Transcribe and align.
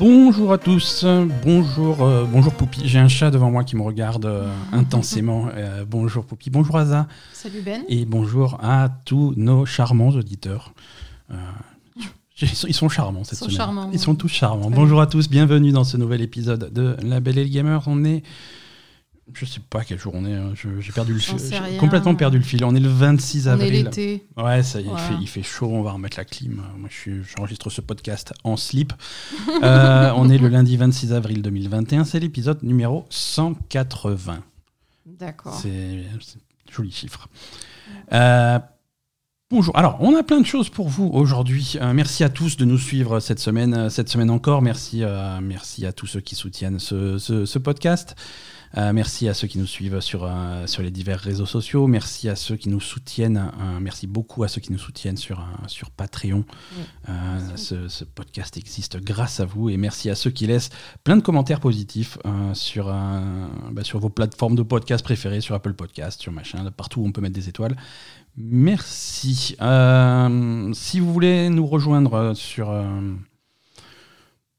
Bonjour 0.00 0.52
à 0.52 0.58
tous, 0.58 1.04
bonjour, 1.44 2.02
euh, 2.02 2.24
bonjour 2.24 2.54
Poupi. 2.54 2.82
J'ai 2.84 3.00
un 3.00 3.08
chat 3.08 3.30
devant 3.32 3.50
moi 3.50 3.64
qui 3.64 3.74
me 3.74 3.82
regarde 3.82 4.26
euh, 4.26 4.48
intensément. 4.72 5.48
Euh, 5.54 5.84
bonjour 5.84 6.24
Poupi, 6.24 6.50
bonjour 6.50 6.76
Aza. 6.76 7.08
Salut 7.32 7.62
Ben. 7.62 7.82
Et 7.88 8.04
bonjour 8.04 8.58
à 8.62 8.88
tous 9.04 9.34
nos 9.36 9.66
charmants 9.66 10.10
auditeurs. 10.10 10.72
Euh, 11.32 11.34
ils 12.40 12.72
sont- 12.74 12.88
charmants 12.88 13.24
cette 13.24 13.32
Ils 13.32 13.36
sont 13.38 13.44
semaine. 13.46 13.56
charmants, 13.56 13.90
Ils 13.92 13.98
sont 13.98 14.14
tous 14.14 14.28
charmants. 14.28 14.70
Bonjour 14.70 15.00
à 15.00 15.08
tous, 15.08 15.28
bienvenue 15.28 15.72
dans 15.72 15.82
ce 15.82 15.96
nouvel 15.96 16.20
épisode 16.22 16.72
de 16.72 16.96
La 17.02 17.18
Belle 17.18 17.38
et 17.38 17.44
le 17.44 17.50
Gamer. 17.50 17.82
On 17.88 18.04
est. 18.04 18.22
Je 19.34 19.44
sais 19.44 19.60
pas 19.70 19.84
quel 19.84 19.98
jour 19.98 20.14
on 20.16 20.24
est, 20.24 20.34
hein. 20.34 20.52
Je- 20.54 20.80
j'ai 20.80 20.90
perdu 20.92 21.12
le 21.12 21.18
J'en 21.20 21.36
fil. 21.36 21.40
sais 21.40 21.56
J'ai 21.56 21.58
rien. 21.62 21.78
complètement 21.78 22.14
perdu 22.14 22.38
le 22.38 22.44
fil. 22.44 22.64
On 22.64 22.74
est 22.74 22.80
le 22.80 22.88
26 22.88 23.46
On 23.46 23.50
est 23.50 23.52
avril. 23.52 23.84
l'été. 23.84 24.26
Ouais, 24.36 24.62
ça 24.62 24.80
y 24.80 24.82
est, 24.82 24.86
il, 24.86 24.90
Voilà. 24.90 25.04
fait, 25.06 25.14
il 25.20 25.26
fait 25.28 25.42
chaud, 25.42 25.68
on 25.70 25.82
va 25.82 25.92
remettre 25.92 26.16
la 26.16 26.24
clim. 26.24 26.62
Moi, 26.76 26.88
je 26.90 26.96
suis- 26.96 27.22
j'enregistre 27.36 27.70
ce 27.70 27.80
podcast 27.80 28.32
en 28.44 28.56
slip. 28.56 28.92
Euh, 29.62 30.12
on 30.16 30.28
est 30.30 30.38
le 30.38 30.48
lundi 30.48 30.76
26 30.76 31.12
avril 31.12 31.42
2021, 31.42 32.04
c'est 32.04 32.20
l'épisode 32.20 32.62
numéro 32.62 33.06
180. 33.10 34.42
D'accord. 35.06 35.54
C'est 35.54 36.04
c'est 36.20 36.36
un 36.38 36.72
joli 36.72 36.90
chiffre. 36.92 37.28
Euh, 38.12 38.58
bonjour. 39.50 39.76
Alors, 39.76 39.96
on 40.00 40.14
a 40.16 40.22
plein 40.22 40.40
de 40.40 40.46
choses 40.46 40.68
pour 40.68 40.88
vous 40.88 41.08
aujourd'hui. 41.12 41.74
Euh, 41.80 41.92
merci 41.92 42.22
à 42.24 42.28
tous 42.28 42.56
de 42.56 42.64
nous 42.64 42.78
suivre 42.78 43.20
cette 43.20 43.40
semaine, 43.40 43.74
euh, 43.74 43.88
cette 43.90 44.08
semaine 44.08 44.30
encore. 44.30 44.62
Merci, 44.62 45.02
euh, 45.02 45.38
merci 45.42 45.86
à 45.86 45.92
tous 45.92 46.06
ceux 46.06 46.20
qui 46.20 46.34
soutiennent 46.34 46.78
ce, 46.78 47.18
ce- 47.18 47.44
ce 47.46 47.58
podcast. 47.58 48.14
Euh, 48.76 48.92
merci 48.92 49.28
à 49.28 49.34
ceux 49.34 49.46
qui 49.48 49.58
nous 49.58 49.66
suivent 49.66 50.00
sur, 50.00 50.24
euh, 50.24 50.66
sur 50.66 50.82
les 50.82 50.90
divers 50.90 51.18
réseaux 51.18 51.46
sociaux. 51.46 51.86
Merci 51.86 52.28
à 52.28 52.36
ceux 52.36 52.56
qui 52.56 52.68
nous 52.68 52.80
soutiennent. 52.80 53.50
euh, 53.60 53.78
merci 53.80 54.06
beaucoup 54.06 54.42
à 54.44 54.48
ceux 54.48 54.60
qui 54.60 54.72
nous 54.72 54.78
soutiennent 54.78 55.16
sur, 55.16 55.40
euh, 55.40 55.44
sur 55.68 55.90
Patreon. 55.90 56.44
Ce, 57.56 57.88
ce 57.88 58.04
podcast 58.04 58.56
existe 58.56 58.98
grâce 59.02 59.40
à 59.40 59.44
vous. 59.46 59.70
Et 59.70 59.76
merci 59.76 60.10
à 60.10 60.14
ceux 60.14 60.30
qui 60.30 60.46
laissent 60.46 60.70
plein 61.04 61.16
de 61.16 61.22
commentaires 61.22 61.60
positifs 61.60 62.18
sur, 62.52 62.86
bah, 62.86 63.84
sur 63.84 63.98
vos 63.98 64.10
plateformes 64.10 64.54
de 64.54 64.62
podcast 64.62 65.02
préférées, 65.02 65.40
sur 65.40 65.54
Apple 65.54 65.72
Podcast, 65.74 66.20
sur 66.20 66.32
machin, 66.32 66.70
partout 66.70 67.00
où 67.00 67.06
on 67.06 67.12
peut 67.12 67.20
mettre 67.20 67.34
des 67.34 67.48
étoiles. 67.48 67.76
Merci. 68.36 69.56
Si 70.74 71.00
vous 71.00 71.12
voulez 71.12 71.48
nous 71.48 71.66
rejoindre 71.66 72.34
sur, 72.34 72.70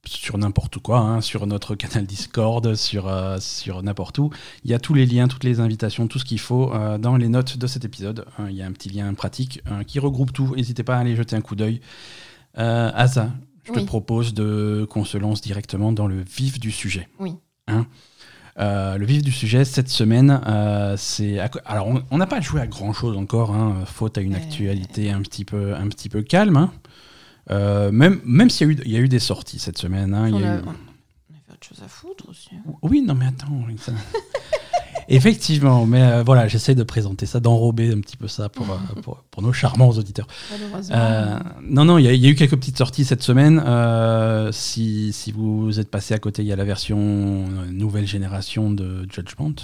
sur 0.05 0.37
n'importe 0.37 0.79
quoi, 0.79 0.99
hein, 0.99 1.21
sur 1.21 1.45
notre 1.45 1.75
canal 1.75 2.05
Discord, 2.05 2.73
sur, 2.75 3.07
euh, 3.07 3.37
sur 3.39 3.83
n'importe 3.83 4.17
où, 4.17 4.29
il 4.63 4.71
y 4.71 4.73
a 4.73 4.79
tous 4.79 4.93
les 4.93 5.05
liens, 5.05 5.27
toutes 5.27 5.43
les 5.43 5.59
invitations, 5.59 6.07
tout 6.07 6.19
ce 6.19 6.25
qu'il 6.25 6.39
faut 6.39 6.73
euh, 6.73 6.97
dans 6.97 7.17
les 7.17 7.27
notes 7.27 7.57
de 7.57 7.67
cet 7.67 7.85
épisode. 7.85 8.25
Euh, 8.39 8.49
il 8.49 8.55
y 8.55 8.61
a 8.61 8.65
un 8.65 8.71
petit 8.71 8.89
lien 8.89 9.13
pratique 9.13 9.61
qui 9.87 9.99
regroupe 9.99 10.33
tout. 10.33 10.55
N'hésitez 10.55 10.83
pas 10.83 10.95
à 10.97 10.99
aller 10.99 11.15
jeter 11.15 11.35
un 11.35 11.41
coup 11.41 11.55
d'œil. 11.55 11.81
Euh, 12.57 12.91
Asa, 12.95 13.29
je 13.65 13.73
te 13.73 13.79
propose 13.81 14.33
de 14.33 14.87
qu'on 14.89 15.05
se 15.05 15.17
lance 15.17 15.41
directement 15.41 15.91
dans 15.91 16.07
le 16.07 16.23
vif 16.23 16.59
du 16.59 16.71
sujet. 16.71 17.07
Oui. 17.19 17.35
Hein? 17.67 17.85
Le 18.57 19.05
vif 19.05 19.21
du 19.21 19.31
sujet 19.31 19.63
cette 19.63 19.89
semaine, 19.89 20.41
c'est 20.97 21.39
à 21.39 21.49
alors 21.65 21.87
on- 22.11 22.17
n'a 22.17 22.25
pas 22.27 22.41
joué 22.41 22.59
à 22.61 22.67
grand 22.67 22.91
chose 22.93 23.15
encore, 23.15 23.51
hein, 23.53 23.83
faute 23.85 24.17
à 24.17 24.21
une 24.21 24.35
actualité 24.35 25.11
un 25.11 25.21
petit 25.21 25.45
peu 25.45 25.75
un 25.75 25.87
petit 25.87 26.09
peu 26.09 26.23
calme. 26.23 26.69
Euh, 27.51 27.91
même 27.91 28.19
même 28.25 28.49
s'il 28.49 28.67
y 28.67 28.69
a 28.69 28.73
eu 28.73 28.81
il 28.85 28.91
y 28.91 28.95
a 28.95 28.99
eu 28.99 29.07
des 29.09 29.19
sorties 29.19 29.59
cette 29.59 29.77
semaine. 29.77 30.13
hein, 30.13 30.27
il 30.27 30.35
on, 30.35 30.39
y 30.39 30.43
a 30.43 30.53
a, 30.53 30.55
eu- 30.57 30.61
on 30.65 30.69
avait 30.69 31.53
autre 31.53 31.67
chose 31.67 31.81
à 31.83 31.87
foutre 31.87 32.29
aussi. 32.29 32.49
hein. 32.55 32.71
Oui, 32.81 33.01
non 33.01 33.15
mais 33.15 33.25
attends. 33.25 33.65
ça- 33.77 33.91
Effectivement, 35.11 35.87
mais 35.87 36.03
euh, 36.03 36.23
voilà, 36.23 36.47
j'essaie 36.47 36.75
de 36.75 36.83
présenter 36.83 37.25
ça, 37.25 37.39
d'enrober 37.39 37.91
un 37.91 37.99
petit 37.99 38.15
peu 38.17 38.27
ça 38.27 38.47
pour, 38.47 38.69
euh, 38.69 38.77
pour, 39.01 39.23
pour 39.31 39.41
nos 39.41 39.51
charmants 39.53 39.89
auditeurs. 39.89 40.27
Euh, 40.91 41.39
non, 41.63 41.83
non, 41.85 41.97
il 41.97 42.05
y, 42.05 42.15
y 42.17 42.27
a 42.27 42.29
eu 42.29 42.35
quelques 42.35 42.55
petites 42.57 42.77
sorties 42.77 43.05
cette 43.05 43.23
semaine. 43.23 43.59
Si, 44.51 45.11
si 45.11 45.31
vous 45.31 45.79
êtes 45.79 45.89
passé 45.89 46.13
à 46.13 46.19
côté, 46.19 46.43
il 46.43 46.47
y 46.47 46.53
a 46.53 46.55
la 46.55 46.63
version 46.65 47.47
nouvelle 47.71 48.05
génération 48.05 48.69
de 48.69 49.07
Judgment 49.11 49.55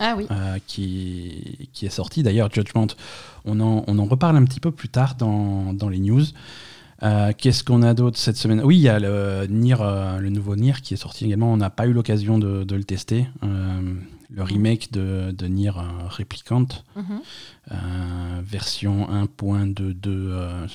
Ah 0.00 0.14
oui. 0.18 0.26
qui, 0.66 1.70
qui 1.72 1.86
est 1.86 1.90
sortie. 1.90 2.22
D'ailleurs, 2.22 2.50
Judgment, 2.52 2.88
on 3.46 3.58
en, 3.60 3.84
on 3.86 3.98
en 3.98 4.04
reparle 4.04 4.36
un 4.36 4.44
petit 4.44 4.60
peu 4.60 4.70
plus 4.70 4.90
tard 4.90 5.14
dans, 5.14 5.72
dans 5.72 5.88
les 5.88 5.98
news. 5.98 6.24
Euh, 7.02 7.32
Qu'est-ce 7.36 7.64
qu'on 7.64 7.82
a 7.82 7.94
d'autre 7.94 8.18
cette 8.18 8.36
semaine? 8.36 8.60
Oui, 8.62 8.76
il 8.76 8.82
y 8.82 8.88
a 8.88 8.98
le, 8.98 9.46
Nier, 9.48 9.76
euh, 9.80 10.18
le 10.18 10.28
nouveau 10.30 10.54
Nier 10.56 10.74
qui 10.82 10.94
est 10.94 10.98
sorti 10.98 11.24
également. 11.24 11.52
On 11.52 11.56
n'a 11.56 11.70
pas 11.70 11.86
eu 11.86 11.92
l'occasion 11.92 12.38
de, 12.38 12.64
de 12.64 12.76
le 12.76 12.84
tester. 12.84 13.26
Euh, 13.42 13.94
le 14.32 14.42
remake 14.42 14.92
de, 14.92 15.32
de 15.36 15.46
Nier 15.46 15.70
Replicant, 15.70 16.66
Mhm. 16.96 17.04
euh, 17.72 17.74
version 18.44 19.08
1.22. 19.10 19.94
euh, 20.06 20.66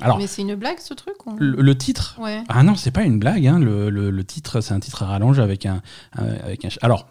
alors, 0.00 0.18
Mais 0.18 0.28
c'est 0.28 0.42
une 0.42 0.54
blague 0.54 0.78
ce 0.78 0.94
truc 0.94 1.26
ou... 1.26 1.34
le, 1.38 1.60
le 1.60 1.76
titre? 1.76 2.16
Ouais. 2.20 2.44
ah 2.48 2.62
non, 2.62 2.76
c'est 2.76 2.92
pas 2.92 3.02
une 3.02 3.18
blague. 3.18 3.44
hein. 3.48 3.58
Le, 3.58 3.90
le- 3.90 4.10
le 4.10 4.24
titre, 4.24 4.60
c'est 4.60 4.72
un 4.72 4.78
titre 4.78 5.02
à 5.02 5.06
rallonge 5.06 5.40
avec 5.40 5.66
un, 5.66 5.82
avec 6.12 6.64
un. 6.64 6.68
Alors, 6.82 7.08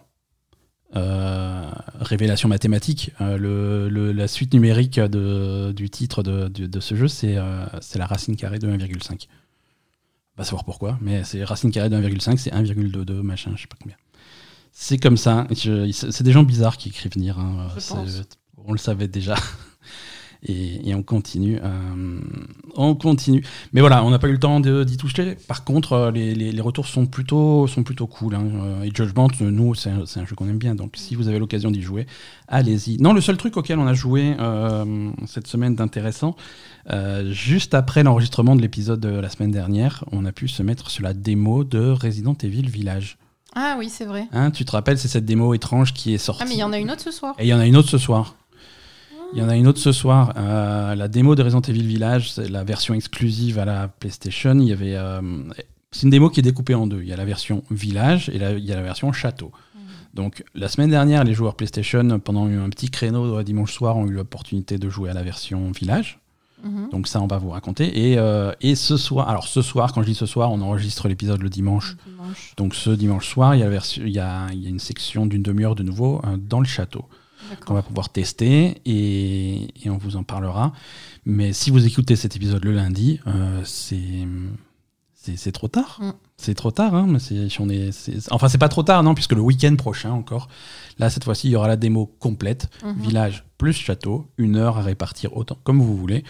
euh, 0.96 1.70
révélation 2.00 2.48
mathématique. 2.48 3.12
euh, 3.20 3.36
le, 3.36 3.88
le- 3.88 4.12
la 4.12 4.26
suite 4.28 4.54
numérique 4.54 4.98
de, 5.00 5.72
du 5.72 5.90
titre 5.90 6.22
de, 6.22 6.48
de- 6.48 6.66
de 6.66 6.80
ce 6.80 6.94
jeu, 6.94 7.08
c'est 7.08 7.36
euh, 7.36 7.66
c'est 7.80 7.98
la 7.98 8.06
racine 8.06 8.36
carrée 8.36 8.58
de 8.58 8.68
1,5. 8.68 9.28
Va 10.36 10.44
savoir 10.44 10.64
pourquoi, 10.64 10.98
mais 11.00 11.24
c'est 11.24 11.42
racine 11.44 11.70
carrée 11.70 11.90
de 11.90 11.96
1,5, 11.96 12.36
c'est 12.38 12.52
1,22 12.52 13.12
machin, 13.22 13.52
je 13.56 13.62
sais 13.62 13.66
pas 13.68 13.76
combien. 13.80 13.96
C'est 14.72 14.98
comme 14.98 15.16
ça. 15.16 15.46
C'est 15.54 16.22
des 16.22 16.32
gens 16.32 16.44
bizarres 16.44 16.76
qui 16.76 16.88
écrivent 16.90 17.12
venir. 17.12 17.38
hein. 17.38 17.68
On 18.64 18.72
le 18.72 18.78
savait 18.78 19.08
déjà. 19.08 19.34
Et, 20.44 20.88
et 20.88 20.94
on 20.94 21.02
continue. 21.02 21.58
euh, 21.62 22.20
on 22.76 22.94
continue. 22.94 23.44
Mais 23.72 23.80
voilà, 23.80 24.04
on 24.04 24.10
n'a 24.10 24.20
pas 24.20 24.28
eu 24.28 24.32
le 24.32 24.38
temps 24.38 24.60
d'y 24.60 24.96
toucher. 24.96 25.36
Par 25.48 25.64
contre, 25.64 25.92
euh, 25.94 26.10
les, 26.12 26.34
les- 26.34 26.52
les 26.52 26.60
retours 26.60 26.86
sont 26.86 27.06
plutôt, 27.06 27.66
sont 27.66 27.82
plutôt 27.82 28.06
cool. 28.06 28.36
hein. 28.36 28.46
Euh, 28.54 28.82
Et 28.84 28.90
Judgment, 28.94 29.28
nous, 29.40 29.74
c'est 29.74 29.90
un, 29.90 30.04
jeu 30.26 30.36
qu'on 30.36 30.48
aime 30.48 30.58
bien. 30.58 30.76
Donc, 30.76 30.92
si 30.96 31.16
vous 31.16 31.26
avez 31.28 31.40
l'occasion 31.40 31.72
d'y 31.72 31.82
jouer, 31.82 32.06
allez-y. 32.46 32.98
Non, 32.98 33.12
le 33.12 33.20
seul 33.20 33.36
truc 33.36 33.56
auquel 33.56 33.78
on 33.80 33.86
a 33.88 33.94
joué 33.94 34.36
euh, 34.38 35.10
cette 35.26 35.48
semaine 35.48 35.74
d'intéressant, 35.74 36.36
euh, 36.90 37.32
juste 37.32 37.74
après 37.74 38.02
l'enregistrement 38.04 38.54
de 38.54 38.62
l'épisode 38.62 39.00
de 39.00 39.08
la 39.08 39.28
semaine 39.30 39.50
dernière, 39.50 40.04
on 40.12 40.24
a 40.24 40.30
pu 40.32 40.46
se 40.46 40.62
mettre 40.62 40.90
sur 40.90 41.02
la 41.02 41.14
démo 41.14 41.64
de 41.64 41.90
Resident 41.90 42.36
Evil 42.42 42.68
Village. 42.68 43.18
Ah 43.56 43.74
oui, 43.78 43.88
c'est 43.88 44.04
vrai. 44.04 44.28
Hein, 44.32 44.50
tu 44.52 44.64
te 44.64 44.70
rappelles, 44.72 44.98
c'est 44.98 45.08
cette 45.08 45.24
démo 45.24 45.52
étrange 45.54 45.92
qui 45.94 46.14
est 46.14 46.18
sortie. 46.18 46.42
Ah 46.44 46.46
mais 46.48 46.54
il 46.54 46.60
y 46.60 46.62
en 46.62 46.72
a 46.72 46.78
une 46.78 46.90
autre 46.90 47.02
ce 47.02 47.10
soir. 47.10 47.34
Et 47.38 47.44
il 47.44 47.48
y 47.48 47.54
en 47.54 47.58
a 47.58 47.66
une 47.66 47.76
autre 47.76 47.88
ce 47.88 47.98
soir. 47.98 48.36
Il 49.34 49.38
y 49.38 49.42
en 49.42 49.48
a 49.48 49.56
une 49.56 49.66
autre 49.66 49.78
ce 49.78 49.92
soir. 49.92 50.32
Euh, 50.36 50.94
la 50.94 51.08
démo 51.08 51.34
de 51.34 51.42
Resident 51.42 51.60
Evil 51.60 51.82
Village, 51.86 52.32
c'est 52.32 52.48
la 52.48 52.64
version 52.64 52.94
exclusive 52.94 53.58
à 53.58 53.64
la 53.64 53.88
PlayStation. 53.88 54.54
Il 54.58 54.64
y 54.68 54.72
avait, 54.72 54.94
euh, 54.96 55.20
c'est 55.90 56.02
une 56.04 56.10
démo 56.10 56.30
qui 56.30 56.40
est 56.40 56.42
découpée 56.42 56.74
en 56.74 56.86
deux. 56.86 57.02
Il 57.02 57.08
y 57.08 57.12
a 57.12 57.16
la 57.16 57.24
version 57.26 57.62
Village 57.70 58.30
et 58.30 58.38
la- 58.38 58.52
il 58.52 58.64
y 58.64 58.72
a 58.72 58.76
la 58.76 58.82
version 58.82 59.12
Château. 59.12 59.52
Donc 60.14 60.42
la 60.54 60.68
semaine 60.68 60.88
dernière, 60.90 61.22
les 61.24 61.34
joueurs 61.34 61.54
PlayStation, 61.54 62.18
pendant 62.18 62.46
un 62.46 62.70
petit 62.70 62.88
créneau 62.90 63.38
euh, 63.38 63.42
dimanche 63.44 63.72
soir, 63.72 63.96
ont 63.98 64.06
eu 64.06 64.12
l'opportunité 64.12 64.78
de 64.78 64.88
jouer 64.88 65.10
à 65.10 65.12
la 65.14 65.22
version 65.22 65.70
Village. 65.72 66.18
Mhm. 66.64 66.88
Donc 66.90 67.06
ça, 67.06 67.20
on 67.20 67.26
va 67.28 67.36
vous 67.38 67.50
raconter. 67.50 68.10
Et, 68.10 68.18
euh, 68.18 68.50
et 68.62 68.74
ce 68.74 68.96
soir, 68.96 69.28
alors 69.28 69.46
ce 69.46 69.60
soir, 69.62 69.92
quand 69.92 70.02
je 70.02 70.08
dis 70.08 70.14
ce 70.14 70.26
soir, 70.26 70.50
on 70.50 70.60
enregistre 70.62 71.06
l'épisode 71.06 71.40
le 71.42 71.50
dimanche. 71.50 71.96
Dimanche. 72.06 72.54
Donc 72.56 72.74
ce 72.74 72.90
dimanche 72.90 73.28
soir, 73.28 73.54
il 73.54 73.58
y 73.58 73.62
a, 73.62 73.66
la 73.66 73.70
version- 73.70 74.02
il 74.04 74.12
y 74.12 74.18
a, 74.18 74.46
il 74.52 74.62
y 74.62 74.66
a 74.66 74.70
une 74.70 74.80
section 74.80 75.26
d'une 75.26 75.42
demi-heure 75.42 75.74
de 75.76 75.82
nouveau 75.84 76.20
euh, 76.24 76.36
dans 76.38 76.58
le 76.60 76.66
château 76.66 77.04
qu'on 77.64 77.74
va 77.74 77.82
pouvoir 77.82 78.08
tester 78.10 78.80
et, 78.84 79.68
et 79.84 79.90
on 79.90 79.96
vous 79.98 80.16
en 80.16 80.22
parlera. 80.22 80.72
Mais 81.26 81.52
si 81.52 81.70
vous 81.70 81.84
écoutez 81.86 82.16
cet 82.16 82.36
épisode 82.36 82.64
le 82.64 82.72
lundi, 82.72 83.20
euh, 83.26 83.62
c'est 83.64 85.52
trop 85.52 85.68
tard. 85.68 85.98
Mm. 86.00 86.12
C'est 86.36 86.54
trop 86.54 86.70
tard. 86.70 86.94
Hein, 86.94 87.06
mais 87.08 87.18
c'est- 87.18 87.48
on 87.60 87.68
est, 87.68 87.92
c'est- 87.92 88.32
enfin, 88.32 88.48
c'est 88.48 88.58
pas 88.58 88.68
trop 88.68 88.82
tard, 88.82 89.02
non, 89.02 89.14
puisque 89.14 89.32
le 89.32 89.40
week-end 89.40 89.74
prochain 89.76 90.10
encore, 90.12 90.48
là, 90.98 91.10
cette 91.10 91.24
fois-ci, 91.24 91.48
il 91.48 91.50
y 91.50 91.56
aura 91.56 91.68
la 91.68 91.76
démo 91.76 92.06
complète, 92.18 92.68
Mhm. 92.84 92.94
village 93.02 93.44
plus 93.58 93.72
château, 93.74 94.26
une 94.38 94.56
heure 94.56 94.78
à 94.78 94.82
répartir 94.82 95.36
autant 95.36 95.58
comme 95.64 95.80
vous 95.82 95.96
voulez. 95.96 96.24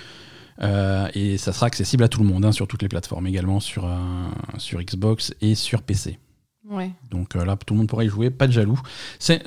Euh, 0.61 1.09
et 1.14 1.37
ça 1.38 1.53
sera 1.53 1.67
accessible 1.67 2.03
à 2.03 2.09
tout 2.09 2.21
le 2.21 2.26
monde, 2.26 2.44
hein, 2.44 2.50
sur 2.53 2.67
toutes 2.67 2.82
les 2.82 2.88
plateformes, 2.88 3.26
également 3.29 3.61
sur, 3.61 3.85
euh, 3.85 3.97
sur 4.56 4.82
Xbox 4.82 5.32
et 5.41 5.55
sur 5.55 5.82
PC. 5.82 6.19
Ouais. 6.70 6.91
Donc 7.11 7.35
euh, 7.37 7.44
là, 7.44 7.56
tout 7.56 7.75
le 7.75 7.79
monde 7.79 7.88
pourra 7.88 8.05
y 8.05 8.09
jouer, 8.09 8.31
pas 8.31 8.47
de 8.47 8.53
jaloux. 8.53 8.79
C'est 9.19 9.43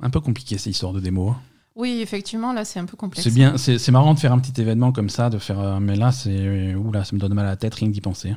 un 0.00 0.10
peu 0.10 0.20
compliqué 0.20 0.58
ces 0.58 0.70
histoires 0.70 0.92
de 0.92 1.00
démo. 1.00 1.30
hein. 1.30 1.40
Oui, 1.74 2.00
effectivement, 2.02 2.52
là 2.52 2.64
c'est 2.64 2.78
un 2.78 2.84
peu 2.84 2.96
complexe. 2.96 3.24
C'est 3.24 3.34
bien, 3.34 3.56
c'est 3.56 3.90
marrant 3.90 4.12
de 4.14 4.18
faire 4.18 4.32
un 4.32 4.38
petit 4.38 4.60
événement 4.60 4.92
comme 4.92 5.08
ça, 5.08 5.30
de 5.30 5.38
faire. 5.38 5.58
euh, 5.58 5.80
mais 5.80 5.96
là, 5.96 6.12
c'est 6.12 6.74
oula, 6.74 7.02
ça 7.04 7.16
me 7.16 7.20
donne 7.20 7.32
mal 7.34 7.46
à 7.46 7.50
la 7.50 7.56
tête 7.56 7.74
rien 7.74 7.88
d'y 7.88 8.00
penser. 8.00 8.36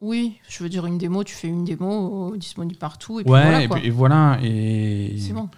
Oui, 0.00 0.36
je 0.48 0.62
veux 0.62 0.68
dire 0.68 0.86
une 0.86 0.98
démo, 0.98 1.24
tu 1.24 1.34
fais 1.34 1.48
une 1.48 1.64
démo 1.64 2.32
euh, 2.32 2.36
disponible 2.36 2.78
partout 2.78 3.18
et 3.18 3.24
puis 3.24 3.32
ouais, 3.32 3.42
voilà 3.42 3.62
et, 3.62 3.68
quoi. 3.68 3.78
et 3.80 3.90
voilà. 3.90 4.38
Et, 4.42 5.16
C'est 5.18 5.32
bon. 5.32 5.48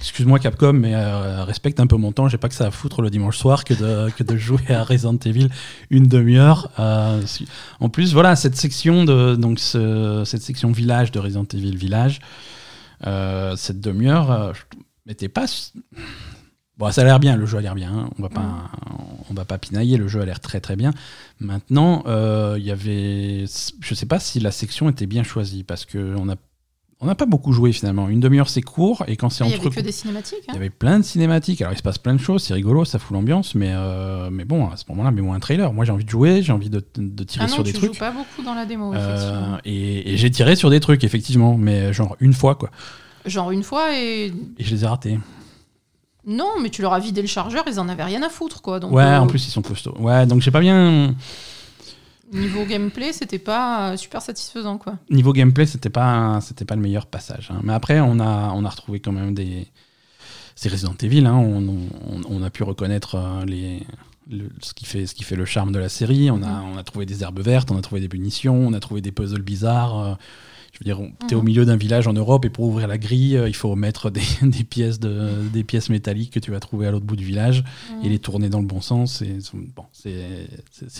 Excuse-moi 0.00 0.38
Capcom, 0.38 0.72
mais 0.74 0.94
euh, 0.94 1.44
respecte 1.44 1.80
un 1.80 1.86
peu 1.86 1.96
mon 1.96 2.12
temps. 2.12 2.28
J'ai 2.28 2.36
pas 2.38 2.48
que 2.48 2.54
ça 2.54 2.66
à 2.66 2.70
foutre 2.70 3.00
le 3.02 3.10
dimanche 3.10 3.38
soir 3.38 3.64
que 3.64 3.74
de, 3.74 4.10
que 4.10 4.22
de 4.22 4.36
jouer 4.36 4.60
à 4.70 4.84
Resident 4.84 5.16
Evil 5.24 5.48
une 5.90 6.06
demi-heure. 6.06 6.70
Euh, 6.78 7.22
en 7.80 7.88
plus, 7.88 8.12
voilà 8.12 8.36
cette 8.36 8.56
section 8.56 9.04
de 9.04 9.34
donc 9.36 9.58
ce- 9.58 10.22
cette 10.26 10.42
section 10.42 10.72
village 10.72 11.10
de 11.10 11.18
Resident 11.18 11.46
Evil 11.52 11.76
Village, 11.76 12.20
euh, 13.06 13.56
cette 13.56 13.80
demi-heure, 13.80 14.52
je 14.54 14.62
m'étais 15.06 15.28
pas. 15.28 15.46
Bon, 16.76 16.90
ça 16.90 17.02
a 17.02 17.04
l'air 17.04 17.20
bien, 17.20 17.36
le 17.36 17.46
jeu 17.46 17.58
a 17.58 17.60
l'air 17.60 17.74
bien. 17.76 17.92
hein. 17.92 18.10
On 18.18 18.22
va 18.22 18.28
pas, 18.28 18.70
on 19.30 19.34
va 19.34 19.44
pas 19.44 19.58
pinailler. 19.58 19.96
Le 19.96 20.08
jeu 20.08 20.20
a 20.20 20.24
l'air 20.24 20.40
très 20.40 20.60
très 20.60 20.74
bien. 20.76 20.92
Maintenant, 21.40 22.02
il 22.56 22.62
y 22.64 22.70
avait, 22.72 23.44
je 23.80 23.94
sais 23.94 24.06
pas 24.06 24.18
si 24.18 24.40
la 24.40 24.50
section 24.50 24.88
était 24.90 25.06
bien 25.06 25.22
choisie 25.22 25.62
parce 25.62 25.84
que 25.84 26.14
on 26.18 26.28
a, 26.28 26.34
on 27.04 27.06
n'a 27.06 27.14
pas 27.14 27.26
beaucoup 27.26 27.52
joué 27.52 27.72
finalement. 27.72 28.08
Une 28.08 28.18
demi-heure 28.20 28.48
c'est 28.48 28.62
court 28.62 29.04
et 29.06 29.16
quand 29.16 29.28
c'est 29.28 29.44
Ah, 29.44 29.46
Il 29.46 29.52
y 29.52 29.54
entre 29.56 29.66
avait 29.66 29.76
que 29.76 29.80
des 29.82 29.92
cinématiques. 29.92 30.38
il 30.48 30.50
hein. 30.50 30.54
y 30.54 30.56
avait 30.56 30.70
plein 30.70 30.98
de 30.98 31.04
cinématiques. 31.04 31.60
Alors, 31.60 31.74
il 31.74 31.76
se 31.76 31.82
passe 31.82 31.98
plein 31.98 32.14
de 32.14 32.18
choses, 32.20 32.42
c'est 32.42 32.54
rigolo, 32.54 32.84
ça 32.86 32.98
fout 32.98 33.14
l'ambiance, 33.14 33.54
mais, 33.54 33.70
euh, 33.72 34.30
mais 34.32 34.44
bon, 34.44 34.68
à 34.70 34.76
ce 34.78 34.84
moment-là, 34.88 35.10
mets-moi 35.10 35.36
un 35.36 35.40
trailer. 35.40 35.72
Moi, 35.72 35.84
j'ai 35.84 35.92
envie 35.92 36.04
de 36.06 36.10
jouer, 36.10 36.42
j'ai 36.42 36.52
envie 36.52 36.70
de, 36.70 36.82
de 36.96 37.24
tirer 37.24 37.44
Ah 37.46 37.48
non, 37.48 37.54
sur 37.54 37.62
des 37.62 37.72
trucs. 37.74 37.98
pas 37.98 38.10
beaucoup 38.10 38.42
dans 38.42 38.54
la 38.54 38.64
démo, 38.64 38.92
Euh, 38.94 39.56
et 39.66 40.14
et 40.14 40.16
j'ai 40.16 40.30
tiré 40.30 40.56
sur 40.56 40.70
des 40.70 40.80
trucs, 40.80 41.04
effectivement, 41.04 41.56
mais 41.58 41.92
genre 41.92 42.16
une 42.20 42.32
fois, 42.32 42.54
quoi. 42.54 42.70
Genre 43.26 43.50
une 43.50 43.62
fois 43.62 43.96
et. 43.98 44.32
Et 44.58 44.64
je 44.64 44.70
les 44.74 44.84
ai 44.84 44.86
ratés. 44.86 45.18
Non, 46.26 46.52
mais 46.62 46.70
tu 46.70 46.80
leur 46.80 46.94
as 46.94 47.00
vidé 47.00 47.20
le 47.20 47.28
chargeur, 47.28 47.64
ils 47.66 47.78
en 47.78 47.88
avaient 47.90 48.02
rien 48.04 48.22
à 48.22 48.30
foutre, 48.30 48.62
quoi. 48.62 48.80
Donc, 48.80 48.92
ouais, 48.92 49.02
euh, 49.02 49.20
en 49.20 49.26
plus, 49.26 49.46
ils 49.46 49.50
sont 49.50 49.60
costauds. 49.60 49.94
Ouais, 49.98 50.24
donc 50.26 50.40
j'ai 50.40 50.50
pas 50.50 50.60
bien. 50.60 51.14
Niveau 52.34 52.64
gameplay, 52.66 53.12
c'était 53.12 53.38
pas 53.38 53.92
euh, 53.92 53.96
super 53.96 54.20
satisfaisant, 54.20 54.76
quoi. 54.76 54.98
Niveau 55.10 55.32
gameplay, 55.32 55.66
c'était 55.66 55.88
pas, 55.90 56.40
c'était 56.42 56.64
pas 56.64 56.74
le 56.74 56.82
meilleur 56.82 57.06
passage. 57.06 57.50
hein. 57.50 57.60
Mais 57.62 57.72
après, 57.72 58.00
on 58.00 58.18
a, 58.20 58.50
on 58.54 58.64
a 58.64 58.68
retrouvé 58.68 59.00
quand 59.00 59.12
même 59.12 59.34
des. 59.34 59.68
C'est 60.56 60.68
Resident 60.68 60.94
Evil, 61.02 61.26
hein. 61.26 61.34
on, 61.34 61.66
on- 61.68 62.20
on 62.28 62.42
a 62.42 62.50
pu 62.50 62.62
reconnaître 62.62 63.14
euh, 63.16 63.44
les. 63.44 63.82
le- 64.30 64.50
ce, 64.62 64.74
qui 64.74 64.84
fait, 64.84 65.06
ce 65.06 65.14
qui 65.14 65.24
fait 65.24 65.36
le 65.36 65.44
charme 65.44 65.72
de 65.72 65.78
la 65.78 65.88
série. 65.88 66.30
On 66.30 66.42
a, 66.42 66.46
Mhm. 66.60 66.72
on 66.74 66.76
a 66.76 66.82
trouvé 66.84 67.06
des 67.06 67.22
herbes 67.22 67.40
vertes, 67.40 67.70
on 67.70 67.78
a 67.78 67.82
trouvé 67.82 68.00
des 68.00 68.08
munitions, 68.14 68.56
on 68.66 68.72
a 68.72 68.80
trouvé 68.80 69.00
des 69.00 69.12
puzzles 69.12 69.42
bizarres. 69.42 70.18
Je 70.74 70.80
veux 70.80 70.84
dire, 70.84 70.98
t'es 71.28 71.34
Mhm. 71.36 71.40
au 71.40 71.44
milieu 71.44 71.64
d'un 71.64 71.76
village 71.76 72.06
en 72.08 72.12
Europe 72.12 72.44
et 72.44 72.50
pour 72.50 72.64
ouvrir 72.66 72.88
la 72.88 72.98
grille, 72.98 73.36
euh, 73.36 73.48
il 73.48 73.54
faut 73.54 73.74
mettre 73.76 74.10
des, 74.10 74.20
des 74.42 74.64
pièces 74.64 74.98
de, 75.00 75.30
des 75.52 75.62
pièces 75.64 75.88
métalliques 75.88 76.32
que 76.32 76.40
tu 76.40 76.50
vas 76.50 76.58
trouver 76.60 76.86
à 76.88 76.90
l'autre 76.90 77.06
bout 77.06 77.14
du 77.16 77.24
village 77.24 77.62
et 78.02 78.08
les 78.08 78.18
tourner 78.18 78.48
dans 78.48 78.60
le 78.60 78.66
bon 78.66 78.80
sens. 78.80 79.22
Bon, 79.76 79.84
c'est 79.92 80.48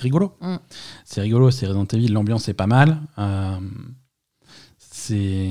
rigolo. 0.00 0.32
Mm. 0.40 0.56
C'est 1.04 1.20
rigolo, 1.20 1.50
c'est 1.50 1.66
Resident 1.66 1.86
Evil, 1.92 2.08
l'ambiance 2.12 2.48
est 2.48 2.54
pas 2.54 2.66
mal. 2.68 3.00
Euh, 3.18 3.58
c'est. 4.78 5.50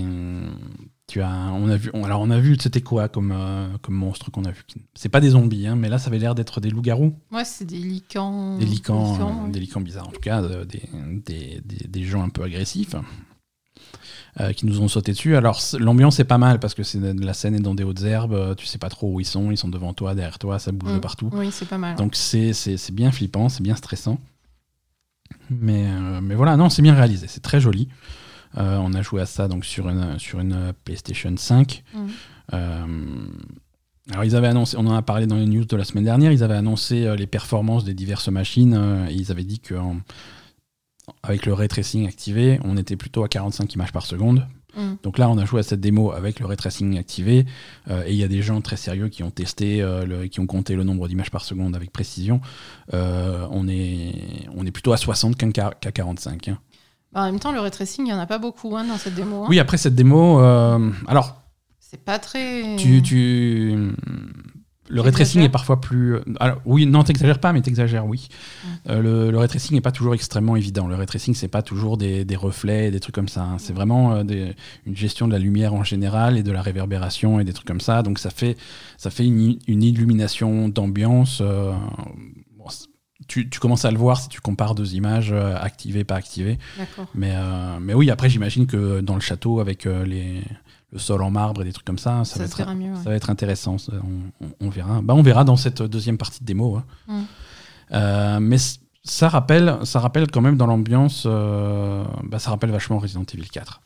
Tu 1.07 1.21
as, 1.21 1.51
on 1.53 1.67
a 1.67 1.75
vu, 1.75 1.91
on- 1.93 2.05
alors 2.05 2.21
on 2.21 2.29
a 2.31 2.39
vu, 2.39 2.57
c'était 2.59 2.81
quoi 2.81 3.09
comme, 3.09 3.33
euh, 3.35 3.67
comme 3.81 3.93
monstre 3.93 4.31
qu'on 4.31 4.45
a 4.45 4.51
vu 4.51 4.63
C'est 4.95 5.09
pas 5.09 5.19
des 5.19 5.31
zombies, 5.31 5.67
hein, 5.67 5.75
mais 5.75 5.89
là 5.89 5.99
ça 5.99 6.07
avait 6.07 6.17
l'air 6.17 6.33
d'être 6.33 6.61
des 6.61 6.69
loups-garous, 6.69 7.13
Ouais, 7.31 7.43
c'est 7.43 7.65
des 7.65 7.77
licans. 7.77 8.57
des 8.57 8.65
licans, 8.65 9.45
euh, 9.45 9.51
des 9.51 9.59
licans 9.59 9.81
bizarres 9.81 10.07
en 10.07 10.11
tout 10.11 10.21
cas, 10.21 10.41
des, 10.41 10.81
des, 11.25 11.61
des- 11.65 11.87
des 11.87 12.03
gens 12.03 12.23
un 12.23 12.29
peu 12.29 12.41
agressifs 12.41 12.95
qui 14.55 14.65
nous 14.65 14.81
ont 14.81 14.87
sauté 14.87 15.11
dessus. 15.11 15.35
Alors 15.35 15.59
l'ambiance 15.79 16.19
est 16.19 16.23
pas 16.23 16.37
mal 16.39 16.59
parce 16.59 16.73
que 16.73 16.81
c'est 16.83 16.99
la 16.99 17.33
scène 17.33 17.53
est 17.55 17.59
dans 17.59 17.75
des 17.75 17.83
hautes 17.83 18.01
herbes, 18.01 18.33
euh, 18.33 18.55
tu 18.55 18.65
sais 18.65 18.79
pas 18.79 18.89
trop 18.89 19.11
où 19.13 19.19
ils 19.19 19.25
sont, 19.25 19.51
ils 19.51 19.57
sont 19.57 19.69
devant 19.69 19.93
toi, 19.93 20.15
derrière 20.15 20.39
toi, 20.39 20.57
ça 20.59 20.71
bouge 20.71 20.91
de 20.91 20.97
Mm. 20.97 21.01
partout. 21.01 21.29
Oui, 21.33 21.49
c'est 21.51 21.67
pas 21.67 21.77
mal. 21.77 21.95
Donc 21.97 22.15
c'est 22.15 22.51
bien 22.91 23.11
flippant, 23.11 23.47
c'est 23.49 23.61
bien 23.63 23.75
stressant. 23.75 24.17
Mais, 25.49 25.85
euh, 25.87 26.19
mais 26.21 26.35
voilà, 26.35 26.57
non, 26.57 26.69
c'est 26.69 26.81
bien 26.81 26.95
réalisé, 26.95 27.27
c'est 27.27 27.41
très 27.41 27.59
joli. 27.61 27.87
Euh, 28.57 28.77
on 28.77 28.93
a 28.93 29.01
joué 29.01 29.21
à 29.21 29.25
ça 29.25 29.47
donc 29.47 29.65
sur 29.65 29.89
une, 29.89 30.17
sur 30.19 30.39
une 30.39 30.73
PlayStation 30.83 31.33
5. 31.35 31.83
Mm. 31.93 32.07
Euh, 32.53 32.85
alors 34.11 34.25
ils 34.25 34.35
avaient 34.35 34.47
annoncé, 34.47 34.75
on 34.77 34.85
en 34.85 34.93
a 34.95 35.01
parlé 35.01 35.27
dans 35.27 35.37
les 35.37 35.45
news 35.45 35.63
de 35.65 35.75
la 35.77 35.85
semaine 35.85 36.03
dernière, 36.03 36.31
ils 36.31 36.43
avaient 36.43 36.55
annoncé 36.55 37.05
euh, 37.05 37.15
les 37.15 37.25
performances 37.27 37.83
des 37.85 37.93
diverses 37.93 38.27
machines 38.27 38.73
euh, 38.77 39.07
et 39.07 39.13
ils 39.13 39.31
avaient 39.31 39.45
dit 39.45 39.59
qu'avec 41.23 41.45
le 41.45 41.53
ray 41.53 41.67
tracing 41.67 42.07
activé, 42.07 42.59
on 42.63 42.77
était 42.77 42.95
plutôt 42.95 43.23
à 43.23 43.27
45 43.29 43.73
images 43.75 43.91
par 43.91 44.05
seconde. 44.05 44.47
Mm. 44.75 44.93
Donc 45.03 45.17
là, 45.19 45.29
on 45.29 45.37
a 45.37 45.45
joué 45.45 45.59
à 45.59 45.63
cette 45.63 45.81
démo 45.81 46.11
avec 46.13 46.39
le 46.39 46.45
ray 46.47 46.57
tracing 46.57 46.97
activé, 46.97 47.45
euh, 47.89 48.03
et 48.07 48.11
il 48.11 48.17
y 48.17 48.23
a 48.23 48.27
des 48.27 48.41
gens 48.41 48.59
très 48.61 48.75
sérieux 48.77 49.07
qui 49.09 49.21
ont 49.21 49.29
testé, 49.29 49.81
euh, 49.81 50.05
le- 50.05 50.25
qui 50.27 50.39
ont 50.39 50.47
compté 50.47 50.75
le 50.75 50.83
nombre 50.83 51.07
d'images 51.07 51.29
par 51.29 51.43
seconde 51.45 51.75
avec 51.75 51.91
précision. 51.91 52.41
Euh, 52.93 53.47
on, 53.51 53.67
est, 53.67 54.47
on 54.55 54.65
est 54.65 54.71
plutôt 54.71 54.91
à 54.93 54.97
60 54.97 55.35
qu'à 55.53 55.71
qu'à 55.79 55.91
45. 55.91 56.47
hein. 56.47 56.57
Bah, 57.11 57.21
en 57.21 57.25
même 57.25 57.39
temps, 57.39 57.51
le 57.51 57.59
ray 57.59 57.69
tracing, 57.69 58.07
il 58.07 58.09
y 58.09 58.13
en 58.13 58.17
a 58.19 58.25
pas 58.25 58.39
beaucoup 58.39 58.75
hein, 58.75 58.83
dans 58.85 58.97
cette 58.97 59.13
démo. 59.13 59.43
hein. 59.43 59.47
Oui, 59.47 59.59
après 59.59 59.77
cette 59.77 59.93
démo, 59.93 60.39
alors 60.39 61.43
C'est 61.79 62.03
pas 62.03 62.17
très. 62.17 62.75
tu, 62.77 63.03
tu- 63.03 63.91
le 64.89 65.01
ray 65.01 65.11
tracing 65.13 65.41
est 65.41 65.49
parfois 65.49 65.79
plus. 65.79 66.17
Alors, 66.39 66.59
oui, 66.65 66.85
non, 66.85 67.03
t'exagères 67.03 67.39
pas, 67.39 67.53
mais 67.53 67.61
t'exagères, 67.61 68.05
oui. 68.05 68.27
Euh, 68.89 69.01
le, 69.01 69.31
le 69.31 69.37
ray 69.37 69.47
tracing 69.47 69.75
n'est 69.75 69.81
pas 69.81 69.91
toujours 69.91 70.13
extrêmement 70.13 70.55
évident. 70.55 70.87
Le 70.87 70.95
ray 70.95 71.05
tracing, 71.05 71.33
c'est 71.33 71.47
pas 71.47 71.61
toujours 71.61 71.97
des, 71.97 72.25
des 72.25 72.35
reflets, 72.35 72.91
des 72.91 72.99
trucs 72.99 73.15
comme 73.15 73.29
ça. 73.29 73.43
hein. 73.43 73.57
C'est 73.59 73.73
vraiment 73.73 74.13
euh, 74.13 74.23
des- 74.23 74.55
une 74.85 74.95
gestion 74.95 75.27
de 75.27 75.31
la 75.33 75.39
lumière 75.39 75.73
en 75.73 75.83
général 75.83 76.37
et 76.37 76.43
de 76.43 76.51
la 76.51 76.61
réverbération 76.61 77.39
et 77.39 77.43
des 77.45 77.53
trucs 77.53 77.67
comme 77.67 77.81
ça. 77.81 78.03
Donc 78.03 78.19
ça 78.19 78.29
fait, 78.29 78.57
ça 78.97 79.09
fait 79.09 79.25
une, 79.25 79.57
une 79.67 79.83
illumination 79.83 80.67
d'ambiance. 80.69 81.39
euh, 81.41 81.71
bon, 82.57 82.65
tu, 83.29 83.49
tu 83.49 83.59
commences 83.61 83.85
à 83.85 83.91
le 83.91 83.97
voir 83.97 84.19
si 84.19 84.27
tu 84.27 84.41
compares 84.41 84.75
deux 84.75 84.95
images 84.95 85.31
euh, 85.31 85.55
activées, 85.57 86.03
pas 86.03 86.15
activées. 86.15 86.59
Mais, 87.15 87.31
euh, 87.33 87.77
mais 87.81 87.93
oui, 87.93 88.09
après, 88.11 88.29
j'imagine 88.29 88.67
que 88.67 88.99
dans 88.99 89.15
le 89.15 89.21
château, 89.21 89.61
avec 89.61 89.85
euh, 89.85 90.05
les, 90.05 90.41
le 90.93 90.99
sol 90.99 91.21
en 91.23 91.31
marbre 91.31 91.61
et 91.61 91.65
des 91.65 91.73
trucs 91.73 91.85
comme 91.85 91.97
ça, 91.97 92.23
ça, 92.23 92.33
Ça, 92.35 92.39
va, 92.39 92.45
être, 92.45 92.57
verra 92.57 92.75
mieux. 92.75 92.91
ouais. 92.91 93.03
ça 93.03 93.09
va 93.09 93.15
être 93.15 93.29
intéressant. 93.29 93.77
ça, 93.79 93.91
on, 94.41 94.45
on- 94.45 94.51
on 94.61 94.69
verra. 94.69 95.01
Bah, 95.01 95.13
on 95.15 95.23
verra 95.23 95.43
dans 95.43 95.57
cette 95.57 95.81
deuxième 95.81 96.17
partie 96.17 96.39
de 96.41 96.45
démo. 96.45 96.77
hein. 96.77 96.83
Mm. 97.07 97.21
Euh, 97.93 98.39
mais 98.39 98.57
ça 99.03 99.27
rappelle, 99.29 99.77
ça 99.83 99.99
rappelle 99.99 100.29
quand 100.31 100.41
même 100.41 100.55
dans 100.57 100.67
l'ambiance, 100.67 101.23
euh, 101.25 102.03
bah, 102.23 102.39
ça 102.39 102.51
rappelle 102.51 102.71
vachement 102.71 102.99
Resident 102.99 103.25
Evil 103.33 103.49
4. 103.49 103.81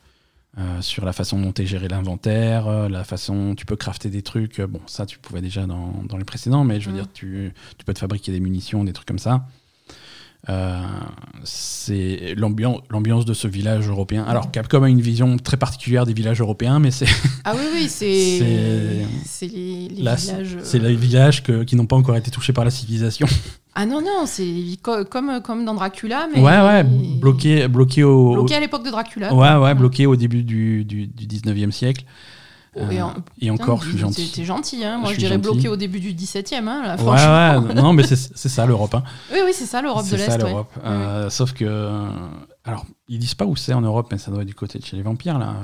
Euh, 0.59 0.81
sur 0.81 1.05
la 1.05 1.13
façon 1.13 1.39
dont 1.39 1.53
est 1.53 1.65
géré 1.67 1.87
l'inventaire, 1.87 2.89
la 2.89 3.03
façon 3.03 3.53
tu 3.55 3.65
peux 3.67 3.75
crafter 3.75 4.09
des 4.09 4.23
trucs. 4.23 4.59
Bon, 4.61 4.79
ça 4.87 5.05
tu 5.05 5.19
pouvais 5.19 5.41
déjà 5.41 5.65
dans, 5.67 5.93
dans 6.09 6.17
les 6.17 6.23
précédents, 6.23 6.63
mais 6.63 6.79
je 6.81 6.87
veux 6.89 6.93
Mm. 6.93 6.99
dire, 6.99 7.07
tu, 7.13 7.53
tu 7.77 7.85
peux 7.85 7.93
te 7.93 7.99
fabriquer 7.99 8.31
des 8.31 8.39
munitions, 8.39 8.83
des 8.83 8.93
trucs 8.93 9.07
comme 9.07 9.19
ça. 9.19 9.45
Euh, 10.49 10.79
c'est 11.43 12.35
l'ambiance, 12.37 13.25
de 13.25 13.33
ce 13.33 13.47
village 13.47 13.87
européen. 13.89 14.23
Alors 14.27 14.49
Capcom 14.51 14.83
a 14.83 14.89
une 14.89 15.01
vision 15.01 15.35
très 15.37 15.57
particulière 15.57 16.05
des 16.05 16.13
villages 16.13 16.39
européens, 16.39 16.79
mais 16.79 16.91
c'est, 16.91 17.05
Ah 17.43 17.53
oui, 17.55 17.63
oui, 17.73 17.89
c'est. 17.89 19.03
C'est- 19.25 19.47
les, 19.47 19.87
villages. 19.89 20.29
euh, 20.55 20.59
c'est 20.63 20.79
les 20.79 20.95
villages 20.95 21.43
que- 21.43 21.63
qui 21.63 21.75
n'ont 21.75 21.85
pas 21.85 21.95
encore 21.97 22.15
été 22.15 22.31
touchés 22.31 22.53
par 22.53 22.63
la 22.65 22.71
civilisation. 22.71 23.27
Ah 23.79 23.85
non, 23.85 24.01
non, 24.01 24.25
c'est 24.25 24.51
co- 24.81 25.05
comme, 25.05 25.39
comme 25.43 25.63
dans 25.63 25.75
Dracula, 25.75 26.27
mais. 26.33 26.41
ouais, 26.41 26.61
ouais, 26.61 26.83
bloqué, 26.83 27.67
bloqué 27.67 28.03
au, 28.03 28.33
Bloqué 28.33 28.55
à 28.55 28.59
l'époque 28.59 28.83
de 28.83 28.89
Dracula. 28.89 29.31
Ouais, 29.35 29.53
ouais, 29.55 29.75
bloqué 29.75 30.07
au 30.07 30.15
début 30.15 30.41
du, 30.41 30.83
du, 30.83 31.05
du 31.05 31.27
19e 31.27 31.69
siècle. 31.69 32.03
Oh, 32.75 32.81
et 32.91 33.01
en- 33.01 33.13
et 33.39 33.49
encore, 33.49 33.79
Putain, 33.79 33.85
je 33.85 33.89
suis 33.91 33.99
gentil. 33.99 34.31
T'es 34.31 34.45
gentil, 34.45 34.83
hein. 34.85 34.97
Moi, 34.99 35.13
Je 35.13 35.17
dirais 35.17 35.35
gentil. 35.35 35.41
bloqué 35.51 35.67
au 35.69 35.75
début 35.75 35.99
du 35.99 36.13
17e, 36.13 36.67
hein, 36.67 36.83
là, 36.83 36.91
Ouais, 36.91 36.97
franchement. 36.97 37.67
ouais, 37.69 37.73
non, 37.81 37.93
mais 37.93 38.03
c'est 38.03 38.15
c'est 38.15 38.49
ça 38.49 38.65
l'Europe. 38.65 38.93
Hein. 38.95 39.03
Oui, 39.31 39.39
oui, 39.45 39.51
c'est 39.53 39.65
ça 39.65 39.81
l'Europe 39.81 40.03
de 40.05 40.09
C'est 40.09 40.17
l'Est. 40.17 40.25
ça 40.31 40.37
ouais. 40.37 40.49
l'Europe. 40.49 40.71
Ouais, 40.77 40.81
Euh, 40.85 41.29
Sauf 41.29 41.53
que. 41.53 42.09
Alors, 42.65 42.85
ils 43.07 43.17
disent 43.19 43.33
pas 43.35 43.45
où 43.45 43.55
c'est 43.55 43.73
en 43.73 43.81
Europe, 43.81 44.07
mais 44.11 44.17
ça 44.17 44.29
doit 44.31 44.41
être 44.41 44.47
du 44.47 44.53
côté 44.55 44.77
de 44.79 44.85
chez 44.85 44.97
les 44.97 45.03
vampires, 45.03 45.39
là. 45.39 45.55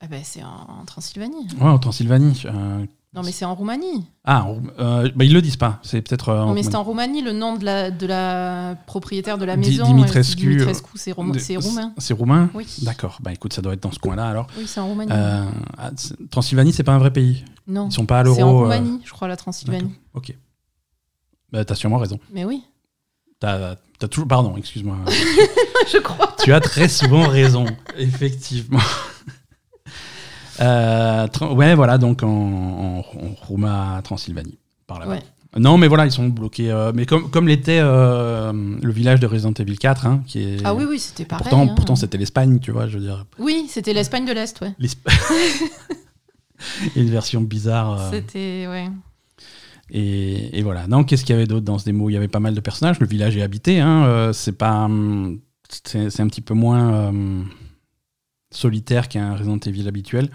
Ah 0.00 0.06
ben, 0.08 0.20
c'est 0.24 0.42
en, 0.44 0.80
en 0.80 0.84
Transylvanie. 0.86 1.48
Ouais, 1.60 1.68
en 1.68 1.78
Transylvanie. 1.78 2.42
euh, 2.46 2.84
Non, 3.18 3.24
mais 3.24 3.32
c'est 3.32 3.44
en 3.44 3.54
Roumanie. 3.56 4.06
Ah, 4.24 4.46
euh, 4.78 5.10
bah, 5.16 5.24
ils 5.24 5.32
le 5.32 5.42
disent 5.42 5.56
pas. 5.56 5.80
C'est 5.82 6.00
peut-être. 6.02 6.28
euh, 6.28 6.44
Non, 6.46 6.54
mais 6.54 6.62
c'est 6.62 6.76
en 6.76 6.84
Roumanie, 6.84 7.20
le 7.20 7.32
nom 7.32 7.56
de 7.56 7.64
la, 7.64 7.90
de 7.90 8.06
la 8.06 8.76
propriétaire 8.86 9.38
de 9.38 9.44
la 9.44 9.56
maison. 9.56 9.84
Dimitrescu, 9.86 10.46
euh, 10.46 10.50
Dimitrescu, 10.50 10.88
c'est 10.94 11.10
roumain. 11.12 11.92
C'est 11.98 12.12
roumain 12.14 12.48
Oui. 12.54 12.66
D'accord. 12.82 13.18
Bah 13.20 13.32
écoute, 13.32 13.52
ça 13.52 13.60
doit 13.60 13.72
être 13.72 13.82
dans 13.82 13.90
ce 13.90 13.98
coin-là 13.98 14.28
alors. 14.28 14.46
Oui, 14.56 14.68
c'est 14.68 14.78
en 14.78 14.86
Roumanie. 14.86 15.10
Euh, 15.12 15.44
ah, 15.78 15.90
Transylvanie, 16.30 16.72
c'est 16.72 16.84
pas 16.84 16.92
un 16.92 16.98
vrai 16.98 17.12
pays. 17.12 17.44
non, 17.66 17.88
Ils 17.88 17.92
sont 17.92 18.06
pas 18.06 18.20
à 18.20 18.24
c'est 18.24 18.30
en 18.42 18.46
l'euro. 18.46 18.58
euh, 18.60 18.62
Roumanie, 18.62 19.00
je 19.04 19.10
crois, 19.10 19.26
la 19.26 19.36
Transylvanie. 19.36 19.94
Ok. 20.14 20.32
Bah, 21.50 21.64
t'as 21.64 21.74
sûrement 21.74 21.98
raison. 21.98 22.20
Mais 22.32 22.44
oui, 22.44 22.62
T'as 23.40 23.76
t'as 23.98 24.08
toujours. 24.08 24.28
Pardon, 24.28 24.56
excuse-moi. 24.56 24.96
je 25.92 25.98
crois. 25.98 26.34
tu 26.42 26.52
as 26.52 26.60
très 26.60 26.88
souvent 26.88 27.26
raison, 27.28 27.66
effectivement. 27.96 28.78
Euh, 30.60 31.26
ouais, 31.52 31.74
voilà, 31.74 31.98
donc 31.98 32.22
en, 32.22 32.28
en, 32.28 32.98
en 32.98 33.34
Rouma, 33.46 34.00
Transylvanie, 34.04 34.58
par 34.86 34.98
là-bas. 34.98 35.12
Ouais. 35.12 35.22
Non, 35.56 35.78
mais 35.78 35.88
voilà, 35.88 36.04
ils 36.04 36.12
sont 36.12 36.28
bloqués. 36.28 36.70
euh, 36.70 36.92
mais 36.94 37.06
comme, 37.06 37.30
comme 37.30 37.48
l'était 37.48 37.80
euh, 37.80 38.52
le 38.52 38.92
village 38.92 39.18
de 39.18 39.26
Resident 39.26 39.52
Evil 39.54 39.78
4, 39.78 40.06
hein, 40.06 40.22
qui 40.26 40.40
est. 40.42 40.56
Ah 40.64 40.74
oui, 40.74 40.84
oui, 40.88 40.98
c'était 40.98 41.24
pareil. 41.24 41.42
Pourtant, 41.48 41.62
hein. 41.70 41.74
pourtant 41.74 41.96
c'était 41.96 42.18
l'Espagne, 42.18 42.58
tu 42.60 42.70
vois, 42.70 42.86
je 42.86 42.98
veux 42.98 43.04
dire. 43.04 43.24
Oui, 43.38 43.64
c'était 43.68 43.94
l'Espagne 43.94 44.26
de 44.26 44.32
l'Est, 44.32 44.60
ouais. 44.60 44.74
Et 46.96 47.00
une 47.00 47.08
version 47.10 47.40
bizarre. 47.40 47.98
euh, 47.98 48.10
C'était, 48.10 48.66
ouais. 48.68 48.88
Et, 49.90 50.58
et 50.58 50.62
voilà. 50.62 50.86
Non, 50.86 51.02
qu'est-ce 51.04 51.24
qu'il 51.24 51.34
y 51.34 51.38
avait 51.38 51.46
d'autre 51.46 51.64
dans 51.64 51.78
ce 51.78 51.84
démo? 51.86 52.10
Il 52.10 52.12
y 52.12 52.16
avait 52.16 52.28
pas 52.28 52.40
mal 52.40 52.54
de 52.54 52.60
personnages. 52.60 53.00
Le 53.00 53.06
village 53.06 53.36
est 53.36 53.42
habité. 53.42 53.80
Hein, 53.80 54.30
c'est 54.34 54.58
pas. 54.58 54.84
hum, 54.84 55.40
C'est 55.82 56.10
c'est 56.10 56.22
un 56.22 56.26
petit 56.28 56.42
peu 56.42 56.54
moins 56.54 56.92
euh, 56.92 57.42
solitaire 58.50 59.08
qu'un 59.08 59.34
Resident 59.34 59.58
Evil 59.66 59.88
habituel. 59.88 60.30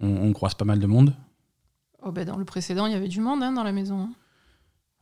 On, 0.00 0.08
on 0.08 0.32
croise 0.32 0.54
pas 0.54 0.64
mal 0.64 0.78
de 0.78 0.86
monde. 0.86 1.14
Oh, 2.02 2.12
ben, 2.12 2.24
dans 2.26 2.36
le 2.36 2.44
précédent, 2.44 2.86
il 2.86 2.92
y 2.92 2.96
avait 2.96 3.08
du 3.08 3.20
monde 3.20 3.42
hein, 3.42 3.52
dans 3.52 3.62
la 3.64 3.72
maison. 3.72 3.98
hein. 4.00 4.12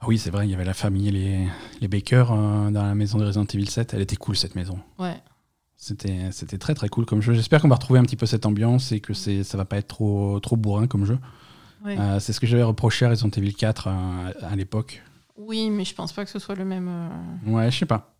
Ah 0.00 0.06
oui, 0.08 0.18
c'est 0.18 0.30
vrai, 0.30 0.46
il 0.46 0.50
y 0.50 0.54
avait 0.54 0.64
la 0.64 0.74
famille, 0.74 1.10
les, 1.10 1.46
les 1.80 1.88
Baker 1.88 2.24
euh, 2.30 2.70
dans 2.70 2.82
la 2.82 2.94
maison 2.94 3.18
de 3.18 3.24
Resident 3.24 3.44
Evil 3.44 3.68
7. 3.70 3.94
Elle 3.94 4.00
était 4.02 4.16
cool 4.16 4.36
cette 4.36 4.54
maison. 4.56 4.78
Ouais. 4.98 5.16
C'était 5.76 6.30
c'était 6.30 6.58
très 6.58 6.74
très 6.74 6.88
cool 6.88 7.06
comme 7.06 7.20
jeu. 7.22 7.32
J'espère 7.34 7.60
qu'on 7.60 7.68
va 7.68 7.74
retrouver 7.74 7.98
un 7.98 8.04
petit 8.04 8.14
peu 8.16 8.26
cette 8.26 8.46
ambiance 8.46 8.92
et 8.92 9.00
que 9.00 9.14
c'est 9.14 9.42
ça 9.42 9.56
va 9.58 9.64
pas 9.64 9.78
être 9.78 9.88
trop, 9.88 10.38
trop 10.38 10.56
bourrin 10.56 10.86
comme 10.86 11.04
jeu. 11.04 11.18
Ouais. 11.84 11.98
Euh, 11.98 12.20
c'est 12.20 12.32
ce 12.32 12.38
que 12.38 12.46
j'avais 12.46 12.62
reproché 12.62 13.04
à 13.04 13.08
Resident 13.10 13.30
Evil 13.36 13.54
4 13.54 13.88
euh, 13.88 14.32
à 14.42 14.54
l'époque. 14.54 15.02
Oui, 15.36 15.70
mais 15.70 15.84
je 15.84 15.92
pense 15.94 16.12
pas 16.12 16.24
que 16.24 16.30
ce 16.30 16.38
soit 16.38 16.54
le 16.54 16.64
même. 16.64 16.88
Ouais, 17.46 17.68
je 17.72 17.78
sais 17.78 17.86
pas. 17.86 18.11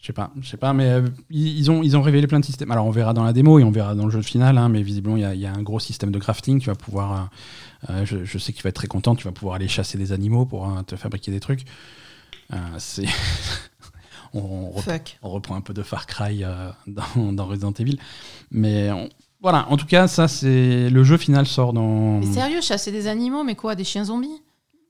Je 0.00 0.06
sais 0.06 0.12
pas, 0.14 0.30
je 0.40 0.48
sais 0.48 0.56
pas, 0.56 0.72
mais 0.72 0.88
euh, 0.88 1.02
ils, 1.28 1.70
ont, 1.70 1.82
ils 1.82 1.94
ont 1.94 2.00
révélé 2.00 2.26
plein 2.26 2.40
de 2.40 2.44
systèmes. 2.44 2.70
Alors 2.70 2.86
on 2.86 2.90
verra 2.90 3.12
dans 3.12 3.22
la 3.22 3.34
démo 3.34 3.58
et 3.58 3.64
on 3.64 3.70
verra 3.70 3.94
dans 3.94 4.06
le 4.06 4.10
jeu 4.10 4.22
final, 4.22 4.56
hein, 4.56 4.70
mais 4.70 4.82
visiblement 4.82 5.16
il 5.16 5.22
y 5.22 5.24
a, 5.26 5.34
il 5.34 5.40
y 5.40 5.44
a 5.46 5.52
un 5.52 5.62
gros 5.62 5.78
système 5.78 6.10
de 6.10 6.18
crafting. 6.18 6.58
Tu 6.58 6.68
vas 6.68 6.74
pouvoir, 6.74 7.30
euh, 7.90 7.92
euh, 7.92 8.06
je, 8.06 8.24
je 8.24 8.38
sais 8.38 8.54
qu'il 8.54 8.62
va 8.62 8.70
être 8.70 8.76
très 8.76 8.86
content, 8.88 9.14
tu 9.14 9.24
vas 9.24 9.32
pouvoir 9.32 9.56
aller 9.56 9.68
chasser 9.68 9.98
des 9.98 10.12
animaux 10.12 10.46
pour 10.46 10.66
euh, 10.66 10.82
te 10.82 10.96
fabriquer 10.96 11.30
des 11.30 11.40
trucs. 11.40 11.64
C'est. 12.78 13.04
on, 14.34 14.38
on 14.40 14.66
reprend- 14.70 14.80
Fuck. 14.92 15.18
on 15.22 15.28
reprend 15.30 15.54
un 15.56 15.60
peu 15.60 15.74
de 15.74 15.82
Far 15.82 16.06
Cry 16.06 16.44
dans, 16.86 17.32
dans 17.32 17.44
Resident 17.46 17.72
Evil. 17.78 17.98
Mais 18.50 18.90
on- 18.90 19.08
voilà, 19.42 19.66
en 19.70 19.76
tout 19.76 19.86
cas, 19.86 20.08
ça 20.08 20.28
c'est. 20.28 20.88
Le 20.90 21.04
jeu 21.04 21.16
final 21.18 21.46
sort 21.46 21.72
dans. 21.74 22.20
Mais 22.20 22.26
sérieux, 22.26 22.60
chasser 22.62 22.90
des 22.90 23.06
animaux, 23.06 23.44
mais 23.44 23.54
quoi 23.54 23.74
Des 23.74 23.84
chiens 23.84 24.04
zombies? 24.04 24.40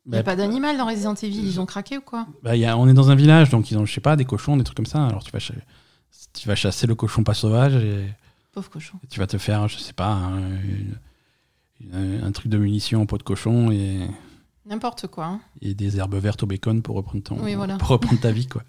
Il 0.06 0.12
n'y 0.12 0.18
a 0.18 0.22
Bah, 0.22 0.32
pas 0.32 0.36
d'animal 0.36 0.76
dans 0.78 0.86
Resident 0.86 1.14
Evil, 1.14 1.42
ils 1.46 1.60
ont 1.60 1.66
craqué 1.66 1.98
ou 1.98 2.00
quoi 2.00 2.26
Bah, 2.42 2.56
y 2.56 2.64
a- 2.64 2.76
on 2.76 2.88
est 2.88 2.94
dans 2.94 3.10
un 3.10 3.14
village, 3.14 3.50
donc 3.50 3.70
ils 3.70 3.76
ont, 3.78 3.84
je 3.84 3.92
sais 3.92 4.00
pas, 4.00 4.16
des 4.16 4.24
cochons, 4.24 4.56
des 4.56 4.64
trucs 4.64 4.76
comme 4.76 4.86
ça. 4.86 5.06
Alors 5.06 5.22
tu 5.22 5.30
vas, 5.30 5.38
tu 6.32 6.48
vas 6.48 6.54
chasser 6.54 6.86
le 6.86 6.94
cochon 6.94 7.22
pas 7.22 7.34
sauvage 7.34 7.74
et 7.76 8.06
Pauvre 8.52 8.70
cochon. 8.70 8.98
tu 9.10 9.20
vas 9.20 9.26
te 9.26 9.36
faire, 9.38 9.68
je 9.68 9.78
sais 9.78 9.92
pas, 9.92 10.08
un, 10.12 10.38
une- 10.62 10.98
une- 11.92 12.20
un 12.24 12.32
truc 12.32 12.48
de 12.48 12.58
munitions 12.58 13.02
en 13.02 13.06
peau 13.06 13.18
de 13.18 13.22
cochon 13.22 13.70
et, 13.70 14.00
N'importe 14.66 15.06
quoi. 15.06 15.26
hein. 15.26 15.40
et 15.60 15.74
des 15.74 15.98
herbes 15.98 16.14
vertes 16.16 16.42
au 16.42 16.46
bacon 16.46 16.80
pour 16.82 16.96
reprendre, 16.96 17.22
ton, 17.22 17.38
Oui, 17.42 17.54
voilà. 17.54 17.76
pour 17.76 17.88
reprendre 17.88 18.20
ta 18.20 18.32
vie. 18.32 18.46
quoi. 18.48 18.62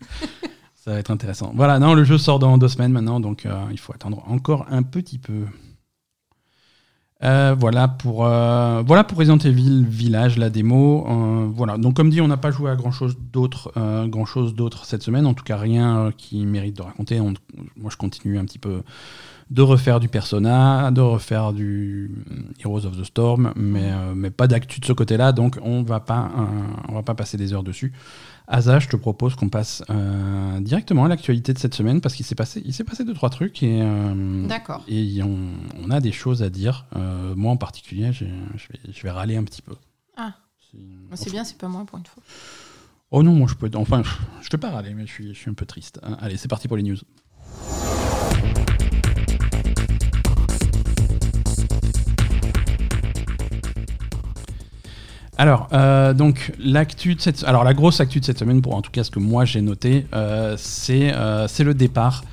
ça 0.75 0.91
va 0.91 1.00
être 1.00 1.11
intéressant. 1.11 1.51
Voilà, 1.55 1.79
non, 1.79 1.93
le 1.93 2.03
jeu 2.03 2.17
sort 2.17 2.39
dans 2.39 2.57
deux 2.57 2.67
semaines 2.67 2.91
maintenant, 2.91 3.19
donc 3.19 3.45
euh, 3.45 3.65
il 3.71 3.79
faut 3.79 3.93
attendre 3.93 4.23
encore 4.27 4.65
un 4.69 4.83
petit 4.83 5.17
peu. 5.19 5.45
Euh, 7.24 7.56
voilà 7.58 7.88
pour 7.88 8.25
euh, 8.25 8.82
voilà 8.86 9.04
pour 9.04 9.18
Resident 9.20 9.38
Evil 9.38 9.86
Village 9.88 10.38
la 10.38 10.50
démo. 10.50 11.06
Euh, 11.08 11.48
voilà. 11.54 11.78
Donc 11.78 11.96
comme 11.96 12.10
dit 12.10 12.20
on 12.22 12.28
n'a 12.28 12.38
pas 12.38 12.50
joué 12.51 12.72
à 12.72 12.75
grand 12.75 12.92
chose 12.92 13.16
d'autre 13.32 13.72
euh, 13.78 14.08
grand 14.08 14.25
chose 14.25 14.56
d'autre 14.56 14.86
cette 14.86 15.04
semaine. 15.04 15.25
En 15.28 15.34
tout 15.36 15.44
cas 15.44 15.58
rien 15.58 16.12
qui 16.18 16.46
mérite 16.46 16.78
de 16.78 16.82
raconter. 16.82 17.20
On- 17.20 17.34
moi 17.78 17.92
je 17.92 17.98
continue 17.98 18.40
un 18.40 18.46
petit 18.46 18.60
peu 18.60 18.82
de 19.51 19.62
refaire 19.62 20.00
du 20.00 20.08
Persona 20.08 20.92
de 20.92 21.01
refaire 21.01 21.51
du 21.54 22.10
Heroes 22.63 22.86
of 22.86 22.98
the 22.98 23.04
Storm 23.04 23.51
mais 23.58 23.92
mais 24.16 24.30
pas 24.32 24.48
d'actu 24.48 24.80
de 24.80 24.86
ce 24.86 24.94
côté 24.94 25.18
là 25.18 25.34
donc 25.34 25.60
on 25.62 25.84
va 25.84 26.00
pas 26.00 26.32
on 26.88 26.94
va 26.94 27.01
pas 27.04 27.16
passer 27.16 27.36
des 27.36 27.51
heures 27.54 27.63
dessus 27.63 27.92
Asa, 28.53 28.79
je 28.79 28.89
te 28.89 28.98
propose 28.98 29.36
qu'on 29.36 29.48
passe 29.48 29.81
euh, 29.89 30.60
directement 30.60 31.05
à 31.05 31.08
l'actualité 31.08 31.53
de 31.53 31.58
cette 31.58 31.74
semaine 31.74 32.01
parce 32.01 32.15
qu'il 32.15 32.25
s'est 32.25 32.36
passé, 32.36 32.62
il 32.65 32.74
s'est 32.74 32.84
passé 32.84 33.05
deux 33.05 33.13
trois 33.13 33.29
trucs 33.29 33.63
et, 33.63 33.79
euh, 33.81 34.46
D'accord. 34.46 34.84
et 34.89 35.24
on, 35.24 35.38
on 35.81 35.89
a 35.89 36.01
des 36.01 36.12
choses 36.12 36.43
à 36.43 36.50
dire. 36.50 36.86
Euh, 36.98 37.34
moi 37.36 37.53
en 37.53 37.58
particulier, 37.58 38.12
je 38.12 38.25
vais, 38.25 38.31
je 38.91 39.01
vais 39.03 39.10
râler 39.10 39.38
un 39.38 39.46
petit 39.46 39.62
peu. 39.62 39.74
Ah. 40.17 40.34
C'est- 41.15 41.31
bien, 41.31 41.46
c'est 41.46 41.58
pas 41.58 41.70
moi 41.70 41.86
pour 41.86 41.98
une 41.98 42.05
fois. 42.05 42.22
Oh 43.10 43.24
non, 43.24 43.34
moi 43.34 43.48
je 43.50 43.55
peux. 43.55 43.70
Enfin, 43.75 44.03
je 44.41 44.48
ne 44.48 44.51
vais 44.51 44.58
pas 44.58 44.70
râler, 44.72 44.93
mais 44.93 45.08
je 45.08 45.12
suis, 45.12 45.27
je 45.34 45.39
suis 45.39 45.50
un 45.50 45.53
peu 45.53 45.65
triste. 45.65 46.00
Hein, 46.03 46.17
Allez, 46.20 46.36
c'est 46.36 46.48
parti 46.50 46.67
pour 46.67 46.75
les 46.77 46.84
news. 46.84 46.98
Alors, 55.41 55.69
euh, 55.74 56.13
donc 56.13 56.53
l'actu 56.60 57.15
de 57.15 57.19
cette, 57.19 57.43
alors 57.45 57.63
la 57.63 57.74
grosse 57.74 58.00
actu 58.00 58.19
de 58.19 58.25
cette 58.25 58.38
semaine, 58.38 58.62
pour 58.62 58.75
en 58.75 58.83
tout 58.83 58.91
cas 58.91 59.03
ce 59.03 59.10
que 59.10 59.17
moi 59.17 59.43
j'ai 59.43 59.62
noté, 59.62 60.05
euh, 60.13 60.53
c'est 60.55 61.15
euh, 61.15 61.48
c'est 61.48 61.63
le 61.63 61.74
départ 61.74 62.24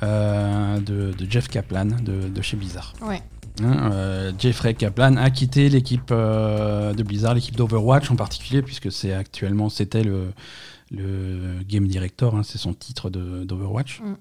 de, 0.00 1.12
de 1.12 1.26
Jeff 1.28 1.48
Kaplan 1.48 1.86
de, 1.86 2.28
de 2.28 2.40
chez 2.40 2.56
Blizzard. 2.56 2.92
Ouais. 3.02 3.20
Hein, 3.60 4.32
Jeffrey 4.38 4.74
Kaplan 4.74 5.16
a 5.16 5.30
quitté 5.30 5.68
l'équipe 5.68 6.12
de 6.12 7.02
Blizzard, 7.02 7.34
l'équipe 7.34 7.56
d'Overwatch 7.56 8.08
en 8.08 8.14
particulier, 8.14 8.62
puisque 8.62 8.92
c'est 8.92 9.12
actuellement 9.12 9.68
c'était 9.68 10.04
le, 10.04 10.28
le 10.92 11.64
game 11.68 11.88
director, 11.88 12.36
hein, 12.36 12.44
c'est 12.44 12.58
son 12.58 12.72
titre 12.72 13.10
d'Overwatch. 13.10 13.98
Mm. 13.98 14.14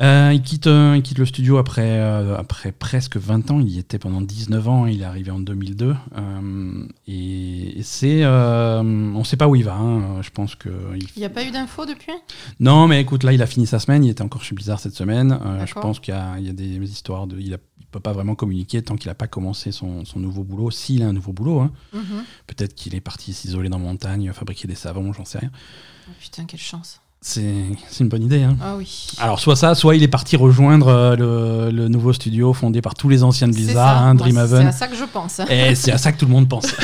Euh, 0.00 0.30
il, 0.32 0.40
quitte, 0.42 0.66
euh, 0.68 0.94
il 0.96 1.02
quitte 1.02 1.18
le 1.18 1.26
studio 1.26 1.58
après, 1.58 1.98
euh, 1.98 2.34
après 2.36 2.72
presque 2.72 3.18
20 3.18 3.50
ans. 3.50 3.60
Il 3.60 3.68
y 3.68 3.78
était 3.78 3.98
pendant 3.98 4.22
19 4.22 4.66
ans. 4.68 4.86
Il 4.86 5.02
est 5.02 5.04
arrivé 5.04 5.30
en 5.30 5.38
2002. 5.38 5.94
euh, 6.16 6.86
et 7.06 7.80
c'est. 7.82 8.24
on 8.26 8.82
ne 8.82 9.24
sait 9.24 9.36
pas 9.36 9.48
où 9.48 9.54
il 9.54 9.64
va. 9.64 9.74
hein, 9.74 10.22
Je 10.22 10.30
pense 10.30 10.54
que. 10.54 10.70
il- 10.96 11.06
n'y 11.20 11.24
a 11.26 11.30
pas 11.30 11.44
eu 11.44 11.50
d'infos 11.50 11.84
depuis? 11.84 12.12
Non, 12.58 12.88
mais 12.88 13.00
écoute, 13.02 13.22
là, 13.22 13.32
il 13.34 13.42
a 13.42 13.46
fini 13.46 13.66
sa 13.66 13.78
semaine. 13.78 14.02
Il 14.04 14.10
était 14.10 14.22
encore 14.22 14.42
chez 14.42 14.54
Blizzard 14.54 14.80
cette 14.80 14.94
semaine. 14.94 15.38
Je 15.66 15.74
pense 15.74 16.00
qu'il 16.00 16.14
y, 16.14 16.16
a 16.16 16.38
il 16.38 16.46
y 16.46 16.50
a 16.50 16.54
des 16.54 16.90
histoires 16.90 17.26
de. 17.26 17.38
Il 17.38 17.50
ne 17.50 17.56
peut 17.90 18.00
pas 18.00 18.14
vraiment 18.14 18.34
communiquer 18.34 18.80
tant 18.80 18.96
qu'il 18.96 19.10
n'a 19.10 19.14
pas 19.14 19.26
commencé 19.26 19.72
son, 19.72 20.06
son 20.06 20.18
nouveau 20.18 20.42
boulot. 20.42 20.70
S'il 20.70 21.02
a 21.02 21.06
un 21.08 21.12
nouveau 21.12 21.34
boulot, 21.34 21.60
hein. 21.60 21.70
Mhm. 21.92 22.24
peut-être 22.46 22.74
qu'il 22.74 22.94
est 22.94 23.02
parti 23.02 23.34
s'isoler 23.34 23.68
dans 23.68 23.76
la 23.78 23.84
montagne, 23.84 24.32
fabriquer 24.32 24.66
des 24.66 24.74
savons, 24.74 25.12
j'en 25.12 25.26
sais 25.26 25.38
rien. 25.40 25.50
Oh, 26.08 26.12
Putain, 26.18 26.46
quelle 26.46 26.58
chance. 26.60 27.01
C'est 27.24 27.44
une 28.00 28.08
bonne 28.08 28.24
idée. 28.24 28.42
Hein. 28.42 28.56
Ah 28.60 28.74
oui. 28.76 29.06
Alors, 29.18 29.38
soit 29.38 29.54
ça, 29.54 29.76
soit 29.76 29.94
il 29.94 30.02
est 30.02 30.08
parti 30.08 30.34
rejoindre 30.36 30.88
euh, 30.88 31.16
le, 31.16 31.70
le 31.70 31.86
nouveau 31.88 32.12
studio 32.12 32.52
fondé 32.52 32.82
par 32.82 32.94
tous 32.94 33.08
les 33.08 33.22
anciens 33.22 33.46
de 33.46 33.54
Blizzard, 33.54 34.02
hein, 34.02 34.14
Moi, 34.14 34.26
C'est 34.26 34.32
Dreamhaven. 34.32 34.66
à 34.66 34.72
ça 34.72 34.88
que 34.88 34.96
je 34.96 35.04
pense. 35.04 35.40
Et 35.48 35.76
c'est 35.76 35.92
à 35.92 35.98
ça 35.98 36.10
que 36.10 36.18
tout 36.18 36.26
le 36.26 36.32
monde 36.32 36.48
pense. 36.48 36.66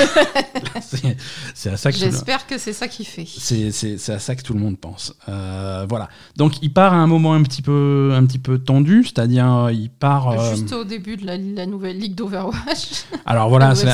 c'est 1.54 1.70
à 1.70 1.76
ça 1.76 1.90
que 1.90 1.96
le- 1.98 2.04
J'espère 2.10 2.46
que 2.46 2.56
c'est 2.56 2.72
ça 2.72 2.86
qui 2.88 3.04
fait. 3.04 3.26
C'est 3.26 4.10
à 4.12 4.18
ça 4.20 4.36
que 4.36 4.42
tout 4.42 4.54
le 4.54 4.60
monde 4.60 4.78
pense. 4.78 5.12
Euh, 5.28 5.86
voilà. 5.88 6.08
Donc 6.36 6.62
il 6.62 6.72
part 6.72 6.92
à 6.92 6.96
un 6.96 7.06
moment 7.06 7.34
un 7.34 7.42
petit 7.42 7.62
peu, 7.62 8.12
un 8.14 8.24
petit 8.24 8.38
peu 8.38 8.58
tendu, 8.58 9.04
c'est-à-dire 9.04 9.52
euh, 9.52 9.72
il 9.72 9.90
part. 9.90 10.54
Juste 10.54 10.72
au 10.72 10.84
début 10.84 11.16
de 11.16 11.26
la, 11.26 11.36
la 11.36 11.66
nouvelle 11.66 11.98
ligue 11.98 12.14
d'Overwatch. 12.14 13.04
alors 13.26 13.48
voilà, 13.48 13.74
c'est 13.74 13.86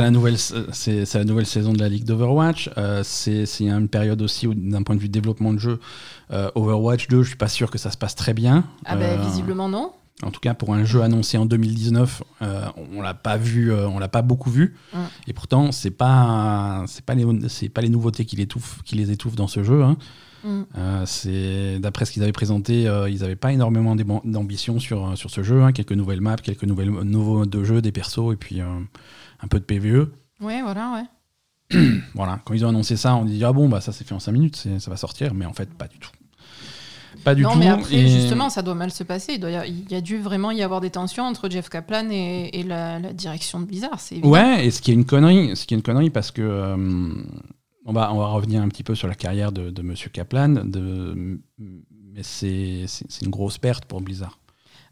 la, 0.00 0.10
nouvelle, 0.10 0.36
c'est 0.38 1.14
la 1.14 1.24
nouvelle 1.24 1.46
saison 1.46 1.72
de 1.72 1.78
la 1.78 1.88
ligue 1.88 2.04
d'Overwatch. 2.04 2.70
C'est 3.04 3.44
une 3.60 3.88
période 3.88 4.20
aussi 4.22 4.48
d'un 4.52 4.82
point 4.82 4.96
de 4.96 5.00
vue 5.00 5.08
développement 5.08 5.52
de 5.52 5.58
jeu, 5.58 5.78
euh, 6.30 6.50
Overwatch 6.54 7.08
2, 7.08 7.22
je 7.22 7.28
suis 7.28 7.36
pas 7.36 7.48
sûr 7.48 7.70
que 7.70 7.78
ça 7.78 7.90
se 7.90 7.96
passe 7.96 8.14
très 8.14 8.34
bien. 8.34 8.64
Ah 8.84 8.96
ben 8.96 9.18
Euh, 9.18 9.22
visiblement 9.22 9.68
non. 9.68 9.92
En 10.22 10.30
tout 10.30 10.40
cas, 10.40 10.54
pour 10.54 10.72
un 10.72 10.84
jeu 10.84 11.02
annoncé 11.02 11.36
en 11.36 11.46
2019, 11.46 12.22
euh, 12.42 12.64
on 12.94 13.02
l'a 13.02 13.14
pas 13.14 13.36
vu, 13.36 13.72
euh, 13.72 13.88
on 13.88 13.98
l'a 13.98 14.08
pas 14.08 14.22
beaucoup 14.22 14.50
vu. 14.50 14.76
Mm. 14.92 14.98
Et 15.26 15.32
pourtant, 15.32 15.72
c'est 15.72 15.90
pas, 15.90 16.84
c'est 16.86 17.04
pas 17.04 17.14
les, 17.14 17.26
c'est 17.48 17.68
pas 17.68 17.80
les 17.80 17.88
nouveautés 17.88 18.24
qui, 18.24 18.36
qui 18.84 18.94
les 18.94 19.10
étouffent 19.10 19.34
dans 19.34 19.48
ce 19.48 19.64
jeu. 19.64 19.82
hein. 19.82 19.96
Mm. 20.44 20.62
Euh, 20.78 21.02
c'est 21.06 21.78
d'après 21.80 22.04
ce 22.04 22.12
qu'ils 22.12 22.22
avaient 22.22 22.30
présenté, 22.32 22.82
ils 23.08 23.20
n'avaient 23.20 23.36
pas 23.36 23.52
énormément 23.52 23.96
d'ambition 24.24 24.78
sur, 24.78 25.16
sur 25.18 25.30
ce 25.30 25.42
jeu. 25.42 25.62
hein. 25.62 25.72
Quelques 25.72 25.92
nouvelles 25.92 26.20
maps, 26.20 26.36
quelques 26.36 26.64
nouvelles 26.64 26.90
nouveaux 26.90 27.38
modes 27.38 27.50
de 27.50 27.64
jeu, 27.64 27.82
des 27.82 27.92
persos 27.92 28.32
et 28.32 28.36
puis 28.36 28.60
un 28.60 29.48
peu 29.48 29.58
de 29.58 29.64
PVE. 29.64 30.08
Ouais, 30.40 30.62
voilà, 30.62 30.92
ouais. 30.94 31.04
Voilà. 32.14 32.40
Quand 32.44 32.54
ils 32.54 32.64
ont 32.64 32.68
annoncé 32.68 32.96
ça, 32.96 33.14
on 33.16 33.24
dit 33.24 33.42
ah 33.44 33.52
bon 33.52 33.68
bah 33.68 33.80
ça 33.80 33.92
c'est 33.92 34.06
fait 34.06 34.14
en 34.14 34.20
5 34.20 34.32
minutes, 34.32 34.68
ça 34.78 34.90
va 34.90 34.96
sortir, 34.96 35.34
mais 35.34 35.46
en 35.46 35.52
fait 35.52 35.72
pas 35.72 35.88
du 35.88 35.98
tout. 35.98 36.10
Pas 37.24 37.34
du 37.34 37.42
non, 37.42 37.52
tout. 37.52 37.58
mais 37.58 37.68
après, 37.68 37.94
et- 37.94 38.08
justement, 38.08 38.48
ça 38.50 38.62
doit 38.62 38.74
mal 38.74 38.90
se 38.90 39.04
passer. 39.04 39.34
Il, 39.34 39.40
doit 39.40 39.50
y 39.50 39.56
a, 39.56 39.66
il 39.66 39.90
y 39.90 39.94
a 39.94 40.00
dû 40.00 40.18
vraiment 40.18 40.50
y 40.50 40.62
avoir 40.62 40.80
des 40.80 40.90
tensions 40.90 41.24
entre 41.24 41.48
Jeff 41.50 41.68
Kaplan 41.68 42.08
et, 42.10 42.50
et 42.52 42.62
la, 42.62 42.98
la 42.98 43.12
direction 43.12 43.60
de 43.60 43.66
Blizzard. 43.66 43.98
Ouais, 44.24 44.66
et 44.66 44.70
ce 44.70 44.80
qui 44.80 44.90
est 44.90 44.94
une 44.94 45.04
connerie, 45.04 45.54
ce 45.56 45.66
qui 45.66 45.74
est 45.74 45.76
une 45.76 45.82
connerie 45.82 46.10
parce 46.10 46.30
que 46.30 46.42
euh, 46.42 46.76
on 47.84 47.92
va 47.92 48.12
on 48.12 48.18
va 48.18 48.26
revenir 48.28 48.62
un 48.62 48.68
petit 48.68 48.82
peu 48.82 48.94
sur 48.94 49.08
la 49.08 49.14
carrière 49.14 49.52
de, 49.52 49.70
de 49.70 49.82
Monsieur 49.82 50.08
Kaplan, 50.10 50.48
de, 50.64 51.38
mais 51.58 52.22
c'est 52.22 52.86
une 53.22 53.30
grosse 53.30 53.58
perte 53.58 53.84
pour 53.84 54.00
Blizzard. 54.00 54.38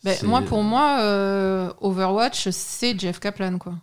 Ben, 0.04 0.16
moi, 0.22 0.40
pour 0.42 0.62
moi, 0.62 0.98
euh, 1.02 1.70
Overwatch, 1.80 2.48
c'est 2.50 2.98
Jeff 2.98 3.18
Kaplan, 3.18 3.58
quoi. 3.58 3.74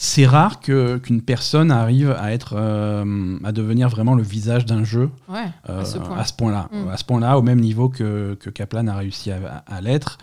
C'est 0.00 0.26
rare 0.26 0.60
que 0.60 0.96
qu'une 0.98 1.20
personne 1.22 1.72
arrive 1.72 2.12
à 2.18 2.32
être 2.32 2.54
euh, 2.56 3.36
à 3.42 3.50
devenir 3.50 3.88
vraiment 3.88 4.14
le 4.14 4.22
visage 4.22 4.64
d'un 4.64 4.84
jeu 4.84 5.10
Ouais, 5.28 5.40
euh, 5.68 5.80
à 5.80 5.84
ce 5.84 5.98
point. 5.98 6.22
point-là, 6.38 6.68
Mm. 6.72 6.88
à 6.88 6.96
ce 6.96 7.04
point-là, 7.04 7.36
au 7.36 7.42
même 7.42 7.58
niveau 7.60 7.88
que, 7.88 8.34
que 8.40 8.48
Kaplan 8.48 8.86
a 8.86 8.94
réussi 8.96 9.32
à, 9.32 9.64
à 9.66 9.80
l'être. 9.80 10.18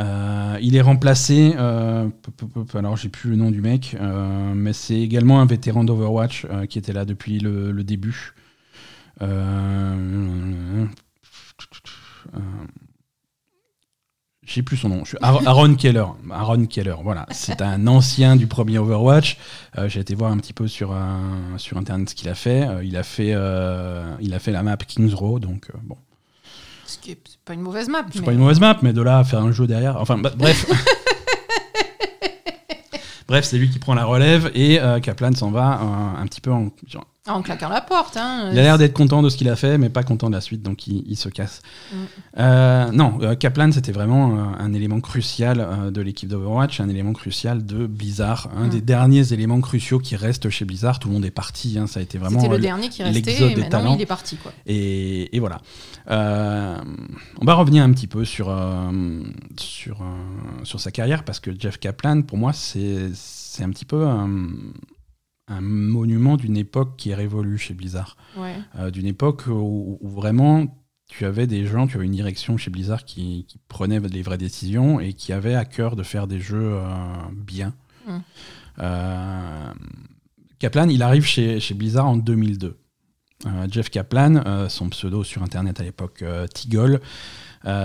Euh, 0.00 0.58
il 0.60 0.74
est 0.74 0.80
remplacé, 0.80 1.54
euh, 1.56 2.08
alors 2.74 2.96
j'ai 2.96 3.08
plus 3.08 3.30
le 3.30 3.36
nom 3.36 3.52
du 3.52 3.60
mec, 3.60 3.96
euh, 4.00 4.52
mais 4.52 4.72
c'est 4.72 4.98
également 4.98 5.40
un 5.40 5.46
vétéran 5.46 5.84
d'Overwatch 5.84 6.46
euh, 6.50 6.66
qui 6.66 6.78
était 6.80 6.92
là 6.92 7.04
depuis 7.04 7.38
le, 7.38 7.70
le 7.70 7.84
début. 7.84 8.34
Euh, 14.44 14.46
euh, 14.46 14.52
j'ai 14.54 14.62
plus 14.62 14.76
son 14.76 14.88
nom. 14.88 15.00
Je 15.04 15.08
suis 15.10 15.18
Ar- 15.22 15.46
Aaron 15.46 15.74
Keller. 15.74 16.04
Aaron 16.30 16.66
Keller, 16.66 16.96
voilà. 17.02 17.26
C'est 17.30 17.62
un 17.62 17.86
ancien 17.86 18.36
du 18.36 18.46
premier 18.46 18.78
Overwatch. 18.78 19.36
Euh, 19.78 19.88
J'ai 19.88 20.00
été 20.00 20.14
voir 20.14 20.30
un 20.32 20.36
petit 20.38 20.52
peu 20.52 20.68
sur, 20.68 20.92
un- 20.92 21.56
sur 21.58 21.76
internet 21.78 22.10
ce 22.10 22.14
qu'il 22.14 22.28
a 22.28 22.34
fait. 22.34 22.66
Euh, 22.66 22.84
il, 22.84 22.96
a 22.96 23.02
fait 23.02 23.32
euh, 23.34 24.14
il 24.20 24.34
a 24.34 24.38
fait 24.38 24.52
la 24.52 24.62
map 24.62 24.76
Kings 24.76 25.14
Row, 25.14 25.38
donc 25.38 25.68
euh, 25.74 25.78
bon. 25.82 25.96
Ce 26.86 26.98
qui 26.98 27.12
est 27.12 27.18
c'est 27.28 27.38
pas 27.44 27.54
une 27.54 27.62
mauvaise 27.62 27.88
map. 27.88 28.04
C'est 28.12 28.20
mais- 28.20 28.26
pas 28.26 28.32
une 28.32 28.38
mauvaise 28.38 28.60
map, 28.60 28.78
mais 28.82 28.92
de 28.92 29.02
là 29.02 29.18
à 29.18 29.24
faire 29.24 29.40
un 29.40 29.52
jeu 29.52 29.66
derrière. 29.66 29.96
Enfin, 30.00 30.18
bah, 30.18 30.32
bref. 30.36 30.66
bref, 33.28 33.44
c'est 33.44 33.58
lui 33.58 33.70
qui 33.70 33.78
prend 33.78 33.94
la 33.94 34.04
relève 34.04 34.50
et 34.54 34.80
euh, 34.80 35.00
Kaplan 35.00 35.32
s'en 35.34 35.50
va 35.50 35.80
euh, 35.80 36.22
un 36.22 36.26
petit 36.26 36.40
peu 36.40 36.52
en, 36.52 36.68
genre, 36.86 37.06
en 37.26 37.40
claquant 37.40 37.70
la 37.70 37.80
porte. 37.80 38.18
Hein. 38.18 38.50
Il 38.52 38.58
a 38.58 38.62
l'air 38.62 38.76
d'être 38.76 38.92
content 38.92 39.22
de 39.22 39.30
ce 39.30 39.36
qu'il 39.36 39.48
a 39.48 39.56
fait, 39.56 39.78
mais 39.78 39.88
pas 39.88 40.02
content 40.02 40.28
de 40.28 40.34
la 40.34 40.42
suite, 40.42 40.62
donc 40.62 40.86
il, 40.86 41.16
se 41.16 41.30
casse. 41.30 41.62
Mm. 41.90 41.96
Euh, 42.38 42.90
non, 42.92 43.18
euh, 43.22 43.34
Kaplan, 43.34 43.72
c'était 43.72 43.92
vraiment 43.92 44.36
euh, 44.36 44.42
un, 44.58 44.74
élément 44.74 45.00
crucial 45.00 45.90
de 45.90 46.00
l'équipe 46.02 46.28
d'Overwatch, 46.28 46.80
un 46.80 46.88
élément 46.88 47.14
crucial 47.14 47.64
de 47.64 47.86
Blizzard, 47.86 48.50
un 48.54 48.66
mm. 48.66 48.70
des 48.70 48.80
derniers 48.82 49.32
éléments 49.32 49.60
cruciaux 49.60 49.98
qui 49.98 50.16
restent 50.16 50.50
chez 50.50 50.66
Blizzard. 50.66 50.98
Tout 50.98 51.08
le 51.08 51.14
monde 51.14 51.24
est 51.24 51.30
parti, 51.30 51.78
hein, 51.78 51.86
ça 51.86 52.00
a 52.00 52.02
été 52.02 52.18
vraiment. 52.18 52.40
C'était 52.40 52.52
le 52.52 52.60
dernier 52.60 52.88
qui 52.90 53.02
restait, 53.02 53.52
et 53.52 53.56
maintenant 53.56 53.94
il 53.94 54.02
est 54.02 54.06
parti. 54.06 54.36
Quoi. 54.36 54.52
Et, 54.66 55.34
et 55.34 55.40
voilà. 55.40 55.60
on 56.08 57.44
va 57.44 57.54
revenir 57.54 57.84
un 57.84 57.92
petit 57.92 58.06
peu 58.06 58.26
sur, 58.26 58.54
sur, 59.56 60.04
sur 60.62 60.80
sa 60.80 60.90
carrière, 60.90 61.24
parce 61.24 61.40
que 61.40 61.50
Jeff 61.58 61.78
Kaplan, 61.78 62.20
pour 62.20 62.36
moi, 62.36 62.52
c'est 62.52 63.62
un 63.62 63.70
petit 63.70 63.86
peu 63.86 64.04
un 65.48 65.60
monument 65.60 66.36
d'une 66.36 66.56
époque 66.56 66.96
qui 66.96 67.10
est 67.10 67.14
révolue 67.14 67.58
chez 67.58 67.74
Blizzard. 67.74 68.16
Euh, 68.38 68.90
d'une 68.90 69.06
époque 69.06 69.46
où, 69.46 69.98
vraiment 70.02 70.66
tu 71.08 71.26
avais 71.26 71.46
des 71.46 71.66
gens, 71.66 71.86
tu 71.86 71.96
avais 71.96 72.06
une 72.06 72.12
direction 72.12 72.56
chez 72.56 72.70
Blizzard 72.70 73.04
qui, 73.04 73.44
qui 73.46 73.58
prenait 73.68 74.00
les 74.00 74.22
vraies 74.22 74.38
décisions 74.38 75.00
et 75.00 75.12
qui 75.12 75.32
avait 75.32 75.54
à 75.54 75.64
cœur 75.64 75.96
de 75.96 76.02
faire 76.02 76.26
des 76.26 76.40
jeux 76.40 76.74
euh, 76.74 76.86
bien. 77.32 77.74
Mm. 78.06 78.18
Euh, 78.78 79.72
Kaplan, 80.58 80.88
il 80.88 81.02
arrive 81.02 81.24
chez, 81.24 81.60
chez 81.60 81.74
Blizzard 81.74 82.06
en 82.06 82.16
2002. 82.16 82.78
Jeff 83.70 83.90
Kaplan, 83.90 84.68
son 84.70 84.88
pseudo 84.88 85.22
sur 85.22 85.42
Internet 85.42 85.78
à 85.78 85.82
l'époque, 85.82 86.24
Tigol, 86.54 86.98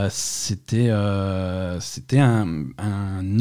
c'était 0.10 0.90
un, 0.90 1.80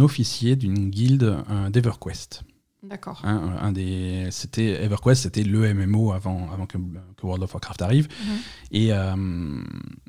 officier 0.01 0.57
d'une 0.57 0.91
guilde 0.91 1.37
d'EverQuest. 1.71 2.43
D'accord. 2.85 3.21
Hein, 3.25 3.57
un 3.61 3.73
des, 3.73 4.29
c'était 4.31 4.85
EverQuest, 4.85 5.23
c'était 5.25 5.43
le 5.43 5.75
MMO 5.75 6.13
avant, 6.13 6.49
avant 6.53 6.67
que, 6.67 6.79
World 7.23 7.43
of 7.43 7.53
Warcraft 7.53 7.83
arrive. 7.83 8.07
Mhm. 8.07 8.37
Et, 8.71 8.93
euh, 8.93 9.63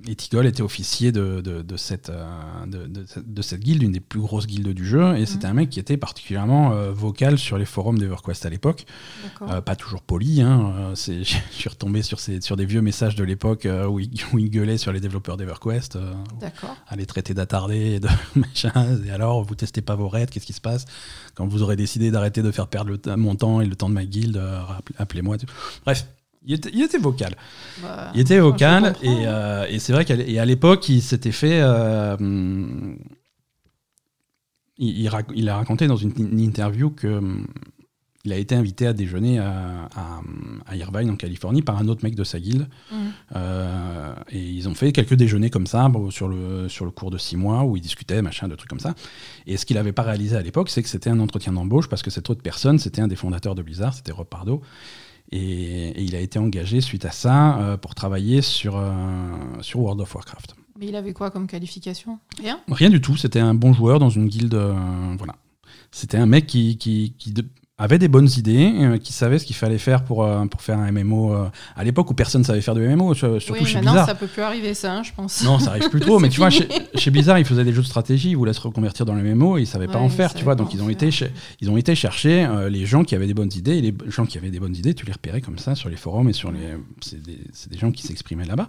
et 0.07 0.15
Tigol 0.15 0.45
était 0.45 0.61
officier 0.61 1.11
de, 1.11 1.41
de, 1.41 1.63
de 1.63 1.77
cette, 1.77 2.09
euh, 2.09 2.65
de, 2.67 2.85
de, 2.85 3.41
cette 3.41 3.61
guilde, 3.61 3.81
une 3.81 3.93
des 3.93 3.99
plus 3.99 4.19
grosses 4.19 4.45
guildes 4.45 4.69
du 4.69 4.85
jeu. 4.85 5.17
Et 5.17 5.25
c'était 5.25 5.47
mhm. 5.47 5.51
un 5.51 5.55
mec 5.55 5.69
qui 5.71 5.79
était 5.79 5.97
particulièrement 5.97 6.73
euh, 6.73 6.91
vocal 6.91 7.39
sur 7.39 7.57
les 7.57 7.65
forums 7.65 7.97
d'EverQuest 7.97 8.45
à 8.45 8.49
l'époque. 8.51 8.85
pas 9.65 9.75
toujours 9.75 10.03
poli. 10.03 10.43
Hein, 10.43 10.91
je 10.95 11.23
suis 11.23 11.69
retombé 11.69 12.03
sur, 12.03 12.19
ces, 12.19 12.39
sur 12.39 12.55
des 12.55 12.65
vieux 12.65 12.81
messages 12.81 13.15
de 13.15 13.23
l'époque 13.23 13.67
où, 13.67 13.99
où, 14.33 14.38
il 14.38 14.51
gueulait 14.51 14.77
sur 14.77 14.93
les 14.93 14.99
développeurs 14.99 15.38
d'EverQuest. 15.38 15.97
D'accord. 16.39 16.75
À 16.88 16.95
les 16.95 17.07
traiter 17.07 17.33
d'attardés 17.33 17.95
et 17.95 17.99
de 17.99 18.09
machin. 18.35 18.99
Et 19.03 19.09
alors, 19.09 19.43
vous 19.43 19.55
testez 19.55 19.81
pas 19.81 19.95
vos 19.95 20.07
raids, 20.07 20.27
qu'est-ce 20.27 20.45
qui 20.45 20.53
se 20.53 20.61
passe? 20.61 20.85
Quand 21.39 21.48
vous 21.48 21.63
aurez 21.63 21.77
décidé 21.77 22.12
d'arrêter 22.12 22.41
de 22.41 22.51
faire 22.51 22.67
perdre 22.67 22.91
le 22.91 23.15
mon 23.15 23.34
temps 23.34 23.62
et 23.62 23.65
le 23.65 23.74
temps 23.74 23.88
de 23.88 23.93
ma 23.93 24.03
guilde, 24.03 24.36
euh, 24.36 24.60
appelez-moi. 24.98 25.38
Bref, 25.86 26.05
il 26.46 26.53
était, 26.53 26.98
vocal. 26.98 27.34
Bah, 27.81 28.12
il 28.13 28.19
était 28.19 28.39
vocal 28.39 28.93
et, 29.01 29.08
euh, 29.25 29.65
et 29.69 29.79
c'est 29.79 29.93
vrai 29.93 30.03
qu'à 30.03 30.17
l'époque, 30.46 30.89
il 30.89 31.01
s'était 31.01 31.31
fait. 31.31 31.62
Euh, 31.62 32.17
il, 34.77 35.10
il, 35.34 35.48
a 35.48 35.55
raconté 35.55 35.88
dans 35.88 35.96
une, 35.96 36.12
interview 36.41 36.89
que 36.89 37.22
il 38.29 38.33
a 38.33 38.38
été 38.38 38.53
invité 38.53 38.86
à 38.86 38.93
déjeuner 38.93 39.39
à, 39.39 39.89
à, 40.67 40.75
Irvine, 40.75 41.09
en 41.09 41.15
Californie, 41.15 41.63
par 41.63 41.77
un 41.77 41.88
autre 41.88 42.03
mec 42.03 42.13
de 42.13 42.24
sa 42.24 42.39
guilde. 42.39 42.67
Mmh. 42.91 42.95
Euh, 43.36 44.13
et 44.29 44.39
ils 44.39 44.69
ont 44.69 44.75
fait 44.75 44.91
quelques 44.91 45.15
déjeuners 45.15 45.50
comme 45.50 45.65
ça, 45.65 45.91
sur, 46.12 46.27
le, 46.27 46.69
sur 46.69 46.86
le 46.86 46.91
cours 46.91 47.09
de 47.09 47.17
six 47.17 47.38
mois, 47.38 47.63
où 47.63 47.75
ils 47.75 47.81
discutaient, 47.81 48.21
machin, 48.21 48.48
de 48.48 48.55
trucs 48.55 48.69
comme 48.69 48.79
ça. 48.79 48.93
Et 49.48 49.57
ce 49.57 49.65
qu'il 49.65 49.77
n'avait 49.77 49.93
pas 49.93 50.03
réalisé 50.03 50.36
à 50.36 50.41
l'époque, 50.41 50.69
c'est 50.69 50.83
que 50.83 50.89
c'était 50.89 51.09
un 51.09 51.19
entretien 51.19 51.53
d'embauche, 51.53 51.89
parce 51.89 52.03
que 52.03 52.12
cette 52.12 52.29
autre 52.29 52.43
personne, 52.43 52.77
c'était 52.77 53.01
un 53.01 53.07
des 53.07 53.15
fondateurs 53.15 53.55
de 53.55 53.63
Blizzard, 53.63 53.95
c'était 53.95 54.12
Rob 54.12 54.27
Pardo. 54.27 54.62
Et, 55.31 56.00
il 56.01 56.15
a 56.15 56.19
été 56.19 56.38
engagé 56.38 56.81
suite 56.81 57.05
à 57.05 57.12
ça 57.12 57.57
euh, 57.57 57.77
pour 57.77 57.95
travailler 57.95 58.43
sur, 58.43 58.77
euh, 58.77 58.91
sur 59.62 59.79
World 59.79 60.01
of 60.01 60.13
Warcraft. 60.13 60.55
Mais 60.79 60.88
il 60.88 60.95
avait 60.95 61.13
quoi 61.13 61.31
comme 61.31 61.48
qualification? 61.48 62.19
Rien? 62.39 62.59
Rien 62.69 62.91
du 62.91 63.01
tout. 63.01 63.17
C'était 63.17 63.39
un 63.39 63.55
bon 63.55 63.74
joueur 63.74 63.98
dans 63.98 64.09
une 64.09 64.27
guilde. 64.27 64.55
voilà. 65.17 65.36
C'était 65.91 66.17
un 66.17 66.25
mec 66.25 66.45
qui, 66.45 66.77
qui, 66.77 67.15
qui 67.17 67.33
avait 67.79 67.98
des 67.98 68.09
bonnes 68.09 68.29
idées, 68.38 68.74
euh, 68.75 68.98
qui 68.98 69.13
savait 69.13 69.39
ce 69.39 69.45
qu'il 69.45 69.55
fallait 69.55 69.77
faire 69.77 70.03
pour, 70.03 70.25
euh, 70.25 70.45
pour 70.45 70.62
faire 70.62 70.77
un 70.77 70.91
MMO 70.91 71.34
euh, 71.34 71.49
à 71.77 71.86
l'époque 71.86 72.12
où 72.12 72.13
personne 72.13 72.41
ne 72.41 72.45
savait 72.45 72.60
faire 72.60 72.75
de 72.75 72.86
MMO, 72.86 73.13
surtout 73.13 73.53
oui, 73.53 73.65
chez 73.65 73.80
Blizzard. 73.80 74.06
ça 74.06 74.15
peut 74.15 74.27
plus 74.27 74.41
arriver 74.41 74.73
ça, 74.73 74.97
hein, 74.97 75.03
je 75.03 75.13
pense. 75.13 75.43
Non, 75.43 75.60
ça 75.60 75.71
arrive 75.71 75.89
plus 75.89 76.01
trop, 76.01 76.19
mais 76.19 76.27
tu 76.27 76.39
vois, 76.41 76.49
chez, 76.49 76.67
chez, 76.95 77.10
Blizzard, 77.10 77.39
ils 77.39 77.45
faisaient 77.45 77.63
des 77.63 77.71
jeux 77.71 77.82
de 77.82 77.88
stratégie, 77.88 78.32
ils 78.32 78.38
voulaient 78.38 78.53
se 78.53 78.60
reconvertir 78.60 79.06
dans 79.06 79.13
le 79.13 79.23
MMO 79.23 79.58
et 79.58 79.62
ils 79.62 79.67
savaient 79.67 79.88
pas 79.88 79.97
en 79.97 80.10
faire, 80.10 80.34
tu 80.34 80.43
vois, 80.43 80.56
donc 80.56 80.73
ils 80.73 80.84
ont, 80.84 80.89
été 80.89 81.10
ils 81.62 81.71
ont 81.71 81.77
été 81.77 81.95
chercher 81.95 82.47
les 82.69 82.86
gens 82.86 83.06
qui 83.06 83.15
avaient 83.15 83.27
des 83.27 83.34
bonnes 83.34 83.53
idées, 83.56 83.77
et 83.77 83.82
les 83.82 83.95
gens 84.08 84.25
qui 84.25 84.38
avaient 84.38 84.51
des 84.51 84.60
bonnes 84.60 84.75
idées, 84.75 84.93
tu 84.93 85.06
les 85.06 85.13
repérais 85.13 85.41
comme 85.41 85.58
ça 85.58 85.73
sur 85.73 85.89
les 85.89 85.95
forums 85.95 86.27
et 86.27 86.34
sur 86.34 86.51
les... 86.51 86.60
C'est 87.01 87.21
des, 87.21 87.39
des, 87.69 87.77
gens 87.77 87.91
qui 87.91 88.06
s'exprimaient 88.06 88.45
là-bas. 88.45 88.67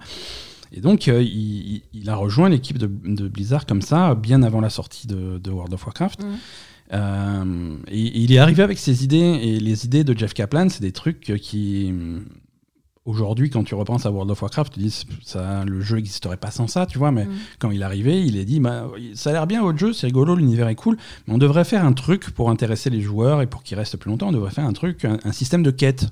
Et 0.72 0.80
donc, 0.80 1.08
il, 1.08 1.82
il, 1.92 2.10
a 2.10 2.14
rejoint 2.14 2.48
l'équipe 2.48 2.78
de, 2.78 2.86
de, 2.86 3.26
Blizzard 3.26 3.66
comme 3.66 3.82
ça, 3.82 4.14
bien 4.14 4.44
avant 4.44 4.60
la 4.60 4.70
sortie 4.70 5.08
de, 5.08 5.38
de 5.38 5.50
World 5.50 5.74
of 5.74 5.84
Warcraft. 5.84 6.22
Mmh. 6.22 6.36
Euh, 6.92 7.76
et, 7.88 8.20
il 8.20 8.32
est 8.32 8.38
arrivé 8.38 8.62
avec 8.62 8.78
ses 8.78 9.04
idées, 9.04 9.16
et 9.16 9.60
les 9.60 9.84
idées 9.84 10.04
de 10.04 10.16
Jeff 10.16 10.34
Kaplan, 10.34 10.68
c'est 10.68 10.82
des 10.82 10.92
trucs 10.92 11.32
qui, 11.40 11.92
aujourd'hui, 13.04 13.50
quand 13.50 13.64
tu 13.64 13.74
repenses 13.74 14.06
à 14.06 14.10
World 14.10 14.30
of 14.30 14.42
Warcraft, 14.42 14.74
tu 14.74 14.80
dis 14.80 15.06
ça, 15.22 15.64
le 15.64 15.80
jeu 15.80 15.96
n'existerait 15.96 16.36
pas 16.36 16.50
sans 16.50 16.66
ça, 16.66 16.86
tu 16.86 16.98
vois. 16.98 17.12
Mais 17.12 17.26
mm. 17.26 17.32
quand 17.58 17.70
il 17.70 17.80
est 17.80 17.84
arrivé, 17.84 18.24
il 18.24 18.38
a 18.38 18.44
dit 18.44 18.60
bah, 18.60 18.88
ça 19.14 19.30
a 19.30 19.32
l'air 19.32 19.46
bien 19.46 19.62
votre 19.62 19.78
jeu, 19.78 19.92
c'est 19.92 20.06
rigolo, 20.06 20.34
l'univers 20.34 20.68
est 20.68 20.74
cool, 20.74 20.96
mais 21.26 21.34
on 21.34 21.38
devrait 21.38 21.64
faire 21.64 21.84
un 21.84 21.92
truc 21.92 22.30
pour 22.30 22.50
intéresser 22.50 22.90
les 22.90 23.00
joueurs 23.00 23.42
et 23.42 23.46
pour 23.46 23.62
qu'ils 23.62 23.78
restent 23.78 23.96
plus 23.96 24.10
longtemps. 24.10 24.28
On 24.28 24.32
devrait 24.32 24.50
faire 24.50 24.66
un 24.66 24.72
truc, 24.72 25.04
un 25.04 25.32
système 25.32 25.62
de 25.62 25.70
quête. 25.70 26.06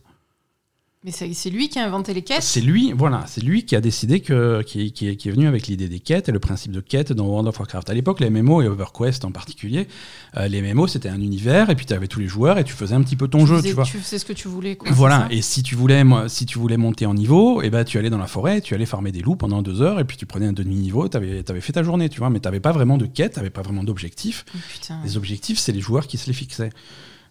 Mais 1.08 1.32
c'est 1.32 1.48
lui 1.48 1.70
qui 1.70 1.78
a 1.78 1.86
inventé 1.86 2.12
les 2.12 2.20
quêtes 2.20 2.42
C'est 2.42 2.60
lui, 2.60 2.92
voilà, 2.92 3.24
c'est 3.26 3.42
lui 3.42 3.64
qui 3.64 3.74
a 3.74 3.80
décidé 3.80 4.20
que, 4.20 4.60
qui, 4.60 4.92
qui, 4.92 5.08
est 5.08 5.30
venu 5.30 5.46
avec 5.46 5.66
l'idée 5.66 5.88
des 5.88 6.00
quêtes 6.00 6.28
et 6.28 6.32
le 6.32 6.38
principe 6.38 6.70
de 6.70 6.80
quête 6.80 7.14
dans 7.14 7.24
World 7.24 7.48
of 7.48 7.58
Warcraft. 7.58 7.88
À 7.88 7.94
l'époque, 7.94 8.20
les 8.20 8.28
MMO 8.28 8.60
et 8.60 8.66
EverQuest 8.66 9.24
en 9.24 9.30
particulier, 9.30 9.88
euh, 10.36 10.48
les 10.48 10.60
MMO 10.60 10.86
c'était 10.86 11.08
un 11.08 11.20
univers 11.20 11.70
et 11.70 11.76
puis 11.76 11.86
tu 11.86 11.94
avais 11.94 12.08
tous 12.08 12.20
les 12.20 12.28
joueurs 12.28 12.58
et 12.58 12.64
tu 12.64 12.74
faisais 12.74 12.94
un 12.94 13.02
petit 13.02 13.16
peu 13.16 13.26
ton 13.26 13.46
jeu, 13.46 13.62
tu 13.62 13.72
vois. 13.72 13.84
Tu 13.84 13.96
faisais 13.96 14.18
ce 14.18 14.26
que 14.26 14.34
tu 14.34 14.48
voulais. 14.48 14.76
Quoi, 14.76 14.90
voilà, 14.92 15.28
et 15.30 15.40
si 15.40 15.62
tu 15.62 15.76
voulais, 15.76 16.02
si 16.26 16.44
tu 16.44 16.58
voulais 16.58 16.76
monter 16.76 17.06
en 17.06 17.14
niveau, 17.14 17.62
et 17.62 17.66
eh 17.66 17.70
ben 17.70 17.84
tu 17.84 17.96
allais 17.96 18.10
dans 18.10 18.18
la 18.18 18.26
forêt, 18.26 18.60
tu 18.60 18.74
allais 18.74 18.84
farmer 18.84 19.10
des 19.10 19.20
loups 19.20 19.36
pendant 19.36 19.62
deux 19.62 19.80
heures 19.80 20.00
et 20.00 20.04
puis 20.04 20.18
tu 20.18 20.26
prenais 20.26 20.46
un 20.46 20.52
demi-niveau, 20.52 21.08
tu 21.08 21.16
avais, 21.16 21.42
avais, 21.48 21.60
fait 21.62 21.72
ta 21.72 21.82
journée, 21.82 22.10
tu 22.10 22.18
vois, 22.18 22.28
mais 22.28 22.40
tu 22.40 22.48
n'avais 22.48 22.60
pas 22.60 22.72
vraiment 22.72 22.98
de 22.98 23.06
quête, 23.06 23.32
tu 23.32 23.38
n'avais 23.38 23.48
pas 23.48 23.62
vraiment 23.62 23.82
d'objectif. 23.82 24.44
Oh, 24.54 24.92
les 25.04 25.16
objectifs, 25.16 25.58
c'est 25.58 25.72
les 25.72 25.80
joueurs 25.80 26.06
qui 26.06 26.18
se 26.18 26.26
les 26.26 26.34
fixaient. 26.34 26.70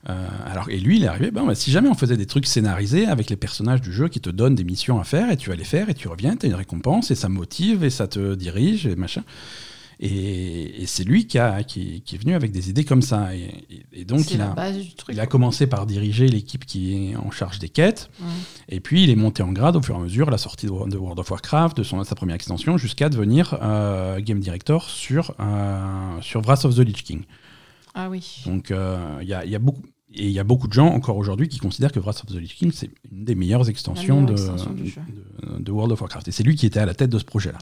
Euh, 0.09 0.27
alors, 0.45 0.69
et 0.69 0.79
lui, 0.79 0.97
il 0.97 1.03
est 1.03 1.07
arrivé, 1.07 1.31
ben, 1.31 1.53
si 1.53 1.71
jamais 1.71 1.89
on 1.89 1.93
faisait 1.93 2.17
des 2.17 2.25
trucs 2.25 2.45
scénarisés 2.45 3.07
avec 3.07 3.29
les 3.29 3.35
personnages 3.35 3.81
du 3.81 3.91
jeu 3.91 4.07
qui 4.07 4.21
te 4.21 4.29
donnent 4.29 4.55
des 4.55 4.63
missions 4.63 4.99
à 4.99 5.03
faire, 5.03 5.29
et 5.31 5.37
tu 5.37 5.49
vas 5.49 5.55
les 5.55 5.65
faire, 5.65 5.89
et 5.89 5.93
tu 5.93 6.07
reviens, 6.07 6.37
tu 6.37 6.45
as 6.45 6.49
une 6.49 6.55
récompense, 6.55 7.11
et 7.11 7.15
ça 7.15 7.27
motive, 7.27 7.83
et 7.83 7.89
ça 7.89 8.07
te 8.07 8.35
dirige, 8.35 8.87
et 8.87 8.95
machin. 8.95 9.23
Et, 9.99 10.85
c'est 10.85 11.03
lui 11.03 11.25
qui, 11.25 11.39
a, 11.39 11.63
qui, 11.63 12.03
est 12.11 12.17
venu 12.17 12.35
avec 12.35 12.51
des 12.51 12.69
idées 12.69 12.85
comme 12.85 13.01
ça. 13.01 13.29
Et, 13.35 14.05
donc, 14.05 14.31
il 14.31 14.41
a, 14.41 14.55
il 15.09 15.19
a 15.19 15.25
commencé 15.25 15.65
par 15.65 15.85
diriger 15.85 16.27
l'équipe 16.27 16.65
qui 16.65 17.11
est 17.11 17.15
en 17.15 17.31
charge 17.31 17.59
des 17.59 17.69
quêtes. 17.69 18.09
Et 18.69 18.79
puis, 18.79 19.03
il 19.03 19.09
est 19.09 19.15
monté 19.15 19.41
en 19.41 19.51
grade 19.51 19.75
au 19.75 19.81
fur 19.81 19.95
et 19.95 19.97
à 19.97 20.01
mesure, 20.01 20.29
la 20.29 20.37
sortie 20.37 20.67
de, 20.67 20.71
World 20.71 21.19
of 21.19 21.31
Warcraft, 21.31 21.77
de 21.77 21.83
son, 21.83 22.03
sa 22.03 22.15
première 22.15 22.35
extension, 22.35 22.77
jusqu'à 22.77 23.09
devenir 23.09 23.57
euh, 23.61 24.19
game 24.19 24.39
director 24.39 24.89
sur, 24.89 25.33
euh, 25.39 26.21
sur 26.21 26.41
Wrath 26.41 26.65
of 26.65 26.75
the 26.75 26.79
Lich 26.79 27.03
King. 27.03 27.23
Ah 27.95 28.09
oui. 28.09 28.43
Donc, 28.45 28.69
il 28.69 29.27
y, 29.27 29.33
a, 29.33 29.45
y, 29.45 29.55
a, 29.55 29.59
beaucoup. 29.59 29.81
Et 30.13 30.25
il 30.25 30.31
y 30.31 30.39
a 30.39 30.43
beaucoup 30.43 30.67
de 30.67 30.73
gens 30.73 30.87
encore 30.87 31.17
aujourd'hui 31.17 31.49
qui 31.49 31.59
considèrent 31.59 31.91
que 31.91 31.99
Wrath 31.99 32.23
of 32.23 32.33
the 32.33 32.39
Lich 32.39 32.55
King, 32.55 32.71
c'est 32.73 32.89
une 33.11 33.25
des 33.25 33.35
meilleures 33.35 33.69
extensions, 33.69 34.23
de, 34.23 34.35
de, 35.59 35.71
World 35.71 35.91
of 35.91 36.01
Warcraft. 36.01 36.29
Et 36.29 36.31
c'est 36.31 36.43
lui 36.43 36.55
qui 36.55 36.65
était 36.65 36.79
à 36.79 36.85
la 36.85 36.93
tête 36.93 37.09
de 37.09 37.19
ce 37.19 37.25
projet-là. 37.25 37.57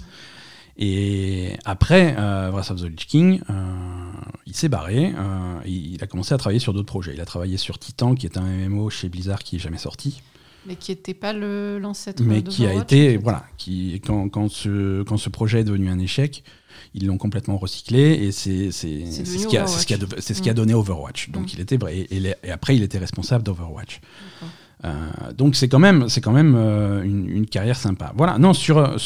Et 0.77 1.53
après 1.63 2.15
euh, 2.17 2.51
Wrath 2.51 2.71
of 2.71 2.81
the 2.81 2.85
Lich 2.85 3.07
King, 3.07 3.41
euh, 3.49 3.53
il 4.45 4.55
s'est 4.55 4.69
barré. 4.69 5.13
Euh, 5.17 5.59
il 5.65 6.03
a 6.03 6.07
commencé 6.07 6.33
à 6.33 6.37
travailler 6.37 6.59
sur 6.59 6.73
d'autres 6.73 6.85
projets. 6.85 7.13
Il 7.15 7.21
a 7.21 7.25
travaillé 7.25 7.57
sur 7.57 7.79
Titan, 7.79 8.13
qui 8.13 8.27
est 8.27 8.37
un 8.37 8.43
MMO 8.43 8.89
chez 8.91 9.09
Blizzard 9.09 9.39
qui 9.39 9.55
n'est 9.55 9.61
jamais 9.61 9.77
sorti. 9.79 10.21
Mais 10.67 10.75
qui 10.75 10.91
n'était 10.91 11.13
pas 11.13 11.33
l'ancêtre. 11.33 12.23
Mais 12.23 12.41
qui 12.41 12.65
a 12.65 12.73
été, 12.73 13.17
voilà, 13.17 13.45
qui, 13.57 14.01
quand, 14.05 14.29
quand, 14.29 14.49
ce, 14.49 15.03
quand 15.03 15.17
ce 15.17 15.29
projet 15.29 15.61
est 15.61 15.63
devenu 15.63 15.89
un 15.89 15.99
échec, 15.99 16.43
ils 16.93 17.05
l'ont 17.05 17.17
complètement 17.17 17.57
recyclé 17.57 18.13
et 18.13 18.31
c'est 18.31 18.71
ce 18.71 19.47
qui 19.47 19.57
a, 19.57 19.67
ce 19.67 19.85
qui 19.85 19.93
a, 19.93 19.97
ce 20.17 20.41
qui 20.41 20.49
a 20.49 20.53
donné 20.53 20.73
Overwatch. 20.73 21.29
Donc 21.29 21.45
mm. 21.45 21.49
il 21.53 21.59
était 21.59 21.77
et, 21.91 22.35
et, 22.43 22.51
après 22.51 22.75
il 22.75 22.83
était 22.83 22.97
responsable 22.97 23.43
d'Overwatch. 23.43 23.99
Euh, 24.83 25.33
donc 25.33 25.55
c'est 25.55 25.67
quand 25.67 25.79
même 25.79 26.09
c'est 26.09 26.21
quand 26.21 26.31
même 26.31 26.55
euh, 26.55 27.03
une, 27.03 27.29
une, 27.29 27.45
carrière 27.45 27.77
sympa. 27.77 28.13
Voilà. 28.15 28.37
Non 28.37 28.53
sur, 28.53 28.77
euh, 28.77 28.97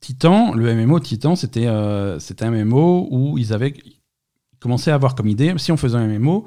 Titan, 0.00 0.54
le 0.54 0.74
MMO 0.74 1.00
Titan, 1.00 1.36
c'était 1.36 1.68
c'était 2.18 2.44
un 2.44 2.50
MMO 2.50 3.08
où 3.10 3.38
ils 3.38 3.52
avaient 3.52 3.74
commencé 4.60 4.90
à 4.90 4.94
avoir 4.94 5.14
comme 5.14 5.28
idée 5.28 5.54
si 5.56 5.72
on 5.72 5.76
faisait 5.76 5.96
un 5.96 6.06
MMO 6.06 6.46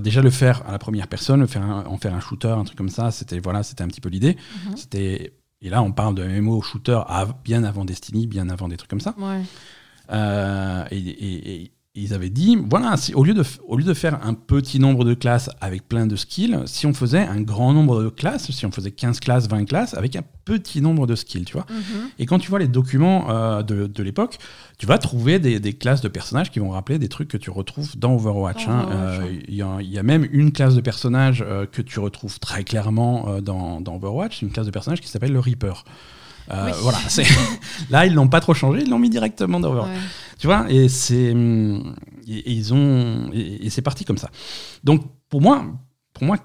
déjà 0.00 0.22
le 0.22 0.30
faire 0.30 0.62
à 0.68 0.72
la 0.72 0.78
première 0.78 1.08
personne, 1.08 1.40
le 1.40 1.46
faire 1.46 1.62
en 1.62 1.96
faire 1.98 2.14
un 2.14 2.20
shooter, 2.20 2.48
un 2.48 2.64
truc 2.64 2.78
comme 2.78 2.88
ça, 2.88 3.10
c'était 3.10 3.38
voilà, 3.38 3.62
c'était 3.62 3.82
un 3.82 3.88
petit 3.88 4.00
peu 4.00 4.08
l'idée. 4.08 4.32
Mm-hmm. 4.34 4.76
C'était 4.76 5.32
et 5.62 5.70
là, 5.70 5.82
on 5.82 5.92
parle 5.92 6.14
de 6.14 6.24
MMO 6.24 6.60
shooter 6.62 7.00
bien 7.42 7.64
avant 7.64 7.84
Destiny, 7.84 8.26
bien 8.26 8.48
avant 8.50 8.68
des 8.68 8.76
trucs 8.76 8.90
comme 8.90 9.00
ça. 9.00 9.14
Ouais. 9.18 9.42
Euh, 10.12 10.84
et, 10.90 11.72
ils 12.02 12.12
avaient 12.14 12.30
dit, 12.30 12.58
voilà, 12.68 12.96
si, 12.96 13.14
au, 13.14 13.24
lieu 13.24 13.32
de, 13.34 13.42
au 13.66 13.76
lieu 13.76 13.84
de 13.84 13.94
faire 13.94 14.18
un 14.24 14.34
petit 14.34 14.78
nombre 14.78 15.04
de 15.04 15.14
classes 15.14 15.50
avec 15.60 15.88
plein 15.88 16.06
de 16.06 16.14
skills, 16.16 16.58
si 16.66 16.86
on 16.86 16.92
faisait 16.92 17.20
un 17.26 17.40
grand 17.40 17.72
nombre 17.72 18.02
de 18.02 18.08
classes, 18.08 18.50
si 18.50 18.66
on 18.66 18.70
faisait 18.70 18.90
15 18.90 19.20
classes, 19.20 19.48
20 19.48 19.64
classes, 19.64 19.94
avec 19.94 20.14
un 20.16 20.22
petit 20.44 20.80
nombre 20.82 21.06
de 21.06 21.14
skills, 21.14 21.44
tu 21.44 21.54
vois. 21.54 21.66
Mhm. 21.70 22.08
Et 22.18 22.26
quand 22.26 22.38
tu 22.38 22.50
vois 22.50 22.58
les 22.58 22.68
documents 22.68 23.30
euh, 23.30 23.62
de, 23.62 23.86
de 23.86 24.02
l'époque, 24.02 24.38
tu 24.78 24.86
vas 24.86 24.98
trouver 24.98 25.38
des, 25.38 25.58
des 25.58 25.72
classes 25.72 26.02
de 26.02 26.08
personnages 26.08 26.50
qui 26.50 26.58
vont 26.58 26.70
rappeler 26.70 26.98
des 26.98 27.08
trucs 27.08 27.28
que 27.28 27.38
tu 27.38 27.50
retrouves 27.50 27.96
dans 27.98 28.14
Overwatch. 28.14 28.68
Hein. 28.68 28.88
Euh, 28.92 29.32
Il 29.48 29.54
y, 29.54 29.62
a- 29.62 29.78
il 29.80 29.88
y 29.90 29.98
a 29.98 30.02
même 30.02 30.26
une 30.32 30.52
classe 30.52 30.74
de 30.74 30.80
personnages 30.80 31.42
euh, 31.46 31.66
que 31.66 31.82
tu 31.82 31.98
retrouves 31.98 32.38
très 32.40 32.62
clairement 32.62 33.28
euh, 33.28 33.40
dans, 33.40 33.80
dans 33.80 33.96
Overwatch, 33.96 34.42
une 34.42 34.50
classe 34.50 34.66
de 34.66 34.70
personnages 34.70 35.00
qui 35.00 35.08
s'appelle 35.08 35.32
le 35.32 35.40
Reaper. 35.40 35.84
Euh, 36.50 36.66
Oui. 36.66 36.72
Voilà, 36.82 36.98
c'est- 37.08 37.24
là 37.90 38.06
ils 38.06 38.14
l'ont 38.14 38.28
pas 38.28 38.40
trop 38.40 38.54
changé, 38.54 38.82
ils 38.82 38.90
l'ont 38.90 38.98
mis 38.98 39.10
directement 39.10 39.60
dans 39.60 39.70
Overwatch. 39.72 39.94
Ouais. 39.96 40.00
Tu 40.38 40.46
vois, 40.46 40.66
et 40.70 40.88
c'est 40.88 41.32
hum, 41.32 41.94
et, 42.28 42.52
ils 42.52 42.72
ont 42.74 43.30
et, 43.32 43.66
et 43.66 43.70
c'est 43.70 43.82
parti 43.82 44.04
comme 44.04 44.18
ça. 44.18 44.30
Donc 44.84 45.02
pour 45.28 45.40
moi, 45.40 45.64
pour 46.12 46.24
moi, 46.24 46.36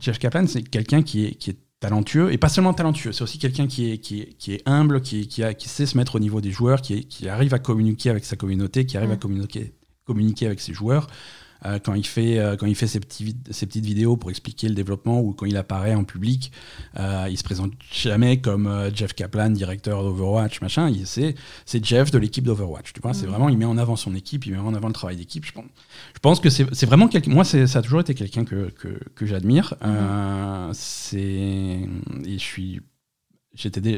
Jeff 0.00 0.18
Kaplan 0.18 0.46
c'est 0.46 0.62
quelqu'un 0.62 1.02
qui 1.02 1.24
est 1.26 1.34
qui 1.34 1.50
est 1.50 1.56
talentueux 1.80 2.32
et 2.32 2.38
pas 2.38 2.48
seulement 2.48 2.74
talentueux, 2.74 3.12
c'est 3.12 3.22
aussi 3.22 3.38
quelqu'un 3.38 3.66
qui 3.68 3.90
est 3.92 3.98
qui 3.98 4.20
est, 4.20 4.32
qui 4.38 4.52
est 4.54 4.62
humble, 4.66 5.00
qui 5.00 5.28
qui, 5.28 5.42
a, 5.44 5.54
qui 5.54 5.68
sait 5.68 5.86
se 5.86 5.96
mettre 5.96 6.16
au 6.16 6.20
niveau 6.20 6.40
des 6.40 6.50
joueurs, 6.50 6.82
qui 6.82 7.06
arrive 7.28 7.54
à 7.54 7.58
communiquer 7.58 8.10
avec 8.10 8.24
sa 8.24 8.36
communauté, 8.36 8.84
qui 8.86 8.96
arrive 8.96 9.10
à 9.12 9.14
Mm. 9.14 9.18
communiquer 9.20 9.74
communiquer 10.04 10.46
avec 10.46 10.60
ses 10.60 10.72
joueurs. 10.72 11.06
Euh, 11.66 11.78
quand 11.78 11.94
il 11.94 12.06
fait 12.06 12.38
euh, 12.38 12.56
quand 12.56 12.66
il 12.66 12.74
fait 12.76 12.86
ses, 12.86 13.00
petits, 13.00 13.36
ses 13.50 13.66
petites 13.66 13.84
vidéos 13.84 14.16
pour 14.16 14.30
expliquer 14.30 14.68
le 14.68 14.74
développement 14.74 15.20
ou 15.20 15.32
quand 15.32 15.46
il 15.46 15.56
apparaît 15.56 15.94
en 15.94 16.04
public, 16.04 16.52
euh, 16.98 17.26
il 17.28 17.36
se 17.36 17.42
présente 17.42 17.72
jamais 17.92 18.40
comme 18.40 18.66
euh, 18.66 18.94
Jeff 18.94 19.12
Kaplan, 19.14 19.50
directeur 19.50 20.02
d'Overwatch, 20.04 20.60
machin. 20.60 20.88
Il- 20.88 21.06
C'est 21.06 21.34
c'est 21.66 21.84
Jeff 21.84 22.10
de 22.10 22.18
l'équipe 22.18 22.44
d'Overwatch. 22.44 22.92
Tu 22.92 23.00
vois, 23.00 23.12
c'est 23.14 23.24
Mhm. 23.26 23.30
vraiment, 23.32 23.48
il 23.48 23.58
met 23.58 23.64
en 23.64 23.76
avant 23.78 23.96
son 23.96 24.14
équipe, 24.14 24.46
il 24.46 24.52
met 24.52 24.58
en 24.58 24.74
avant 24.74 24.86
le 24.88 24.92
travail 24.94 25.16
d'équipe. 25.16 25.44
Je 25.44 25.52
pense, 25.52 25.64
je 26.14 26.18
pense 26.20 26.40
que 26.40 26.50
c'est 26.50 26.66
c'est 26.74 26.86
vraiment 26.86 27.08
quelqu'un. 27.08 27.32
Moi, 27.32 27.44
ça 27.44 27.58
a 27.78 27.82
toujours 27.82 28.00
été 28.00 28.14
quelqu'un 28.14 28.44
que, 28.44 28.70
que, 28.70 28.98
que 29.14 29.26
j'admire. 29.26 29.74
Euh, 29.84 30.70
c'est 30.74 31.18
et 32.24 32.34
je 32.34 32.38
suis. 32.38 32.80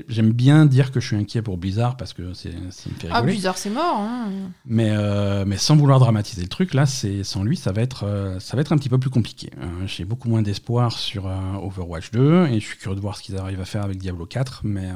J'aime 0.09 0.33
bien 0.33 0.65
dire 0.67 0.91
que 0.91 1.01
je 1.01 1.07
suis 1.09 1.17
inquiet 1.17 1.43
pour 1.43 1.59
Blizzard 1.59 1.97
parce 1.97 2.13
que 2.15 2.33
c'est 2.33 2.53
ça 2.71 2.89
me 2.91 2.95
fait 2.95 3.09
Ah. 3.11 3.21
Blizzard, 3.23 3.59
c'est 3.59 3.69
mort. 3.71 3.97
hein. 3.99 4.29
Mais, 4.65 4.89
euh, 4.91 5.45
mais 5.47 5.57
sans 5.59 5.77
vouloir 5.77 5.99
dramatiser 5.99 6.43
le 6.43 6.49
truc, 6.49 6.73
là, 6.73 6.87
c'est 6.87 7.25
sans 7.25 7.45
lui, 7.45 7.57
ça 7.57 7.73
va 7.73 7.83
être, 7.83 8.05
euh, 8.05 8.41
ça 8.41 8.57
va 8.57 8.63
être 8.63 8.73
un 8.73 8.79
petit 8.79 8.89
peu 8.89 8.99
plus 8.99 9.11
compliqué. 9.11 9.51
Euh, 9.61 9.87
J'ai 9.87 10.05
beaucoup 10.07 10.29
moins 10.29 10.43
d'espoir 10.43 10.93
sur 10.93 11.27
euh, 11.27 11.37
Overwatch 11.63 12.11
2 12.13 12.47
et 12.47 12.55
je 12.61 12.65
suis 12.67 12.79
curieux 12.79 12.97
de 12.97 13.01
voir 13.01 13.17
ce 13.17 13.23
qu'ils 13.23 13.37
arrivent 13.37 13.61
à 13.61 13.65
faire 13.67 13.83
avec 13.85 13.99
Diablo 13.99 14.25
4, 14.27 14.63
mais 14.65 14.89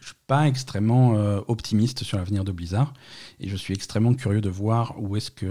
je 0.00 0.06
suis 0.06 0.14
pas 0.26 0.46
extrêmement 0.46 1.12
optimiste 1.48 2.04
sur 2.04 2.18
l'avenir 2.18 2.44
de 2.44 2.52
Blizzard 2.52 2.92
et 3.40 3.48
je 3.48 3.56
suis 3.56 3.72
extrêmement 3.74 4.14
curieux 4.14 4.40
de 4.40 4.50
voir 4.50 4.94
où 4.98 5.16
est-ce 5.16 5.30
que, 5.30 5.46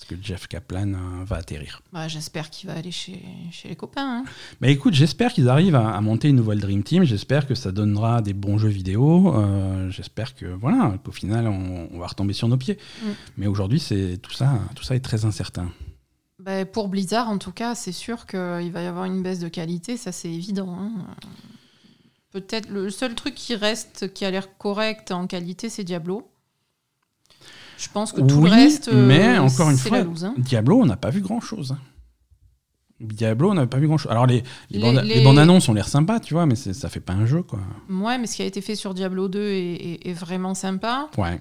est-ce 0.00 0.06
que 0.06 0.14
Jeff 0.22 0.46
Kaplan 0.46 0.92
euh, 0.94 1.24
va 1.24 1.36
atterrir. 1.36 1.82
Bah, 1.92 2.06
J'espère 2.06 2.50
qu'il 2.50 2.68
va 2.70 2.76
aller 2.76 2.92
chez, 2.92 3.20
chez 3.50 3.68
les 3.68 3.74
copains. 3.74 4.20
hein. 4.20 4.24
Mais 4.60 4.70
écoute, 4.72 4.94
j'espère 4.94 5.32
qu'ils 5.32 5.48
arrivent 5.48 5.74
à, 5.74 5.90
à 5.90 6.00
monter 6.00 6.28
une 6.28 6.36
nouvelle 6.36 6.60
Dream 6.60 6.84
Team. 6.84 7.02
J'espère 7.02 7.48
que 7.48 7.56
ça 7.56 7.72
donnera 7.72 8.22
des 8.22 8.32
bons 8.32 8.58
jeux 8.58 8.68
vidéo. 8.68 9.34
Euh, 9.34 9.90
j'espère 9.90 10.36
que 10.36 10.46
voilà, 10.46 10.96
qu'au 11.04 11.10
final, 11.10 11.48
on, 11.48 11.88
on 11.92 11.98
va 11.98 12.06
retomber 12.06 12.32
sur 12.32 12.46
nos 12.46 12.56
pieds. 12.56 12.78
Mm. 13.02 13.06
Mais 13.38 13.46
aujourd'hui, 13.48 13.80
c'est 13.80 14.18
tout 14.22 14.32
ça, 14.32 14.60
tout 14.76 14.84
ça 14.84 14.94
est 14.94 15.00
très 15.00 15.24
incertain. 15.24 15.68
Bah, 16.38 16.64
pour 16.64 16.86
Blizzard, 16.86 17.28
en 17.28 17.38
tout 17.38 17.50
cas, 17.52 17.74
c'est 17.74 17.90
sûr 17.90 18.24
qu'il 18.26 18.70
va 18.70 18.82
y 18.82 18.86
avoir 18.86 19.04
une 19.06 19.22
baisse 19.24 19.40
de 19.40 19.48
qualité, 19.48 19.96
ça 19.96 20.12
c'est 20.12 20.30
évident. 20.30 20.76
hein. 20.78 20.92
Peut-être 22.30 22.68
le 22.68 22.90
seul 22.90 23.14
truc 23.14 23.34
qui 23.34 23.56
reste, 23.56 24.12
qui 24.12 24.24
a 24.24 24.30
l'air 24.30 24.56
correct 24.58 25.10
en 25.10 25.26
qualité, 25.26 25.68
c'est 25.70 25.82
Diablo. 25.82 26.30
Je 27.78 27.88
pense 27.92 28.12
que 28.12 28.20
tout 28.20 28.36
Oui, 28.40 28.50
le 28.50 28.56
reste, 28.56 28.88
euh, 28.88 29.06
mais 29.06 29.38
encore 29.38 29.70
une 29.70 29.78
fois, 29.78 29.98
hein. 29.98 30.34
Diablo, 30.36 30.80
on 30.82 30.86
n'a 30.86 30.96
pas 30.96 31.10
vu 31.10 31.20
grand 31.20 31.40
chose. 31.40 31.76
Diablo, 33.00 33.52
on 33.52 33.54
n'a 33.54 33.68
pas 33.68 33.78
vu 33.78 33.86
grand 33.86 33.96
chose. 33.98 34.10
Alors 34.10 34.26
les, 34.26 34.42
les, 34.70 34.78
Les- 34.78 34.80
bandes, 34.80 34.96
les- 35.04 35.14
les 35.14 35.24
bandes 35.24 35.38
annonces 35.38 35.68
ont 35.68 35.74
l'air 35.74 35.86
sympas, 35.88 36.18
tu 36.18 36.34
vois, 36.34 36.44
mais 36.46 36.56
ça 36.56 36.88
fait 36.88 36.98
pas 37.00 37.12
un 37.12 37.24
jeu, 37.26 37.42
quoi. 37.44 37.60
Ouais, 37.88 38.18
mais 38.18 38.26
ce 38.26 38.34
qui 38.36 38.42
a 38.42 38.46
été 38.46 38.60
fait 38.60 38.74
sur 38.74 38.92
Diablo 38.94 39.28
2 39.28 39.40
est, 39.40 39.74
est- 39.74 40.08
est 40.08 40.12
vraiment 40.12 40.54
sympa. 40.54 41.08
Ouais. 41.16 41.40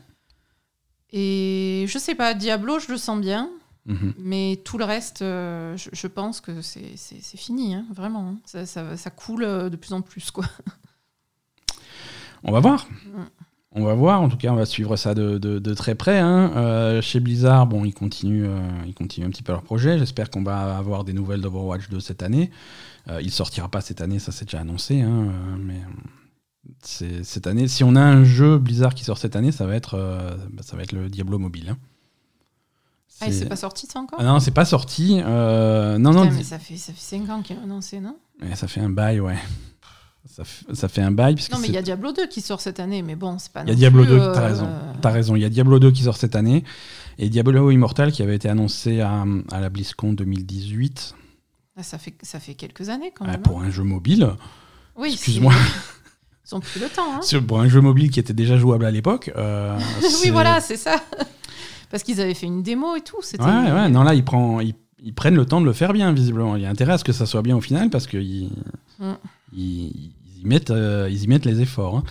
Et 1.11 1.85
je 1.87 1.97
sais 1.97 2.13
pas, 2.13 2.35
Diablo, 2.35 2.77
je 2.79 2.91
le 2.91 2.97
sens 2.97 3.19
bien, 3.19 3.49
Mhm. 3.87 4.13
mais 4.19 4.61
tout 4.63 4.77
le 4.77 4.83
reste, 4.85 5.23
euh, 5.23 5.75
je, 5.77 5.89
je 5.93 6.05
pense 6.07 6.41
que 6.41 6.61
c'est 6.61 7.37
fini, 7.37 7.73
hein, 7.73 7.85
vraiment. 7.91 8.27
hein. 8.29 8.37
Ça, 8.45 8.67
ça- 8.67 8.95
ça 8.95 9.09
coule 9.09 9.43
euh, 9.43 9.69
de 9.69 9.77
plus 9.77 9.93
en 9.93 10.01
plus, 10.01 10.29
quoi. 10.29 10.45
On 12.43 12.51
va 12.51 12.59
voir. 12.59 12.87
Mm. 13.05 13.36
On 13.73 13.83
va 13.83 13.93
voir. 13.93 14.21
En 14.21 14.29
tout 14.29 14.37
cas, 14.37 14.49
on 14.51 14.55
va 14.55 14.65
suivre 14.65 14.95
ça 14.95 15.13
de, 15.13 15.37
de- 15.37 15.59
de 15.59 15.73
très 15.73 15.93
près. 15.95 16.19
hein. 16.19 16.51
Euh, 16.55 17.01
chez 17.01 17.19
Blizzard, 17.19 17.67
bon, 17.67 17.85
ils 17.85 17.93
continuent, 17.93 18.45
euh, 18.47 18.59
ils 18.87 18.93
continuent 18.93 19.25
un 19.25 19.29
petit 19.29 19.43
peu 19.43 19.51
leur 19.51 19.61
projet. 19.61 19.99
J'espère 19.99 20.29
qu'on 20.29 20.41
va 20.43 20.77
avoir 20.77 21.03
des 21.03 21.13
nouvelles 21.13 21.41
d'Overwatch 21.41 21.89
2 21.89 21.99
cette 21.99 22.23
année. 22.23 22.49
Euh, 23.09 23.21
il 23.21 23.31
sortira 23.31 23.69
pas 23.69 23.81
cette 23.81 24.01
année, 24.01 24.19
ça 24.19 24.31
c'est 24.31 24.45
déjà 24.45 24.61
annoncé. 24.61 25.01
hein, 25.01 25.27
euh, 25.29 25.55
mais 25.59 25.81
cette 26.81 27.47
année, 27.47 27.67
si 27.67 27.83
on 27.83 27.95
a 27.95 28.01
un 28.01 28.23
jeu 28.23 28.57
Blizzard 28.57 28.93
qui 28.95 29.03
sort 29.03 29.17
cette 29.17 29.35
année, 29.35 29.51
ça 29.51 29.65
va 29.65 29.75
être, 29.75 29.97
bah, 30.51 30.63
ça 30.63 30.75
va 30.75 30.83
être 30.83 30.91
le 30.93 31.09
Diablo 31.09 31.37
mobile. 31.39 31.69
hein. 31.69 31.77
Ah, 33.19 33.27
et 33.27 33.31
C'est- 33.31 33.45
pas 33.47 33.55
sorti 33.55 33.87
ça 33.87 33.99
encore? 33.99 34.19
Ah 34.21 34.23
non, 34.23 34.39
c'est 34.39 34.51
pas 34.51 34.65
sorti. 34.65 35.15
Non, 35.15 35.97
non, 35.99 36.25
mais 36.31 36.43
ça 36.43 36.59
fait, 36.59 36.77
ça 36.77 36.93
fait 36.93 37.17
5 37.17 37.29
ans 37.29 37.41
qu'il 37.41 37.57
a 37.57 37.61
annoncé, 37.63 37.99
non? 37.99 38.17
Mais 38.41 38.55
ça 38.55 38.67
fait 38.67 38.79
un 38.81 38.89
bail, 38.89 39.19
ouais. 39.19 39.37
Ça, 40.73 40.87
fait 40.87 41.01
un 41.01 41.11
bail. 41.11 41.35
Non, 41.51 41.59
mais 41.59 41.67
il 41.67 41.73
y 41.73 41.77
a 41.77 41.81
Diablo 41.81 42.11
2 42.11 42.27
qui 42.27 42.41
sort 42.41 42.61
cette 42.61 42.79
année, 42.79 43.01
mais 43.01 43.15
bon, 43.15 43.37
c'est 43.39 43.51
pas 43.51 43.63
Il 43.63 43.69
y 43.69 43.71
a 43.71 43.75
Diablo 43.75 44.03
plus, 44.03 44.11
2, 44.13 44.19
euh, 44.19 44.33
t'as 44.33 44.47
raison. 44.47 44.69
T'as 45.01 45.09
raison, 45.11 45.35
il 45.35 45.41
y 45.41 45.45
a 45.45 45.49
Diablo 45.49 45.79
2 45.79 45.91
qui 45.91 46.03
sort 46.03 46.17
cette 46.17 46.35
année. 46.35 46.63
Et 47.17 47.29
Diablo 47.29 47.71
Immortal 47.71 48.11
qui 48.11 48.21
avait 48.21 48.35
été 48.35 48.49
annoncé 48.49 49.01
à, 49.01 49.23
à 49.51 49.59
la 49.59 49.69
BlizzCon 49.69 50.13
2018 50.13 51.15
ah, 51.79 51.83
ça, 51.83 51.97
fait, 51.99 52.15
ça 52.23 52.39
fait 52.39 52.55
quelques 52.55 52.89
années 52.89 53.11
quand 53.15 53.25
euh, 53.25 53.31
même. 53.31 53.41
pour 53.41 53.61
un 53.61 53.69
jeu 53.69 53.83
mobile. 53.83 54.23
hein. 54.23 54.37
Oui, 54.95 55.11
excuse-moi. 55.13 55.53
Ils 56.49 56.55
ont 56.55 56.59
pris 56.59 56.79
le 56.79 56.87
temps. 56.89 57.03
Hein. 57.13 57.39
Pour 57.47 57.59
un 57.59 57.67
jeu 57.67 57.81
mobile 57.81 58.09
qui 58.09 58.19
était 58.19 58.33
déjà 58.33 58.57
jouable 58.57 58.85
à 58.85 58.91
l'époque. 58.91 59.31
euh, 59.35 59.77
oui, 60.23 60.31
voilà, 60.31 60.59
c'est 60.59 60.77
ça. 60.77 61.01
Parce 61.91 62.03
qu'ils 62.03 62.19
avaient 62.19 62.33
fait 62.33 62.47
une 62.47 62.63
démo 62.63 62.95
et 62.95 63.01
tout. 63.01 63.17
Ouais, 63.39 63.45
ouais, 63.45 63.89
non, 63.89 64.03
là, 64.03 64.13
ils, 64.15 64.25
prend, 64.25 64.59
ils, 64.59 64.73
ils 65.03 65.13
prennent 65.13 65.35
le 65.35 65.45
temps 65.45 65.61
de 65.61 65.65
le 65.67 65.73
faire 65.73 65.93
bien, 65.93 66.11
visiblement. 66.13 66.55
Il 66.55 66.63
y 66.63 66.65
a 66.65 66.69
intérêt 66.69 66.93
à 66.93 66.97
ce 66.97 67.03
que 67.03 67.13
ça 67.13 67.25
soit 67.27 67.43
bien 67.43 67.55
au 67.55 67.61
final 67.61 67.89
parce 67.89 68.07
qu'ils 68.07 68.49
Mm. 68.99 69.13
Ils, 69.57 70.11
ils 70.35 70.41
y 70.41 70.45
mettent, 70.45 70.71
euh, 70.71 71.07
ils 71.11 71.23
y 71.23 71.27
mettent 71.27 71.45
les 71.45 71.61
efforts. 71.61 71.97
hein. 71.97 72.03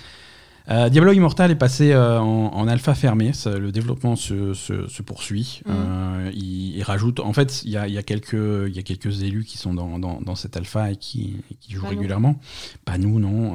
Euh, 0.68 0.88
Diablo 0.88 1.12
Immortal 1.12 1.52
est 1.52 1.54
passé 1.56 1.92
euh, 1.92 2.18
en, 2.18 2.46
en 2.52 2.66
alpha 2.66 2.96
fermé, 2.96 3.32
ça- 3.32 3.56
le 3.56 3.70
développement 3.70 4.16
se, 4.16 4.52
se- 4.52 4.88
se 4.88 5.02
poursuit. 5.02 5.60
Mm. 5.64 5.70
Euh, 5.70 6.30
il, 6.34 6.76
il 6.76 6.82
rajoute, 6.82 7.20
en 7.20 7.32
fait, 7.32 7.62
il 7.64 7.70
y 7.70 7.76
a, 7.76 7.86
il 7.86 7.94
y 7.94 7.98
a 7.98 8.02
quelques, 8.02 8.32
il 8.66 8.74
y 8.74 8.78
a 8.80 8.82
quelques 8.82 9.22
élus 9.22 9.44
qui 9.44 9.58
sont 9.58 9.74
dans, 9.74 10.00
dans, 10.00 10.20
dans 10.20 10.34
cette 10.34 10.56
alpha 10.56 10.90
et 10.90 10.96
qui, 10.96 11.36
et 11.52 11.54
qui 11.54 11.72
jouent 11.72 11.82
Pas 11.82 11.90
nous. 11.92 11.96
régulièrement. 11.98 12.40
Pas 12.84 12.98
nous, 12.98 13.20
non. 13.20 13.54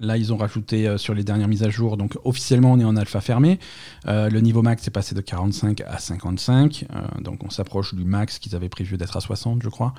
Là, 0.00 0.16
ils 0.18 0.30
ont 0.32 0.36
rajouté 0.36 0.96
sur 0.98 1.14
les 1.14 1.24
dernières 1.24 1.48
mises 1.48 1.62
à 1.64 1.70
jour. 1.70 1.96
Donc, 1.96 2.18
officiellement, 2.22 2.70
on 2.72 2.78
est 2.78 2.84
en 2.84 2.94
alpha 2.94 3.20
fermé. 3.22 3.58
Le 4.06 4.38
niveau 4.40 4.60
max 4.60 4.86
est 4.86 4.90
passé 4.92 5.14
de 5.14 5.20
45 5.22 5.80
à 5.80 5.98
55. 5.98 6.84
Euh, 6.94 7.00
donc, 7.22 7.42
on 7.44 7.50
s'approche 7.50 7.94
du 7.94 8.04
max 8.04 8.38
qu'ils 8.38 8.54
avaient 8.54 8.68
prévu 8.68 8.96
d'être 8.98 9.16
à 9.16 9.20
60, 9.20 9.62
je 9.62 9.68
crois. 9.70 9.94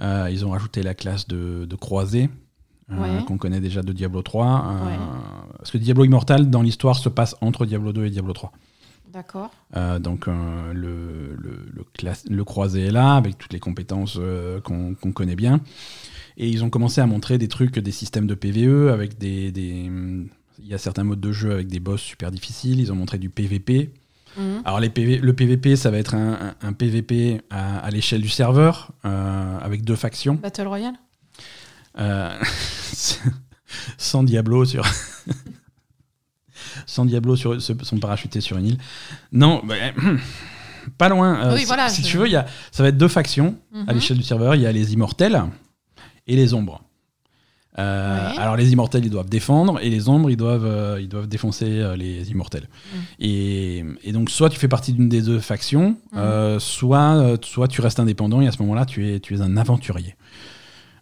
Euh, 0.00 0.28
ils 0.30 0.44
ont 0.46 0.50
rajouté 0.50 0.82
la 0.82 0.94
classe 0.94 1.28
de, 1.28 1.64
de 1.66 1.76
croisé. 1.76 2.30
euh, 2.90 2.96
Ouais. 2.98 3.24
qu'on 3.24 3.38
connaît 3.38 3.60
déjà 3.60 3.82
de 3.82 3.92
Diablo 3.92 4.22
3. 4.22 4.46
euh, 4.46 4.86
Ouais. 4.86 4.98
Parce 5.58 5.70
que 5.70 5.78
Diablo 5.78 6.04
Immortal, 6.04 6.50
dans 6.50 6.62
l'histoire, 6.62 6.96
se 6.98 7.08
passe 7.08 7.36
entre 7.40 7.64
Diablo 7.66 7.92
2 7.92 8.06
et 8.06 8.10
Diablo 8.10 8.32
3. 8.32 8.52
D'accord. 9.12 9.50
Donc 10.00 10.26
le, 10.26 10.72
le, 10.72 11.34
le, 11.72 11.84
classe- 11.94 12.24
le 12.30 12.44
croisé 12.44 12.86
est 12.86 12.90
là, 12.90 13.14
avec 13.14 13.36
toutes 13.38 13.52
les 13.52 13.60
compétences 13.60 14.18
qu'on 14.64 14.94
connaît 15.12 15.36
bien. 15.36 15.60
Et 16.38 16.48
ils 16.48 16.64
ont 16.64 16.70
commencé 16.70 17.00
à 17.02 17.06
montrer 17.06 17.36
des 17.38 17.48
trucs, 17.48 17.78
des 17.78 17.92
systèmes 17.92 18.26
de 18.26 18.34
PVE, 18.34 18.88
avec 18.90 19.18
des... 19.18 19.52
des- 19.52 19.90
il 20.58 20.66
y 20.68 20.74
a 20.74 20.78
certains 20.78 21.04
modes 21.04 21.20
de 21.20 21.32
jeu 21.32 21.50
avec 21.52 21.66
des 21.68 21.80
boss 21.80 22.00
super 22.00 22.30
difficiles. 22.30 22.78
Ils 22.80 22.92
ont 22.92 22.94
montré 22.96 23.18
du 23.18 23.28
PVP. 23.30 23.92
Mhm. 24.36 24.62
Alors 24.64 24.80
les 24.80 24.90
PV 24.90 25.18
le 25.18 25.32
PVP, 25.34 25.76
ça 25.76 25.90
va 25.90 25.98
être 25.98 26.14
un, 26.14 26.72
PVP 26.72 27.42
à, 27.50 27.78
à 27.78 27.90
l'échelle 27.90 28.22
du 28.22 28.28
serveur, 28.28 28.90
euh, 29.04 29.58
avec 29.60 29.84
deux 29.84 29.96
factions. 29.96 30.34
Battle 30.34 30.66
Royale 30.66 30.94
Euh, 31.98 32.38
sans 33.98 34.22
Diablo 34.22 34.64
sur. 34.64 34.84
sans 36.86 37.04
Diablo 37.04 37.36
sur, 37.36 37.60
sont 37.60 37.98
parachutés 37.98 38.40
sur 38.40 38.56
une 38.58 38.66
île. 38.66 38.78
Non, 39.32 39.62
bah, 39.64 39.74
pas 40.98 41.08
loin. 41.08 41.46
Euh, 41.48 41.54
Oui, 41.54 41.60
si- 41.60 41.66
voilà, 41.66 41.88
Si 41.88 42.02
tu 42.02 42.16
veux, 42.18 42.26
il 42.26 42.32
y 42.32 42.36
a, 42.36 42.46
ça 42.70 42.82
va 42.82 42.88
être 42.88 42.98
deux 42.98 43.08
factions 43.08 43.56
à 43.74 43.78
Mhm. 43.78 43.94
l'échelle 43.94 44.18
du 44.18 44.22
serveur. 44.24 44.54
Il 44.54 44.62
y 44.62 44.66
a 44.66 44.72
les 44.72 44.92
immortels 44.92 45.42
et 46.26 46.36
les 46.36 46.54
ombres. 46.54 46.82
Euh, 47.78 48.30
Ouais. 48.32 48.38
Alors 48.38 48.56
les 48.56 48.70
immortels, 48.72 49.04
ils 49.04 49.10
doivent 49.10 49.30
défendre 49.30 49.78
et 49.80 49.88
les 49.88 50.08
ombres, 50.08 50.28
ils 50.30 50.36
doivent, 50.36 50.66
euh, 50.66 50.98
ils 51.00 51.08
doivent 51.08 51.26
défoncer 51.26 51.66
euh, 51.80 51.96
les 51.96 52.30
immortels. 52.30 52.68
Mm. 52.68 52.98
Et, 53.20 53.84
et 54.04 54.12
donc 54.12 54.28
soit 54.30 54.50
tu 54.50 54.58
fais 54.58 54.68
partie 54.68 54.92
d'une 54.92 55.08
des 55.08 55.22
deux 55.22 55.40
factions, 55.40 55.96
Mm. 56.12 56.58
soit, 56.60 57.36
soit 57.42 57.68
tu 57.68 57.80
restes 57.80 57.98
indépendant 58.00 58.40
et 58.42 58.46
à 58.48 58.52
ce 58.52 58.60
moment-là, 58.62 58.84
tu 58.84 59.08
es, 59.14 59.20
tu 59.20 59.34
es 59.34 59.40
un 59.40 59.56
aventurier. 59.56 60.14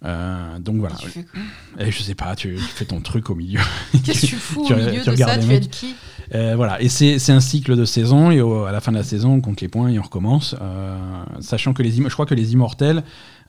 Donc 0.03 0.77
voilà. 0.77 0.95
Tu 0.97 1.09
fais 1.09 1.25
quoi? 1.25 1.41
Et 1.87 1.91
je 1.91 2.03
sais 2.03 2.15
pas, 2.15 2.35
tu, 2.37 2.55
tu 2.55 2.61
fais 2.63 2.85
ton 2.87 3.01
truc 3.01 3.29
au 3.31 3.35
milieu. 3.35 3.61
Qu'est-ce 4.05 4.23
que 4.23 4.27
tu 4.27 4.37
fous 4.37 4.65
tu 4.67 4.73
au 4.73 4.77
milieu 4.77 5.05
de 5.05 5.17
ça? 5.17 5.39
Tu 5.39 5.47
mecs. 5.47 5.57
aides 5.65 5.71
qui? 5.71 5.95
Euh, 6.35 6.55
voilà, 6.57 6.81
et 6.81 6.89
c'est 6.89 7.31
un 7.33 7.41
cycle 7.41 7.77
de 7.77 7.85
saison, 7.85 8.31
et 8.31 8.41
au- 8.41 8.65
à 8.65 8.73
la 8.73 8.81
fin 8.81 8.93
de 8.93 8.97
la 8.97 9.03
saison, 9.03 9.35
on 9.35 9.41
compte 9.41 9.61
les 9.61 9.69
points 9.69 9.89
et 9.89 9.99
on 9.99 10.03
recommence. 10.03 10.55
Euh, 10.61 10.97
sachant 11.41 11.73
que 11.73 11.83
les 11.83 11.91
je 11.91 12.09
crois 12.09 12.27
que 12.27 12.35
les 12.35 12.53
immortels, 12.53 13.03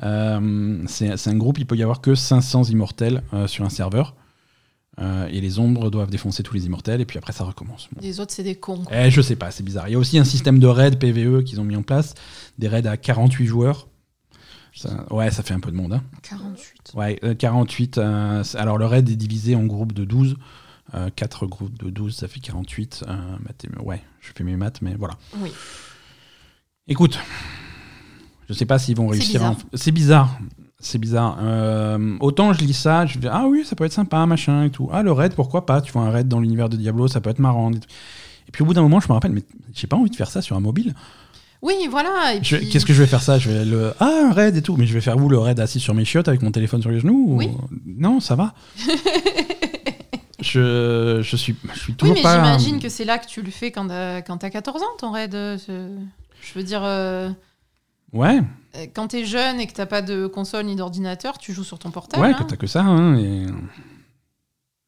euh, 0.03 0.83
c'est 0.87 1.27
un 1.27 1.35
groupe, 1.37 1.59
il 1.59 1.65
peut 1.65 1.75
y 1.77 1.83
avoir 1.83 2.01
que 2.01 2.15
500 2.15 2.63
immortels 2.65 3.21
sur 3.47 3.65
un 3.65 3.69
serveur. 3.69 4.15
Euh, 4.99 5.27
et 5.31 5.39
les 5.39 5.57
ombres 5.57 5.89
doivent 5.89 6.09
défoncer 6.09 6.43
tous 6.43 6.53
les 6.53 6.65
immortels, 6.65 6.99
et 6.99 7.05
puis 7.05 7.17
après 7.17 7.31
ça 7.31 7.45
recommence. 7.45 7.87
Bon. 7.93 8.01
Les 8.03 8.19
autres, 8.19 8.33
c'est 8.33 8.43
des 8.43 8.55
cons. 8.55 8.83
Eh, 8.91 9.09
je 9.09 9.21
sais 9.21 9.37
pas, 9.37 9.49
c'est 9.49 9.63
bizarre. 9.63 9.87
Il 9.87 9.93
y 9.93 9.95
a 9.95 9.97
aussi 9.99 10.17
un 10.19 10.25
système 10.25 10.59
de 10.59 10.67
raids 10.67 10.91
PVE 10.97 11.43
qu'ils 11.43 11.61
ont 11.61 11.63
mis 11.63 11.77
en 11.77 11.81
place, 11.81 12.13
des 12.59 12.67
raids 12.67 12.85
à 12.85 12.97
48 12.97 13.45
joueurs. 13.47 13.87
Ça- 14.73 15.05
ouais, 15.11 15.31
ça 15.31 15.43
fait 15.43 15.53
un 15.53 15.59
peu 15.59 15.71
de 15.71 15.75
monde. 15.77 15.93
Hein. 15.93 16.03
48. 16.23 16.91
Ouais, 16.93 17.19
euh, 17.23 17.33
48. 17.33 17.97
euh, 17.97 18.43
c'est- 18.43 18.57
alors 18.57 18.77
le 18.77 18.85
raid 18.85 19.09
est 19.09 19.15
divisé 19.15 19.55
en 19.55 19.63
groupes 19.65 19.93
de 19.93 20.03
12. 20.05 20.35
4 21.15 21.45
groupes 21.47 21.77
de 21.83 21.89
12, 21.89 22.15
ça 22.15 22.27
fait 22.27 22.39
48. 22.39 23.05
euh, 23.07 23.83
ouais, 23.83 24.01
je 24.19 24.29
fais 24.35 24.43
mes 24.43 24.55
maths, 24.55 24.81
mais 24.81 24.95
voilà. 24.95 25.15
Oui. 25.39 25.51
Écoute, 26.87 27.17
je 28.49 28.53
sais 28.53 28.65
pas 28.65 28.79
s'ils 28.79 28.95
vont 28.97 29.07
réussir. 29.07 29.55
C'est 29.73 29.91
bizarre. 29.91 30.37
C'est 30.79 30.97
bizarre. 30.97 31.37
Euh, 31.41 32.17
autant 32.19 32.53
je 32.53 32.61
lis 32.61 32.73
ça, 32.73 33.05
je 33.05 33.19
dis 33.19 33.27
ah 33.29 33.45
oui, 33.47 33.63
ça 33.63 33.75
peut 33.75 33.85
être 33.85 33.93
sympa, 33.93 34.25
machin 34.25 34.63
et 34.63 34.69
tout. 34.71 34.89
Ah 34.91 35.03
le 35.03 35.11
raid, 35.11 35.35
pourquoi 35.35 35.65
pas 35.65 35.79
Tu 35.81 35.91
vois 35.91 36.01
un 36.03 36.09
raid 36.09 36.27
dans 36.27 36.39
l'univers 36.39 36.69
de 36.69 36.75
Diablo, 36.75 37.07
ça 37.07 37.21
peut 37.21 37.29
être 37.29 37.39
marrant. 37.39 37.71
Et 37.71 38.51
puis 38.51 38.63
au 38.63 38.65
bout 38.65 38.73
d'un 38.73 38.81
moment, 38.81 38.99
je 38.99 39.07
me 39.07 39.13
rappelle, 39.13 39.31
mais 39.31 39.43
j'ai 39.73 39.87
pas 39.87 39.95
envie 39.95 40.09
de 40.09 40.15
faire 40.15 40.29
ça 40.31 40.41
sur 40.41 40.55
un 40.57 40.59
mobile. 40.59 40.95
Oui, 41.61 41.75
voilà. 41.89 42.33
Puis... 42.41 42.67
Qu'est-ce 42.69 42.87
que 42.87 42.93
je 42.93 43.01
vais 43.03 43.07
faire 43.07 43.21
ça? 43.21 43.37
Je 43.37 43.51
vais 43.51 43.63
le 43.65 43.93
ah 43.99 44.23
un 44.29 44.33
raid 44.33 44.55
et 44.57 44.63
tout, 44.63 44.75
mais 44.75 44.87
je 44.87 44.93
vais 44.95 45.01
faire 45.01 45.17
où 45.17 45.29
le 45.29 45.37
raid 45.37 45.59
assis 45.59 45.79
sur 45.79 45.93
mes 45.93 46.03
chiottes 46.03 46.27
avec 46.27 46.41
mon 46.41 46.51
téléphone 46.51 46.81
sur 46.81 46.89
les 46.89 46.99
genoux 46.99 47.25
ou- 47.27 47.37
Oui. 47.37 47.49
Non, 47.85 48.19
ça 48.19 48.35
va. 48.35 48.55
je, 50.41 51.19
je 51.21 51.35
suis 51.35 51.55
je 51.73 51.79
suis 51.79 51.91
Oui, 51.91 51.97
toujours 51.97 52.15
mais 52.15 52.21
pas. 52.21 52.35
j'imagine 52.35 52.79
que 52.79 52.89
c'est 52.89 53.05
là 53.05 53.17
que 53.17 53.27
tu 53.27 53.41
le 53.41 53.51
fais 53.51 53.71
quand 53.71 53.87
t'as 53.87 54.21
quand 54.21 54.37
t'as 54.37 54.49
14 54.49 54.81
ans, 54.81 54.85
ton 54.97 55.11
raid. 55.11 55.33
euh, 55.35 55.57
Je, 56.41 56.53
veux 56.55 56.63
dire, 56.63 56.81
euh, 56.83 57.29
Ouais, 58.13 58.41
euh, 58.75 58.87
quand 58.93 59.07
t'es 59.09 59.23
jeune 59.25 59.59
et 59.61 59.67
que 59.67 59.73
t'as 59.73 59.85
pas 59.85 60.01
de 60.01 60.27
console 60.27 60.65
ni 60.65 60.75
d'ordinateur, 60.75 61.37
tu 61.37 61.53
joues 61.53 61.63
sur 61.63 61.79
ton 61.79 61.91
portable. 61.91 62.23
ouais, 62.23 62.31
hein. 62.31 62.33
que 62.33 62.43
t'as 62.43 62.57
que 62.57 62.67
ça. 62.67 62.81
hein, 62.83 63.15
et- 63.17 63.45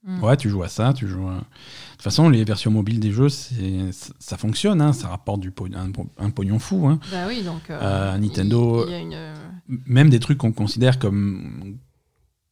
Mm. 0.05 0.21
Ouais, 0.21 0.35
tu 0.35 0.49
joues 0.49 0.63
à 0.63 0.67
ça, 0.67 0.91
tu 0.91 1.07
joues. 1.07 1.29
à- 1.29 1.35
De 1.35 1.39
toute 1.93 2.01
façon, 2.01 2.27
les 2.27 2.43
versions 2.43 2.69
mobiles 2.71 2.99
des 2.99 3.13
jeux, 3.13 3.29
c'est 3.29 3.89
ça 4.19 4.35
fonctionne, 4.35 4.81
hein, 4.81 4.91
ça 4.91 5.07
rapporte 5.07 5.39
du 5.39 5.49
po- 5.51 5.69
un, 5.73 5.91
un 6.17 6.29
pognon 6.29 6.59
fou. 6.59 6.87
hein. 6.89 6.99
Bah 7.09 7.19
oui, 7.29 7.41
donc. 7.41 7.69
euh, 7.69 7.79
Euh, 7.81 8.17
Nintendo- 8.17 8.83
Il, 8.85 8.89
il 8.89 8.91
y 8.91 8.95
a 8.95 8.99
une. 8.99 9.33
même 9.87 10.09
des 10.09 10.19
trucs 10.19 10.37
qu'on 10.39 10.51
considère 10.51 10.99
comme, 10.99 11.77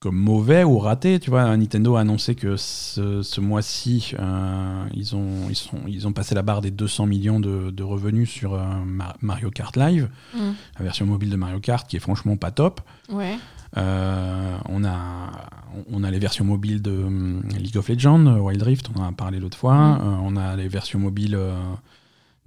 comme 0.01 0.15
mauvais 0.17 0.63
ou 0.63 0.79
ratés. 0.79 1.19
Tu 1.19 1.29
vois, 1.29 1.55
Nintendo 1.55 1.95
a 1.95 2.01
annoncé 2.01 2.33
que 2.35 2.57
ce, 2.57 3.21
ce 3.21 3.39
mois-ci, 3.39 4.13
euh, 4.19 4.85
ils, 4.95 5.15
ont, 5.15 5.47
ils, 5.49 5.55
sont, 5.55 5.77
ils 5.87 6.07
ont 6.07 6.11
passé 6.11 6.33
la 6.35 6.41
barre 6.41 6.61
des 6.61 6.71
200 6.71 7.05
millions 7.05 7.39
de, 7.39 7.69
de 7.69 7.83
revenus 7.83 8.29
sur 8.29 8.55
euh, 8.55 8.63
Ma- 8.83 9.15
Mario 9.21 9.51
Kart 9.51 9.77
Live, 9.77 10.09
mm, 10.33 10.39
la 10.79 10.83
version 10.83 11.05
mobile 11.05 11.29
de 11.29 11.35
Mario 11.35 11.59
Kart 11.59 11.87
qui 11.87 11.95
est 11.95 11.99
franchement 11.99 12.35
pas 12.35 12.49
top. 12.51 12.81
Ouais. 13.09 13.37
Euh, 13.77 14.57
on, 14.67 14.83
a, 14.83 15.31
on 15.91 16.03
a 16.03 16.11
les 16.11 16.19
versions 16.19 16.43
mobiles 16.43 16.81
de 16.81 17.05
League 17.57 17.77
of 17.77 17.87
Legends, 17.87 18.25
Wild 18.39 18.61
Rift, 18.63 18.89
on 18.95 18.99
en 19.01 19.07
a 19.07 19.11
parlé 19.13 19.39
l'autre 19.39 19.57
fois. 19.57 19.75
Mm. 19.75 20.19
On 20.23 20.35
a 20.35 20.55
les 20.55 20.67
versions 20.67 20.99
mobiles 20.99 21.37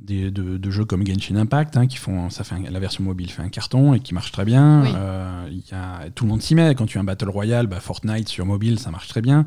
des- 0.01 0.31
de, 0.31 0.59
de 0.59 0.71
jeux 0.71 0.85
comme 0.85 1.07
Genshin 1.07 1.37
Impact, 1.37 1.77
hein, 1.77 1.87
qui 1.87 1.97
font, 1.97 2.29
ça 2.29 2.43
fait 2.45 2.57
un- 2.57 2.71
la 2.71 2.79
version 2.81 3.05
mobile 3.05 3.31
fait 3.31 3.43
un 3.43 3.49
carton 3.49 3.95
et 3.95 4.01
qui 4.01 4.13
marche 4.13 4.33
très 4.33 4.45
bien. 4.45 4.83
Oui. 4.83 4.89
Euh, 4.95 5.49
y 5.51 5.75
a, 5.75 6.11
tout 6.15 6.25
le 6.25 6.31
monde 6.31 6.43
s'y 6.43 6.55
met. 6.55 6.75
Quand 6.75 6.87
tu 6.87 6.99
as 6.99 7.01
un 7.01 7.05
Battle 7.05 7.29
Royale, 7.29 7.67
bah, 7.69 7.81
Fortnite 7.81 8.29
sur 8.29 8.45
mobile, 8.45 8.79
ça 8.79 8.91
marche 8.91 9.09
très 9.09 9.23
bien. 9.23 9.47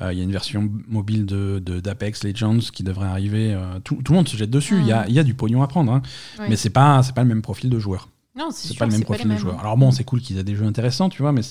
Euh, 0.00 0.12
Il 0.12 0.18
y 0.18 0.20
a 0.20 0.24
une 0.24 0.32
version 0.32 0.70
mobile 0.88 1.26
de 1.26 1.60
de- 1.64 1.80
d'Apex 1.80 2.22
Legends 2.24 2.58
qui 2.72 2.82
devrait 2.84 3.08
arriver. 3.08 3.52
euh, 3.54 3.80
tout, 3.84 3.96
tout 4.04 4.12
le 4.12 4.16
monde 4.18 4.28
se 4.28 4.36
jette 4.36 4.50
dessus. 4.50 4.78
Il 4.78 4.86
y, 4.86 4.92
a, 4.92 5.06
il 5.08 5.14
y 5.14 5.18
a 5.18 5.24
du 5.24 5.34
pognon 5.34 5.62
à 5.62 5.66
prendre. 5.68 5.92
hein. 5.92 6.02
Oui. 6.38 6.46
Mais 6.50 6.56
c'est 6.56 6.70
pas, 6.70 7.02
c'est 7.02 7.14
pas 7.14 7.22
le 7.22 7.28
même 7.28 7.42
profil 7.42 7.68
de 7.68 7.78
joueur. 7.78 8.08
Non, 8.36 8.50
c'est 8.52 8.78
pas 8.78 8.86
le 8.86 8.92
même 8.92 9.02
profil 9.02 9.28
de 9.28 9.36
joueur. 9.36 9.58
Alors 9.58 9.76
bon, 9.76 9.90
c'est 9.90 10.04
cool 10.04 10.20
qu'ils 10.20 10.38
aient 10.38 10.44
des 10.44 10.54
jeux 10.54 10.64
intéressants, 10.64 11.08
tu 11.08 11.22
vois, 11.22 11.32
mais 11.32 11.42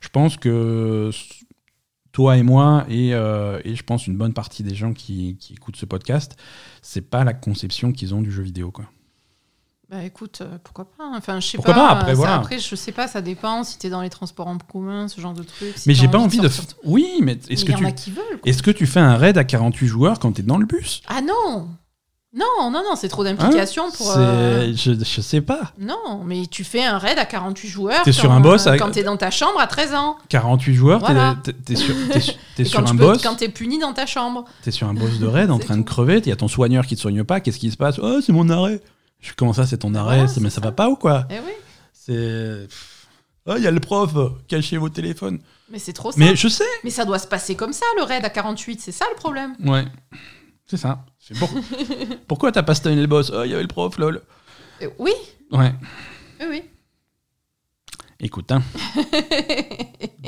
je 0.00 0.08
pense 0.10 0.36
que 0.36 1.10
toi 2.12 2.36
et 2.36 2.42
moi, 2.42 2.84
et, 2.88 3.14
euh, 3.14 3.60
et 3.64 3.74
je 3.74 3.82
pense 3.82 4.06
une 4.06 4.16
bonne 4.16 4.34
partie 4.34 4.62
des 4.62 4.74
gens 4.74 4.92
qui, 4.92 5.36
qui 5.40 5.54
écoutent 5.54 5.76
ce 5.76 5.86
podcast, 5.86 6.36
c'est 6.82 7.00
pas 7.00 7.24
la 7.24 7.32
conception 7.34 7.92
qu'ils 7.92 8.14
ont 8.14 8.20
du 8.22 8.30
jeu 8.30 8.42
vidéo, 8.42 8.70
quoi. 8.70 8.84
Bah 9.90 10.04
écoute, 10.04 10.38
euh, 10.40 10.56
pourquoi 10.64 10.86
pas 10.86 11.04
hein. 11.04 11.12
Enfin, 11.16 11.38
je 11.38 11.46
sais 11.48 11.58
Pourquoi 11.58 11.74
pas. 11.74 11.88
pas, 11.88 11.92
après, 12.00 12.12
ça, 12.12 12.16
voilà. 12.16 12.34
Après, 12.36 12.58
je 12.58 12.74
sais 12.76 12.92
pas, 12.92 13.08
ça 13.08 13.20
dépend 13.20 13.62
si 13.62 13.76
t'es 13.78 13.90
dans 13.90 14.00
les 14.00 14.08
transports 14.08 14.46
en 14.46 14.56
commun, 14.56 15.06
ce 15.08 15.20
genre 15.20 15.34
de 15.34 15.42
trucs. 15.42 15.76
si 15.76 15.86
mais 15.86 15.94
j'ai 15.94 16.08
pas 16.08 16.18
envie 16.18 16.38
de. 16.38 16.48
sortir- 16.48 16.76
Oui, 16.84 17.06
mais 17.20 17.38
est-ce 17.50 17.64
que 17.66 17.72
tu 17.72 17.84
est-ce 18.46 18.62
que 18.62 18.70
tu 18.70 18.86
fais 18.86 19.00
un 19.00 19.16
raid 19.16 19.36
à 19.36 19.44
48 19.44 19.86
joueurs 19.86 20.18
quand 20.18 20.32
t'es 20.32 20.42
dans 20.42 20.56
le 20.56 20.64
bus? 20.64 21.02
Ah 21.08 21.20
non 21.20 21.68
Non, 22.34 22.70
non, 22.70 22.82
non, 22.82 22.96
c'est 22.96 23.08
trop 23.08 23.24
d'implication 23.24 23.90
pour. 23.90 24.06
C'est- 24.12 24.18
euh, 24.18 24.72
je, 24.74 24.92
je 24.94 25.20
sais 25.20 25.42
pas. 25.42 25.72
Non, 25.78 26.22
mais 26.24 26.46
tu 26.46 26.64
fais 26.64 26.82
un 26.82 26.96
raid 26.96 27.18
à 27.18 27.26
48 27.26 27.68
joueurs. 27.68 28.02
T'es 28.04 28.10
quand, 28.12 28.18
sur 28.20 28.32
un 28.32 28.40
boss 28.40 28.66
euh, 28.66 28.70
avec- 28.70 28.80
Quand 28.80 28.90
t'es 28.90 29.02
dans 29.02 29.18
ta 29.18 29.30
chambre 29.30 29.60
à 29.60 29.66
13 29.66 29.92
ans. 29.94 30.16
48 30.30 30.74
joueurs, 30.74 31.00
t'es- 31.00 31.12
Voilà. 31.12 31.36
t'es 31.66 31.76
sur, 31.76 31.94
t'es 32.56 32.64
sur- 32.64 32.80
un 32.80 32.84
peux- 32.84 32.96
boss. 32.96 33.22
quand 33.22 33.34
t'es 33.34 33.50
puni 33.50 33.78
dans 33.78 33.92
ta 33.92 34.06
chambre. 34.06 34.46
T'es 34.62 34.70
sur 34.70 34.88
un 34.88 34.94
boss 34.94 35.18
de 35.18 35.26
raid 35.26 35.50
en 35.50 35.58
train 35.58 35.76
de 35.76 35.82
crever, 35.82 36.18
il 36.24 36.28
y 36.28 36.32
a 36.32 36.36
ton 36.36 36.48
soigneur 36.48 36.86
qui 36.86 36.96
te 36.96 37.00
soigne 37.02 37.22
pas, 37.22 37.40
qu'est-ce 37.40 37.58
qui 37.58 37.70
se 37.70 37.76
passe? 37.76 37.98
Oh, 38.02 38.20
c'est 38.22 38.32
mon 38.32 38.48
arrêt. 38.48 38.80
Je 39.20 39.32
comment 39.36 39.52
ça, 39.52 39.66
c'est 39.66 39.78
ton 39.78 39.94
arrêt? 39.94 40.16
Voilà, 40.24 40.32
Mais 40.40 40.48
ça, 40.50 40.54
ça. 40.56 40.60
va 40.62 40.72
pas 40.72 40.88
ou 40.88 40.96
quoi? 40.96 41.26
Eh 41.30 41.34
oui, 41.34 41.52
C'est. 41.92 42.66
Oh, 43.44 43.54
il 43.56 43.62
y 43.62 43.66
a 43.66 43.70
le 43.72 43.80
prof, 43.80 44.12
cachez 44.48 44.76
vos 44.78 44.88
téléphones. 44.88 45.38
mais 45.70 45.78
c'est 45.80 45.92
trop 45.92 46.12
ça. 46.12 46.16
Mais 46.18 46.30
Mais... 46.30 46.36
je 46.36 46.48
sais 46.48 46.64
ça 46.88 47.04
doit 47.04 47.18
se 47.18 47.26
passer 47.26 47.56
comme 47.56 47.72
ça, 47.72 47.84
le 47.98 48.04
raid 48.04 48.24
à 48.24 48.30
48, 48.30 48.80
c'est 48.80 48.92
ça 48.92 49.04
le 49.10 49.16
problème. 49.16 49.54
Ouais. 49.64 49.84
C'est 50.72 50.78
ça. 50.78 51.04
C'est 51.18 51.38
pour- 51.38 51.50
Pourquoi 52.28 52.50
t'as 52.50 52.62
pas 52.62 52.74
stunné 52.74 52.98
le 53.02 53.06
boss? 53.06 53.30
Oh, 53.34 53.42
il 53.44 53.50
y 53.50 53.52
avait 53.52 53.60
le 53.60 53.68
prof, 53.68 53.98
lol. 53.98 54.22
Euh, 54.80 54.88
oui, 54.98 55.10
Ouais. 55.50 55.70
oui, 56.40 56.46
oui. 56.48 56.62
Écoute, 58.20 58.50
hein. 58.52 58.62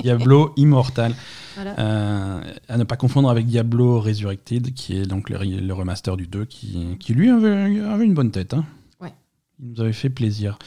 Diablo 0.02 0.52
Immortal. 0.58 1.14
Voilà. 1.54 1.78
Euh, 1.78 2.42
à 2.68 2.76
ne 2.76 2.84
pas 2.84 2.96
confondre 2.98 3.30
avec 3.30 3.46
Diablo 3.46 4.00
Resurrected, 4.00 4.74
qui 4.74 4.98
est 4.98 5.06
donc 5.06 5.30
le, 5.30 5.38
le 5.38 5.72
remaster 5.72 6.14
du 6.18 6.26
2, 6.26 6.44
qui, 6.44 6.98
qui 7.00 7.14
lui 7.14 7.30
avait, 7.30 7.80
avait 7.80 8.04
une 8.04 8.12
bonne 8.12 8.30
tête. 8.30 8.52
hein. 8.52 8.66
Ouais. 9.00 9.14
Il 9.62 9.70
nous 9.70 9.80
avait 9.80 9.94
fait 9.94 10.10
plaisir. 10.10 10.58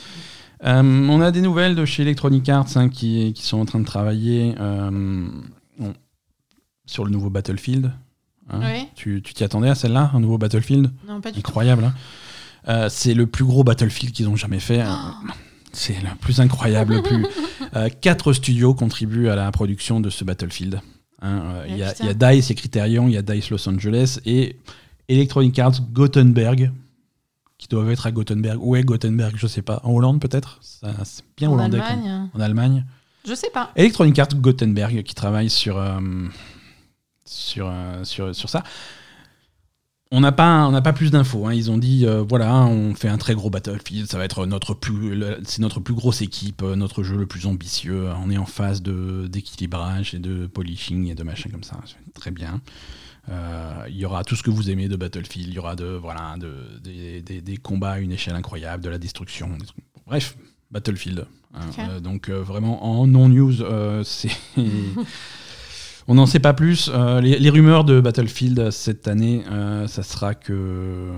Euh, 0.63 0.81
on 0.81 1.21
a 1.21 1.29
des 1.29 1.41
nouvelles 1.41 1.75
de 1.75 1.85
chez 1.85 2.01
Electronic 2.01 2.49
Arts 2.49 2.77
hein, 2.77 2.89
qui, 2.89 3.31
qui 3.33 3.43
sont 3.43 3.59
en 3.59 3.65
train 3.65 3.79
de 3.79 3.85
travailler 3.85 4.55
euh, 4.59 4.89
bon, 5.77 5.93
sur 6.87 7.05
le 7.05 7.11
nouveau 7.11 7.29
Battlefield. 7.29 7.91
Hein. 8.49 8.59
Tu 8.95 9.21
t'y 9.21 9.43
attendais 9.43 9.69
à 9.69 9.75
celle-là, 9.75 10.11
un 10.13 10.19
nouveau 10.19 10.37
Battlefield? 10.37 10.91
Non, 11.07 11.21
pas 11.21 11.31
du 11.31 11.41
tout. 11.41 11.47
Incroyable. 11.49 11.83
hein. 11.85 11.93
Euh, 12.69 12.89
c'est 12.89 13.13
le 13.13 13.27
plus 13.27 13.45
gros 13.45 13.63
Battlefield 13.63 14.13
qu'ils 14.13 14.27
ont 14.27 14.35
jamais 14.35 14.59
fait. 14.59 14.81
hein. 14.81 15.15
C'est 15.71 15.93
le 16.01 16.15
plus 16.19 16.39
incroyable. 16.41 16.95
le 16.95 17.01
plus. 17.03 17.25
Euh, 17.75 17.89
quatre 17.89 18.31
studios 18.31 18.73
contribuent 18.73 19.27
à 19.27 19.35
la 19.35 19.51
production 19.51 19.99
de 19.99 20.09
ce 20.09 20.23
Battlefield. 20.23 20.79
Hein, 21.21 21.41
euh, 21.43 21.65
Il 21.67 21.75
y, 21.77 21.83
a- 21.83 21.91
putain. 21.91 22.03
il 22.05 22.07
y 22.07 22.09
a 22.25 22.31
DICE 22.33 22.49
et 22.51 22.55
Criterion, 22.55 23.07
il 23.09 23.13
y 23.13 23.17
a 23.17 23.21
DICE 23.21 23.49
Los 23.49 23.67
Angeles 23.67 24.19
et 24.25 24.55
Electronic 25.09 25.59
Arts 25.59 25.81
Gothenburg, 25.91 26.71
qui 27.57 27.67
doivent 27.67 27.89
être 27.91 28.07
à 28.07 28.11
Gothenburg. 28.11 28.65
Où 28.65 28.77
est 28.77 28.83
Gothenburg? 28.83 29.33
Je 29.35 29.47
sais 29.47 29.61
pas. 29.61 29.81
En 29.83 29.91
Hollande 29.91 30.21
peut-être? 30.21 30.59
C'est 30.61 31.25
bien 31.35 31.49
En 31.49 31.55
hollandais. 31.55 31.79
Allemagne, 31.81 32.29
En 32.33 32.39
Allemagne. 32.39 32.85
je 33.27 33.33
sais 33.35 33.49
pas. 33.53 33.71
Electronic 33.75 34.17
Arts 34.17 34.35
Gothenburg 34.35 35.03
qui 35.03 35.13
travaille 35.13 35.49
sur, 35.49 35.77
sur, 37.27 37.67
euh, 37.69 38.03
sur, 38.03 38.33
sur 38.35 38.49
ça. 38.49 38.63
On 40.09 40.21
n'a 40.21 40.31
pas, 40.31 40.65
on 40.65 40.71
n'a 40.71 40.81
pas 40.81 40.93
plus 40.93 41.11
d'infos. 41.11 41.47
hein. 41.47 41.53
Ils 41.53 41.69
ont 41.69 41.77
dit, 41.77 42.05
euh, 42.05 42.23
voilà, 42.27 42.55
on 42.63 42.95
fait 42.95 43.09
un 43.09 43.17
très 43.17 43.35
gros 43.35 43.49
Battlefield, 43.49 44.07
ça 44.09 44.17
va 44.17 44.23
être 44.23 44.45
notre 44.45 44.73
plus, 44.73 45.21
c'est 45.43 45.61
notre 45.61 45.81
plus 45.81 45.93
grosse 45.93 46.21
équipe, 46.21 46.61
euh, 46.63 46.77
notre 46.77 47.03
jeu 47.03 47.17
le 47.17 47.25
plus 47.25 47.45
ambitieux. 47.45 48.07
On 48.23 48.29
est 48.31 48.37
en 48.37 48.45
phase 48.45 48.81
de 48.81 49.27
d'équilibrage 49.27 50.13
et 50.13 50.19
de 50.19 50.47
polishing 50.47 51.07
et 51.07 51.15
de 51.15 51.23
machin 51.23 51.49
comme 51.49 51.63
ça. 51.63 51.77
Très 52.13 52.31
bien. 52.31 52.61
Euh, 53.29 53.83
Il 53.89 53.97
y 53.97 54.05
aura 54.05 54.23
tout 54.23 54.37
ce 54.37 54.43
que 54.43 54.49
vous 54.49 54.69
aimez 54.69 54.87
de 54.87 54.95
Battlefield. 54.95 55.49
Il 55.49 55.53
y 55.55 55.59
aura 55.59 55.75
de, 55.75 55.87
voilà, 55.87 56.35
de, 56.39 56.53
des, 56.81 57.21
des- 57.21 57.41
des 57.41 57.57
combats 57.57 57.91
à 57.93 57.99
une 57.99 58.13
échelle 58.13 58.35
incroyable, 58.35 58.81
de 58.83 58.89
la 58.89 58.99
destruction. 58.99 59.49
des 59.57 59.65
trucs. 59.65 59.83
Bref, 60.05 60.37
Battlefield. 60.71 61.27
hein. 61.53 61.59
Euh, 61.79 61.99
donc 61.99 62.29
vraiment 62.29 62.85
en 62.85 63.05
non 63.07 63.27
news, 63.27 63.55
c'est 64.05 64.31
on 66.07 66.15
n'en 66.15 66.25
sait 66.25 66.39
pas 66.39 66.53
plus. 66.53 66.89
Euh, 66.93 67.21
les, 67.21 67.37
les 67.39 67.49
rumeurs 67.49 67.83
de 67.83 67.99
Battlefield 68.01 68.71
cette 68.71 69.07
année, 69.07 69.43
euh, 69.51 69.87
ça 69.87 70.03
sera 70.03 70.35
que 70.35 71.11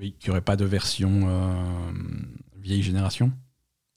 oui, 0.00 0.14
qu'il 0.18 0.28
n'y 0.28 0.32
aurait 0.32 0.40
pas 0.40 0.56
de 0.56 0.64
version 0.64 1.22
euh, 1.26 1.52
vieille 2.60 2.82
génération. 2.82 3.32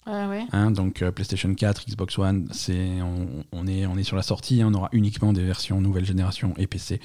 Ouais, 0.07 0.27
ouais. 0.27 0.43
hein. 0.51 0.69
donc 0.69 1.03
PlayStation 1.15 1.51
4, 1.55 1.85
Xbox 1.89 2.19
One, 2.19 2.47
c'est 2.51 3.01
on, 3.01 3.43
on 3.51 3.65
est 3.65 3.87
on 3.87 3.97
est 3.97 4.03
sur 4.03 4.15
la 4.15 4.21
sortie. 4.21 4.61
hein. 4.61 4.67
on 4.71 4.73
aura 4.75 4.89
uniquement 4.91 5.33
des 5.33 5.43
versions 5.43 5.81
nouvelle 5.81 6.05
génération 6.05 6.53
et 6.57 6.67
PC. 6.67 6.99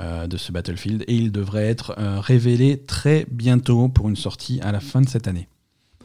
euh, 0.00 0.28
de 0.28 0.36
ce 0.36 0.52
Battlefield 0.52 1.02
et 1.08 1.14
il 1.16 1.32
devrait 1.32 1.66
être 1.66 1.94
euh, 1.98 2.20
révélé 2.20 2.78
très 2.78 3.26
bientôt 3.30 3.88
pour 3.88 4.08
une 4.08 4.14
sortie 4.16 4.60
à 4.62 4.70
la 4.70 4.78
fin 4.80 5.00
de 5.00 5.08
cette 5.08 5.26
année. 5.26 5.48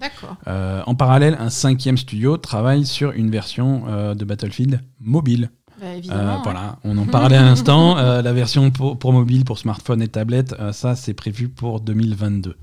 D'accord. 0.02 0.36
Euh, 0.48 0.82
en 0.88 0.96
parallèle, 0.96 1.38
un 1.40 1.50
cinquième 1.52 1.96
studio 1.98 2.36
travaille 2.38 2.86
sur 2.86 3.12
une 3.12 3.30
version 3.30 3.84
euh, 3.88 4.16
de 4.16 4.26
Battlefield 4.26 4.82
mobile. 5.00 5.50
Bah, 5.80 5.86
Euh, 6.12 6.38
voilà, 6.44 6.80
on 6.84 6.98
en 6.98 7.06
parlait 7.06 7.36
à 7.38 7.42
l'instant. 7.44 7.98
euh, 7.98 8.22
la 8.22 8.34
version 8.34 8.72
pour, 8.72 8.98
pour 8.98 9.12
mobile, 9.14 9.44
pour 9.46 9.58
smartphone 9.60 10.02
et 10.02 10.08
tablette, 10.08 10.54
euh, 10.60 10.72
ça 10.72 10.96
c'est 10.96 11.14
prévu 11.14 11.50
pour 11.50 11.82
2022, 11.82 12.56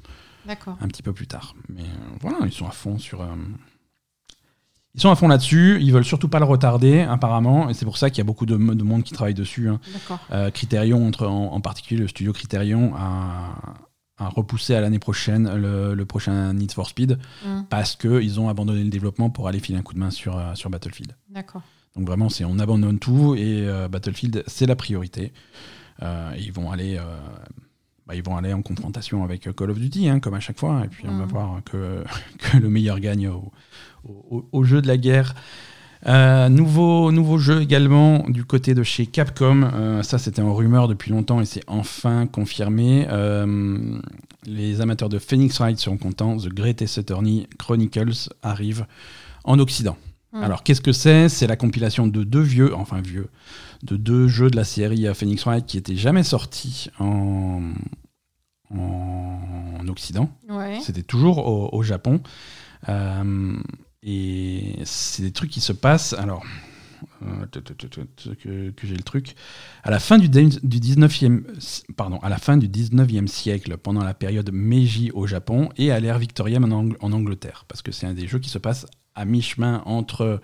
D'accord. 0.46 0.76
un 0.80 0.88
petit 0.88 1.02
peu 1.02 1.12
plus 1.12 1.26
tard. 1.26 1.54
Mais 1.68 1.82
voilà, 2.20 2.38
ils 2.44 2.52
sont 2.52 2.66
à 2.66 2.70
fond 2.72 2.98
sur. 2.98 3.26
Ils 4.94 5.00
sont 5.00 5.10
à 5.10 5.16
fond 5.16 5.28
là-dessus. 5.28 5.78
Ils 5.80 5.92
veulent 5.92 6.04
surtout 6.04 6.28
pas 6.28 6.38
le 6.38 6.44
retarder, 6.44 7.00
apparemment, 7.00 7.70
et 7.70 7.74
c'est 7.74 7.86
pour 7.86 7.96
ça 7.96 8.10
qu'il 8.10 8.18
y 8.18 8.20
a 8.20 8.24
beaucoup 8.24 8.44
de, 8.44 8.56
de 8.56 8.82
monde 8.82 9.02
qui 9.04 9.14
travaille 9.14 9.32
dessus. 9.34 9.68
hein. 9.70 9.80
D'accord. 9.92 10.52
Criterion, 10.52 11.06
entre, 11.06 11.26
en, 11.26 11.52
en 11.54 11.60
particulier 11.62 12.00
le 12.00 12.08
studio 12.08 12.32
Criterion, 12.34 12.92
a, 12.94 13.54
a 14.18 14.28
repoussé 14.28 14.74
à 14.74 14.82
l'année 14.82 14.98
prochaine 14.98 15.50
le, 15.56 15.94
le 15.94 16.04
prochain 16.06 16.52
Need 16.52 16.72
for 16.72 16.86
Speed 16.88 17.18
Mm. 17.46 17.62
parce 17.70 17.96
qu'ils 17.96 18.38
ont 18.38 18.48
abandonné 18.50 18.84
le 18.84 18.90
développement 18.90 19.30
pour 19.30 19.48
aller 19.48 19.60
filer 19.60 19.78
un 19.78 19.82
coup 19.82 19.94
de 19.94 19.98
main 19.98 20.10
sur, 20.10 20.38
sur 20.54 20.68
Battlefield. 20.68 21.16
D'accord. 21.30 21.62
Donc 21.96 22.06
vraiment, 22.06 22.28
c'est 22.28 22.44
on 22.44 22.58
abandonne 22.58 22.98
tout 22.98 23.34
et 23.34 23.66
euh, 23.68 23.88
Battlefield, 23.88 24.44
c'est 24.46 24.66
la 24.66 24.76
priorité. 24.76 25.32
Euh, 26.02 26.32
ils 26.38 26.52
vont 26.52 26.70
aller. 26.70 26.96
euh, 26.96 27.02
bah, 28.06 28.14
ils 28.16 28.22
vont 28.22 28.36
aller 28.36 28.52
en 28.52 28.62
confrontation 28.62 29.22
avec 29.24 29.48
Call 29.54 29.70
of 29.70 29.78
Duty, 29.78 30.08
hein, 30.08 30.18
comme 30.18 30.34
à 30.34 30.40
chaque 30.40 30.58
fois, 30.58 30.82
et 30.84 30.88
puis 30.88 31.04
on 31.06 31.16
va 31.18 31.24
Mhm. 31.24 31.30
voir 31.30 31.60
que, 31.64 32.02
que 32.38 32.56
le 32.56 32.68
meilleur 32.68 32.98
gagne 32.98 33.28
au, 33.28 33.52
au- 34.04 34.48
au 34.50 34.64
jeu 34.64 34.82
de 34.82 34.88
la 34.88 34.96
guerre. 34.96 35.34
Euh, 36.08 36.48
nouveau, 36.48 37.12
nouveau 37.12 37.38
jeu 37.38 37.60
également 37.62 38.24
du 38.28 38.44
côté 38.44 38.74
de 38.74 38.82
chez 38.82 39.06
Capcom. 39.06 39.62
Euh, 39.72 40.02
ça, 40.02 40.18
c'était 40.18 40.42
en 40.42 40.52
rumeur 40.52 40.88
depuis 40.88 41.12
longtemps 41.12 41.40
et 41.40 41.44
c'est 41.44 41.62
enfin 41.68 42.26
confirmé. 42.26 43.06
Euh, 43.08 44.00
les 44.44 44.80
amateurs 44.80 45.08
de 45.08 45.20
Phoenix 45.20 45.58
Wright 45.60 45.78
seront 45.78 45.98
contents. 45.98 46.38
The 46.38 46.48
Greatest 46.48 46.98
Attorney 46.98 47.46
Chronicles 47.56 48.30
arrive 48.42 48.84
en 49.44 49.60
Occident. 49.60 49.96
Mm. 50.32 50.42
Alors, 50.42 50.62
qu'est-ce 50.62 50.80
que 50.80 50.92
c'est? 50.92 51.28
C'est 51.28 51.46
la 51.46 51.56
compilation 51.56 52.06
de 52.06 52.24
deux 52.24 52.40
vieux, 52.40 52.74
enfin 52.74 53.00
vieux, 53.00 53.28
de 53.82 53.96
deux 53.96 54.28
jeux 54.28 54.50
de 54.50 54.56
la 54.56 54.64
série 54.64 55.06
Phoenix 55.14 55.44
Wright 55.44 55.66
qui 55.66 55.76
n'étaient 55.76 55.96
jamais 55.96 56.22
sortis 56.22 56.88
en, 56.98 57.72
en 58.70 59.86
Occident. 59.88 60.30
Ouais. 60.48 60.78
C'était 60.80 61.02
toujours 61.02 61.46
au, 61.46 61.68
au 61.76 61.82
Japon. 61.82 62.20
Euh, 62.88 63.56
et 64.02 64.74
c'est 64.84 65.22
des 65.22 65.32
trucs 65.32 65.50
qui 65.50 65.60
se 65.60 65.72
passent. 65.72 66.14
Alors, 66.14 66.42
euh, 67.22 67.46
que, 67.46 68.70
que 68.70 68.86
j'ai 68.86 68.94
le 68.96 69.02
truc. 69.02 69.34
À 69.82 69.90
la 69.90 69.98
fin 69.98 70.18
du, 70.18 70.28
dé- 70.28 70.46
du 70.62 70.78
19e, 70.78 71.42
pardon, 71.96 72.18
à 72.18 72.28
la 72.28 72.38
fin 72.38 72.56
du 72.56 72.68
19e 72.68 73.26
siècle, 73.26 73.76
pendant 73.76 74.02
la 74.04 74.14
période 74.14 74.50
Meiji 74.52 75.10
au 75.12 75.26
Japon 75.26 75.68
et 75.76 75.90
à 75.92 76.00
l'ère 76.00 76.18
victorienne 76.18 76.64
en 76.72 77.12
Angleterre. 77.12 77.64
Parce 77.68 77.82
que 77.82 77.92
c'est 77.92 78.06
un 78.06 78.14
des 78.14 78.26
jeux 78.26 78.38
qui 78.38 78.50
se 78.50 78.58
passe 78.58 78.86
à 79.14 79.24
mi-chemin 79.24 79.82
entre 79.86 80.40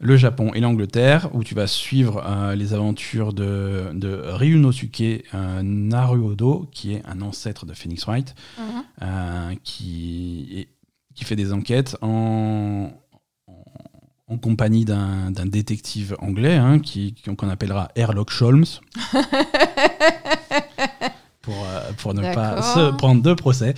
le 0.00 0.16
Japon 0.16 0.50
et 0.54 0.60
l'Angleterre, 0.60 1.28
où 1.32 1.44
tu 1.44 1.54
vas 1.54 1.68
suivre 1.68 2.24
euh, 2.26 2.54
les 2.56 2.74
aventures 2.74 3.32
de, 3.32 3.90
de 3.94 4.20
Ryunosuke 4.26 5.00
euh, 5.34 5.62
Naruhodo, 5.62 6.68
qui 6.72 6.94
est 6.94 7.02
un 7.06 7.20
ancêtre 7.22 7.66
de 7.66 7.72
Phoenix 7.74 8.04
Wright, 8.06 8.34
Mhm. 8.58 8.64
euh, 9.02 9.54
qui, 9.62 10.48
est- 10.56 10.68
qui 11.14 11.24
fait 11.24 11.36
des 11.36 11.52
enquêtes 11.52 11.96
en, 12.02 12.90
en, 13.46 13.64
en 14.26 14.38
compagnie 14.38 14.84
d'un 14.84 15.30
détective 15.46 16.16
anglais, 16.18 16.56
hein, 16.56 16.80
qui 16.80 17.14
qu'on 17.36 17.48
appellera 17.48 17.88
Sherlock 17.96 18.32
Holmes, 18.40 18.64
pour, 21.42 21.54
pour 21.98 22.14
ne 22.14 22.22
pas 22.34 22.62
se 22.62 22.90
prendre 22.96 23.22
de 23.22 23.34
procès. 23.34 23.74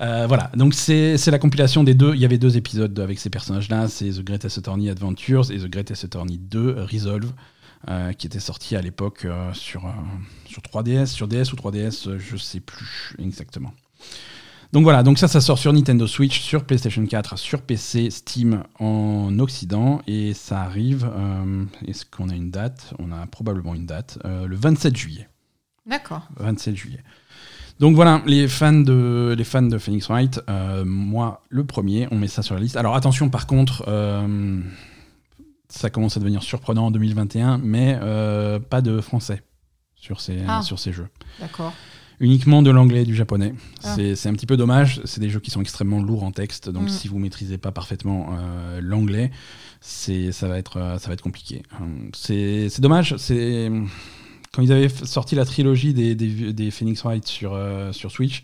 Euh, 0.00 0.26
voilà, 0.26 0.50
donc 0.54 0.72
c'est 0.74 1.16
la 1.26 1.38
compilation 1.38 1.84
des 1.84 1.94
deux. 1.94 2.14
Il 2.14 2.20
y 2.20 2.24
avait 2.24 2.38
deux 2.38 2.56
épisodes 2.56 2.98
avec 2.98 3.18
ces 3.18 3.28
personnages-là 3.28 3.88
c'est 3.88 4.10
The 4.10 4.24
Greatest 4.24 4.58
Attorney 4.58 4.88
Adventures 4.88 5.50
et 5.50 5.58
The 5.58 5.66
Greatest 5.66 6.04
Attorney 6.04 6.38
2 6.38 6.86
Resolve, 6.90 7.32
euh, 7.88 8.12
qui 8.12 8.26
était 8.26 8.40
sorti 8.40 8.76
à 8.76 8.82
l'époque 8.82 9.24
euh, 9.24 9.52
sur, 9.52 9.86
euh, 9.86 9.90
sur 10.46 10.62
3DS, 10.62 11.06
sur 11.06 11.28
DS 11.28 11.52
ou 11.52 11.56
3DS, 11.56 12.08
euh, 12.08 12.18
je 12.18 12.36
sais 12.36 12.60
plus 12.60 13.14
exactement. 13.18 13.72
Donc 14.72 14.84
voilà, 14.84 15.02
donc 15.02 15.18
ça, 15.18 15.28
ça 15.28 15.40
sort 15.40 15.58
sur 15.58 15.72
Nintendo 15.72 16.06
Switch, 16.06 16.40
sur 16.40 16.64
PlayStation 16.64 17.04
4, 17.04 17.36
sur 17.36 17.60
PC, 17.60 18.08
Steam 18.10 18.62
en 18.78 19.36
Occident, 19.40 20.00
et 20.06 20.32
ça 20.32 20.62
arrive. 20.62 21.10
Est-ce 21.88 22.04
qu'on 22.04 22.28
a 22.28 22.36
une 22.36 22.52
date? 22.52 22.94
On 23.00 23.10
a 23.10 23.26
probablement 23.26 23.74
une 23.74 23.86
date, 23.86 24.20
le 24.24 24.54
27 24.54 24.96
juillet. 24.96 25.28
D'accord. 25.86 26.28
27 26.36 26.76
juillet. 26.76 27.02
Donc 27.80 27.94
voilà, 27.96 28.22
les 28.26 28.46
fans 28.46 28.72
de, 28.74 29.34
les 29.36 29.44
fans 29.44 29.62
de 29.62 29.78
Phoenix 29.78 30.06
Wright, 30.08 30.40
euh, 30.50 30.84
moi 30.84 31.42
le 31.48 31.64
premier, 31.64 32.06
on 32.10 32.16
met 32.18 32.28
ça 32.28 32.42
sur 32.42 32.54
la 32.54 32.60
liste. 32.60 32.76
Alors 32.76 32.94
attention 32.94 33.30
par 33.30 33.46
contre, 33.46 33.84
euh, 33.88 34.60
ça 35.68 35.88
commence 35.88 36.16
à 36.16 36.20
devenir 36.20 36.42
surprenant 36.42 36.86
en 36.86 36.90
2021, 36.90 37.56
mais 37.58 37.98
euh, 38.02 38.58
pas 38.60 38.82
de 38.82 39.00
français 39.00 39.42
sur 39.94 40.20
ces, 40.20 40.40
Ah. 40.46 40.60
sur 40.62 40.78
ces 40.78 40.92
jeux. 40.92 41.08
D'accord. 41.40 41.72
Uniquement 42.22 42.60
de 42.60 42.70
l'anglais 42.70 43.02
et 43.02 43.06
du 43.06 43.14
japonais. 43.16 43.54
Ah. 43.82 43.96
C'est 43.96 44.28
un 44.28 44.34
petit 44.34 44.44
peu 44.44 44.58
dommage, 44.58 45.00
c'est 45.06 45.20
des 45.22 45.30
jeux 45.30 45.40
qui 45.40 45.50
sont 45.50 45.62
extrêmement 45.62 46.02
lourds 46.02 46.22
en 46.24 46.32
texte, 46.32 46.68
donc 46.68 46.84
Mm. 46.84 46.88
si 46.90 47.08
vous 47.08 47.18
maîtrisez 47.18 47.56
pas 47.56 47.72
parfaitement 47.72 48.34
euh, 48.38 48.80
l'anglais, 48.82 49.30
ça 49.80 50.48
va 50.48 50.58
être 50.58 50.98
ça 51.00 51.08
va 51.08 51.14
être 51.14 51.22
compliqué. 51.22 51.62
Hum, 51.80 52.10
C'est 52.14 52.68
c'est 52.68 52.82
dommage, 52.82 53.16
c'est 53.16 53.70
quand 54.52 54.62
ils 54.62 54.72
avaient 54.72 54.88
sorti 54.88 55.34
la 55.34 55.44
trilogie 55.44 55.94
des, 55.94 56.14
des, 56.14 56.52
des 56.52 56.70
Phoenix 56.70 57.02
Wright 57.02 57.26
sur, 57.26 57.52
euh, 57.54 57.92
sur 57.92 58.10
Switch, 58.10 58.42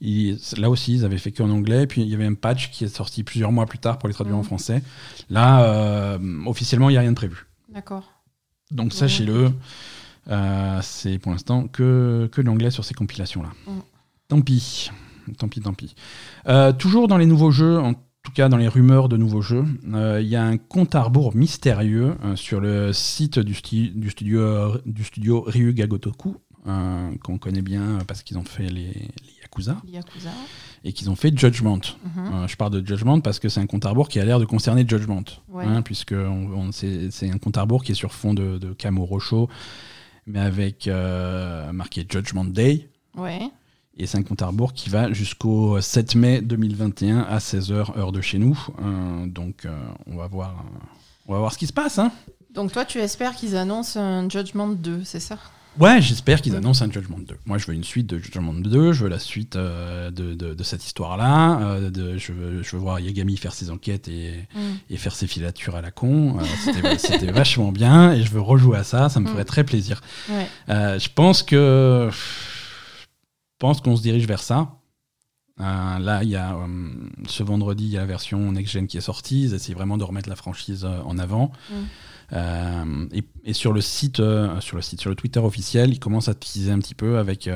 ils- 0.00 0.38
là 0.56 0.70
aussi 0.70 0.94
ils 0.94 1.04
avaient 1.04 1.18
fait 1.18 1.32
qu'en 1.32 1.50
anglais, 1.50 1.86
puis 1.86 2.02
il 2.02 2.08
y 2.08 2.14
avait 2.14 2.26
un 2.26 2.34
patch 2.34 2.70
qui 2.70 2.84
est 2.84 2.88
sorti 2.88 3.22
plusieurs 3.22 3.52
mois 3.52 3.66
plus 3.66 3.78
tard 3.78 3.98
pour 3.98 4.08
les 4.08 4.14
traduire 4.14 4.36
en 4.36 4.42
français. 4.42 4.82
Là, 5.30 5.62
euh, 5.64 6.18
officiellement, 6.46 6.88
il 6.90 6.92
n'y 6.92 6.98
a 6.98 7.00
rien 7.00 7.10
de 7.12 7.16
prévu. 7.16 7.46
D'accord. 7.72 8.10
Donc 8.70 8.92
Ouais. 8.92 8.98
sachez-le, 8.98 9.50
euh, 10.30 10.78
c'est 10.82 11.18
pour 11.18 11.32
l'instant 11.32 11.68
que, 11.68 12.28
que 12.32 12.40
l'anglais 12.40 12.70
sur 12.70 12.84
ces 12.84 12.94
compilations-là. 12.94 13.50
Mm. 13.66 13.78
Tant 14.28 14.40
pis, 14.40 14.90
tant 15.38 15.48
pis, 15.48 15.60
tant 15.60 15.74
pis. 15.74 15.94
Toujours 16.78 17.08
dans 17.08 17.18
les 17.18 17.26
nouveaux 17.26 17.50
jeux, 17.50 17.78
en 17.78 17.94
tout 18.24 18.32
cas 18.32 18.48
dans 18.48 18.56
les 18.56 18.68
rumeurs 18.68 19.08
de 19.08 19.16
nouveaux 19.16 19.42
jeux, 19.42 19.64
euh, 19.92 20.20
il 20.20 20.28
y 20.28 20.36
a 20.36 20.44
un 20.44 20.56
compte 20.56 20.94
à 20.94 21.02
rebours 21.02 21.34
mystérieux 21.36 22.16
euh, 22.24 22.36
sur 22.36 22.60
le 22.60 22.92
site 22.92 23.38
du, 23.38 23.52
sti- 23.54 23.92
du 23.94 24.10
studio, 24.10 24.40
euh, 24.40 24.78
du 24.86 25.04
studio 25.04 25.42
Ryuga 25.46 25.86
Gotoku, 25.86 26.36
qu'on 26.64 27.38
connaît 27.38 27.60
bien 27.62 27.98
parce 28.08 28.22
qu'ils 28.22 28.38
ont 28.38 28.44
fait 28.44 28.62
les, 28.70 28.86
les 28.92 29.08
Yakuza 29.42 29.76
Yakuza. 29.86 30.30
et 30.82 30.94
qu'ils 30.94 31.10
ont 31.10 31.16
fait 31.16 31.36
Judgment. 31.38 31.80
Mhm. 32.16 32.32
Euh, 32.34 32.48
je 32.48 32.56
parle 32.56 32.72
de 32.80 32.86
Judgment 32.86 33.20
parce 33.20 33.38
que 33.38 33.50
c'est 33.50 33.60
un 33.60 33.66
compte 33.66 33.84
à 33.84 33.90
rebours 33.90 34.08
qui 34.08 34.18
a 34.18 34.24
l'air 34.24 34.40
de 34.40 34.46
concerner 34.46 34.86
Judgment. 34.88 35.24
Ouais. 35.50 35.66
Hein, 35.66 35.82
puisque 35.82 36.12
on- 36.12 36.68
on- 36.68 36.72
c'est 36.72 37.30
un 37.30 37.36
compte 37.38 37.58
à 37.58 37.60
rebours 37.62 37.84
qui 37.84 37.92
est 37.92 37.94
sur 37.94 38.12
fond 38.14 38.32
de, 38.32 38.56
de 38.56 38.72
Kamurocho, 38.72 39.50
mais 40.26 40.40
avec 40.40 40.88
marqué 41.72 42.06
Judgment 42.08 42.46
Day. 42.46 42.88
Ouais. 43.16 43.50
Et 43.96 44.06
c'est 44.06 44.18
un 44.18 44.22
compte 44.22 44.42
à 44.42 44.46
rebours 44.48 44.72
qui 44.72 44.90
va 44.90 45.12
jusqu'au 45.12 45.80
7 45.80 46.16
mai 46.16 46.40
2021 46.40 47.20
à 47.20 47.38
16h, 47.38 47.96
heure 47.96 48.10
de 48.12 48.20
chez 48.20 48.38
nous. 48.38 48.58
Euh, 48.82 49.26
donc 49.26 49.64
euh, 49.64 49.70
on, 50.06 50.16
va 50.16 50.26
voir, 50.26 50.50
euh, 50.50 50.78
on 51.28 51.32
va 51.32 51.38
voir 51.38 51.52
ce 51.52 51.58
qui 51.58 51.66
se 51.68 51.72
passe. 51.72 51.98
Hein. 52.00 52.10
Donc 52.54 52.72
toi, 52.72 52.84
tu 52.84 52.98
espères 52.98 53.34
qu'ils 53.36 53.56
annoncent 53.56 53.98
un 54.00 54.28
Judgment 54.28 54.68
2, 54.68 55.02
c'est 55.04 55.20
ça? 55.20 55.38
Ouais, 55.78 56.00
j'espère 56.00 56.40
qu'ils 56.40 56.54
annoncent 56.54 56.84
un 56.84 56.90
Judgment 56.90 57.18
2. 57.18 57.36
Moi, 57.46 57.58
je 57.58 57.66
veux 57.66 57.74
une 57.74 57.82
suite 57.82 58.06
de 58.06 58.18
Judgment 58.18 58.52
2, 58.54 58.92
je 58.92 59.02
veux 59.04 59.08
la 59.08 59.18
suite 59.18 59.56
de, 59.56 60.10
de- 60.10 60.54
de 60.54 60.62
cette 60.62 60.84
histoire-là. 60.84 61.78
je, 62.16 62.32
veux, 62.32 62.62
je 62.62 62.76
veux 62.76 62.78
voir 62.82 63.00
Yagami 63.00 63.36
faire 63.36 63.52
ses 63.54 63.70
enquêtes 63.70 64.06
et, 64.08 64.46
Mm. 64.54 64.58
et 64.90 64.96
faire 64.96 65.14
ses 65.16 65.26
filatures 65.26 65.74
à 65.74 65.82
la 65.82 65.90
con. 65.90 66.36
C'était- 66.98 67.32
vachement 67.32 67.72
bien 67.72 68.12
et 68.12 68.22
je 68.22 68.30
veux 68.30 68.40
rejouer 68.40 68.78
à 68.78 68.84
ça, 68.84 69.08
ça 69.08 69.18
me 69.20 69.26
Mm. 69.28 69.32
ferait 69.32 69.44
très 69.44 69.64
plaisir. 69.64 70.00
Ouais. 70.28 70.46
Je 70.68 71.08
pense 71.12 71.42
que 71.42 72.08
pense 73.58 73.80
qu'on 73.80 73.96
se 73.96 74.02
dirige 74.02 74.26
vers 74.26 74.42
ça. 74.42 74.80
Euh, 75.60 75.98
là, 75.98 76.24
il 76.24 76.30
y 76.30 76.36
a 76.36 76.56
euh, 76.56 76.66
ce 77.28 77.42
vendredi, 77.42 77.84
il 77.84 77.90
y 77.90 77.96
a 77.96 78.00
la 78.00 78.06
version 78.06 78.50
next-gen 78.50 78.86
qui 78.86 78.96
est 78.96 79.02
sortie. 79.02 79.44
Ils 79.44 79.54
essaient 79.54 79.74
vraiment 79.74 79.96
de 79.96 80.04
remettre 80.04 80.28
la 80.28 80.36
franchise 80.36 80.84
euh, 80.84 81.00
en 81.04 81.18
avant. 81.18 81.52
Mm. 81.70 83.06
Et, 83.12 83.22
et 83.44 83.52
sur 83.52 83.72
le 83.72 83.80
site, 83.80 84.16
sur 84.16 84.76
le 84.76 84.82
site, 84.82 85.00
sur 85.00 85.10
le 85.10 85.14
Twitter 85.14 85.38
officiel, 85.38 85.92
ils 85.92 86.00
commencent 86.00 86.28
à 86.28 86.34
teaser 86.34 86.72
un 86.72 86.80
petit 86.80 86.96
peu 86.96 87.18
avec. 87.18 87.48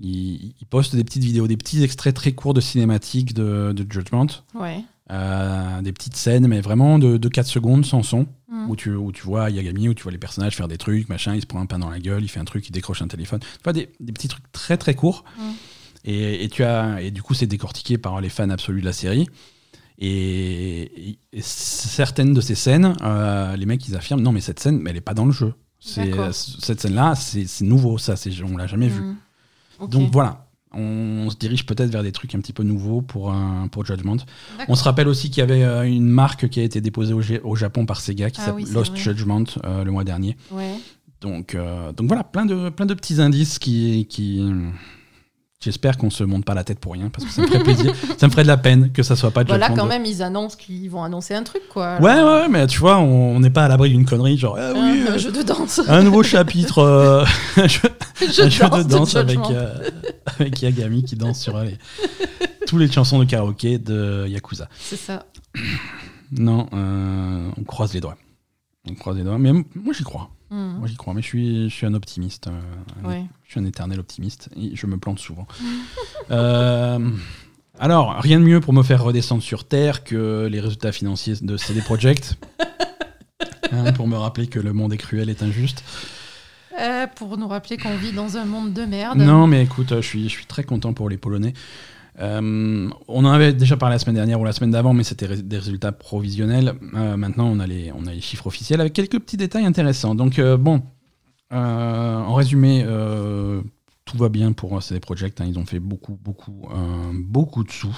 ils, 0.00 0.54
ils 0.60 0.66
postent 0.70 0.94
des 0.94 1.02
petites 1.02 1.24
vidéos, 1.24 1.48
des 1.48 1.56
petits 1.56 1.82
extraits 1.82 2.14
très 2.14 2.32
courts 2.32 2.54
de 2.54 2.60
cinématiques 2.60 3.34
de, 3.34 3.72
de 3.74 3.86
Judgment, 3.90 4.28
Ouais. 4.54 4.84
Euh, 5.10 5.80
des 5.80 5.92
petites 5.92 6.16
scènes, 6.16 6.46
mais 6.48 6.60
vraiment 6.60 6.98
de, 6.98 7.16
de 7.16 7.28
4 7.28 7.46
secondes 7.46 7.84
sans 7.86 8.02
son 8.02 8.26
Mm. 8.50 8.70
où 8.70 8.76
tu, 8.76 8.94
où 8.94 9.12
tu 9.12 9.22
vois 9.22 9.50
Yagami, 9.50 9.88
où 9.90 9.94
tu 9.94 10.02
vois 10.02 10.12
les 10.12 10.16
personnages 10.18 10.56
faire 10.56 10.68
des 10.68 10.78
trucs, 10.78 11.08
machin, 11.10 11.34
il 11.34 11.42
se 11.42 11.46
prend 11.46 11.60
un 11.60 11.66
pain 11.66 11.78
dans 11.78 11.90
la 11.90 11.98
gueule, 11.98 12.22
il 12.24 12.28
fait 12.28 12.40
un 12.40 12.46
truc, 12.46 12.66
il 12.66 12.72
décroche 12.72 13.02
un 13.02 13.06
téléphone. 13.08 13.40
Tu 13.40 13.46
vois, 13.62 13.74
des, 13.74 13.90
des 14.00 14.12
petits 14.12 14.28
trucs 14.28 14.50
très 14.52 14.78
très 14.78 14.94
courts. 14.94 15.22
Mm. 15.38 15.42
Et, 16.04 16.44
et 16.44 16.48
tu 16.48 16.62
as, 16.64 17.02
et 17.02 17.10
du 17.10 17.22
coup, 17.22 17.34
c'est 17.34 17.46
décortiqué 17.46 17.98
par 17.98 18.20
les 18.22 18.28
fans 18.30 18.48
absolus 18.48 18.80
de 18.80 18.86
la 18.86 18.92
série. 18.94 19.26
Et, 19.98 21.10
et- 21.10 21.18
et 21.32 21.40
certaines 21.42 22.32
de 22.34 22.40
ces 22.40 22.54
scènes, 22.54 22.94
euh, 23.02 23.56
les 23.56 23.66
mecs, 23.66 23.86
ils 23.88 23.96
affirment 23.96 24.22
non, 24.22 24.32
mais 24.32 24.40
cette 24.40 24.60
scène, 24.60 24.78
mais 24.78 24.90
elle 24.90 24.96
est 24.96 25.00
pas 25.02 25.14
dans 25.14 25.26
le 25.26 25.32
jeu. 25.32 25.54
C'est, 25.80 26.08
D'accord. 26.10 26.32
cette 26.34 26.80
scène-là, 26.80 27.14
c'est, 27.16 27.46
c'est 27.46 27.64
nouveau, 27.64 27.98
ça, 27.98 28.16
c'est, 28.16 28.30
on 28.42 28.56
l'a 28.56 28.66
jamais 28.66 28.88
vu. 28.88 29.00
Mm. 29.00 29.88
Donc 29.88 30.10
voilà. 30.12 30.47
On 30.72 31.30
se 31.30 31.36
dirige 31.36 31.64
peut-être 31.64 31.90
vers 31.90 32.02
des 32.02 32.12
trucs 32.12 32.34
un 32.34 32.40
petit 32.40 32.52
peu 32.52 32.62
nouveaux 32.62 33.00
pour, 33.00 33.32
un, 33.32 33.68
pour 33.68 33.86
Judgment. 33.86 34.18
On 34.68 34.74
se 34.74 34.84
rappelle 34.84 35.08
aussi 35.08 35.30
qu'il 35.30 35.40
y 35.40 35.42
avait 35.42 35.64
euh, 35.64 35.82
une 35.82 36.08
marque 36.08 36.48
qui 36.48 36.60
a 36.60 36.62
été 36.62 36.80
déposée 36.80 37.14
au, 37.14 37.56
Japon 37.56 37.86
par 37.86 38.00
Sega 38.00 38.30
qui 38.30 38.40
Ah 38.42 38.46
s'appelle 38.46 38.64
oui, 38.64 38.72
Lost 38.72 38.92
vrai. 38.92 39.00
Judgment 39.00 39.44
euh, 39.64 39.84
le 39.84 39.90
mois 39.90 40.04
dernier. 40.04 40.36
Ouais. 40.50 40.74
Donc, 41.20 41.54
euh, 41.54 41.92
donc 41.92 42.06
voilà, 42.06 42.22
plein 42.22 42.46
de, 42.46 42.68
plein 42.68 42.86
de 42.86 42.94
petits 42.94 43.20
indices 43.20 43.58
qui. 43.58 44.06
qui 44.08 44.42
J'espère 45.60 45.96
qu'on 45.96 46.08
se 46.08 46.22
monte 46.22 46.44
pas 46.44 46.54
la 46.54 46.62
tête 46.62 46.78
pour 46.78 46.92
rien 46.92 47.08
parce 47.08 47.24
que 47.24 47.32
ça 47.32 47.42
me 47.42 47.48
ferait 47.48 47.64
plaisir. 47.64 47.92
ça 48.16 48.26
me 48.28 48.30
ferait 48.30 48.44
de 48.44 48.48
la 48.48 48.56
peine 48.56 48.92
que 48.92 49.02
ça 49.02 49.16
soit 49.16 49.32
pas. 49.32 49.42
Voilà, 49.42 49.70
quand 49.70 49.84
2. 49.84 49.88
même, 49.88 50.04
ils 50.04 50.22
annoncent 50.22 50.56
qu'ils 50.56 50.88
vont 50.88 51.02
annoncer 51.02 51.34
un 51.34 51.42
truc, 51.42 51.62
quoi. 51.68 51.98
Ouais, 52.00 52.12
Alors, 52.12 52.36
ouais, 52.36 52.42
ouais, 52.42 52.48
mais 52.48 52.66
tu 52.68 52.78
vois, 52.78 52.98
on 52.98 53.40
n'est 53.40 53.50
pas 53.50 53.64
à 53.64 53.68
l'abri 53.68 53.90
d'une 53.90 54.04
connerie, 54.04 54.38
genre, 54.38 54.56
ah 54.56 54.70
oui, 54.72 55.02
un 55.08 55.14
euh, 55.14 55.18
jeu 55.18 55.32
de 55.32 55.42
danse. 55.42 55.80
un 55.88 56.02
nouveau 56.04 56.22
chapitre, 56.22 56.78
euh, 56.78 57.24
un 57.56 57.66
jeu, 57.66 57.88
jeu 58.20 58.44
un 58.44 58.48
jeu 58.48 58.68
de 58.68 58.82
de 58.84 58.88
danse 58.88 59.16
avec, 59.16 59.40
euh, 59.50 59.90
avec 60.26 60.62
Yagami 60.62 61.02
qui 61.02 61.16
danse 61.16 61.40
sur 61.40 61.58
les, 61.58 61.76
toutes 62.68 62.78
les 62.78 62.90
chansons 62.90 63.18
de 63.18 63.24
karaoké 63.24 63.78
de 63.78 64.28
Yakuza. 64.28 64.68
C'est 64.78 64.96
ça. 64.96 65.26
Non, 66.30 66.68
euh, 66.72 67.50
on 67.58 67.64
croise 67.64 67.92
les 67.94 68.00
doigts. 68.00 68.16
On 68.88 68.94
croise 68.94 69.16
les 69.16 69.24
doigts, 69.24 69.38
mais 69.38 69.52
moi 69.52 69.92
j'y 69.92 70.04
crois. 70.04 70.30
Moi 70.50 70.86
j'y 70.88 70.96
crois, 70.96 71.12
mais 71.14 71.20
je 71.22 71.26
suis, 71.26 71.70
je 71.70 71.74
suis 71.74 71.86
un 71.86 71.94
optimiste. 71.94 72.48
euh, 72.48 73.08
Ouais. 73.08 73.24
Je 73.44 73.50
suis 73.52 73.60
un 73.60 73.64
éternel 73.64 74.00
optimiste 74.00 74.48
et 74.56 74.74
je 74.74 74.86
me 74.86 74.96
plante 74.98 75.18
souvent. 75.18 75.46
Euh, 76.30 77.10
alors, 77.78 78.16
rien 78.20 78.38
de 78.38 78.44
mieux 78.44 78.60
pour 78.60 78.74
me 78.74 78.82
faire 78.82 79.02
redescendre 79.02 79.42
sur 79.42 79.64
Terre 79.64 80.04
que 80.04 80.46
les 80.50 80.60
résultats 80.60 80.92
financiers 80.92 81.34
de 81.40 81.56
CD 81.56 81.80
Projekt. 81.80 82.36
Hein, 83.70 83.92
pour 83.92 84.08
me 84.08 84.16
rappeler 84.16 84.46
que 84.46 84.58
le 84.58 84.72
monde 84.72 84.94
est 84.94 84.98
cruel 84.98 85.28
et 85.28 85.36
injuste. 85.42 85.84
Euh, 86.80 87.06
pour 87.06 87.36
nous 87.36 87.46
rappeler 87.48 87.76
qu'on 87.76 87.96
vit 87.96 88.12
dans 88.12 88.38
un 88.38 88.46
monde 88.46 88.72
de 88.72 88.82
merde. 88.86 89.18
Non, 89.18 89.46
mais 89.46 89.62
écoute, 89.62 89.92
je 89.96 90.00
suis, 90.00 90.24
je 90.24 90.28
suis 90.34 90.46
très 90.46 90.64
content 90.64 90.94
pour 90.94 91.10
les 91.10 91.18
Polonais. 91.18 91.52
Euh, 92.20 92.88
on 93.06 93.24
en 93.24 93.30
avait 93.30 93.52
déjà 93.52 93.76
parlé 93.76 93.94
la 93.94 93.98
semaine 93.98 94.16
dernière 94.16 94.40
ou 94.40 94.44
la 94.44 94.52
semaine 94.52 94.72
d'avant, 94.72 94.92
mais 94.92 95.04
c'était 95.04 95.28
des 95.36 95.58
résultats 95.58 95.92
provisionnels. 95.92 96.74
Euh, 96.94 97.16
maintenant, 97.16 97.46
on 97.46 97.60
a, 97.60 97.66
les, 97.66 97.92
on 97.92 98.06
a 98.06 98.12
les 98.12 98.20
chiffres 98.20 98.46
officiels 98.46 98.80
avec 98.80 98.92
quelques 98.92 99.18
petits 99.20 99.36
détails 99.36 99.64
intéressants. 99.66 100.14
Donc, 100.14 100.38
euh, 100.38 100.56
bon, 100.56 100.82
en 101.50 102.34
résumé, 102.34 102.84
tout 104.04 104.16
va 104.18 104.28
bien 104.28 104.52
pour 104.52 104.82
CD 104.82 105.00
Projekt. 105.00 105.40
hein. 105.40 105.46
Ils 105.48 105.58
ont 105.58 105.66
fait 105.66 105.80
beaucoup, 105.80 106.18
beaucoup, 106.22 106.68
beaucoup 107.14 107.64
de 107.64 107.70
sous. 107.70 107.96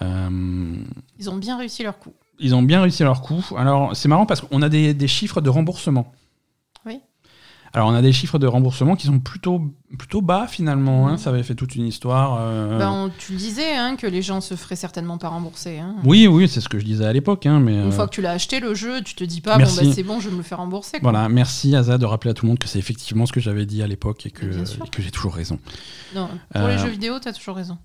Ils 0.00 1.30
ont 1.30 1.36
bien 1.36 1.58
réussi 1.58 1.82
leur 1.82 1.98
coup. 1.98 2.12
ils 2.38 2.54
ont 2.54 2.62
bien 2.62 2.80
réussi 2.82 3.02
leur 3.02 3.22
coup. 3.22 3.44
Alors, 3.56 3.96
c'est 3.96 4.08
marrant 4.08 4.26
parce 4.26 4.40
qu'on 4.40 4.62
a 4.62 4.68
des, 4.68 4.94
des 4.94 5.08
chiffres 5.08 5.40
de 5.40 5.50
remboursement. 5.50 6.12
Alors, 7.72 7.88
on 7.88 7.94
a 7.94 8.00
des 8.02 8.12
chiffres 8.12 8.38
de 8.38 8.46
remboursement 8.46 8.96
qui 8.96 9.06
sont 9.06 9.18
plutôt, 9.18 9.60
plutôt 9.98 10.22
bas 10.22 10.46
finalement. 10.46 11.08
hein. 11.08 11.12
Mhm. 11.12 11.16
Ça 11.18 11.30
avait 11.30 11.42
fait 11.42 11.54
toute 11.54 11.74
une 11.74 11.86
histoire. 11.86 12.38
euh, 12.40 12.78
Ben, 12.78 12.90
on- 12.90 13.10
tu 13.10 13.32
le 13.32 13.38
disais, 13.38 13.76
hein, 13.76 13.96
que 13.96 14.06
les 14.06 14.22
gens 14.22 14.40
se 14.40 14.54
feraient 14.54 14.76
certainement 14.76 15.18
pas 15.18 15.28
rembourser. 15.28 15.78
hein. 15.78 15.96
Oui, 16.04 16.26
oui, 16.26 16.48
c'est 16.48 16.60
ce 16.60 16.68
que 16.68 16.78
je 16.78 16.84
disais 16.84 17.04
à 17.04 17.12
l'époque. 17.12 17.44
hein, 17.46 17.60
mais, 17.60 17.74
Une 17.74 17.88
euh, 17.88 17.90
fois 17.90 18.06
que 18.06 18.14
tu 18.14 18.22
l'as 18.22 18.30
acheté, 18.32 18.60
le 18.60 18.74
jeu, 18.74 19.02
tu 19.02 19.14
te 19.14 19.24
dis 19.24 19.40
pas, 19.40 19.58
Merci. 19.58 19.80
bon, 19.80 19.84
ben, 19.86 19.92
c'est 19.92 20.02
bon, 20.02 20.20
je 20.20 20.26
vais 20.28 20.32
me 20.32 20.38
le 20.38 20.42
faire 20.44 20.58
rembourser. 20.58 21.00
quoi. 21.00 21.10
Voilà, 21.10 21.28
merci 21.28 21.76
Aza 21.76 21.98
de 21.98 22.04
rappeler 22.06 22.30
à 22.30 22.34
tout 22.34 22.46
le 22.46 22.48
monde 22.50 22.58
que 22.58 22.68
c'est 22.68 22.78
effectivement 22.78 23.26
ce 23.26 23.32
que 23.32 23.40
j'avais 23.40 23.66
dit 23.66 23.82
à 23.82 23.86
l'époque 23.86 24.24
et 24.26 24.30
que, 24.30 24.46
et 24.46 24.88
que 24.90 25.02
j'ai 25.02 25.10
toujours 25.10 25.34
raison. 25.34 25.58
Non, 26.14 26.28
pour 26.52 26.62
Euh, 26.62 26.72
les 26.72 26.78
jeux 26.78 26.88
vidéo, 26.88 27.18
tu 27.20 27.28
as 27.28 27.32
toujours 27.32 27.56
raison. 27.56 27.76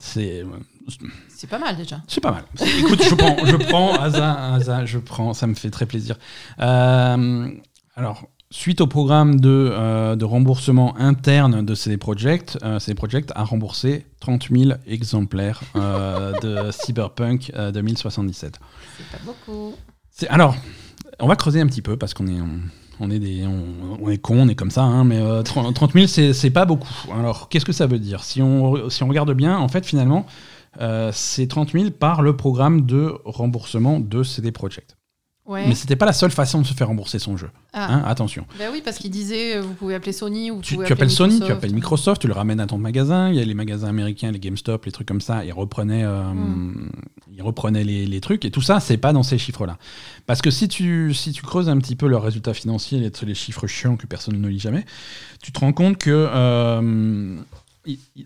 C'est 0.00 0.44
C'est 1.28 1.48
pas 1.48 1.58
mal 1.58 1.76
déjà. 1.76 2.00
c'est 2.06 2.20
pas 2.20 2.30
mal. 2.30 2.44
Écoute, 2.78 3.02
je 3.02 3.14
prends, 3.16 3.36
je 3.44 3.56
prends 3.56 3.94
Aza, 4.00 4.54
Aza, 4.54 4.86
je 4.86 4.98
prends, 4.98 5.34
ça 5.34 5.46
me 5.48 5.54
fait 5.54 5.70
très 5.70 5.86
plaisir. 5.86 6.16
Euh, 6.60 7.48
alors, 7.98 8.28
suite 8.52 8.80
au 8.80 8.86
programme 8.86 9.40
de, 9.40 9.70
euh, 9.72 10.14
de 10.14 10.24
remboursement 10.24 10.96
interne 10.98 11.66
de 11.66 11.74
CD 11.74 11.96
Projekt, 11.96 12.56
euh, 12.62 12.78
CD 12.78 12.94
Projekt 12.94 13.32
a 13.34 13.42
remboursé 13.42 14.06
30 14.20 14.50
000 14.52 14.70
exemplaires 14.86 15.60
euh, 15.74 16.32
de 16.42 16.70
Cyberpunk 16.70 17.50
euh, 17.56 17.72
2077. 17.72 18.60
C'est 18.96 19.18
pas 19.18 19.24
beaucoup. 19.24 19.74
Alors, 20.28 20.54
on 21.18 21.26
va 21.26 21.34
creuser 21.34 21.60
un 21.60 21.66
petit 21.66 21.82
peu 21.82 21.96
parce 21.96 22.14
qu'on 22.14 22.28
est, 22.28 22.40
on, 22.40 22.60
on 23.00 23.10
est 23.10 23.18
des, 23.18 23.44
on, 23.48 23.98
on 24.00 24.08
est 24.08 24.18
con, 24.18 24.42
on 24.42 24.48
est 24.48 24.54
comme 24.54 24.70
ça, 24.70 24.84
hein, 24.84 25.02
mais 25.02 25.18
euh, 25.18 25.42
30 25.42 25.74
30 25.74 25.92
000 25.94 26.06
c'est, 26.06 26.50
pas 26.50 26.66
beaucoup. 26.66 26.94
Alors, 27.12 27.48
qu'est-ce 27.48 27.64
que 27.64 27.72
ça 27.72 27.88
veut 27.88 27.98
dire? 27.98 28.22
Si 28.22 28.40
on, 28.40 28.88
si 28.90 29.02
on 29.02 29.08
regarde 29.08 29.32
bien, 29.32 29.58
en 29.58 29.66
fait, 29.66 29.84
finalement, 29.84 30.24
c'est 31.10 31.48
30 31.48 31.72
000 31.72 31.90
par 31.90 32.22
le 32.22 32.36
programme 32.36 32.86
de 32.86 33.12
remboursement 33.24 33.98
de 33.98 34.22
CD 34.22 34.52
Projekt. 34.52 34.97
Ouais. 35.48 35.66
Mais 35.66 35.74
c'était 35.74 35.96
pas 35.96 36.04
la 36.06 36.12
seule 36.12 36.30
façon 36.30 36.60
de 36.60 36.66
se 36.66 36.74
faire 36.74 36.88
rembourser 36.88 37.18
son 37.18 37.36
jeu. 37.38 37.48
Ah. 37.72 37.90
hein, 37.94 38.02
attention. 38.06 38.44
Ben 38.58 38.68
oui, 38.70 38.82
parce 38.84 38.98
qu'il 38.98 39.10
disait, 39.10 39.56
euh, 39.56 39.62
vous 39.62 39.72
pouvez 39.72 39.94
appeler 39.94 40.12
Sony 40.12 40.50
ou 40.50 40.60
Tu, 40.60 40.76
tu 40.76 40.92
appelles 40.92 41.10
Sony, 41.10 41.30
tu 41.36 41.40
Microsoft. 41.40 41.58
appelles 41.58 41.74
Microsoft, 41.74 42.20
tu 42.20 42.26
le 42.28 42.34
ramènes 42.34 42.60
à 42.60 42.66
ton 42.66 42.76
magasin. 42.76 43.30
Il 43.30 43.36
y 43.36 43.40
a 43.40 43.44
les 43.44 43.54
magasins 43.54 43.88
américains, 43.88 44.30
les 44.30 44.38
GameStop, 44.40 44.84
les 44.84 44.92
trucs 44.92 45.08
comme 45.08 45.22
ça. 45.22 45.44
Ils 45.46 45.52
reprenaient, 45.52 46.04
euh, 46.04 46.22
Mm. 46.34 46.90
ils 47.34 47.42
reprenaient 47.42 47.84
les, 47.84 48.04
les 48.04 48.20
trucs. 48.20 48.44
Et 48.44 48.50
tout 48.50 48.60
ça, 48.60 48.78
c'est 48.78 48.98
pas 48.98 49.14
dans 49.14 49.22
ces 49.22 49.38
chiffres-là. 49.38 49.78
Parce 50.26 50.42
que 50.42 50.50
si 50.50 50.68
tu, 50.68 51.14
si 51.14 51.32
tu 51.32 51.40
creuses 51.42 51.70
un 51.70 51.78
petit 51.78 51.96
peu 51.96 52.06
leurs 52.08 52.22
résultats 52.22 52.52
financiers, 52.52 52.98
les, 53.00 53.10
les 53.26 53.34
chiffres 53.34 53.66
chiants 53.66 53.96
que 53.96 54.06
personne 54.06 54.38
ne 54.38 54.48
lit 54.48 54.60
jamais, 54.60 54.84
tu 55.42 55.50
te 55.52 55.60
rends 55.60 55.72
compte 55.72 55.96
que 55.96 56.10
euh, 56.12 57.36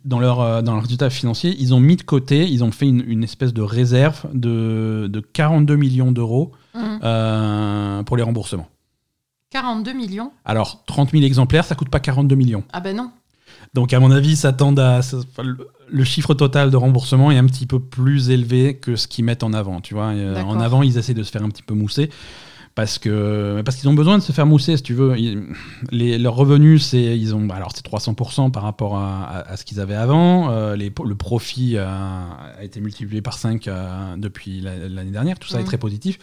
dans 0.05 0.19
leurs 0.19 0.41
euh, 0.41 0.63
dans 0.63 0.73
leurs 0.75 0.83
résultats 0.83 1.11
financiers, 1.11 1.55
ils 1.59 1.75
ont 1.75 1.81
mis 1.81 1.97
de 1.97 2.03
côté, 2.03 2.49
ils 2.49 2.65
ont 2.65 2.73
fait 2.73 2.87
une, 2.89 3.03
une 3.07 3.23
espèce 3.25 3.53
de 3.53 3.63
réserve 3.63 4.27
de, 4.35 5.09
de 5.11 5.21
42 5.21 5.77
millions 5.77 6.13
d'euros 6.13 6.53
Mhm. 6.75 7.01
euh, 7.05 8.03
pour 8.05 8.17
les 8.17 8.23
remboursements. 8.23 8.69
42 9.51 9.93
millions 9.93 10.33
Alors, 10.47 10.83
30 10.87 11.11
000 11.11 11.23
exemplaires, 11.25 11.65
ça 11.67 11.75
coûte 11.75 11.91
pas 11.91 12.01
42 12.01 12.35
millions. 12.35 12.65
Ah 12.73 12.81
ben 12.81 12.97
non. 12.97 13.11
Donc, 13.75 13.93
à 13.93 14.01
mon 14.01 14.11
avis, 14.11 14.35
à. 14.79 15.03
ça- 15.03 15.19
enfin, 15.19 15.43
le- 15.43 15.69
Le 15.95 16.05
chiffre 16.05 16.33
total 16.33 16.71
de 16.71 16.77
remboursement 16.79 17.31
est 17.31 17.37
un 17.37 17.45
petit 17.45 17.67
peu 17.67 17.79
plus 17.79 18.31
élevé 18.31 18.79
que 18.79 18.97
ce 18.97 19.07
qu'ils 19.07 19.27
mettent 19.27 19.43
en 19.43 19.53
avant. 19.53 19.83
Tu 19.83 19.93
vois, 19.93 20.07
euh, 20.15 20.41
en 20.43 20.59
avant, 20.59 20.83
ils 20.83 20.97
essaient 20.97 21.13
de 21.13 21.23
se 21.23 21.31
faire 21.31 21.43
un 21.43 21.51
petit 21.51 21.63
peu 21.63 21.75
mousser. 21.75 22.09
Parce 22.75 22.99
que 22.99 23.61
parce 23.67 23.77
qu'ils 23.77 23.89
ont 23.91 23.95
besoin 23.95 24.17
de 24.17 24.23
se 24.23 24.33
faire 24.33 24.47
mousser, 24.47 24.79
si 24.79 24.83
tu 24.83 24.95
veux. 24.95 25.19
Ils- 25.19 25.43
les, 25.91 26.17
leurs 26.17 26.35
revenus, 26.35 26.83
c'est 26.87 27.19
ils 27.19 27.35
ont 27.35 27.47
alors 27.51 27.73
c'est 27.75 27.85
300% 27.85 28.51
par 28.51 28.63
rapport 28.63 28.97
à, 28.97 29.25
à- 29.25 29.53
à 29.53 29.57
ce 29.59 29.65
qu'ils 29.67 29.79
avaient 29.79 29.95
avant. 29.95 30.51
Euh, 30.51 30.75
les, 30.75 30.91
le 31.05 31.15
profit 31.15 31.77
a, 31.77 32.29
a 32.59 32.65
été 32.65 32.81
multiplié 32.81 33.21
par 33.21 33.35
5 33.37 33.69
euh, 33.69 34.17
depuis 34.17 34.63
la- 34.63 34.89
l'année 34.89 35.11
dernière. 35.11 35.39
Tout 35.39 35.49
ça 35.49 35.59
est 35.59 35.63
Mhm. 35.63 35.67
très 35.67 35.77
positif. 35.77 36.19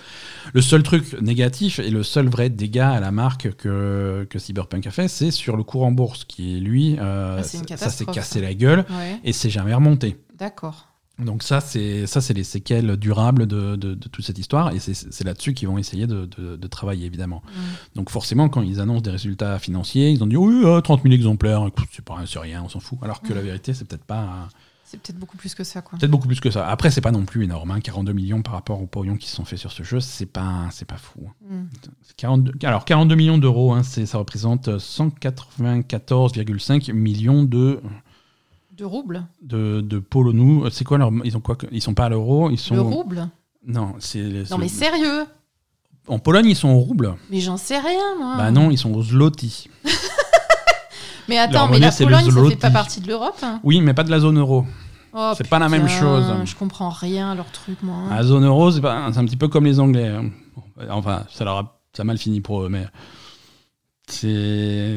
Le 0.53 0.61
seul 0.61 0.81
truc 0.81 1.21
négatif 1.21 1.77
et 1.77 1.91
le 1.91 2.01
seul 2.01 2.27
vrai 2.27 2.49
dégât 2.49 2.89
à 2.93 2.99
la 2.99 3.11
marque 3.11 3.53
que, 3.55 4.25
que 4.27 4.39
Cyberpunk 4.39 4.87
a 4.87 4.91
fait, 4.91 5.07
c'est 5.07 5.29
sur 5.29 5.55
le 5.55 5.61
cours 5.63 5.85
en 5.85 5.91
bourse, 5.91 6.25
qui 6.25 6.59
lui, 6.59 6.97
euh, 6.99 7.37
Ah, 7.41 7.43
ça 7.77 7.89
s'est 7.91 8.05
cassé 8.05 8.41
la 8.41 8.55
gueule 8.55 8.85
Ouais, 8.89 9.19
et 9.23 9.33
c'est 9.33 9.51
jamais 9.51 9.73
remonté. 9.75 10.17
d'accord. 10.37 10.87
Donc 11.19 11.43
ça, 11.43 11.59
c'est 11.59 12.07
ça, 12.07 12.21
c'est 12.21 12.33
les 12.33 12.43
séquelles 12.43 12.95
durables 12.97 13.45
de, 13.45 13.75
de- 13.75 13.93
de 13.93 14.07
toute 14.09 14.25
cette 14.25 14.39
histoire, 14.39 14.73
et 14.73 14.79
c'est- 14.79 15.23
là-dessus 15.23 15.53
qu'ils 15.53 15.67
vont 15.67 15.77
essayer 15.77 16.07
de, 16.07 16.25
de- 16.25 16.67
travailler, 16.67 17.05
évidemment. 17.05 17.43
Mhm. 17.47 17.61
Donc 17.95 18.09
forcément, 18.09 18.47
quand 18.49 18.61
ils 18.61 18.79
annoncent 18.79 19.01
des 19.01 19.11
résultats 19.11 19.59
financiers, 19.59 20.09
ils 20.11 20.23
ont 20.23 20.27
dit 20.27 20.37
oui, 20.37 20.61
euh, 20.63 20.81
30 20.81 21.01
000 21.03 21.13
exemplaires, 21.13 21.65
c'est 21.91 22.05
pas, 22.05 22.17
c'est 22.25 22.39
rien, 22.39 22.63
on 22.63 22.69
s'en 22.69 22.79
fout. 22.79 22.99
Alors 23.01 23.21
que 23.21 23.33
la 23.33 23.41
vérité, 23.41 23.73
c'est 23.73 23.85
peut-être 23.85 24.05
pas, 24.05 24.47
C'est 24.85 24.99
peut-être 25.01 25.19
beaucoup 25.19 25.37
plus 25.37 25.53
que 25.55 25.63
ça, 25.63 25.81
quoi. 25.81 25.97
peut-être 25.99 26.11
beaucoup 26.11 26.27
plus 26.27 26.39
que 26.39 26.51
ça. 26.51 26.67
Après, 26.67 26.89
c'est 26.89 27.01
pas 27.01 27.11
non 27.11 27.25
plus 27.25 27.43
énorme, 27.43 27.71
hein, 27.71 27.79
42 27.79 28.13
millions 28.13 28.41
par 28.41 28.53
rapport 28.53 28.81
aux 28.81 28.87
pognon 28.87 29.17
qui 29.17 29.27
se 29.29 29.35
sont 29.35 29.45
faits 29.45 29.59
sur 29.59 29.71
ce 29.71 29.83
jeu, 29.83 29.99
c'est 29.99 30.25
pas, 30.25 30.67
c'est 30.71 30.85
pas 30.87 30.97
fou. 30.97 31.29
hein. 31.51 31.65
C'est 32.03 32.15
42, 32.15 32.53
alors 32.65 32.85
42 32.85 33.15
millions 33.15 33.37
d'euros, 33.37 33.73
hein, 33.73 33.83
ça 33.83 34.17
représente 34.17 34.77
194,5 34.79 36.91
millions 36.93 37.43
de 37.43 37.81
De 38.79 38.85
roubles 38.85 39.25
de, 39.41 39.81
de 39.81 39.99
Polonais. 39.99 40.69
C'est 40.71 40.85
quoi 40.85 40.97
leur, 40.97 41.11
ils 41.25 41.35
ont 41.35 41.41
quoi 41.41 41.55
que- 41.55 41.67
Ils 41.71 41.81
sont 41.81 41.93
pas 41.93 42.05
à 42.05 42.09
l'euro, 42.09 42.49
ils 42.49 42.57
sont. 42.57 42.75
Le 42.75 42.81
rouble 42.81 43.27
Non, 43.67 43.95
c'est. 43.99 44.49
Non 44.49 44.57
mais 44.57 44.67
sérieux 44.69 45.25
En 46.07 46.17
Pologne, 46.19 46.45
ils 46.47 46.55
sont 46.55 46.69
au 46.69 46.79
rouble. 46.79 47.15
Mais 47.29 47.39
j'en 47.41 47.57
sais 47.57 47.77
rien, 47.77 48.15
moi. 48.17 48.35
Bah 48.37 48.51
non, 48.51 48.71
ils 48.71 48.77
sont 48.77 48.93
au 48.93 49.03
zloty. 49.03 49.69
Mais 51.27 51.35
Leur 51.35 51.43
attends, 51.45 51.65
mais 51.67 51.73
monnaie, 51.73 51.79
la 51.85 51.91
c'est 51.91 52.05
le 52.05 52.09
Pologne, 52.11 52.25
ça 52.25 52.31
zloty. 52.31 52.49
fait 52.51 52.55
pas 52.55 52.71
partie 52.71 53.01
de 53.01 53.07
l'Europe 53.07 53.35
hein 53.43 53.59
Oui, 53.63 53.81
mais 53.81 53.93
pas 53.93 54.03
de 54.03 54.09
la 54.09 54.19
zone 54.19 54.39
euro. 54.39 54.65
Oh, 55.13 55.31
C'est 55.37 55.47
pas 55.47 55.59
la 55.59 55.69
même 55.69 55.83
putain, 55.85 55.99
chose. 55.99 56.25
Je 56.45 56.55
comprends 56.55 56.89
rien 56.89 57.31
à 57.31 57.35
leur 57.35 57.51
truc, 57.51 57.77
moi. 57.83 57.95
hein. 57.95 58.15
La 58.15 58.23
zone 58.23 58.45
euro, 58.45 58.71
c'est 58.71 58.81
pas- 58.81 59.09
c'est 59.13 59.19
un 59.19 59.25
petit 59.25 59.37
peu 59.37 59.47
comme 59.47 59.65
les 59.65 59.79
Anglais. 59.79 60.07
hein. 60.07 60.31
Bon, 60.55 60.63
Enfin, 60.89 61.25
ça 61.31 61.43
leur 61.45 61.57
a, 61.57 61.79
ça 61.93 62.01
a 62.01 62.05
mal 62.05 62.17
fini 62.17 62.41
pour 62.41 62.63
eux, 62.63 62.69
mais 62.69 62.85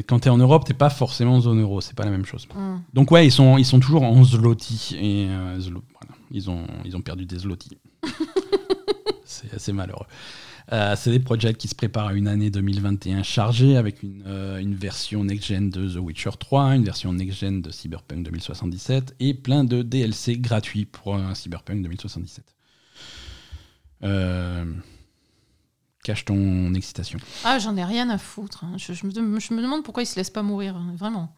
quand 0.07 0.19
t'es 0.19 0.29
en 0.29 0.37
Europe, 0.37 0.65
t'es 0.65 0.73
pas 0.73 0.89
forcément 0.89 1.35
en 1.35 1.41
zone 1.41 1.61
euro. 1.61 1.81
C'est 1.81 1.95
pas 1.95 2.05
la 2.05 2.11
même 2.11 2.25
chose. 2.25 2.47
Hum. 2.55 2.81
Donc 2.93 3.11
ouais, 3.11 3.25
ils 3.25 3.31
sont, 3.31 3.57
ils 3.57 3.65
sont 3.65 3.79
toujours 3.79 4.03
en 4.03 4.23
zloty 4.23 4.95
et 4.99 5.27
euh, 5.29 5.59
zlo- 5.59 5.83
voilà, 5.99 6.15
ils 6.31 6.49
ont, 6.49 6.65
ils 6.85 6.95
ont 6.95 7.01
perdu 7.01 7.25
des 7.25 7.39
zloty. 7.39 7.77
c'est 9.25 9.53
assez 9.53 9.73
malheureux. 9.73 10.05
Euh, 10.71 10.95
c'est 10.97 11.11
des 11.11 11.19
projets 11.19 11.53
qui 11.53 11.67
se 11.67 11.75
préparent 11.75 12.07
à 12.07 12.13
une 12.13 12.27
année 12.27 12.49
2021 12.49 13.21
chargée 13.23 13.75
avec 13.75 14.01
une, 14.01 14.23
euh, 14.25 14.59
une 14.59 14.75
version 14.75 15.23
next-gen 15.25 15.69
de 15.69 15.89
The 15.89 15.97
Witcher 15.97 16.29
3, 16.39 16.75
une 16.77 16.85
version 16.85 17.11
next-gen 17.11 17.61
de 17.61 17.69
Cyberpunk 17.69 18.23
2077 18.23 19.15
et 19.19 19.33
plein 19.33 19.65
de 19.65 19.81
DLC 19.81 20.37
gratuits 20.37 20.85
pour 20.85 21.15
un 21.15 21.35
Cyberpunk 21.35 21.81
2077. 21.83 22.45
Euh, 24.03 24.65
cache 26.03 26.25
ton 26.25 26.73
excitation. 26.73 27.17
Ah, 27.43 27.59
j'en 27.59 27.75
ai 27.77 27.83
rien 27.83 28.09
à 28.09 28.17
foutre. 28.17 28.63
hein. 28.65 28.73
Je, 28.77 28.93
je 28.93 29.05
me, 29.05 29.11
dem- 29.11 29.39
je 29.39 29.53
me 29.53 29.61
demande 29.61 29.83
pourquoi 29.83 30.03
ils 30.03 30.07
se 30.07 30.15
laissent 30.17 30.29
pas 30.29 30.43
mourir, 30.43 30.75
hein, 30.75 30.93
vraiment. 30.97 31.33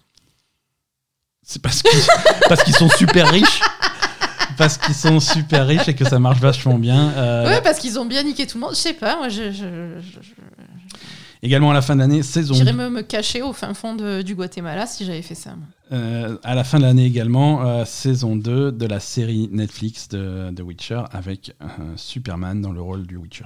C'est 1.44 1.62
parce 1.62 1.82
qu'ils 1.84 2.00
parce 2.50 2.64
qu'ils 2.64 2.76
sont 2.76 2.90
super 2.90 3.30
riches. 3.30 3.62
Parce 4.58 4.78
qu'ils 4.78 4.96
sont 4.96 5.20
super 5.20 5.68
riches 5.68 5.88
et 5.90 5.96
que 5.96 6.06
ça 6.08 6.18
marche 6.18 6.40
vachement 6.40 6.78
bien. 6.78 7.10
Euh, 7.12 7.46
Ouais, 7.46 7.62
parce 7.62 7.78
qu'ils 7.80 8.00
ont 8.00 8.06
bien 8.06 8.24
niqué 8.24 8.48
tout 8.48 8.58
le 8.58 8.62
monde. 8.62 8.72
Je 8.74 8.80
sais 8.80 8.94
pas, 8.94 9.18
moi, 9.18 9.28
je, 9.30 9.52
je- 9.52 10.00
également 11.44 11.72
à 11.72 11.74
la 11.74 11.82
fin 11.82 11.96
de 11.96 12.00
l'année, 12.00 12.24
saison 12.24 12.54
j'irais 12.56 12.74
me, 12.74 12.90
me 12.90 13.02
cacher 13.02 13.42
au 13.42 13.54
fin 13.54 13.74
fond 13.74 13.96
de- 13.96 14.22
du 14.22 14.34
Guatemala 14.34 14.88
si 14.88 15.06
j'avais 15.06 15.22
fait 15.22 15.36
ça. 15.36 15.56
Euh, 15.92 16.38
à 16.44 16.56
la 16.56 16.64
fin 16.64 16.80
de 16.80 16.84
l'année 16.84 17.06
également, 17.06 17.68
euh, 17.68 17.86
saison 17.86 18.36
2 18.36 18.72
de 18.72 18.86
la 18.88 19.00
série 19.00 19.50
Netflix 19.52 20.08
de, 20.08 20.50
de 20.52 20.64
Witcher 20.64 21.04
avec 21.12 21.54
euh, 21.62 21.66
Superman 21.98 22.62
dans 22.62 22.72
le 22.72 22.82
rôle 22.82 23.06
du 23.06 23.18
Witcher. 23.18 23.46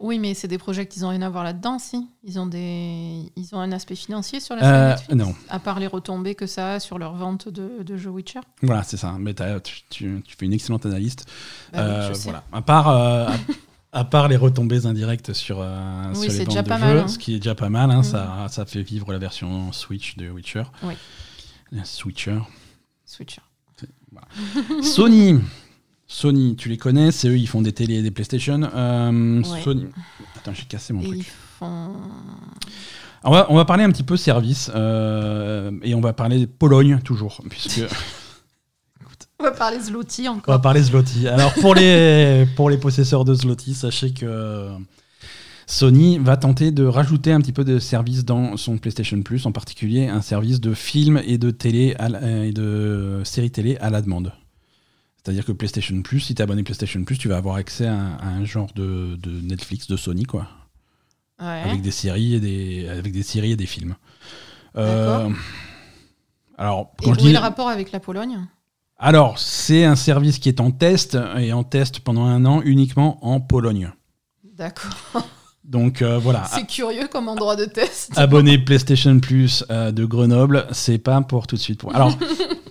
Oui, 0.00 0.18
mais 0.20 0.34
c'est 0.34 0.46
des 0.48 0.58
projets 0.58 0.86
qui 0.86 1.00
n'ont 1.00 1.08
rien 1.08 1.22
à 1.22 1.28
voir 1.28 1.42
là-dedans, 1.42 1.78
si. 1.80 2.06
Ils 2.22 2.38
ont, 2.38 2.46
des... 2.46 3.32
Ils 3.34 3.48
ont 3.52 3.58
un 3.58 3.72
aspect 3.72 3.96
financier 3.96 4.38
sur 4.38 4.54
la 4.54 4.60
série 4.62 4.72
Euh, 4.74 4.88
Netflix 4.90 5.14
non, 5.16 5.34
À 5.48 5.58
part 5.58 5.80
les 5.80 5.88
retombées 5.88 6.36
que 6.36 6.46
ça 6.46 6.74
a 6.74 6.80
sur 6.80 6.98
leur 7.00 7.14
vente 7.16 7.48
de, 7.48 7.82
de 7.82 7.96
jeux 7.96 8.10
Witcher 8.10 8.40
voilà, 8.62 8.84
c'est 8.84 8.96
ça. 8.96 9.16
Mais 9.18 9.34
tu, 9.34 9.80
tu- 9.90 10.22
tu 10.24 10.36
fais 10.36 10.46
une 10.46 10.52
excellente 10.52 10.86
analyste. 10.86 11.26
Bah 11.72 11.78
Euh, 11.80 12.08
je 12.10 12.14
sais. 12.14 12.24
voilà. 12.24 12.44
À 12.52 12.62
part, 12.62 12.88
euh, 12.90 13.28
à, 13.92 14.04
part 14.04 14.28
les 14.28 14.36
retombées 14.36 14.86
indirectes 14.86 15.32
sur, 15.32 15.58
euh, 15.60 16.12
Oui, 16.14 16.30
sur 16.30 16.38
les 16.38 16.44
ventes 16.44 16.56
de 16.64 16.72
jeux, 16.72 16.78
mal, 16.78 16.98
hein. 16.98 17.08
ce 17.08 17.18
qui 17.18 17.34
est 17.34 17.38
déjà 17.38 17.56
pas 17.56 17.68
mal, 17.68 17.90
hein, 17.90 17.96
Mhm. 17.98 18.02
ça, 18.04 18.46
ça 18.50 18.66
fait 18.66 18.82
vivre 18.82 19.10
la 19.12 19.18
version 19.18 19.72
Switch 19.72 20.16
de 20.16 20.30
Witcher. 20.30 20.62
Oui. 20.84 20.94
Euh, 21.72 21.78
Switcher. 21.82 22.38
Switcher. 23.04 23.42
Sony. 24.82 25.40
Sony, 26.10 26.56
tu 26.56 26.68
les 26.70 26.78
connais, 26.78 27.12
c'est 27.12 27.28
eux, 27.28 27.36
ils 27.36 27.46
font 27.46 27.60
des 27.60 27.72
télé 27.72 27.96
et 27.96 28.02
des 28.02 28.10
PlayStation. 28.10 28.62
Euh, 28.74 29.42
Ouais. 29.42 29.62
Sony. 29.62 29.86
Attends, 30.36 30.54
j'ai 30.54 30.64
cassé 30.64 30.92
mon 30.94 31.02
Et 31.02 31.06
truc. 31.06 31.18
ils 31.18 31.24
font. 31.58 31.92
On 33.24 33.30
va, 33.30 33.46
on 33.50 33.56
va 33.56 33.64
parler 33.64 33.84
un 33.84 33.90
petit 33.90 34.04
peu 34.04 34.16
service 34.16 34.70
euh, 34.74 35.70
et 35.82 35.94
on 35.94 36.00
va 36.00 36.12
parler 36.14 36.40
de 36.40 36.46
Pologne 36.46 37.00
toujours, 37.04 37.42
puisque 37.50 37.82
On 39.40 39.44
va 39.44 39.50
parler 39.52 39.78
Zloty 39.78 40.22
on 40.28 40.32
va 40.32 40.38
encore. 40.38 40.60
parler 40.60 40.82
Zloty. 40.82 41.28
Alors 41.28 41.52
pour 41.54 41.74
les, 41.74 42.44
pour 42.56 42.70
les 42.70 42.78
possesseurs 42.78 43.24
de 43.24 43.34
Zloty, 43.34 43.74
sachez 43.74 44.12
que 44.12 44.68
Sony 45.66 46.18
va 46.18 46.36
tenter 46.36 46.70
de 46.72 46.84
rajouter 46.84 47.30
un 47.32 47.40
petit 47.40 47.52
peu 47.52 47.62
de 47.64 47.78
service 47.78 48.24
dans 48.24 48.56
son 48.56 48.78
PlayStation 48.78 49.20
Plus, 49.22 49.46
en 49.46 49.52
particulier 49.52 50.08
un 50.08 50.22
service 50.22 50.60
de 50.60 50.72
films 50.74 51.20
et 51.26 51.38
de 51.38 51.50
télé 51.50 51.94
à 51.98 52.08
la- 52.08 52.44
et 52.46 52.52
de 52.52 53.20
séries 53.24 53.50
télé 53.50 53.76
à 53.78 53.90
la 53.90 54.00
demande. 54.02 54.32
C'est-à-dire 55.28 55.44
que 55.44 55.52
PlayStation 55.52 56.00
Plus, 56.00 56.20
si 56.20 56.34
tu 56.34 56.40
es 56.40 56.42
abonné 56.42 56.62
PlayStation 56.62 57.04
Plus, 57.04 57.18
tu 57.18 57.28
vas 57.28 57.36
avoir 57.36 57.56
accès 57.56 57.86
à, 57.86 57.92
un- 57.92 58.16
à 58.16 58.28
un 58.28 58.46
genre 58.46 58.70
de, 58.74 59.16
de 59.16 59.30
Netflix 59.42 59.86
de 59.86 59.98
Sony, 59.98 60.24
quoi. 60.24 60.48
Ouais. 61.38 61.60
avec 61.66 61.82
des 61.82 61.90
séries 61.90 62.36
et 62.36 62.40
des 62.40 62.88
avec 62.88 63.12
des 63.12 63.22
séries 63.22 63.52
et 63.52 63.56
des 63.56 63.66
films. 63.66 63.94
Euh, 64.76 65.28
alors 66.56 66.92
Et 67.02 67.04
quand 67.04 67.10
où 67.10 67.14
je 67.14 67.20
est 67.20 67.22
dis 67.24 67.32
le 67.32 67.38
rapport 67.40 67.68
avec 67.68 67.92
la 67.92 68.00
Pologne? 68.00 68.38
Alors 68.96 69.38
c'est 69.38 69.84
un 69.84 69.96
service 69.96 70.38
qui 70.38 70.48
est 70.48 70.60
en 70.60 70.70
test 70.70 71.18
et 71.36 71.52
en 71.52 71.62
test 71.62 72.00
pendant 72.00 72.24
un 72.24 72.46
an 72.46 72.62
uniquement 72.62 73.18
en 73.22 73.38
Pologne. 73.38 73.92
D'accord. 74.56 74.96
Donc 75.62 76.00
euh, 76.00 76.18
voilà. 76.18 76.44
C'est 76.46 76.66
curieux 76.66 77.06
comme 77.08 77.28
endroit 77.28 77.54
de 77.54 77.66
test. 77.66 78.12
Abonné 78.16 78.56
PlayStation 78.56 79.20
Plus 79.20 79.62
euh, 79.70 79.92
de 79.92 80.06
Grenoble, 80.06 80.66
c'est 80.72 80.96
pas 80.96 81.20
pour 81.20 81.46
tout 81.46 81.56
de 81.56 81.60
suite. 81.60 81.80
Pour... 81.80 81.94
Alors 81.94 82.16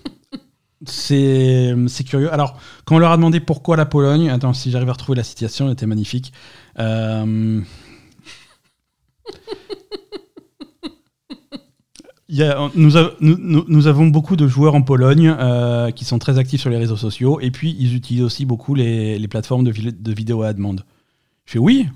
c'est 0.89 2.03
curieux. 2.05 2.31
Alors 2.33 2.59
quand 2.85 2.95
on 2.95 2.99
leur 2.99 3.11
a 3.11 3.17
demandé 3.17 3.39
pourquoi 3.39 3.75
la 3.77 3.85
Pologne, 3.85 4.29
attends 4.29 4.53
si 4.53 4.71
j'arrive 4.71 4.89
à 4.89 4.93
retrouver 4.93 5.17
la 5.17 5.23
citation, 5.23 5.67
elle 5.67 5.73
était 5.73 5.85
magnifique. 5.85 6.33
Euh, 6.79 7.61
Il 12.29 12.35
y 12.35 12.43
a- 12.43 12.69
nous, 12.75 13.87
avons 13.87 14.07
beaucoup 14.07 14.35
de 14.35 14.47
joueurs 14.47 14.75
en 14.75 14.81
Pologne 14.81 15.33
euh, 15.39 15.91
qui 15.91 16.03
sont 16.03 16.19
très 16.19 16.37
actifs 16.37 16.59
sur 16.59 16.69
les 16.69 16.77
réseaux 16.77 16.97
sociaux 16.97 17.39
et 17.39 17.51
puis 17.51 17.73
ils 17.79 17.95
utilisent 17.95 18.23
aussi 18.23 18.45
beaucoup 18.45 18.75
les, 18.75 19.25
plateformes 19.29 19.63
de, 19.63 19.71
vi- 19.71 19.93
de 19.97 20.11
vidéo 20.13 20.41
à 20.43 20.51
demande. 20.51 20.83
Je 21.45 21.53
fais 21.53 21.59
oui, 21.59 21.87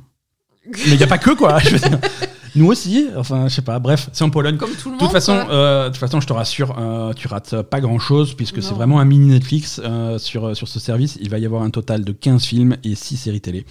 mais 0.65 0.91
il 0.91 0.97
n'y 0.97 1.03
a 1.03 1.07
pas 1.07 1.17
que 1.17 1.31
quoi. 1.31 1.59
Nous 2.55 2.65
aussi, 2.67 3.07
enfin 3.15 3.47
je 3.47 3.53
sais 3.55 3.61
pas, 3.61 3.79
bref, 3.79 4.09
c'est 4.11 4.23
en 4.23 4.29
Pologne. 4.29 4.57
Comme 4.57 4.71
tout 4.71 4.89
le 4.89 4.97
De 4.97 4.99
monde. 4.99 4.99
toute 4.99 5.11
façon, 5.11 5.33
euh, 5.49 5.85
de 5.85 5.89
toute 5.89 5.97
façon, 5.99 6.19
je 6.19 6.27
te 6.27 6.33
rassure, 6.33 6.75
euh, 6.77 7.13
tu 7.13 7.27
rates 7.27 7.61
pas 7.61 7.79
grand 7.79 7.97
chose 7.99 8.33
puisque 8.33 8.61
c'est 8.61 8.73
vraiment 8.73 8.99
un 8.99 9.05
mini 9.05 9.27
Netflix 9.29 9.79
euh, 9.83 10.17
sur, 10.19 10.55
sur 10.55 10.67
ce 10.67 10.79
service. 10.79 11.17
Il 11.21 11.29
va 11.29 11.39
y 11.39 11.45
avoir 11.45 11.61
un 11.63 11.69
total 11.69 12.03
de 12.03 12.11
15 12.11 12.43
films 12.43 12.77
et 12.83 12.95
6 12.95 13.15
séries 13.17 13.41
télé. 13.41 13.65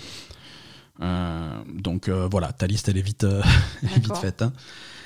Euh, 1.02 1.50
donc 1.74 2.08
euh, 2.08 2.28
voilà, 2.30 2.52
ta 2.52 2.66
liste 2.66 2.88
elle 2.88 2.98
est 2.98 3.02
vite, 3.02 3.24
euh, 3.24 3.40
elle 3.82 3.88
est 3.96 4.00
vite 4.04 4.16
faite. 4.16 4.42
hein. 4.42 4.52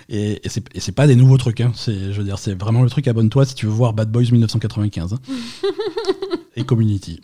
Et, 0.09 0.41
et 0.45 0.81
c'est 0.81 0.93
pas 0.93 1.07
des 1.07 1.16
nouveaux 1.16 1.39
trucs. 1.39 1.61
hein. 1.61 1.72
C'est, 1.75 2.12
je 2.12 2.18
veux 2.18 2.25
dire, 2.25 2.39
c'est 2.39 2.55
vraiment 2.55 2.83
le 2.83 2.91
truc. 2.91 3.09
Abonne-toi 3.09 3.45
si 3.47 3.55
tu 3.55 3.66
veux 3.66 3.72
voir 3.72 3.93
Bad 3.95 4.11
Boys 4.11 4.31
1995 4.31 5.14
hein. 5.14 5.18
et 6.57 6.64
Community. 6.64 7.20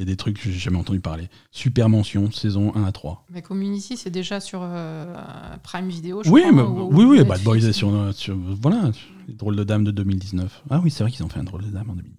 A 0.00 0.04
des 0.06 0.16
trucs 0.16 0.38
que 0.40 0.50
j'ai 0.50 0.58
jamais 0.58 0.78
entendu 0.78 1.00
parler. 1.00 1.28
Super 1.50 1.88
mention, 1.90 2.30
saison 2.32 2.74
1 2.74 2.84
à 2.84 2.92
3. 2.92 3.26
Mais 3.30 3.42
Community, 3.42 3.98
c'est 3.98 4.08
déjà 4.10 4.40
sur 4.40 4.60
euh, 4.62 5.14
Prime 5.62 5.88
Video. 5.90 6.22
Je 6.24 6.30
Oui, 6.30 6.40
crois, 6.40 6.52
mais, 6.52 6.62
ou- 6.62 6.88
oui, 6.90 7.04
ou 7.04 7.10
oui. 7.10 7.24
Bad 7.24 7.42
Boys 7.42 7.58
est 7.66 7.72
sur, 7.74 7.94
euh, 7.94 8.12
sur- 8.12 8.36
voilà, 8.36 8.90
les 9.28 9.34
drôles 9.34 9.56
de 9.56 9.64
dames 9.64 9.84
de 9.84 9.90
2019. 9.90 10.62
Ah 10.70 10.80
oui, 10.82 10.90
c'est 10.90 11.04
vrai 11.04 11.10
qu'ils 11.12 11.22
ont 11.24 11.28
fait 11.28 11.40
un 11.40 11.44
drôle 11.44 11.62
de 11.64 11.70
dame 11.70 11.90
en 11.90 11.94
2019. 11.94 12.18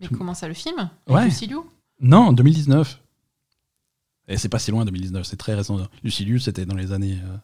Mais 0.00 0.08
tout- 0.08 0.16
comment 0.16 0.34
ça, 0.34 0.48
le 0.48 0.54
film? 0.54 0.90
Ouais. 1.08 1.20
Avec 1.22 1.40
Liu 1.48 1.58
Non, 2.00 2.32
2019. 2.32 3.00
Et 4.26 4.36
c'est 4.36 4.48
pas 4.48 4.58
si 4.58 4.70
loin 4.72 4.84
2019, 4.84 5.24
c'est 5.26 5.36
très 5.36 5.54
récent. 5.54 5.78
Lucilius, 6.02 6.44
c'était 6.44 6.66
dans 6.66 6.74
les 6.76 6.90
années. 6.92 7.18
euh, 7.24 7.36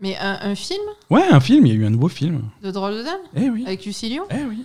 Mais 0.00 0.16
un, 0.16 0.38
un 0.40 0.54
film? 0.54 0.82
Ouais, 1.10 1.22
un 1.30 1.40
film, 1.40 1.66
il 1.66 1.72
y 1.72 1.76
a 1.76 1.78
eu 1.78 1.84
un 1.84 1.90
nouveau 1.90 2.08
film. 2.08 2.42
de 2.62 2.70
Drôle 2.70 2.94
de 2.94 3.02
Dame? 3.02 3.20
Eh 3.36 3.50
oui. 3.50 3.64
Avec 3.66 3.84
Lucy 3.84 4.08
Liu 4.08 4.22
Eh 4.30 4.42
oui. 4.48 4.64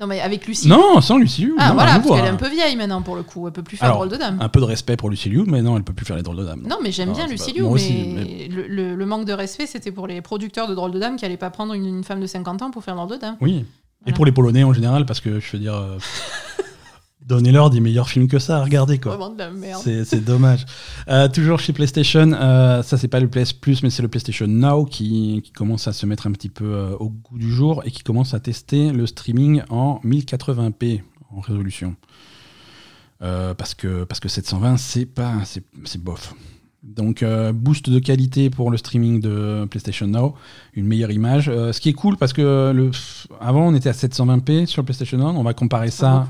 Non, 0.00 0.06
mais 0.06 0.20
avec 0.20 0.46
Lucy 0.46 0.68
Non, 0.68 1.00
sans 1.02 1.18
Lucilius. 1.18 1.54
Ah 1.58 1.68
non, 1.68 1.74
voilà, 1.74 2.00
parce 2.00 2.08
qu'elle 2.08 2.24
est 2.24 2.28
un 2.28 2.36
peu 2.36 2.48
vieille 2.48 2.76
maintenant 2.76 3.02
pour 3.02 3.14
le 3.14 3.22
coup. 3.22 3.46
Elle 3.46 3.52
peut 3.52 3.62
plus 3.62 3.76
faire 3.76 3.86
Alors, 3.86 3.98
Drôle 3.98 4.08
de 4.08 4.16
Dame. 4.16 4.38
Un 4.40 4.48
peu 4.48 4.58
de 4.60 4.64
respect 4.64 4.96
pour 4.96 5.10
Lucilius, 5.10 5.44
mais 5.46 5.60
non, 5.60 5.76
elle 5.76 5.84
peut 5.84 5.92
plus 5.92 6.06
faire 6.06 6.16
les 6.16 6.22
drôles 6.22 6.36
de 6.38 6.44
dames. 6.44 6.62
Non, 6.66 6.78
mais 6.82 6.90
j'aime 6.92 7.12
bien 7.12 7.26
pas- 7.26 7.30
Liu, 7.32 7.62
mais, 7.74 8.48
Le, 8.50 8.66
le- 8.66 8.94
le 8.96 9.06
manque 9.06 9.26
de 9.26 9.32
respect, 9.34 9.66
c'était 9.66 9.92
pour 9.92 10.06
les 10.06 10.22
producteurs 10.22 10.66
de 10.66 10.74
Drôle 10.74 10.92
de 10.92 10.98
Dame 10.98 11.16
qui 11.16 11.24
allaient 11.26 11.36
pas 11.36 11.50
prendre 11.50 11.74
une, 11.74 11.86
une 11.86 12.04
femme 12.04 12.20
de 12.20 12.26
50 12.26 12.62
ans 12.62 12.70
pour 12.70 12.82
faire 12.82 12.94
Drôle 12.96 13.10
de 13.10 13.16
Dame. 13.16 13.36
Oui. 13.42 13.52
Et 13.58 13.64
Voilà. 14.04 14.16
pour 14.16 14.24
les 14.26 14.32
Polonais 14.32 14.64
en 14.64 14.72
général, 14.72 15.04
parce 15.06 15.20
que 15.20 15.38
je 15.40 15.52
veux 15.52 15.58
dire. 15.58 15.74
euh, 15.74 15.98
Donnez-leur 17.26 17.70
des 17.70 17.80
meilleurs 17.80 18.08
films 18.08 18.26
que 18.28 18.38
ça 18.38 18.58
à 18.58 18.64
regarder, 18.64 18.98
quoi. 18.98 19.16
Vraiment 19.16 19.32
de 19.32 19.38
la 19.38 19.50
merde. 19.50 19.82
C'est 19.82 20.24
dommage. 20.24 20.66
Euh, 21.08 21.28
toujours 21.28 21.60
chez 21.60 21.72
PlayStation, 21.72 22.32
euh, 22.32 22.82
ça 22.82 22.98
c'est 22.98 23.08
pas 23.08 23.20
le 23.20 23.28
PS 23.28 23.52
Plus, 23.52 23.82
mais 23.82 23.90
c'est 23.90 24.02
le 24.02 24.08
PlayStation 24.08 24.46
Now 24.46 24.86
qui, 24.86 25.40
qui 25.44 25.52
commence 25.52 25.86
à 25.86 25.92
se 25.92 26.04
mettre 26.06 26.26
un 26.26 26.32
petit 26.32 26.48
peu 26.48 26.64
euh, 26.64 26.96
au 26.98 27.10
goût 27.10 27.38
du 27.38 27.52
jour 27.52 27.82
et 27.84 27.90
qui 27.90 28.02
commence 28.02 28.34
à 28.34 28.40
tester 28.40 28.90
le 28.90 29.06
streaming 29.06 29.62
en 29.70 30.00
1080p 30.04 31.02
en 31.34 31.40
résolution. 31.40 31.96
Parce, 33.20 33.74
que, 33.74 34.02
parce 34.02 34.18
que 34.18 34.28
720, 34.28 34.78
c'est 34.78 35.06
pas, 35.06 35.34
c'est 35.44 36.02
bof. 36.02 36.34
Donc 36.82 37.22
euh, 37.22 37.52
boost 37.52 37.88
de 37.90 37.98
qualité 38.00 38.50
pour 38.50 38.70
le 38.70 38.76
streaming 38.76 39.20
de 39.20 39.66
PlayStation 39.70 40.06
Now, 40.08 40.34
une 40.74 40.86
meilleure 40.86 41.12
image. 41.12 41.48
Euh, 41.48 41.72
ce 41.72 41.80
qui 41.80 41.88
est 41.88 41.92
cool 41.92 42.16
parce 42.16 42.32
que 42.32 42.72
le, 42.74 42.90
avant 43.40 43.68
on 43.68 43.74
était 43.74 43.88
à 43.88 43.92
720p 43.92 44.66
sur 44.66 44.84
PlayStation 44.84 45.16
Now, 45.18 45.28
on 45.28 45.44
va 45.44 45.54
comparer 45.54 45.90
ça. 45.90 46.28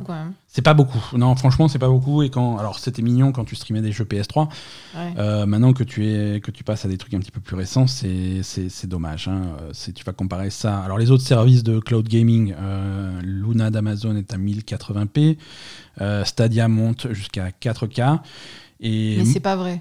C'est 0.54 0.60
pas 0.60 0.74
beaucoup. 0.74 0.98
Non, 1.16 1.34
franchement, 1.34 1.66
c'est 1.66 1.78
pas 1.78 1.88
beaucoup. 1.88 2.22
Et 2.22 2.28
quand, 2.28 2.58
alors, 2.58 2.78
c'était 2.78 3.00
mignon 3.00 3.32
quand 3.32 3.46
tu 3.46 3.56
streamais 3.56 3.80
des 3.80 3.90
jeux 3.90 4.04
PS3. 4.04 4.48
Ouais. 4.94 5.14
Euh, 5.16 5.46
maintenant 5.46 5.72
que 5.72 5.82
tu 5.82 6.06
es, 6.06 6.40
que 6.40 6.50
tu 6.50 6.62
passes 6.62 6.84
à 6.84 6.88
des 6.88 6.98
trucs 6.98 7.14
un 7.14 7.20
petit 7.20 7.30
peu 7.30 7.40
plus 7.40 7.56
récents, 7.56 7.86
c'est, 7.86 8.42
dommage. 8.84 9.28
hein. 9.28 9.44
Euh, 9.62 9.92
tu 9.94 10.04
vas 10.04 10.12
comparer 10.12 10.50
ça. 10.50 10.80
Alors, 10.80 10.98
les 10.98 11.10
autres 11.10 11.24
services 11.24 11.62
de 11.62 11.78
cloud 11.78 12.06
gaming, 12.06 12.54
euh, 12.60 13.18
Luna 13.22 13.70
d'Amazon 13.70 14.14
est 14.16 14.34
à 14.34 14.36
1080p. 14.36 15.38
euh, 16.02 16.22
Stadia 16.24 16.68
monte 16.68 17.10
jusqu'à 17.14 17.48
4K. 17.58 18.20
Et 18.80 19.16
Mais 19.16 19.24
c'est 19.24 19.40
pas 19.40 19.56
vrai. 19.56 19.80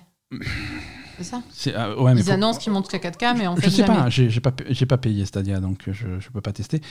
C'est 1.17 1.23
ça 1.23 1.41
ah, 1.77 2.01
ouais, 2.01 2.13
mais 2.15 2.21
Ils 2.21 2.23
faut- 2.25 2.31
annoncent 2.31 2.57
qu'ils 2.59 2.71
montent 2.71 2.89
jusqu'à 2.89 3.09
4K, 3.11 3.35
mais 3.37 3.45
en 3.45 3.55
je 3.55 3.61
fait, 3.61 3.69
sais 3.69 3.85
jamais. 3.85 3.99
pas, 3.99 4.09
j'ai 4.09 4.39
pas, 4.39 4.51
pas 4.51 4.97
payé 4.97 5.25
Stadia, 5.25 5.59
donc 5.59 5.83
je, 5.87 6.19
je 6.19 6.29
peux 6.29 6.41
pas 6.41 6.51
tester. 6.53 6.81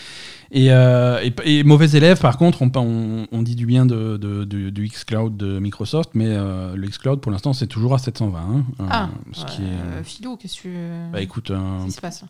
Et, 0.52 0.70
euh, 0.72 1.20
et, 1.22 1.58
et 1.58 1.64
mauvais 1.64 1.90
élève, 1.96 2.20
par 2.20 2.38
contre, 2.38 2.62
on, 2.62 2.70
on, 2.76 3.26
on 3.32 3.42
dit 3.42 3.56
du 3.56 3.66
bien 3.66 3.86
de, 3.86 4.16
de- 4.18 4.44
de- 4.44 4.70
du 4.70 4.86
xCloud 4.88 5.36
de 5.36 5.58
Microsoft, 5.58 6.10
mais 6.14 6.26
euh, 6.28 6.76
le 6.76 6.86
xCloud, 6.86 7.20
pour 7.20 7.32
l'instant, 7.32 7.52
c'est 7.54 7.66
toujours 7.66 7.94
à 7.94 7.98
720. 7.98 8.38
hein, 8.38 8.64
euh, 8.80 8.84
Ah, 8.88 9.08
ce 9.32 9.40
ouais, 9.40 9.46
qui 9.50 9.62
est, 9.62 9.66
euh, 9.66 10.04
Philou, 10.04 10.36
qu'est-ce 10.36 10.62
que 10.62 11.10
bah 11.10 11.20
écoute, 11.22 11.50
euh, 11.50 11.58
Qu'est-ce 11.78 11.86
qui 11.86 11.92
se 11.92 12.00
passe 12.00 12.24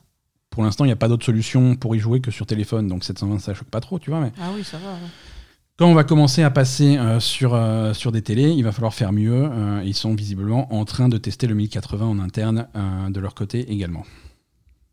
pour 0.49 0.65
l'instant, 0.65 0.85
il 0.85 0.89
n'y 0.89 0.93
a 0.93 0.97
pas 0.97 1.07
d'autre 1.07 1.25
solution 1.25 1.77
pour 1.77 1.95
y 1.95 2.01
jouer 2.01 2.21
que 2.21 2.33
sur 2.33 2.45
téléphone, 2.45 2.89
donc 2.89 3.05
720, 3.05 3.39
ça 3.39 3.55
choque 3.55 3.69
pas 3.69 3.79
trop, 3.81 4.01
tu 4.01 4.11
vois. 4.11 4.19
Mais 4.21 4.33
Ah 4.41 4.49
oui, 4.57 4.65
ça 4.65 4.79
va. 4.79 4.91
ouais. 4.95 4.99
Quand 5.81 5.87
on 5.91 5.95
va 5.95 6.05
commencer 6.05 6.43
à 6.43 6.51
passer 6.51 6.99
euh, 6.99 7.21
sur, 7.21 7.55
euh, 7.55 7.95
sur 7.95 8.13
des 8.13 8.21
télés, 8.21 8.51
il 8.51 8.63
va 8.65 8.71
falloir 8.71 8.93
faire 8.93 9.13
mieux. 9.13 9.49
euh, 9.51 9.83
ils 9.83 9.95
sont 9.95 10.15
visiblement 10.15 10.71
en 10.75 10.85
train 10.85 11.09
de 11.09 11.17
tester 11.17 11.47
le 11.47 11.55
1080 11.55 12.05
en 12.07 12.19
interne 12.19 12.69
de 13.09 13.19
leur 13.19 13.35
côté 13.35 13.73
également. 13.73 14.05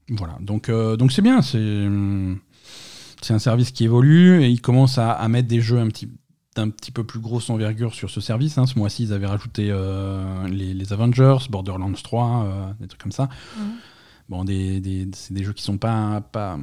Voilà, 0.10 0.38
donc 0.40 0.72
donc 0.72 1.12
c'est 1.12 1.22
bien. 1.22 1.42
C'est 1.42 1.58
hum, 1.58 2.40
c'est 3.22 3.34
un 3.34 3.40
service 3.40 3.72
qui 3.72 3.84
évolue 3.84 4.42
et 4.42 4.48
ils 4.50 4.62
commencent 4.62 4.98
à, 4.98 5.12
à 5.12 5.28
mettre 5.28 5.50
des 5.50 5.60
jeux 5.60 5.78
un 5.80 5.88
petit 5.90 6.08
d'un 6.56 6.70
petit 6.70 6.92
peu 6.92 7.04
plus 7.04 7.20
grosse 7.20 7.50
envergure 7.50 7.94
sur 7.94 8.10
ce 8.10 8.22
service. 8.22 8.58
hein. 8.58 8.66
Ce 8.66 8.80
mois-ci, 8.80 9.04
ils 9.04 9.14
avaient 9.14 9.28
rajouté 9.28 9.72
les, 10.50 10.74
les 10.74 10.94
Avengers, 10.94 11.38
Borderlands 11.52 11.92
3, 11.92 12.46
euh, 12.46 12.66
des 12.80 12.88
trucs 12.88 13.02
comme 13.02 13.12
ça. 13.12 13.28
Mhm. 13.58 13.64
Bon, 14.30 14.44
des, 14.46 14.80
des- 14.80 15.08
c'est 15.14 15.34
des 15.34 15.44
jeux 15.44 15.54
qui 15.54 15.64
sont 15.64 15.78
pas, 15.78 16.22
pas 16.22 16.58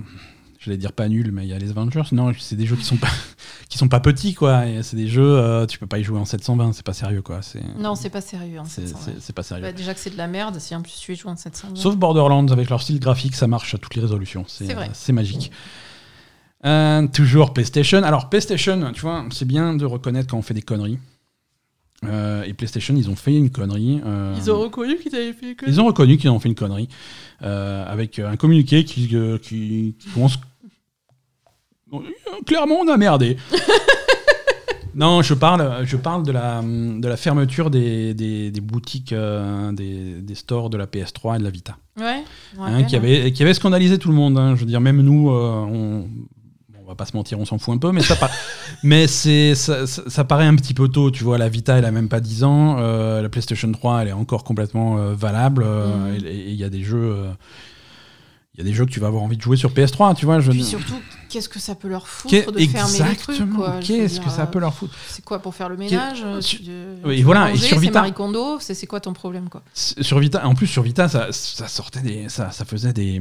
j'allais 0.64 0.76
dire 0.76 0.92
pas 0.92 1.08
nul, 1.08 1.30
mais 1.32 1.44
il 1.44 1.48
y 1.48 1.52
a 1.52 1.58
les 1.58 1.70
Avengers. 1.70 2.02
Non, 2.12 2.32
c'est 2.38 2.56
des 2.56 2.66
jeux 2.66 2.76
qui 2.76 2.84
sont 2.84 2.96
pas, 2.96 3.08
qui 3.68 3.78
sont 3.78 3.88
pas 3.88 4.00
petits, 4.00 4.34
quoi. 4.34 4.62
C'est 4.82 4.96
des 4.96 5.08
jeux, 5.08 5.22
euh, 5.38 5.66
tu 5.66 5.78
peux 5.78 5.86
pas 5.86 5.98
y 5.98 6.04
jouer 6.04 6.18
en 6.18 6.24
720, 6.24 6.72
c'est 6.72 6.84
pas 6.84 6.92
sérieux, 6.92 7.22
quoi. 7.22 7.40
Non, 7.78 7.94
c'est 7.94 8.10
pas 8.10 8.20
sérieux. 8.20 8.58
hein, 8.58 8.64
c'est, 8.66 8.86
720. 8.86 9.04
c'est- 9.04 9.20
c'est 9.20 9.32
pas 9.32 9.42
sérieux. 9.42 9.62
Bah, 9.62 9.72
déjà 9.72 9.94
que 9.94 10.00
c'est 10.00 10.10
de 10.10 10.16
la 10.18 10.26
merde, 10.26 10.58
si 10.58 10.74
en 10.74 10.82
plus 10.82 10.96
tu 11.00 11.12
y 11.12 11.16
joues 11.16 11.28
en 11.28 11.36
720. 11.36 11.76
Sauf 11.76 11.96
Borderlands, 11.96 12.46
avec 12.48 12.70
leur 12.70 12.80
style 12.82 12.98
graphique, 13.00 13.34
ça 13.34 13.46
marche 13.46 13.74
à 13.74 13.78
toutes 13.78 13.94
les 13.94 14.02
résolutions. 14.02 14.44
C'est, 14.48 14.72
vrai. 14.72 14.86
euh, 14.88 14.92
c'est 14.94 15.12
magique. 15.12 15.50
Euh, 16.64 17.06
toujours 17.08 17.52
PlayStation. 17.52 18.02
Alors, 18.02 18.30
PlayStation, 18.30 18.90
tu 18.92 19.02
vois, 19.02 19.24
c'est 19.30 19.44
bien 19.44 19.74
de 19.74 19.84
reconnaître 19.84 20.28
quand 20.30 20.38
on 20.38 20.42
fait 20.42 20.54
des 20.54 20.62
conneries. 20.62 20.98
Euh, 22.04 22.42
et 22.44 22.52
PlayStation, 22.54 22.94
ils 22.96 23.08
ont 23.08 23.16
fait 23.16 23.34
une 23.34 23.50
connerie. 23.50 24.00
euh, 24.04 24.34
reconnu 24.48 24.96
qu'ils 24.98 25.14
avaient 25.14 25.32
fait 25.32 25.54
que 25.54 25.66
Ils 25.66 25.80
ont 25.80 25.86
reconnu 25.86 26.16
qu'ils 26.18 26.28
ont 26.30 26.38
fait 26.38 26.48
une 26.48 26.54
connerie 26.54 26.88
euh, 27.42 27.84
avec 27.86 28.18
un 28.18 28.36
communiqué 28.36 28.84
qui, 28.84 29.08
qui, 29.08 29.94
qui 29.98 30.08
commence. 30.12 30.38
Euh, 32.02 32.30
Clairement, 32.46 32.76
on 32.84 32.88
a 32.88 32.96
merdé. 32.96 33.36
non, 34.94 35.22
je 35.22 35.34
parle, 35.34 35.84
je 35.84 35.96
parle 35.96 36.22
de, 36.24 36.30
la, 36.32 36.60
de 36.62 37.06
la 37.08 37.16
fermeture 37.16 37.70
des, 37.70 38.14
des, 38.14 38.50
des 38.52 38.60
boutiques, 38.60 39.12
euh, 39.12 39.72
des, 39.72 40.20
des 40.20 40.34
stores 40.34 40.70
de 40.70 40.76
la 40.76 40.86
PS3 40.86 41.36
et 41.36 41.38
de 41.38 41.44
la 41.44 41.50
Vita. 41.50 41.76
Ouais. 41.98 42.22
Hein, 42.60 42.84
qui, 42.84 42.94
avait, 42.96 43.32
qui 43.32 43.42
avait 43.42 43.54
scandalisé 43.54 43.98
tout 43.98 44.08
le 44.08 44.14
monde. 44.14 44.38
hein. 44.38 44.54
Je 44.54 44.60
veux 44.60 44.66
dire, 44.66 44.80
même 44.80 45.00
nous, 45.00 45.30
euh, 45.30 45.64
on, 45.68 46.08
on 46.80 46.86
va 46.86 46.94
pas 46.94 47.06
se 47.06 47.16
mentir, 47.16 47.40
on 47.40 47.44
s'en 47.44 47.58
fout 47.58 47.74
un 47.74 47.78
peu, 47.78 47.90
mais 47.92 48.02
ça, 48.02 48.14
mais 48.84 49.06
c'est, 49.08 49.54
ça, 49.56 49.86
ça- 49.86 50.02
ça 50.08 50.22
paraît 50.24 50.46
un 50.46 50.54
petit 50.54 50.74
peu 50.74 50.88
tôt. 50.88 51.10
Tu 51.10 51.24
vois, 51.24 51.38
la 51.38 51.48
Vita, 51.48 51.76
elle 51.76 51.86
a 51.86 51.90
même 51.90 52.08
pas 52.08 52.20
10 52.20 52.44
ans. 52.44 52.76
euh, 52.78 53.20
la 53.22 53.28
PlayStation 53.28 53.70
3, 53.72 54.02
elle 54.02 54.08
est 54.08 54.12
encore 54.12 54.44
complètement 54.44 54.98
euh, 54.98 55.14
valable. 55.14 55.64
euh, 55.66 55.86
Mhm. 56.18 56.26
et 56.26 56.50
il 56.50 56.54
y 56.56 56.62
a 56.64 56.68
des 56.68 56.82
jeux. 56.84 57.16
il 58.54 58.58
y 58.58 58.60
a 58.60 58.64
des 58.64 58.72
jeux 58.74 58.84
que 58.86 58.90
tu 58.92 59.00
vas 59.00 59.08
avoir 59.08 59.22
envie 59.24 59.36
de 59.36 59.42
jouer 59.42 59.56
sur 59.56 59.70
PS3, 59.72 60.14
tu 60.14 60.24
vois. 60.26 60.38
Je... 60.38 60.52
Puis 60.52 60.62
surtout, 60.62 60.94
qu'est-ce 61.34 61.48
que 61.48 61.58
ça 61.58 61.74
peut 61.74 61.88
leur 61.88 62.06
foutre 62.08 62.52
de 62.52 62.58
fermer 62.60 62.92
les 63.10 63.16
trucs 63.16 63.36
Exactement. 63.40 63.66
je 63.66 63.72
veux 63.74 63.80
Qu'est-ce 63.80 64.20
que 64.20 64.30
ça 64.30 64.42
euh, 64.42 64.46
peut 64.46 64.60
leur 64.60 64.72
foutre 64.72 64.94
C'est 65.08 65.24
quoi 65.24 65.40
pour 65.40 65.54
faire 65.54 65.68
le 65.68 65.76
ménage 65.76 66.22
euh, 66.24 66.40
Sur- 66.40 66.60
tu- 66.60 66.66
euh, 66.68 66.96
Oui, 67.04 67.22
voilà, 67.22 67.50
et 67.50 67.56
sur 67.56 67.76
c'est 67.76 67.82
Vita- 67.82 68.00
Marie 68.00 68.12
Kondo, 68.12 68.58
c'est 68.60 68.74
c'est 68.74 68.86
quoi 68.86 69.00
ton 69.00 69.12
problème 69.12 69.48
quoi 69.48 69.62
Sur 69.74 70.18
Vita, 70.20 70.46
en 70.46 70.54
plus 70.54 70.66
sur 70.68 70.82
Vita, 70.84 71.08
ça, 71.08 71.28
ça 71.32 71.66
sortait 71.68 72.00
des, 72.00 72.28
ça, 72.28 72.50
ça 72.52 72.64
faisait 72.64 72.92
des, 72.92 73.20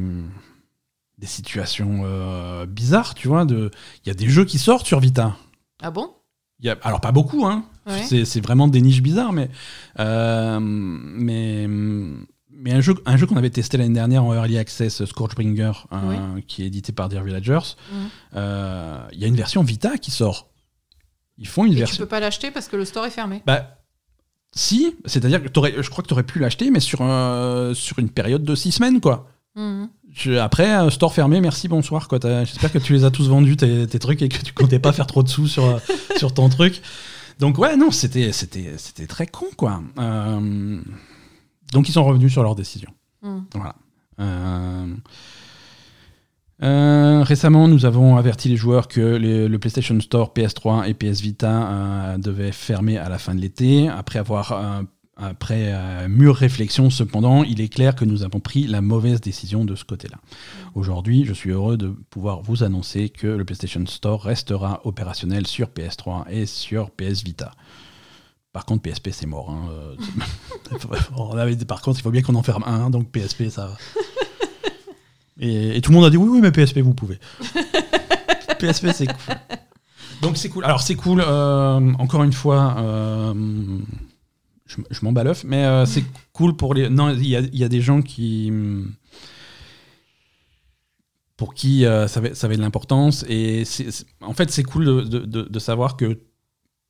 des 1.17 1.27
situations 1.27 2.01
euh, 2.05 2.65
bizarres, 2.67 3.15
tu 3.15 3.27
vois. 3.27 3.45
De, 3.45 3.71
il 4.05 4.09
y 4.09 4.11
a 4.11 4.15
des 4.15 4.29
jeux 4.29 4.45
qui 4.45 4.59
sortent 4.59 4.85
sur 4.85 4.99
Vita. 4.99 5.35
Ah 5.81 5.89
bon? 5.91 6.11
Y 6.61 6.69
a, 6.69 6.77
alors 6.83 7.01
pas 7.01 7.11
beaucoup, 7.11 7.45
hein. 7.45 7.65
Ouais. 7.87 8.03
C'est, 8.07 8.23
c'est 8.25 8.39
vraiment 8.41 8.67
des 8.69 8.79
niches 8.81 9.01
bizarres, 9.01 9.33
mais 9.33 9.49
euh, 9.99 10.57
mais 10.61 11.67
mais 12.55 12.71
un 12.73 12.81
jeu, 12.81 12.93
un 13.05 13.17
jeu 13.17 13.25
qu'on 13.25 13.37
avait 13.37 13.49
testé 13.49 13.77
l'année 13.77 13.93
dernière 13.93 14.23
en 14.23 14.33
early 14.33 14.57
access, 14.57 15.03
Scorchbringer, 15.05 15.71
euh, 15.91 16.39
qui 16.47 16.63
est 16.63 16.67
édité 16.67 16.91
par 16.91 17.09
Dear 17.09 17.23
Villagers. 17.23 17.75
Mhm. 17.91 17.97
euh, 18.35 19.05
Il 19.13 19.19
y 19.19 19.25
a 19.25 19.27
une 19.27 19.35
version 19.35 19.63
Vita 19.63 19.97
qui 19.97 20.11
sort. 20.11 20.49
Ils 21.37 21.47
font 21.47 21.65
une 21.65 21.71
Et 21.71 21.75
tu 21.75 21.79
version. 21.79 22.03
peux 22.03 22.07
pas 22.09 22.19
l'acheter 22.19 22.51
parce 22.51 22.67
que 22.67 22.75
le 22.75 22.85
store 22.85 23.05
est 23.05 23.09
fermé. 23.11 23.41
Bah, 23.45 23.79
si, 24.55 24.95
c'est-à-dire 25.05 25.41
que 25.41 25.47
je 25.81 25.89
crois 25.89 26.03
que 26.03 26.07
tu 26.07 26.13
aurais 26.13 26.23
pu 26.23 26.37
l'acheter, 26.39 26.69
mais 26.69 26.79
sur, 26.79 26.99
euh, 27.01 27.73
sur 27.73 27.97
une 27.99 28.09
période 28.09 28.43
de 28.43 28.53
six 28.55 28.71
semaines, 28.71 29.01
quoi. 29.01 29.27
Mhm. 29.55 29.89
Je- 30.11 30.33
après, 30.33 30.75
euh, 30.77 30.89
store 30.91 31.13
fermé, 31.13 31.41
merci, 31.41 31.67
bonsoir. 31.67 32.07
J'espère 32.11 32.71
que 32.71 32.77
tu 32.77 32.93
les 32.93 33.03
as 33.03 33.09
tous 33.11 33.27
vendus, 33.29 33.57
tes, 33.57 33.87
tes 33.87 33.97
trucs, 33.99 34.21
et 34.21 34.29
que 34.29 34.43
tu 34.43 34.53
comptais 34.53 34.77
pas 34.79 34.91
faire 34.93 35.07
trop 35.07 35.23
de 35.23 35.27
sous 35.29 35.47
sur, 35.47 35.65
euh, 35.65 35.79
sur 36.17 36.33
ton 36.35 36.49
truc. 36.49 36.81
Donc, 37.39 37.57
ouais, 37.57 37.75
non, 37.75 37.89
c'était 37.89 38.31
c'était- 38.31 38.75
c'était 38.77 39.07
très 39.07 39.25
con, 39.25 39.47
quoi. 39.57 39.81
Euh, 39.97 40.79
donc, 41.73 41.89
ils 41.89 41.91
sont 41.93 42.03
revenus 42.05 42.31
sur 42.31 42.43
leur 42.43 42.55
décision. 42.55 42.89
Voilà. 43.53 43.75
Euh, 44.19 44.93
euh, 46.61 47.23
récemment, 47.23 47.67
nous 47.67 47.85
avons 47.85 48.15
averti 48.15 48.47
les 48.47 48.55
joueurs 48.57 48.87
que 48.87 49.01
les- 49.15 49.47
le 49.49 49.59
PlayStation 49.59 49.99
Store 49.99 50.33
PS3 50.33 50.87
et 50.87 50.93
PS 50.93 51.19
Vita 51.21 51.71
euh, 51.71 52.17
devaient 52.17 52.51
fermer 52.51 52.97
à 52.97 53.09
la 53.09 53.17
fin 53.17 53.35
de 53.35 53.41
l'été. 53.41 53.89
Après 53.89 54.19
avoir 54.19 54.51
euh, 54.53 54.81
après 55.17 55.71
euh, 55.73 56.07
mûre 56.07 56.35
réflexion, 56.35 56.89
cependant, 56.89 57.43
il 57.43 57.59
est 57.61 57.67
clair 57.69 57.95
que 57.95 58.05
nous 58.05 58.23
avons 58.23 58.39
pris 58.39 58.65
la 58.65 58.81
mauvaise 58.81 59.19
décision 59.21 59.63
de 59.65 59.75
ce 59.75 59.83
côté-là. 59.83 60.17
Aujourd'hui, 60.73 61.25
je 61.25 61.33
suis 61.33 61.51
heureux 61.51 61.77
de 61.77 61.89
pouvoir 62.09 62.41
vous 62.41 62.63
annoncer 62.63 63.09
que 63.09 63.27
le 63.27 63.43
PlayStation 63.45 63.85
Store 63.85 64.21
restera 64.23 64.81
opérationnel 64.85 65.45
sur 65.47 65.67
PS3 65.69 66.25
et 66.29 66.45
sur 66.45 66.89
PS 66.91 67.23
Vita. 67.23 67.51
Par 68.53 68.65
contre, 68.65 68.83
PSP, 68.83 69.09
c'est 69.11 69.25
mort. 69.25 69.49
hein. 69.49 69.67
Euh, 69.71 69.95
On 71.17 71.35
avait 71.37 71.55
dit, 71.55 71.65
par 71.65 71.81
contre, 71.81 71.99
il 71.99 72.03
faut 72.03 72.11
bien 72.11 72.21
qu'on 72.21 72.35
en 72.35 72.43
ferme 72.43 72.63
un, 72.65 72.89
donc 72.89 73.09
PSP, 73.11 73.49
ça 73.49 73.67
va. 73.67 73.77
Et, 75.39 75.75
et 75.77 75.81
tout 75.81 75.89
le 75.91 75.95
monde 75.97 76.05
a 76.05 76.11
dit 76.11 76.15
oui, 76.17 76.29
oui, 76.29 76.39
mais 76.41 76.51
PSP, 76.51 76.77
vous 76.79 76.93
pouvez. 76.93 77.19
PSP, 78.59 78.89
c'est 78.93 79.07
cool. 79.07 79.35
Donc 80.21 80.37
c'est 80.37 80.47
cool. 80.49 80.63
Alors 80.63 80.81
c'est 80.81 80.93
cool, 80.95 81.21
euh, 81.25 81.91
encore 81.97 82.23
une 82.23 82.31
fois, 82.31 82.75
euh, 82.77 83.79
je, 84.67 84.77
je 84.91 84.99
m'en 85.03 85.11
bats 85.11 85.23
l'œuf, 85.23 85.43
mais 85.43 85.65
euh, 85.65 85.87
c'est 85.87 86.03
cool 86.33 86.55
pour 86.55 86.75
les... 86.75 86.87
Non, 86.87 87.09
il 87.09 87.27
y 87.27 87.35
a, 87.35 87.39
il 87.39 87.57
y 87.57 87.63
a 87.63 87.67
des 87.67 87.81
gens 87.81 88.03
qui... 88.03 88.53
Pour 91.35 91.55
qui 91.55 91.81
ça, 91.81 92.19
avait, 92.19 92.35
ça 92.35 92.45
avait 92.45 92.55
de 92.57 92.61
l'importance. 92.61 93.25
Et 93.27 93.63
en 94.21 94.33
fait, 94.33 94.51
c'est 94.51 94.63
cool 94.63 94.85
de, 94.85 95.01
de- 95.01 95.25
de- 95.25 95.47
de 95.49 95.59
savoir 95.59 95.97
que 95.97 96.19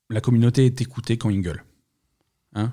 la 0.09 0.21
communauté 0.21 0.65
est 0.65 0.81
écoutée 0.81 1.17
quand 1.17 1.29
ils 1.29 1.41
gueulent. 1.41 1.63
Hein? 2.55 2.71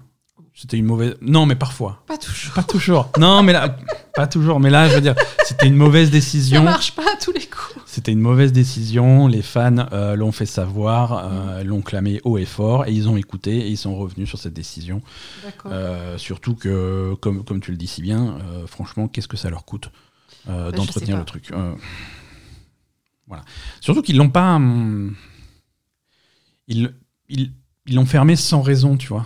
C'était 0.53 0.77
une 0.77 0.85
mauvaise... 0.85 1.17
Non, 1.23 1.47
mais 1.47 1.55
parfois. 1.55 2.03
Pas 2.07 2.19
toujours. 2.19 2.55
Pas 2.55 2.63
toujours. 2.65 3.13
Non, 3.19 3.43
mais 3.43 3.53
là, 3.53 3.79
pas 4.15 4.27
toujours. 4.27 4.59
Mais 4.61 4.69
là, 4.69 4.89
je 4.89 4.97
veux 4.97 5.01
dire, 5.01 5.15
c'était 5.45 5.69
une 5.69 5.77
mauvaise 5.77 6.09
Ça 6.09 6.13
décision. 6.13 6.63
marche 6.65 6.95
pas 6.95 7.05
à 7.15 7.17
tous 7.17 7.33
les 7.33 7.47
coups. 7.47 7.81
C'était 7.87 8.13
une 8.13 8.21
mauvaise 8.21 8.53
décision. 8.53 9.27
Les 9.29 9.43
fans 9.43 9.87
euh, 9.93 10.17
l'ont 10.17 10.33
fait 10.33 10.47
savoir, 10.47 11.31
euh, 11.33 11.63
l'ont 11.63 11.81
clamé 11.83 12.21
haut 12.25 12.37
et 12.37 12.45
fort, 12.45 12.87
et 12.87 12.93
ils 12.93 13.09
ont 13.09 13.17
écouté 13.17 13.59
et 13.59 13.69
ils 13.69 13.77
sont 13.79 13.97
revenus 13.97 14.29
sur 14.29 14.39
cette 14.39 14.53
décision. 14.53 15.03
D'accord. 15.45 15.71
Euh, 15.73 16.19
surtout 16.19 16.57
que, 16.57 17.15
comme, 17.21 17.45
comme 17.45 17.61
tu 17.61 17.71
le 17.71 17.77
dis 17.77 17.87
si 17.87 18.03
bien, 18.03 18.39
euh, 18.43 18.67
franchement, 18.67 19.09
qu'est-ce 19.09 19.29
que 19.29 19.37
ça 19.39 19.51
leur 19.51 19.65
coûte 19.65 19.91
Bah, 20.47 20.73
d'entretenir 20.73 21.17
le 21.17 21.25
truc 21.25 21.51
Voilà. 23.29 23.45
Surtout 23.81 24.03
qu'ils 24.03 24.17
l'ont 24.17 24.31
pas. 24.31 24.57
hum, 24.57 25.15
ils 26.67 26.93
ils- 27.31 27.53
ils 27.87 27.95
l'ont 27.95 28.05
fermé 28.07 28.37
sans 28.37 28.61
raison, 28.63 28.97
tu 28.97 29.09
vois. 29.09 29.25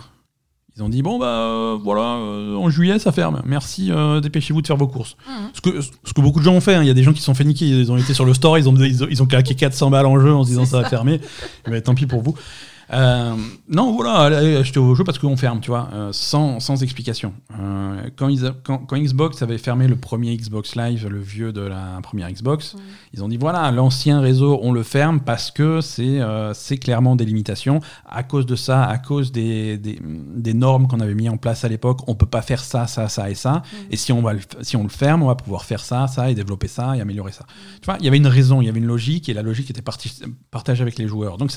Ils 0.77 0.83
ont 0.83 0.89
dit 0.89 1.01
bon 1.01 1.17
bah 1.17 1.27
euh, 1.27 1.77
voilà 1.81 2.15
euh, 2.17 2.55
en 2.57 2.69
juillet 2.69 2.99
ça 2.99 3.13
ferme. 3.13 3.41
Merci, 3.45 3.91
euh, 3.91 4.19
dépêchez-vous 4.19 4.61
de 4.61 4.67
faire 4.67 4.75
vos 4.75 4.87
courses. 4.87 5.15
Mhm. 5.27 5.49
Ce 5.53 5.61
que, 5.61 5.81
ce 5.81 6.13
que 6.13 6.19
beaucoup 6.21 6.39
de 6.39 6.43
gens 6.45 6.53
ont 6.53 6.59
fait, 6.61 6.75
hein. 6.75 6.81
il 6.83 6.87
y 6.87 6.89
a 6.89 6.93
des 6.93 7.03
gens 7.03 7.13
qui 7.13 7.19
se 7.19 7.25
sont 7.25 7.33
fait 7.33 7.45
niquer, 7.45 7.65
ils 7.65 7.91
ont 7.93 7.97
été 7.97 8.13
sur 8.13 8.25
le 8.25 8.33
store, 8.33 8.57
ils 8.57 8.67
ont, 8.67 8.75
ils 8.75 9.03
ont, 9.03 9.07
ils 9.09 9.23
ont 9.23 9.25
claqué 9.25 9.55
400 9.55 9.89
balles 9.89 10.05
en 10.05 10.19
jeu 10.19 10.33
en 10.33 10.43
se 10.43 10.49
disant 10.49 10.65
ça 10.65 10.81
va 10.81 10.89
fermer. 10.89 11.21
Eh 11.67 11.69
ben, 11.71 11.81
tant 11.81 11.95
pis 11.95 12.05
pour 12.07 12.21
vous. 12.21 12.35
Euh, 12.93 13.33
non, 13.67 13.93
voilà, 13.93 14.37
allez 14.37 14.57
acheter 14.57 14.79
vos 14.79 14.93
jeux 14.95 15.03
parce 15.03 15.17
qu'on 15.17 15.35
ferme, 15.37 15.59
tu 15.59 15.69
vois, 15.71 15.89
euh, 15.93 16.09
sans, 16.13 16.59
sans 16.59 16.83
explication. 16.83 17.33
Euh, 17.59 18.09
quand, 18.15 18.27
ils 18.29 18.45
a- 18.45 18.53
quand, 18.63 18.77
quand 18.79 18.95
Xbox 18.97 19.41
avait 19.41 19.57
fermé 19.57 19.87
le 19.87 19.95
premier 19.95 20.35
Xbox 20.37 20.75
Live, 20.75 21.07
le 21.07 21.19
vieux 21.19 21.51
de 21.51 21.61
la 21.61 21.99
première 22.03 22.31
Xbox, 22.31 22.75
Mhm. 22.75 22.81
ils 23.13 23.23
ont 23.23 23.27
dit 23.27 23.37
voilà, 23.37 23.71
l'ancien 23.71 24.19
réseau, 24.19 24.59
on 24.61 24.71
le 24.71 24.83
ferme 24.83 25.19
parce 25.19 25.49
que 25.51 25.79
c'est 25.81 26.77
clairement 26.77 27.15
des 27.15 27.25
limitations. 27.25 27.79
À 28.07 28.23
cause 28.23 28.45
de 28.45 28.55
ça, 28.55 28.83
à 28.85 28.97
cause 28.97 29.31
des, 29.31 29.77
des, 29.77 29.99
des 30.03 30.53
normes 30.53 30.87
qu'on 30.87 30.99
avait 30.99 31.15
mis 31.15 31.27
en 31.29 31.37
place 31.37 31.63
à 31.65 31.67
l'époque, 31.69 31.99
on 32.07 32.15
peut 32.15 32.25
pas 32.25 32.41
faire 32.41 32.63
ça, 32.63 32.87
ça, 32.87 33.09
ça 33.09 33.29
et 33.29 33.35
ça. 33.35 33.63
Et 33.89 33.97
si 33.97 34.11
on, 34.11 34.21
va 34.21 34.33
le, 34.33 34.39
si 34.61 34.75
on 34.75 34.83
le 34.83 34.89
ferme, 34.89 35.23
on 35.23 35.27
va 35.27 35.35
pouvoir 35.35 35.65
faire 35.65 35.79
ça, 35.83 36.07
ça, 36.07 36.29
et 36.29 36.35
développer 36.35 36.67
ça, 36.67 36.95
et 36.95 37.01
améliorer 37.01 37.31
ça. 37.31 37.45
Tu 37.81 37.85
vois, 37.85 37.97
il 37.99 38.05
y 38.05 38.07
avait 38.07 38.17
une 38.17 38.27
raison, 38.27 38.61
il 38.61 38.65
y 38.65 38.69
avait 38.69 38.79
une 38.79 38.85
logique, 38.85 39.27
et 39.29 39.33
la 39.33 39.41
logique 39.41 39.69
était 39.71 39.81
partagée 40.51 40.81
avec 40.81 40.97
les 40.97 41.07
joueurs. 41.07 41.37
Donc 41.37 41.51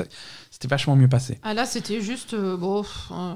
c'était 0.51 0.69
vachement 0.69 0.97
mieux 0.97 1.09
passé. 1.09 1.39
Ah 1.43 1.55
là, 1.55 1.65
c'était 1.65 2.01
juste. 2.01 2.35
euh, 2.35 2.57
bon, 2.57 2.85
euh, 3.13 3.35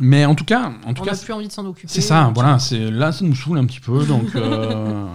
Mais 0.00 0.24
en 0.24 0.34
tout 0.34 0.44
cas, 0.44 0.72
en 0.86 0.94
tout 0.94 1.02
on 1.02 1.04
cas, 1.04 1.12
n'a 1.12 1.18
plus 1.18 1.32
envie 1.32 1.48
de 1.48 1.52
s'en 1.52 1.66
occuper. 1.66 1.88
c'est 1.92 2.00
ça, 2.00 2.30
voilà. 2.34 2.58
C'est 2.58 2.90
là, 2.90 3.12
ça 3.12 3.24
nous 3.24 3.34
saoule 3.34 3.58
un 3.58 3.66
petit 3.66 3.80
peu, 3.80 4.04
donc 4.06 4.34
euh, 4.36 5.06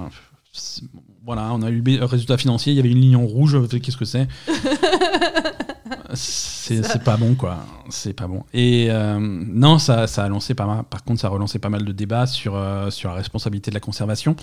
voilà, 1.25 1.49
on 1.53 1.61
a 1.61 1.69
eu 1.69 1.83
résultat 2.01 2.37
financier. 2.37 2.73
Il 2.73 2.75
y 2.75 2.79
avait 2.79 2.91
une 2.91 3.01
ligne 3.01 3.15
en 3.15 3.25
rouge. 3.25 3.57
Qu'est-ce 3.69 3.97
que 3.97 4.05
c'est 4.05 4.27
C'est 6.13 6.83
c'est 6.83 7.03
pas 7.03 7.17
bon, 7.17 7.35
quoi. 7.35 7.57
C'est 7.89 8.13
pas 8.13 8.27
bon. 8.27 8.43
Et 8.53 8.87
euh, 8.89 9.17
non, 9.19 9.77
ça, 9.79 10.07
ça 10.07 10.23
a 10.23 10.29
lancé 10.29 10.53
pas 10.53 10.65
mal. 10.65 10.83
Par 10.83 11.03
contre, 11.03 11.21
ça 11.21 11.27
a 11.27 11.29
relancé 11.29 11.59
pas 11.59 11.69
mal 11.69 11.85
de 11.85 11.91
débats 11.91 12.27
sur 12.27 12.55
euh, 12.55 12.89
sur 12.89 13.09
la 13.09 13.15
responsabilité 13.15 13.71
de 13.71 13.73
la 13.75 13.79
conservation. 13.79 14.35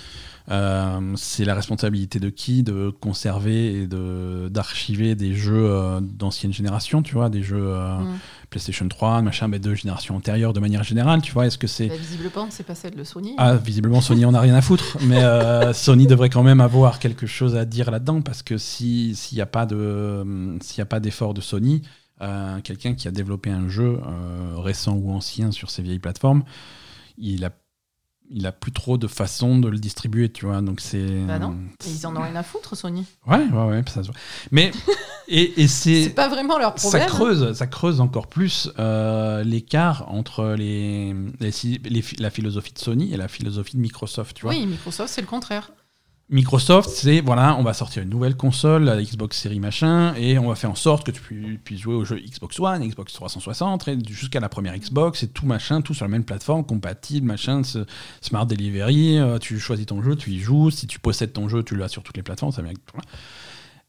Euh, 0.50 1.14
c'est 1.16 1.46
la 1.46 1.54
responsabilité 1.54 2.20
de 2.20 2.28
qui 2.28 2.62
de 2.62 2.90
conserver 3.00 3.80
et 3.80 3.86
de 3.86 4.48
d'archiver 4.50 5.14
des 5.14 5.34
jeux 5.34 5.70
euh, 5.70 6.00
d'ancienne 6.00 6.52
génération, 6.52 7.02
tu 7.02 7.14
vois, 7.14 7.30
des 7.30 7.42
jeux 7.42 7.56
euh, 7.62 7.98
Mm. 7.98 8.18
PlayStation 8.50 8.86
3, 8.86 9.22
machin, 9.22 9.48
mais 9.48 9.58
de 9.58 9.74
génération 9.74 10.16
antérieure 10.16 10.52
de 10.52 10.60
manière 10.60 10.82
générale, 10.82 11.22
tu 11.22 11.32
vois. 11.32 11.46
Est-ce 11.46 11.58
que 11.58 11.66
c'est 11.66 11.88
bah, 11.88 11.96
visiblement, 11.96 12.46
c'est 12.50 12.66
pas 12.66 12.74
celle 12.74 12.94
de 12.94 13.04
Sony. 13.04 13.34
ah, 13.38 13.56
visiblement, 13.56 14.00
Sony 14.00 14.24
en 14.24 14.34
a 14.34 14.40
rien 14.40 14.54
à 14.54 14.60
foutre, 14.60 14.98
mais 15.02 15.22
Sony 15.72 16.06
devrait 16.06 16.30
quand 16.30 16.42
même 16.42 16.60
avoir 16.60 16.98
quelque 16.98 17.26
chose 17.26 17.56
à 17.56 17.64
dire 17.64 17.90
là-dedans 17.90 18.20
parce 18.20 18.42
que 18.42 18.58
si 18.58 19.14
s'il 19.14 19.36
n'y 19.36 19.42
a 19.42 19.46
pas 19.46 19.66
de 19.66 20.56
s'il 20.60 20.78
y 20.78 20.82
a 20.82 20.86
pas 20.86 21.00
d'effort 21.00 21.34
de 21.34 21.40
Sony, 21.40 21.82
euh, 22.20 22.60
quelqu'un 22.60 22.94
qui 22.94 23.08
a 23.08 23.10
développé 23.10 23.50
un 23.50 23.68
jeu 23.68 23.98
euh, 24.06 24.54
récent 24.56 24.94
ou 24.94 25.10
ancien 25.12 25.50
sur 25.50 25.70
ces 25.70 25.82
vieilles 25.82 25.98
plateformes, 25.98 26.44
il 27.18 27.44
a 27.44 27.50
il 28.30 28.46
a 28.46 28.52
plus 28.52 28.72
trop 28.72 28.98
de 28.98 29.06
façon 29.06 29.58
de 29.58 29.68
le 29.68 29.78
distribuer, 29.78 30.30
tu 30.30 30.46
vois. 30.46 30.60
Donc 30.60 30.80
c'est. 30.80 31.24
Bah 31.26 31.38
non. 31.38 31.56
ils 31.86 32.06
en 32.06 32.16
ont 32.16 32.22
rien 32.22 32.36
à 32.36 32.42
foutre, 32.42 32.76
Sony. 32.76 33.06
Ouais, 33.26 33.44
ouais, 33.52 33.64
ouais. 33.66 33.84
Ça, 33.88 34.02
mais 34.50 34.70
et, 35.28 35.62
et 35.62 35.68
c'est. 35.68 36.04
C'est 36.04 36.10
pas 36.10 36.28
vraiment 36.28 36.58
leur 36.58 36.74
problème. 36.74 37.02
Ça 37.02 37.06
creuse, 37.06 37.52
ça 37.52 37.66
creuse 37.66 38.00
encore 38.00 38.26
plus 38.26 38.70
euh, 38.78 39.44
l'écart 39.44 40.10
entre 40.12 40.54
les, 40.56 41.14
les, 41.40 42.04
la 42.18 42.30
philosophie 42.30 42.72
de 42.72 42.78
Sony 42.78 43.12
et 43.12 43.16
la 43.16 43.28
philosophie 43.28 43.76
de 43.76 43.82
Microsoft, 43.82 44.36
tu 44.36 44.42
vois. 44.42 44.54
Oui, 44.54 44.66
Microsoft, 44.66 45.12
c'est 45.12 45.20
le 45.20 45.26
contraire. 45.26 45.70
Microsoft, 46.30 46.88
c'est 46.88 47.20
voilà, 47.20 47.54
on 47.58 47.62
va 47.62 47.74
sortir 47.74 48.02
une 48.02 48.08
nouvelle 48.08 48.34
console, 48.34 48.84
la 48.84 49.00
Xbox 49.02 49.36
Series 49.36 49.60
machin, 49.60 50.14
et 50.14 50.38
on 50.38 50.48
va 50.48 50.54
faire 50.54 50.70
en 50.70 50.74
sorte 50.74 51.04
que 51.04 51.10
tu 51.10 51.60
puisses 51.62 51.80
jouer 51.80 51.94
au 51.94 52.06
jeu 52.06 52.18
Xbox 52.18 52.58
One, 52.58 52.82
Xbox 52.82 53.12
360, 53.12 53.90
jusqu'à 54.08 54.40
la 54.40 54.48
première 54.48 54.74
Xbox, 54.74 55.22
et 55.22 55.28
tout 55.28 55.44
machin, 55.44 55.82
tout 55.82 55.92
sur 55.92 56.06
la 56.06 56.10
même 56.10 56.24
plateforme, 56.24 56.64
compatible, 56.64 57.26
machin, 57.26 57.60
Smart 58.22 58.46
Delivery, 58.46 59.18
euh, 59.18 59.38
tu 59.38 59.58
choisis 59.58 59.84
ton 59.84 60.02
jeu, 60.02 60.16
tu 60.16 60.30
y 60.30 60.38
joues, 60.38 60.70
si 60.70 60.86
tu 60.86 60.98
possèdes 60.98 61.34
ton 61.34 61.50
jeu, 61.50 61.62
tu 61.62 61.76
l'as 61.76 61.88
sur 61.88 62.02
toutes 62.02 62.16
les 62.16 62.22
plateformes, 62.22 62.52
ça 62.52 62.62
vient. 62.62 62.72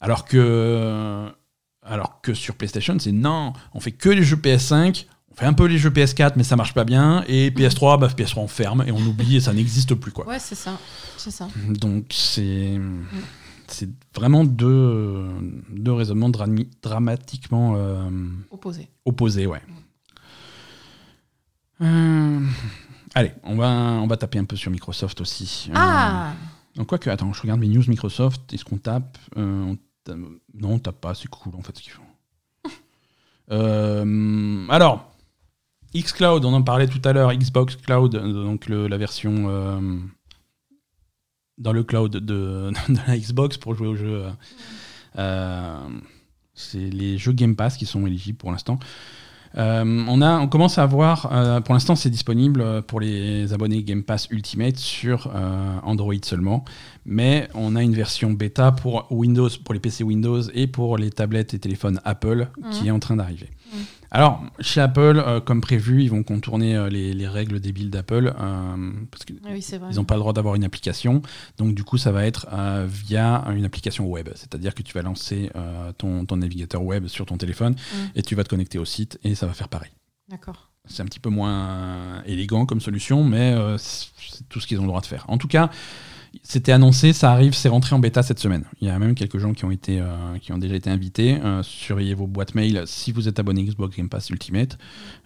Alors 0.02 0.26
que, 0.26 1.32
alors 1.84 2.20
que 2.22 2.34
sur 2.34 2.56
PlayStation, 2.56 2.98
c'est 3.00 3.14
non, 3.14 3.54
on 3.74 3.80
fait 3.80 3.94
que 3.94 4.10
les 4.10 4.24
jeux 4.24 4.36
PS5, 4.36 5.06
on 5.36 5.40
fait 5.40 5.46
un 5.46 5.54
peu 5.54 5.66
les 5.66 5.78
jeux 5.78 5.90
PS4, 5.90 6.34
mais 6.38 6.44
ça 6.44 6.56
marche 6.56 6.74
pas 6.74 6.86
bien. 6.86 7.24
Et 7.28 7.50
PS3, 7.52 8.00
bah, 8.00 8.08
PS3 8.08 8.40
on 8.40 8.48
ferme 8.48 8.84
et 8.88 8.92
on 8.92 9.00
oublie 9.00 9.36
et 9.36 9.42
ça 9.42 9.54
n'existe 9.54 9.94
plus. 9.96 10.12
Quoi. 10.12 10.26
Ouais, 10.28 10.40
c'est 10.40 10.56
ça. 10.56 10.78
ça. 11.18 11.48
Donc 11.68 12.06
c'est. 12.12 12.80
C'est 13.68 13.90
vraiment 14.14 14.44
deux, 14.44 15.28
deux 15.72 15.92
raisonnements 15.92 16.30
dramatiquement 16.30 17.74
euh, 17.76 18.10
opposés. 18.52 18.90
Opposés, 19.06 19.48
ouais. 19.48 19.62
Euh, 21.82 22.40
allez, 23.16 23.34
on 23.44 23.56
va, 23.56 23.68
on 23.68 24.06
va 24.06 24.18
taper 24.18 24.38
un 24.38 24.46
peu 24.46 24.56
sur 24.56 24.70
Microsoft 24.70 25.20
aussi. 25.20 25.68
Euh, 25.70 25.74
ah 25.76 26.34
Donc, 26.76 26.86
quoi 26.88 27.00
que, 27.00 27.10
attends, 27.10 27.34
je 27.34 27.42
regarde 27.42 27.60
mes 27.60 27.68
news 27.68 27.84
Microsoft. 27.88 28.54
Est-ce 28.54 28.64
qu'on 28.64 28.78
tape 28.78 29.18
Non, 29.36 29.76
on 30.62 30.78
tape 30.78 31.02
pas, 31.02 31.16
c'est 31.16 31.28
cool 31.28 31.56
en 31.56 31.64
fait 31.64 31.76
ce 31.76 31.82
qu'ils 31.82 31.92
font. 31.92 32.04
alors, 34.70 35.15
xCloud, 35.96 36.46
on 36.46 36.54
en 36.54 36.62
parlait 36.62 36.88
tout 36.88 37.02
à 37.04 37.14
l'heure, 37.14 37.34
Xbox 37.34 37.76
Cloud, 37.78 38.16
donc 38.16 38.68
la 38.70 38.98
version 38.98 39.46
euh, 39.48 39.80
dans 41.58 41.72
le 41.72 41.84
cloud 41.84 42.18
de, 42.18 42.72
la 43.08 43.18
Xbox 43.18 43.58
pour 43.58 43.76
jouer 43.76 43.88
aux 43.88 43.96
jeux. 43.96 44.26
Euh, 44.26 44.32
euh, 45.18 45.80
c'est 46.54 46.90
les 46.90 47.18
jeux 47.18 47.34
Game 47.34 47.56
Pass 47.56 47.78
qui 47.78 47.86
sont 47.86 48.06
éligibles 48.06 48.38
pour 48.38 48.52
l'instant. 48.52 48.80
on, 49.56 50.22
a, 50.22 50.40
on 50.40 50.48
commence 50.48 50.78
à 50.78 50.86
voir, 50.86 51.30
pour 51.64 51.74
l'instant 51.74 51.96
c'est 51.96 52.10
disponible 52.10 52.82
pour 52.84 53.00
les 53.00 53.54
abonnés 53.54 53.84
Game 53.84 54.04
Pass 54.04 54.28
Ultimate 54.32 54.78
sur 54.78 55.30
Android 55.84 56.14
seulement, 56.24 56.64
mais 57.06 57.50
on 57.54 57.76
a 57.76 57.84
une 57.84 57.94
version 57.94 58.32
bêta 58.32 58.72
pour 58.72 59.08
Windows, 59.12 59.50
pour 59.64 59.74
les 59.74 59.82
PC 59.82 60.04
Windows 60.04 60.42
et 60.54 60.68
pour 60.68 60.98
les 60.98 61.10
tablettes 61.10 61.54
et 61.54 61.60
téléphones 61.60 62.00
Apple 62.06 62.48
qui 62.72 62.84
mmh. 62.84 62.88
est 62.88 62.92
en 62.92 63.00
train 63.00 63.16
d'arriver. 63.18 63.50
Mmh. 63.76 64.06
Alors, 64.12 64.42
chez 64.62 64.80
Apple, 64.80 65.22
euh, 65.26 65.42
comme 65.42 65.60
prévu, 65.60 66.04
ils 66.04 66.10
vont 66.10 66.24
contourner 66.24 66.76
euh, 66.76 66.90
les, 66.90 67.28
règles 67.28 67.60
débiles 67.60 67.90
d'Apple 67.90 68.34
euh, 68.40 68.92
parce 69.12 69.26
qu'ils 69.26 69.42
ah 69.44 69.94
n'ont 69.94 70.06
pas 70.06 70.16
le 70.16 70.20
droit 70.22 70.32
d'avoir 70.32 70.56
une 70.56 70.64
application. 70.64 71.22
Donc, 71.58 71.76
du 71.76 71.84
coup, 71.84 71.98
ça 71.98 72.12
va 72.12 72.26
être 72.26 72.48
via 72.86 73.44
une 73.56 73.66
application 73.66 74.08
web. 74.08 74.30
C'est-à-dire 74.36 74.74
que 74.74 74.84
tu 74.84 74.94
vas 74.94 75.02
lancer 75.02 75.52
ton, 75.98 76.26
navigateur 76.36 76.84
web 76.84 77.08
sur 77.08 77.26
ton 77.26 77.38
téléphone 77.38 77.74
mm. 77.74 77.98
et 78.16 78.22
tu 78.22 78.36
vas 78.36 78.44
te 78.44 78.50
connecter 78.50 78.78
au 78.78 78.86
site 78.86 79.20
et 79.24 79.36
ça 79.36 79.48
va 79.48 79.54
faire 79.54 79.70
pareil. 79.70 79.92
D'accord. 80.30 80.70
C'est 80.86 81.02
un 81.02 81.06
petit 81.06 81.20
peu 81.20 81.30
moins 81.30 82.22
élégant 82.26 82.66
comme 82.66 82.80
solution, 82.80 83.24
mais 83.24 83.56
c'est 83.78 84.48
tout 84.50 84.60
ce 84.60 84.68
qu'ils 84.68 84.80
ont 84.80 84.84
le 84.84 84.90
droit 84.90 85.02
de 85.02 85.08
faire. 85.08 85.26
En 85.28 85.38
tout 85.38 85.48
cas, 85.48 85.70
c'était 86.44 86.72
annoncé, 86.72 87.14
ça 87.14 87.32
arrive, 87.32 87.54
c'est 87.54 87.70
rentré 87.70 87.96
en 87.96 88.00
bêta 88.00 88.24
cette 88.24 88.40
semaine. 88.40 88.66
Il 88.82 88.88
y 88.88 88.92
a 88.92 88.98
même 89.00 89.16
quelques 89.16 89.38
gens 89.38 89.54
qui 89.54 89.66
ont, 89.66 89.72
été, 89.72 90.00
euh, 90.00 90.38
qui 90.40 90.52
ont 90.52 90.58
déjà 90.58 90.76
été 90.76 90.90
invités. 90.90 91.40
Euh, 91.44 91.64
surveillez 91.64 92.14
vos 92.14 92.28
boîtes 92.28 92.56
mail 92.56 92.84
si 92.86 93.12
vous 93.12 93.28
êtes 93.28 93.40
abonné 93.40 93.64
Xbox 93.64 93.96
Game 93.96 94.10
Pass 94.10 94.30
Ultimate. 94.30 94.78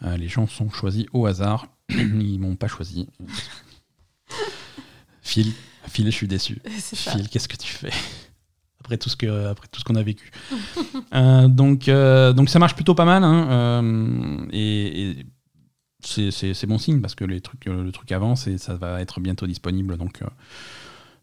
Euh, 0.04 0.18
les 0.18 0.28
gens 0.28 0.48
sont 0.48 0.70
choisis 0.70 1.06
au 1.14 1.26
hasard. 1.26 1.68
Ils 1.90 2.40
m'ont 2.40 2.56
pas 2.56 2.68
choisi. 2.68 3.08
Phil, 5.22 5.52
Phil, 5.88 6.06
je 6.06 6.12
suis 6.12 6.28
déçu. 6.28 6.62
Phil, 6.68 7.30
qu'est-ce 7.30 7.48
que 7.48 7.58
tu 7.58 7.72
fais? 7.72 7.92
Après 8.80 8.98
tout 8.98 9.10
ce 9.10 9.16
que 9.18 9.48
après 9.48 9.68
tout 9.70 9.80
ce 9.80 9.86
qu'on 9.86 9.96
a 9.96 10.04
vécu. 10.04 10.32
donc 11.12 11.90
donc 11.90 12.50
ça 12.50 12.60
marche 12.60 12.76
plutôt 12.76 12.96
pas 12.96 13.06
mal 13.06 13.24
hein, 13.24 14.48
et, 14.52 15.26
c'est 16.02 16.66
bon 16.66 16.78
signe 16.78 17.02
parce 17.02 17.14
que 17.14 17.26
les 17.26 17.42
trucs, 17.42 17.66
le 17.66 17.92
truc 17.92 18.12
avance 18.14 18.48
et 18.48 18.58
ça 18.58 18.76
va 18.76 19.02
être 19.02 19.20
bientôt 19.20 19.46
disponible. 19.48 19.98
Donc, 19.98 20.24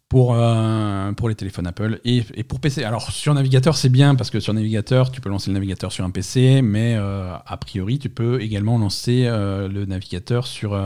pour, 0.08 0.34
euh, 0.34 1.12
pour 1.12 1.28
les 1.28 1.34
téléphones 1.34 1.66
Apple 1.66 2.00
et, 2.04 2.22
et, 2.34 2.44
pour 2.44 2.60
PC. 2.60 2.84
Alors 2.84 3.10
sur 3.10 3.34
navigateur 3.34 3.76
c'est 3.76 3.88
bien 3.88 4.14
parce 4.14 4.30
que 4.30 4.38
sur 4.38 4.54
navigateur 4.54 5.10
tu 5.10 5.20
peux 5.20 5.28
lancer 5.28 5.50
le 5.50 5.54
navigateur 5.54 5.90
sur 5.92 6.04
un 6.04 6.10
PC 6.10 6.62
mais 6.62 6.94
euh, 6.96 7.34
a 7.44 7.56
priori 7.56 7.98
tu 7.98 8.08
peux 8.08 8.40
également 8.40 8.78
lancer 8.78 9.24
euh, 9.26 9.68
le 9.68 9.84
navigateur 9.84 10.46
sur, 10.46 10.80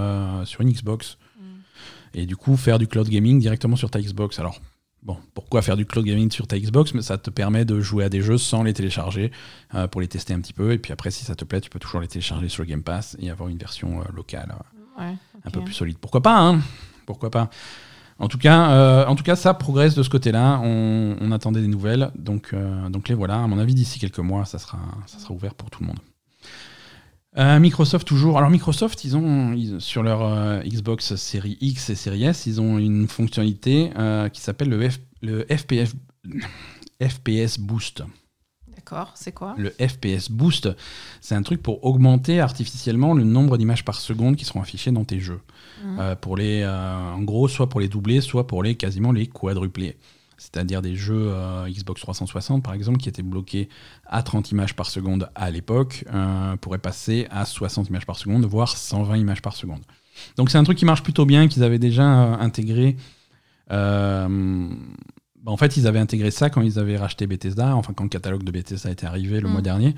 sur 0.45 0.61
une 0.62 0.73
Xbox 0.73 1.18
mm. 1.39 1.45
et 2.14 2.27
du 2.27 2.37
coup 2.37 2.57
faire 2.57 2.79
du 2.79 2.87
cloud 2.87 3.09
gaming 3.09 3.41
directement 3.41 3.77
sur 3.77 3.91
ta 3.91 4.01
Xbox. 4.01 4.39
Alors 4.39 4.59
bon 5.03 5.18
pourquoi 5.35 5.61
faire 5.61 5.77
du 5.77 5.85
cloud 5.85 6.07
gaming 6.07 6.31
sur 6.31 6.47
ta 6.47 6.59
Xbox? 6.59 6.95
Mais 6.95 7.03
ça 7.03 7.18
te 7.18 7.29
permet 7.29 7.66
de 7.66 7.79
jouer 7.79 8.05
à 8.05 8.09
des 8.09 8.23
jeux 8.23 8.39
sans 8.39 8.62
les 8.62 8.73
télécharger 8.73 9.33
pour 9.91 10.01
les 10.01 10.09
tester 10.09 10.33
un 10.33 10.41
petit 10.41 10.55
peu 10.55 10.73
et 10.73 10.79
puis 10.79 10.95
après 10.95 11.11
si 11.11 11.27
ça 11.27 11.35
te 11.35 11.45
plaît 11.45 11.61
tu 11.61 11.68
peux 11.68 11.79
toujours 11.79 12.01
les 12.01 12.09
télécharger 12.09 12.49
sur 12.49 12.62
le 12.62 12.71
Game 12.71 12.83
Pass 12.83 13.18
et 13.21 13.29
avoir 13.29 13.51
une 13.51 13.59
version 13.59 14.03
locale 14.14 14.55
un 14.99 15.51
peu 15.51 15.61
plus 15.61 15.75
solide. 15.75 15.99
Pourquoi 15.99 16.23
pas 16.23 16.39
hein? 16.39 16.61
Pourquoi 17.05 17.31
pas? 17.31 17.51
En 18.21 18.29
tout, 18.29 18.37
cas, 18.37 18.71
euh, 18.73 19.07
en 19.07 19.16
tout 19.16 19.25
cas, 19.25 19.35
ça 19.35 19.55
progresse 19.55 19.95
de 19.95 20.03
ce 20.03 20.11
côté-là. 20.11 20.61
On, 20.62 21.33
attendait 21.33 21.62
des 21.62 21.68
nouvelles. 21.68 22.11
Donc, 22.14 22.51
euh, 22.53 22.89
donc 22.91 23.09
les 23.09 23.14
voilà. 23.14 23.43
À 23.43 23.47
mon 23.47 23.59
avis, 23.59 23.75
d'ici 23.75 23.99
quelques 23.99 24.18
mois, 24.18 24.45
ça 24.45 24.59
sera, 24.59 24.79
ça 25.07 25.18
sera 25.18 25.33
ouvert 25.33 25.55
pour 25.55 25.71
tout 25.71 25.83
le 25.83 25.87
monde. 25.87 25.99
Euh, 27.39 27.59
Microsoft 27.59 28.07
toujours. 28.07 28.37
Alors 28.37 28.51
Microsoft, 28.51 29.05
ils 29.05 29.16
ont 29.16 29.81
sur 29.81 30.03
leur 30.03 30.62
Xbox 30.64 31.14
Series 31.14 31.57
X 31.61 31.89
et 31.91 31.95
Series 31.95 32.25
S, 32.25 32.45
ils 32.45 32.61
ont 32.61 32.77
une 32.79 33.09
fonctionnalité 33.09 33.91
qui 34.33 34.41
s'appelle 34.41 34.68
le, 34.68 35.47
FPS 37.01 37.59
Boost. 37.59 38.03
D'accord, 38.75 39.12
c'est 39.14 39.33
quoi? 39.33 39.55
Le 39.57 39.71
FPS 39.71 40.29
Boost, 40.31 40.68
c'est 41.21 41.37
un 41.37 41.43
truc 41.43 41.62
pour 41.62 41.85
augmenter 41.85 42.41
artificiellement 42.41 43.14
le 43.14 43.25
nombre 43.25 43.57
d'images 43.57 43.85
par 43.85 44.01
seconde 44.01 44.37
qui 44.37 44.45
seront 44.45 44.61
affichées 44.61 44.91
dans 44.91 45.05
tes 45.05 45.21
jeux. 45.21 45.41
Mmh. 45.83 45.99
Euh, 45.99 46.14
pour 46.16 46.37
les, 46.37 46.62
euh, 46.62 47.12
en 47.12 47.22
gros, 47.22 47.49
soit 47.49 47.68
pour 47.68 47.81
les 47.81 47.89
doubler, 47.89 48.20
soit 48.20 48.47
pour 48.47 48.62
les 48.62 48.74
quasiment 48.74 49.12
les 49.12 49.26
quadrupler. 49.26 49.97
C'est-à-dire 50.37 50.81
des 50.81 50.97
jeux 50.97 51.33
euh, 51.35 51.68
Xbox 51.68 52.01
360 52.01 52.62
par 52.62 52.72
exemple 52.72 52.97
qui 52.97 53.11
étaient 53.11 53.22
bloqués 53.22 53.68
à 54.07 54.22
30 54.22 54.53
images 54.53 54.74
par 54.74 54.87
seconde 54.87 55.28
à 55.35 55.51
l'époque 55.51 56.07
pourraient 56.62 56.78
passer 56.78 57.26
à 57.31 57.45
60 57.45 57.91
images 57.91 58.07
par 58.07 58.16
seconde, 58.16 58.47
voire 58.47 58.74
120 58.74 59.18
images 59.18 59.43
par 59.43 59.55
seconde. 59.55 59.83
Donc 60.37 60.51
c'est 60.51 60.57
un 60.57 60.64
truc 60.64 60.78
qui 60.78 60.87
marche 60.87 61.03
plutôt 61.03 61.26
bien, 61.26 61.47
qu'ils 61.47 61.62
avaient 61.62 61.78
déjà 61.78 62.05
intégré. 62.05 62.97
Bah, 63.68 65.53
en 65.53 65.57
fait, 65.57 65.76
ils 65.76 65.87
avaient 65.87 65.99
intégré 65.99 66.31
ça 66.31 66.51
quand 66.51 66.61
ils 66.61 66.78
avaient 66.78 66.97
racheté 66.99 67.26
Bethesda, 67.26 67.74
enfin 67.74 67.95
quand 67.95 68.05
le 68.05 68.11
catalogue 68.11 68.43
de 68.43 68.51
Bethesda 68.51 68.91
était 68.91 69.07
arrivé 69.07 69.41
le 69.41 69.49
mmh. 69.49 69.53
mois 69.53 69.62
dernier. 69.62 69.95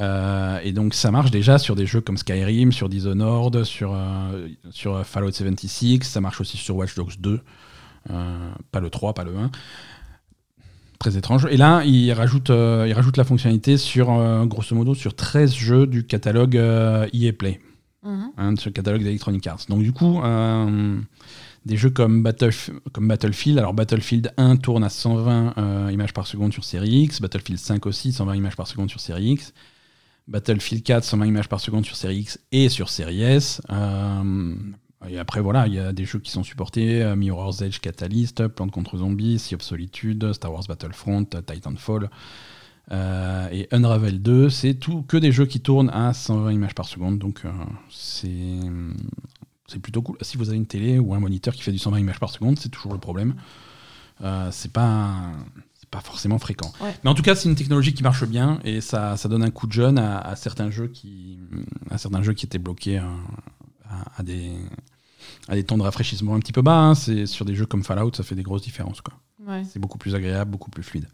Euh, 0.00 0.58
et 0.62 0.72
donc 0.72 0.94
ça 0.94 1.10
marche 1.10 1.30
déjà 1.30 1.58
sur 1.58 1.76
des 1.76 1.86
jeux 1.86 2.00
comme 2.00 2.16
Skyrim, 2.16 2.72
sur 2.72 2.88
Dishonored, 2.88 3.64
sur, 3.64 3.92
euh, 3.94 4.48
sur 4.70 5.04
Fallout 5.06 5.32
76, 5.32 6.02
ça 6.02 6.20
marche 6.20 6.40
aussi 6.40 6.56
sur 6.56 6.76
Watch 6.76 6.94
Dogs 6.94 7.14
2, 7.18 7.40
euh, 8.10 8.50
pas 8.72 8.80
le 8.80 8.90
3, 8.90 9.14
pas 9.14 9.24
le 9.24 9.36
1. 9.36 9.50
Très 10.98 11.16
étrange. 11.16 11.46
Et 11.50 11.56
là, 11.56 11.82
il 11.84 12.12
rajoute, 12.12 12.48
il 12.48 12.92
rajoute 12.92 13.16
la 13.16 13.24
fonctionnalité 13.24 13.76
sur, 13.76 14.06
grosso 14.46 14.74
modo, 14.74 14.94
sur 14.94 15.14
13 15.14 15.52
jeux 15.52 15.86
du 15.86 16.06
catalogue 16.06 16.54
EA 16.54 17.32
Play, 17.32 17.60
mhm. 18.02 18.30
hein, 18.38 18.54
le 18.64 18.70
catalogue 18.70 19.02
d'Electronic 19.02 19.46
Arts. 19.46 19.66
Donc 19.68 19.82
du 19.82 19.92
coup, 19.92 20.22
des 21.66 21.76
jeux 21.76 21.90
comme, 21.90 22.26
comme, 22.92 23.08
Battlefield. 23.08 23.58
Alors 23.58 23.74
Battlefield 23.74 24.32
1 24.38 24.56
tourne 24.56 24.82
à 24.82 24.88
120 24.88 25.90
images 25.90 26.14
par 26.14 26.26
seconde 26.26 26.54
sur 26.54 26.64
série 26.64 27.02
X, 27.02 27.20
Battlefield 27.20 27.60
5 27.60 27.84
aussi 27.84 28.12
120 28.12 28.36
images 28.36 28.56
par 28.56 28.66
seconde 28.66 28.88
sur 28.88 29.00
série 29.00 29.32
X. 29.32 29.52
Battlefield 30.26 30.82
4, 30.82 31.04
120 31.04 31.26
images 31.26 31.48
par 31.48 31.60
seconde 31.60 31.84
sur 31.84 31.96
série 31.96 32.20
X 32.20 32.38
et 32.50 32.68
sur 32.68 32.88
série 32.88 33.22
S. 33.22 33.60
Euh, 33.70 34.54
et 35.06 35.18
après, 35.18 35.40
voilà, 35.40 35.66
il 35.66 35.74
y 35.74 35.78
a 35.78 35.92
des 35.92 36.06
jeux 36.06 36.18
qui 36.18 36.30
sont 36.30 36.42
supportés 36.42 37.02
euh, 37.02 37.14
Mirror's 37.14 37.60
Edge 37.60 37.78
Catalyst, 37.78 38.48
Plante 38.48 38.70
contre 38.70 38.96
Zombies, 38.98 39.38
Sea 39.38 39.56
of 39.56 39.62
Solitude, 39.62 40.32
Star 40.32 40.52
Wars 40.52 40.64
Battlefront, 40.66 41.24
Titanfall. 41.24 42.08
Euh, 42.92 43.48
et 43.50 43.68
Unravel 43.70 44.22
2, 44.22 44.48
c'est 44.48 44.74
tout 44.74 45.02
que 45.02 45.16
des 45.18 45.32
jeux 45.32 45.46
qui 45.46 45.60
tournent 45.60 45.90
à 45.90 46.14
120 46.14 46.52
images 46.52 46.74
par 46.74 46.88
seconde. 46.88 47.18
Donc, 47.18 47.42
c'est 47.90 48.60
plutôt 49.82 50.02
cool. 50.02 50.16
Si 50.22 50.38
vous 50.38 50.48
avez 50.48 50.56
une 50.56 50.66
télé 50.66 50.98
ou 50.98 51.14
un 51.14 51.20
moniteur 51.20 51.54
qui 51.54 51.62
fait 51.62 51.72
du 51.72 51.78
120 51.78 51.98
images 51.98 52.20
par 52.20 52.30
seconde, 52.30 52.58
c'est 52.58 52.70
toujours 52.70 52.92
le 52.92 52.98
problème. 52.98 53.34
c'est 54.50 54.72
pas 54.72 55.32
pas 55.94 56.00
forcément 56.00 56.38
fréquent. 56.40 56.72
Mais 57.04 57.08
en 57.10 57.14
tout 57.14 57.22
cas, 57.22 57.36
c'est 57.36 57.48
une 57.48 57.54
technologie 57.54 57.94
qui 57.94 58.02
marche 58.02 58.24
bien 58.24 58.58
et 58.64 58.80
ça, 58.80 59.16
ça 59.16 59.28
donne 59.28 59.44
un 59.44 59.50
coup 59.50 59.68
de 59.68 59.72
jeune 59.72 59.96
à, 59.98 60.34
certains 60.34 60.68
jeux 60.70 60.88
qui, 60.88 61.38
à 61.90 61.98
certains 61.98 62.20
jeux 62.22 62.32
qui 62.32 62.46
étaient 62.46 62.58
bloqués 62.58 62.98
euh, 62.98 63.02
à, 64.18 64.22
des, 64.24 64.50
à 65.48 65.54
des 65.54 65.62
temps 65.62 65.78
de 65.78 65.82
rafraîchissement 65.82 66.34
un 66.34 66.40
petit 66.40 66.52
peu 66.52 66.62
bas. 66.62 66.78
hein. 66.80 66.94
C'est 66.96 67.26
sur 67.26 67.44
des 67.44 67.54
jeux 67.54 67.66
comme 67.66 67.84
Fallout, 67.84 68.10
ça 68.14 68.24
fait 68.24 68.34
des 68.34 68.42
grosses 68.42 68.62
différences. 68.62 69.00
Quoi. 69.02 69.14
Ouais. 69.46 69.62
C'est 69.70 69.78
beaucoup 69.78 69.98
plus 69.98 70.16
agréable, 70.16 70.50
beaucoup 70.50 70.70
plus 70.70 70.82
fluide. 70.82 71.06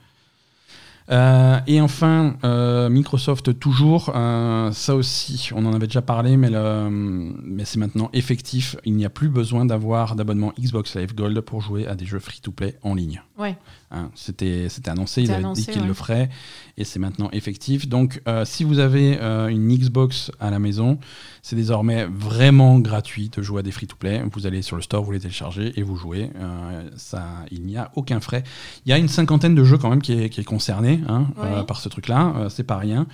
Euh, 1.11 1.59
et 1.67 1.81
enfin, 1.81 2.37
euh, 2.45 2.89
Microsoft 2.89 3.59
toujours, 3.59 4.13
euh, 4.15 4.71
ça 4.71 4.95
aussi, 4.95 5.51
on 5.55 5.65
en 5.67 5.73
avait 5.75 5.89
déjà 5.89 6.03
parlé, 6.03 6.37
mais, 6.37 6.51
le- 6.51 6.89
mais 6.89 7.65
c'est 7.65 7.79
maintenant 7.81 8.11
effectif. 8.13 8.77
Il 8.85 8.95
n'y 8.95 9.05
a 9.05 9.11
plus 9.11 9.29
besoin 9.29 9.65
d'avoir 9.67 10.15
d'abonnement 10.15 10.53
Xbox 10.61 10.95
Live 10.95 11.15
Gold 11.17 11.41
pour 11.41 11.63
jouer 11.63 11.87
à 11.89 11.97
des 11.97 12.07
jeux 12.07 12.21
free-to-play 12.21 12.79
en 12.83 12.95
ligne. 12.95 13.23
Ouais. 13.37 13.59
Hein, 13.93 14.11
C'était 14.15 14.69
c'était 14.69 14.91
annoncé, 14.91 15.25
avaient 15.25 15.35
annoncé, 15.35 15.73
dit 15.73 15.81
ouais. 15.81 15.87
le 15.87 15.95
feraient, 15.95 16.31
et 16.77 16.85
c'est 16.85 17.01
maintenant 17.01 17.29
effectif. 17.33 17.89
Donc, 17.89 18.23
euh, 18.29 18.45
si 18.45 18.63
vous 18.63 18.79
avez 18.79 19.19
euh, 19.21 19.49
une 19.49 19.67
Xbox 19.67 20.31
à 20.39 20.51
la 20.51 20.61
maison, 20.61 20.99
c'est 21.43 21.57
désormais 21.57 22.05
vraiment 22.05 22.79
gratuit 22.79 23.31
de 23.31 23.43
jouer 23.43 23.61
à 23.61 23.63
des 23.63 23.73
free-to-play. 23.73 24.23
Vous 24.33 24.47
allez 24.47 24.63
sur 24.63 24.77
le 24.77 24.83
store, 24.83 25.03
vous 25.03 25.11
les 25.11 25.19
téléchargez 25.19 25.73
et 25.77 25.83
vous 25.83 25.97
jouez. 25.97 26.31
Euh, 26.37 26.89
ça, 26.95 27.25
il 27.51 27.63
n'y 27.63 27.77
a 27.77 27.91
aucun 27.97 28.21
frais. 28.21 28.45
Il 28.87 28.91
y 28.91 28.93
a 28.93 28.99
une 28.99 29.09
cinquantaine 29.09 29.57
de 29.57 29.65
jeux 29.65 29.79
quand 29.79 29.91
même 29.91 30.03
qui 30.03 30.13
est, 30.13 30.31
qui 30.31 30.41
est 30.41 30.45
concerné 30.45 31.01
hein, 31.09 31.27
par 31.67 31.81
ce 31.81 31.89
truc-là. 31.89 32.47
C'est 32.49 32.63
pas 32.63 32.77
rien. 32.77 33.09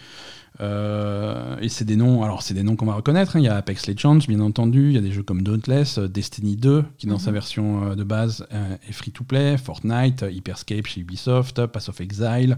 Euh, 0.61 1.57
et 1.61 1.69
c'est 1.69 1.85
des 1.85 1.97
noms, 1.97 2.23
alors 2.23 2.43
c'est 2.43 2.55
des 2.55 2.63
noms 2.63 2.77
qu'on 2.77 2.87
va 2.87 2.95
reconnaître. 2.95 3.37
hein. 3.37 3.41
Il 3.41 3.45
y 3.45 3.49
a 3.49 3.57
Apex 3.57 3.87
Legends, 3.87 4.19
bien 4.29 4.41
entendu. 4.41 4.89
Il 4.89 4.95
y 4.95 4.99
a 4.99 5.01
des 5.03 5.13
jeux 5.13 5.23
comme 5.23 5.43
Dauntless, 5.43 5.99
euh, 5.99 6.09
Destiny 6.09 6.57
2, 6.57 6.85
qui 6.99 7.07
dans 7.07 7.15
Mhm. 7.15 7.21
sa 7.21 7.33
version 7.33 7.91
euh, 7.91 7.95
de 7.95 8.05
base 8.05 8.47
est 8.89 8.93
free-to-play, 8.93 9.59
Fortnite, 9.59 10.23
euh, 10.23 10.31
Hyperscape 10.31 10.87
chez 10.87 11.01
Ubisoft, 11.03 11.67
Pass 11.67 11.89
of 11.89 12.01
Exile, 12.01 12.57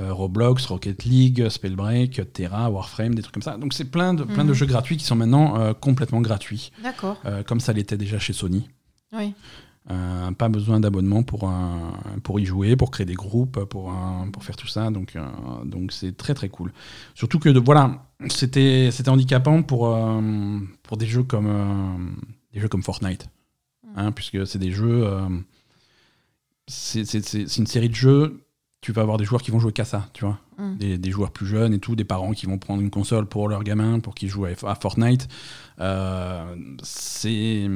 euh, 0.00 0.12
Roblox, 0.12 0.66
Rocket 0.66 1.04
League, 1.04 1.48
Spellbreak, 1.48 2.32
Terra, 2.32 2.70
Warframe, 2.70 3.14
des 3.14 3.22
trucs 3.22 3.34
comme 3.34 3.42
ça. 3.42 3.56
Donc 3.56 3.72
c'est 3.72 3.86
plein 3.90 4.14
de, 4.14 4.24
plein 4.24 4.44
de 4.44 4.50
Mhm. 4.50 4.54
jeux 4.54 4.66
gratuits 4.66 4.96
qui 4.96 5.04
sont 5.04 5.16
maintenant 5.16 5.58
euh, 5.60 5.72
complètement 5.72 6.20
gratuits, 6.20 6.70
D'accord. 6.82 7.20
euh, 7.26 7.42
comme 7.42 7.60
ça 7.60 7.72
l'était 7.72 7.96
déjà 7.96 8.18
chez 8.18 8.32
Sony. 8.34 8.68
Oui. 9.12 9.32
Euh, 9.88 10.32
pas 10.32 10.48
besoin 10.48 10.80
d'abonnement 10.80 11.22
pour, 11.22 11.48
un- 11.48 11.92
pour 12.24 12.40
y 12.40 12.44
jouer, 12.44 12.74
pour 12.74 12.90
créer 12.90 13.06
des 13.06 13.14
groupes, 13.14 13.64
pour, 13.66 13.92
un- 13.92 14.28
pour 14.32 14.42
faire 14.42 14.56
tout 14.56 14.66
ça. 14.66 14.90
Donc 14.90 15.14
euh, 15.14 15.24
donc 15.64 15.92
c'est 15.92 16.16
très 16.16 16.34
très 16.34 16.48
cool. 16.48 16.72
Surtout 17.14 17.38
que 17.38 17.48
de, 17.48 17.60
voilà, 17.60 18.04
c'était 18.28 18.90
c'était 18.90 19.10
handicapant 19.10 19.62
pour, 19.62 19.94
euh, 19.94 20.58
pour 20.82 20.96
des 20.96 21.06
jeux 21.06 21.22
comme 21.22 22.16
des 22.52 22.58
jeux 22.60 22.68
comme 22.68 22.82
Fortnite, 22.82 23.28
hein, 23.94 24.10
puisque 24.10 24.44
c'est 24.46 24.58
des 24.58 24.72
jeux. 24.72 25.06
c'est 26.68 27.04
c'est- 27.04 27.24
c'est- 27.26 27.46
c'est 27.48 27.60
une 27.60 27.66
série 27.66 27.88
de 27.88 27.94
jeux. 27.94 28.42
Tu 28.80 28.92
vas 28.92 29.02
avoir 29.02 29.16
des 29.18 29.24
joueurs 29.24 29.42
qui 29.42 29.50
vont 29.50 29.60
jouer 29.60 29.72
qu'à 29.72 29.84
ça, 29.84 30.08
tu 30.12 30.24
vois. 30.24 30.38
Mm. 30.58 30.76
Des, 30.78 30.96
des 30.98 31.10
joueurs 31.10 31.30
plus 31.32 31.46
jeunes 31.46 31.74
et 31.74 31.78
tout, 31.78 31.94
des 31.96 32.04
parents 32.04 32.32
qui 32.32 32.46
vont 32.46 32.56
prendre 32.56 32.80
une 32.80 32.88
console 32.90 33.26
pour 33.26 33.46
leurs 33.48 33.62
gamins 33.62 34.00
pour 34.00 34.14
qu'ils 34.14 34.30
jouent 34.30 34.46
à, 34.46 34.50
à 34.66 34.74
Fortnite. 34.74 35.28
Euh, 35.80 36.56
c'est 36.82 37.68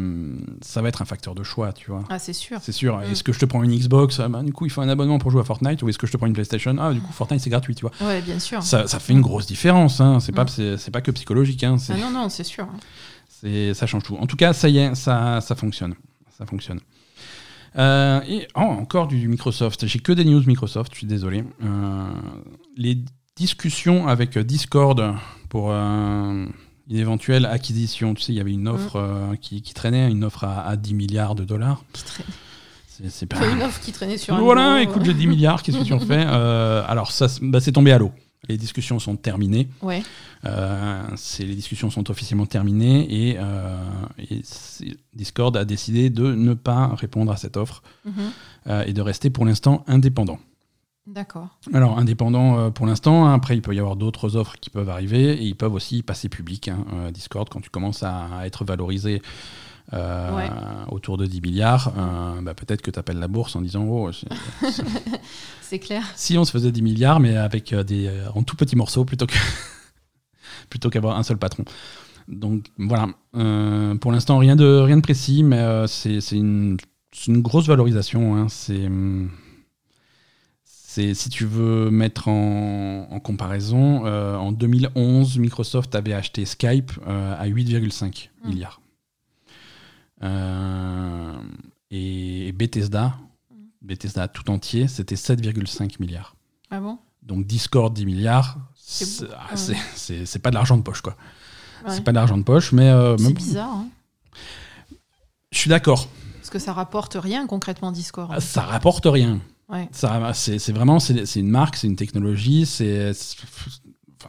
ça 0.62 0.80
va 0.80 0.88
être 0.88 1.02
un 1.02 1.04
facteur 1.04 1.34
de 1.34 1.42
choix, 1.42 1.72
tu 1.74 1.90
vois. 1.90 2.04
Ah, 2.08 2.18
c'est 2.18 2.32
sûr. 2.32 2.58
C'est 2.62 2.72
sûr. 2.72 2.96
Mm. 2.98 3.02
Est-ce 3.12 3.22
que 3.22 3.32
je 3.32 3.38
te 3.38 3.44
prends 3.44 3.62
une 3.62 3.74
Xbox? 3.76 4.18
Ah 4.20 4.28
bah, 4.28 4.42
Du 4.42 4.52
coup, 4.54 4.64
il 4.64 4.70
faut 4.70 4.80
un 4.80 4.88
abonnement 4.88 5.18
pour 5.18 5.30
jouer 5.30 5.42
à 5.42 5.44
Fortnite. 5.44 5.82
Ou 5.82 5.88
est-ce 5.90 5.98
que 5.98 6.06
je 6.06 6.12
te 6.12 6.16
prends 6.16 6.26
une 6.26 6.32
PlayStation? 6.32 6.74
Ah, 6.80 6.92
du 6.94 7.00
coup, 7.00 7.12
Fortnite, 7.12 7.40
c'est 7.42 7.50
gratuit, 7.50 7.74
tu 7.74 7.82
vois. 7.86 7.92
Ouais, 8.06 8.22
bien 8.22 8.38
sûr. 8.38 8.62
Ça, 8.62 8.86
ça 8.86 8.98
fait 8.98 9.12
une 9.12 9.20
grosse 9.20 9.46
différence. 9.46 10.00
Hein. 10.00 10.18
C'est 10.20 10.32
pas, 10.32 10.44
Mm. 10.44 10.76
c'est 10.78 10.90
pas 10.90 11.02
que 11.02 11.10
psychologique. 11.10 11.62
Hein. 11.64 11.76
Ah 11.90 11.96
non, 11.98 12.10
non, 12.10 12.28
c'est 12.30 12.44
sûr. 12.44 12.66
c'est- 13.28 13.74
ça 13.74 13.86
change 13.86 14.02
tout. 14.04 14.16
En 14.16 14.26
tout 14.26 14.36
cas, 14.36 14.52
ça 14.52 14.68
y 14.68 14.78
est, 14.78 14.94
ça, 14.94 15.40
ça 15.40 15.54
fonctionne. 15.54 15.94
Ça 16.38 16.46
fonctionne. 16.46 16.80
Euh, 17.78 18.20
et 18.28 18.48
oh, 18.56 18.60
encore 18.60 19.06
du 19.06 19.28
Microsoft. 19.28 19.86
J'ai 19.86 19.98
que 20.00 20.12
des 20.12 20.24
news 20.24 20.42
Microsoft, 20.46 20.92
je 20.92 20.98
suis 20.98 21.06
désolé. 21.06 21.44
Euh, 21.62 22.10
les 22.76 22.98
discussions 23.36 24.08
avec 24.08 24.36
Discord 24.38 25.14
pour 25.48 25.70
euh, 25.70 26.46
une 26.88 26.96
éventuelle 26.96 27.46
acquisition. 27.46 28.14
Tu 28.14 28.22
sais, 28.22 28.32
il 28.32 28.36
y 28.36 28.40
avait 28.40 28.52
une 28.52 28.68
offre 28.68 28.96
euh, 28.96 29.34
qui, 29.40 29.62
qui 29.62 29.74
traînait, 29.74 30.10
une 30.10 30.24
offre 30.24 30.44
à, 30.44 30.66
à 30.66 30.76
10 30.76 30.94
milliards 30.94 31.34
de 31.34 31.44
dollars. 31.44 31.84
Qui 31.92 32.02
C'est, 32.86 33.10
c'est 33.10 33.26
pas... 33.26 33.46
Une 33.48 33.62
offre 33.62 33.80
qui 33.80 33.92
traînait 33.92 34.18
sur 34.18 34.34
un 34.34 34.40
Voilà, 34.40 34.78
bureau. 34.80 34.90
écoute, 34.90 35.04
j'ai 35.04 35.14
10 35.14 35.26
milliards, 35.26 35.62
qu'est-ce 35.62 35.78
que 35.78 35.84
tu 35.84 35.92
en 35.92 36.00
fais 36.00 36.22
Alors, 36.22 37.12
ça, 37.12 37.26
bah, 37.40 37.60
c'est 37.60 37.72
tombé 37.72 37.92
à 37.92 37.98
l'eau. 37.98 38.12
Les 38.48 38.56
discussions 38.56 38.98
sont 38.98 39.16
terminées. 39.16 39.68
Ouais. 39.82 40.02
Euh, 40.46 41.02
c'est- 41.16 41.44
les 41.44 41.54
discussions 41.54 41.90
sont 41.90 42.10
officiellement 42.10 42.46
terminées 42.46 43.30
et, 43.30 43.36
euh, 43.38 43.76
et 44.18 44.40
Discord 45.14 45.56
a 45.56 45.64
décidé 45.64 46.08
de 46.10 46.34
ne 46.34 46.54
pas 46.54 46.88
répondre 46.94 47.30
à 47.32 47.36
cette 47.36 47.56
offre 47.56 47.82
Mhm. 48.06 48.12
euh, 48.68 48.84
et 48.86 48.92
de 48.94 49.02
rester 49.02 49.28
pour 49.30 49.44
l'instant 49.44 49.84
indépendant. 49.86 50.38
D'accord. 51.06 51.48
Alors, 51.72 51.98
indépendant 51.98 52.70
pour 52.70 52.86
l'instant, 52.86 53.26
hein, 53.26 53.34
après 53.34 53.56
il 53.56 53.62
peut 53.62 53.74
y 53.74 53.78
avoir 53.80 53.96
d'autres 53.96 54.36
offres 54.36 54.56
qui 54.60 54.70
peuvent 54.70 54.88
arriver 54.90 55.32
et 55.32 55.44
ils 55.44 55.56
peuvent 55.56 55.74
aussi 55.74 56.02
passer 56.02 56.28
public. 56.28 56.68
hein, 56.68 57.10
Discord, 57.12 57.48
quand 57.48 57.60
tu 57.60 57.70
commences 57.70 58.02
à, 58.02 58.26
à 58.38 58.46
être 58.46 58.64
valorisé 58.64 59.20
euh, 59.92 60.36
Ouais. 60.36 60.48
autour 60.90 61.16
de 61.16 61.26
10 61.26 61.40
milliards, 61.40 61.92
euh, 61.96 62.40
bah, 62.42 62.54
peut-être 62.54 62.82
que 62.82 62.90
tu 62.90 62.98
appelles 62.98 63.18
la 63.18 63.28
bourse 63.28 63.56
en 63.56 63.60
disant 63.60 63.84
Oh, 63.84 64.10
c'est- 64.12 65.78
clair. 65.78 66.04
si 66.16 66.36
on 66.38 66.44
se 66.44 66.50
faisait 66.52 66.72
10 66.72 66.82
milliards, 66.82 67.20
mais 67.20 67.36
avec 67.36 67.72
euh, 67.72 67.82
des, 67.82 68.10
en 68.34 68.42
tout 68.42 68.56
petits 68.56 68.76
morceaux 68.76 69.04
plutôt 69.04 69.26
que 69.26 69.34
plutôt 70.70 70.90
qu'avoir 70.90 71.16
un 71.18 71.22
seul 71.22 71.38
patron. 71.38 71.64
Donc 72.28 72.66
voilà, 72.78 73.08
Euh, 73.36 73.94
pour 73.96 74.12
l'instant 74.12 74.38
rien 74.38 74.56
de 74.56 74.78
rien 74.80 74.96
de 74.96 75.02
précis, 75.02 75.42
mais 75.42 75.86
c'est 75.88 76.20
c'est 76.20 76.36
une, 76.36 76.76
une 77.26 77.40
grosse 77.42 77.66
valorisation. 77.66 78.36
hein. 78.36 78.46
C'est 78.48 78.86
hum, 78.86 79.30
c'est 80.64 81.14
si 81.14 81.28
tu 81.28 81.44
veux 81.44 81.90
mettre 81.90 82.28
en, 82.28 83.06
en 83.10 83.20
comparaison, 83.20 84.04
euh, 84.06 84.36
en 84.36 84.50
2011, 84.52 85.38
Microsoft 85.38 85.94
avait 85.94 86.12
acheté 86.14 86.44
Skype 86.44 86.92
euh, 87.06 87.34
à 87.38 87.46
8,5 87.48 88.28
Mm. 88.44 88.48
milliards. 88.48 88.79
Euh, 90.22 91.34
et 91.90 92.52
Bethesda, 92.52 93.14
Bethesda 93.82 94.28
tout 94.28 94.50
entier, 94.50 94.86
c'était 94.88 95.14
7,5 95.16 95.96
milliards. 96.00 96.36
Ah 96.70 96.80
bon? 96.80 96.98
Donc 97.22 97.46
Discord 97.46 97.92
10 97.92 98.06
milliards, 98.06 98.58
C'est 98.76 99.24
ah, 99.34 99.54
Ouais. 99.54 100.38
pas 100.42 100.50
de 100.50 100.54
l'argent 100.54 100.76
de 100.76 100.82
poche 100.82 101.00
quoi. 101.00 101.16
Ouais. 101.86 101.94
C'est 101.94 102.02
pas 102.04 102.10
de 102.12 102.16
l'argent 102.16 102.36
de 102.38 102.42
poche, 102.42 102.72
mais 102.72 102.88
euh, 102.90 103.16
C'est 103.16 103.24
même- 103.24 103.32
bizarre, 103.34 103.70
hein 103.72 103.88
je 105.52 105.58
suis 105.58 105.68
d'accord. 105.70 106.08
Parce 106.36 106.50
que 106.50 106.58
ça 106.60 106.72
rapporte 106.72 107.16
rien 107.20 107.46
concrètement 107.46 107.90
Discord. 107.92 108.30
Ah, 108.32 108.40
Ça 108.40 108.62
rapporte 108.62 109.04
rien. 109.06 109.40
Ouais. 109.68 109.88
Ça, 109.92 110.32
c'est 110.34 110.72
vraiment, 110.72 110.98
c'est 111.00 111.36
une 111.36 111.48
marque, 111.50 111.76
c'est 111.76 111.86
une 111.88 111.96
technologie. 111.96 112.66
C'est 112.66 113.12
c'est- 113.14 113.36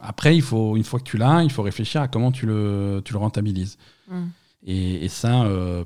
après, 0.02 0.34
il 0.34 0.42
faut 0.42 0.76
une 0.76 0.84
fois 0.84 0.98
que 0.98 1.04
tu 1.04 1.16
l'as, 1.18 1.42
il 1.44 1.50
faut 1.52 1.62
réfléchir 1.62 2.00
à 2.00 2.08
comment 2.08 2.32
tu 2.32 2.46
le, 2.46 3.02
tu 3.04 3.12
le 3.12 3.18
rentabilises. 3.18 3.76
Mm. 4.08 4.24
Et, 4.66 5.04
et 5.04 5.08
ça, 5.08 5.42
euh, 5.44 5.84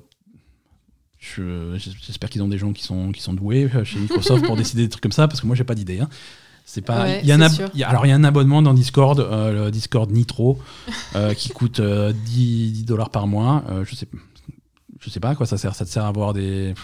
je- 1.18 1.76
j'espère 2.02 2.30
qu'ils 2.30 2.42
ont 2.42 2.48
des 2.48 2.58
gens 2.58 2.72
qui 2.72 2.82
sont, 2.82 3.10
qui 3.12 3.22
sont 3.22 3.32
doués 3.34 3.68
euh, 3.74 3.84
chez 3.84 3.98
Microsoft 3.98 4.44
pour 4.44 4.56
décider 4.56 4.82
des 4.82 4.88
trucs 4.88 5.02
comme 5.02 5.12
ça, 5.12 5.28
parce 5.28 5.40
que 5.40 5.46
moi, 5.46 5.56
j'ai 5.56 5.64
pas 5.64 5.74
d'idée. 5.74 6.00
hein. 6.00 6.08
C'est 6.68 6.82
pas. 6.82 7.04
Ouais, 7.04 7.20
il 7.22 7.26
y 7.28 7.32
a 7.32 7.36
un 7.36 7.38
c'est 7.38 7.44
ab- 7.44 7.52
sûr. 7.52 7.70
il 7.74 7.80
y 7.80 7.84
a- 7.84 7.88
alors, 7.88 8.06
il 8.06 8.08
y 8.08 8.12
a 8.12 8.16
un 8.16 8.24
abonnement 8.24 8.60
dans 8.60 8.74
Discord, 8.74 9.20
euh, 9.20 9.66
le 9.66 9.70
Discord 9.70 10.10
Nitro, 10.10 10.58
euh, 11.14 11.32
qui 11.32 11.50
coûte 11.50 11.78
euh, 11.80 12.12
10, 12.12 12.72
10 12.72 12.84
dollars 12.84 13.10
par 13.10 13.26
mois. 13.28 13.62
Je 13.84 13.94
sais, 13.94 14.08
je 15.00 15.08
sais 15.10 15.20
pas 15.20 15.30
à 15.30 15.34
quoi 15.36 15.46
ça 15.46 15.58
sert. 15.58 15.74
Ça 15.76 15.84
te 15.84 15.90
sert 15.90 16.04
à 16.04 16.08
avoir 16.08 16.32
des, 16.32 16.74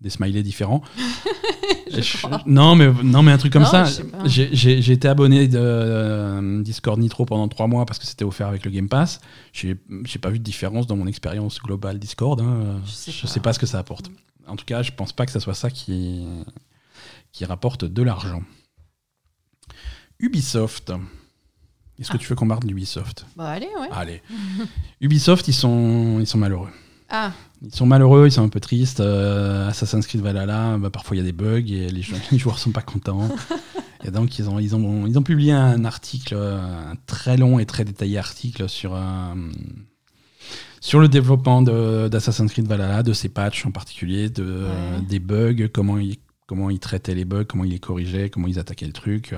des 0.00 0.10
smileys 0.10 0.42
différents. 0.42 0.82
Je 1.90 2.00
Je- 2.02 2.18
crois. 2.18 2.42
non, 2.46 2.74
mais, 2.74 2.90
non, 3.02 3.22
mais 3.22 3.32
un 3.32 3.38
truc 3.38 3.52
comme 3.52 3.62
Non, 3.62 3.68
ça. 3.68 3.86
J'ai 4.26 4.92
été 4.92 5.08
abonné 5.08 5.48
de 5.48 5.58
euh, 5.60 6.62
Discord 6.62 6.98
Nitro 6.98 7.24
pendant 7.24 7.48
trois 7.48 7.66
mois 7.66 7.86
parce 7.86 7.98
que 7.98 8.06
c'était 8.06 8.24
offert 8.24 8.48
avec 8.48 8.64
le 8.64 8.70
Game 8.70 8.88
Pass. 8.88 9.20
J'ai 9.52 9.74
pas 10.20 10.30
vu 10.30 10.38
de 10.38 10.44
différence 10.44 10.86
dans 10.86 10.96
mon 10.96 11.06
expérience 11.06 11.58
globale 11.60 11.98
Discord. 11.98 12.40
hein. 12.40 12.80
Je 12.84 12.90
sais 12.90 13.12
Je 13.12 13.22
pas. 13.22 13.28
sais 13.28 13.40
pas 13.40 13.52
ce 13.52 13.58
que 13.58 13.66
ça 13.66 13.78
apporte. 13.78 14.10
En 14.46 14.56
tout 14.56 14.64
cas, 14.64 14.82
je 14.82 14.92
pense 14.92 15.12
pas 15.12 15.26
que 15.26 15.32
ça 15.32 15.40
soit 15.40 15.54
ça 15.54 15.70
qui, 15.70 16.26
qui 17.32 17.44
rapporte 17.44 17.84
de 17.84 18.02
l'argent. 18.02 18.42
Ubisoft. 20.18 20.92
Est-ce 21.98 22.10
que 22.10 22.16
Ah. 22.16 22.20
tu 22.20 22.28
veux 22.28 22.34
qu'on 22.34 22.48
parle 22.48 22.64
d'Ubisoft? 22.64 23.26
Bah 23.36 23.48
allez, 23.48 23.68
ouais. 23.80 23.88
Allez. 23.90 24.22
Ubisoft, 25.00 25.48
ils 25.48 25.54
sont, 25.54 26.18
ils 26.20 26.26
sont 26.26 26.38
malheureux. 26.38 26.68
Ah, 27.08 27.32
Ils 27.62 27.74
sont 27.74 27.86
malheureux, 27.86 28.26
ils 28.26 28.32
sont 28.32 28.42
un 28.44 28.48
peu 28.48 28.60
tristes. 28.60 29.00
Euh, 29.00 29.68
Assassin's 29.68 30.06
Creed 30.06 30.20
Valhalla, 30.22 30.76
bah, 30.78 30.90
parfois 30.90 31.16
il 31.16 31.20
y 31.20 31.22
a 31.22 31.24
des 31.24 31.32
bugs 31.32 31.58
et 31.68 31.88
les, 31.88 32.02
jou- 32.02 32.16
les 32.32 32.38
joueurs 32.38 32.58
sont 32.58 32.72
pas 32.72 32.82
contents. 32.82 33.28
et 34.04 34.10
donc 34.10 34.38
ils 34.38 34.48
ont, 34.50 34.58
ils, 34.58 34.74
ont, 34.74 35.06
ils 35.06 35.16
ont 35.18 35.22
publié 35.22 35.52
un 35.52 35.84
article, 35.84 36.34
euh, 36.36 36.58
un 36.92 36.94
très 37.06 37.36
long 37.36 37.58
et 37.58 37.66
très 37.66 37.84
détaillé 37.84 38.18
article 38.18 38.68
sur, 38.68 38.94
euh, 38.94 39.00
sur 40.80 40.98
le 41.00 41.08
développement 41.08 41.62
d'Assassin's 41.62 42.52
Creed 42.52 42.66
Valhalla, 42.66 43.02
de 43.02 43.12
ses 43.12 43.28
patchs 43.28 43.66
en 43.66 43.70
particulier, 43.70 44.28
de, 44.28 44.44
euh, 44.44 44.98
des 45.08 45.18
bugs, 45.20 45.68
comment 45.72 45.98
ils, 45.98 46.16
comment 46.46 46.70
ils 46.70 46.78
traitaient 46.80 47.14
les 47.14 47.24
bugs, 47.24 47.44
comment 47.44 47.64
ils 47.64 47.70
les 47.72 47.78
corrigeaient, 47.80 48.30
comment 48.30 48.48
ils 48.48 48.58
attaquaient 48.58 48.86
le 48.86 48.92
truc. 48.92 49.34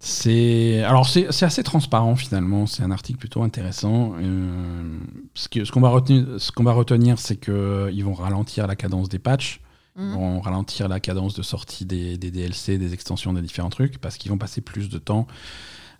Euh. 0.00 0.04
C'est 0.04 0.82
alors 0.84 1.06
c'est 1.08 1.26
c'est 1.30 1.44
assez 1.46 1.62
transparent 1.62 2.16
finalement. 2.16 2.66
C'est 2.66 2.82
un 2.82 2.90
article 2.90 3.18
plutôt 3.18 3.42
intéressant. 3.42 4.14
Euh, 4.20 4.98
ce 5.34 5.48
que- 5.48 5.64
ce 5.64 5.72
qu'on 5.72 5.80
va 5.80 5.88
retenir, 5.88 6.26
ce 6.38 6.52
qu'on 6.52 6.64
va 6.64 6.72
retenir, 6.72 7.18
c'est 7.18 7.36
que 7.36 7.90
ils 7.92 8.04
vont 8.04 8.14
ralentir 8.14 8.66
la 8.66 8.76
cadence 8.76 9.08
des 9.08 9.18
patchs, 9.18 9.60
ils 9.98 10.04
Mhm. 10.04 10.12
vont 10.14 10.40
ralentir 10.40 10.88
la 10.88 11.00
cadence 11.00 11.34
de 11.34 11.42
sortie 11.42 11.84
des, 11.84 12.16
des 12.16 12.30
DLC, 12.30 12.78
des 12.78 12.94
extensions, 12.94 13.32
des 13.32 13.42
différents 13.42 13.70
trucs, 13.70 13.98
parce 13.98 14.16
qu'ils 14.18 14.30
vont 14.30 14.38
passer 14.38 14.60
plus 14.60 14.88
de 14.88 14.98
temps 14.98 15.26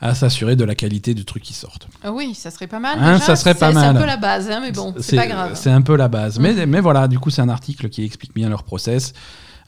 à 0.00 0.14
s'assurer 0.14 0.54
de 0.54 0.62
la 0.62 0.76
qualité 0.76 1.12
du 1.12 1.24
truc 1.24 1.42
qui 1.42 1.54
sortent. 1.54 1.88
Ah 2.04 2.12
oui, 2.12 2.32
ça 2.32 2.52
serait 2.52 2.68
pas 2.68 2.78
mal. 2.78 2.98
Hein, 3.00 3.14
déjà. 3.14 3.24
ça 3.26 3.34
serait 3.34 3.54
pas 3.54 3.70
C'est- 3.70 3.74
mal. 3.74 3.82
C'est 3.94 3.98
un 3.98 4.00
peu 4.00 4.06
la 4.06 4.16
base, 4.16 4.48
hein, 4.48 4.60
mais 4.62 4.70
bon, 4.70 4.94
c'est 5.00 5.16
pas 5.16 5.26
grave. 5.26 5.52
C'est 5.56 5.70
un 5.70 5.82
peu 5.82 5.96
la 5.96 6.06
base. 6.06 6.38
Mais, 6.38 6.52
Mhm. 6.54 6.66
mais 6.70 6.80
voilà, 6.80 7.08
du 7.08 7.18
coup, 7.18 7.30
c'est 7.30 7.42
un 7.42 7.48
article 7.48 7.88
qui 7.88 8.04
explique 8.04 8.32
bien 8.32 8.48
leur 8.48 8.62
process, 8.62 9.12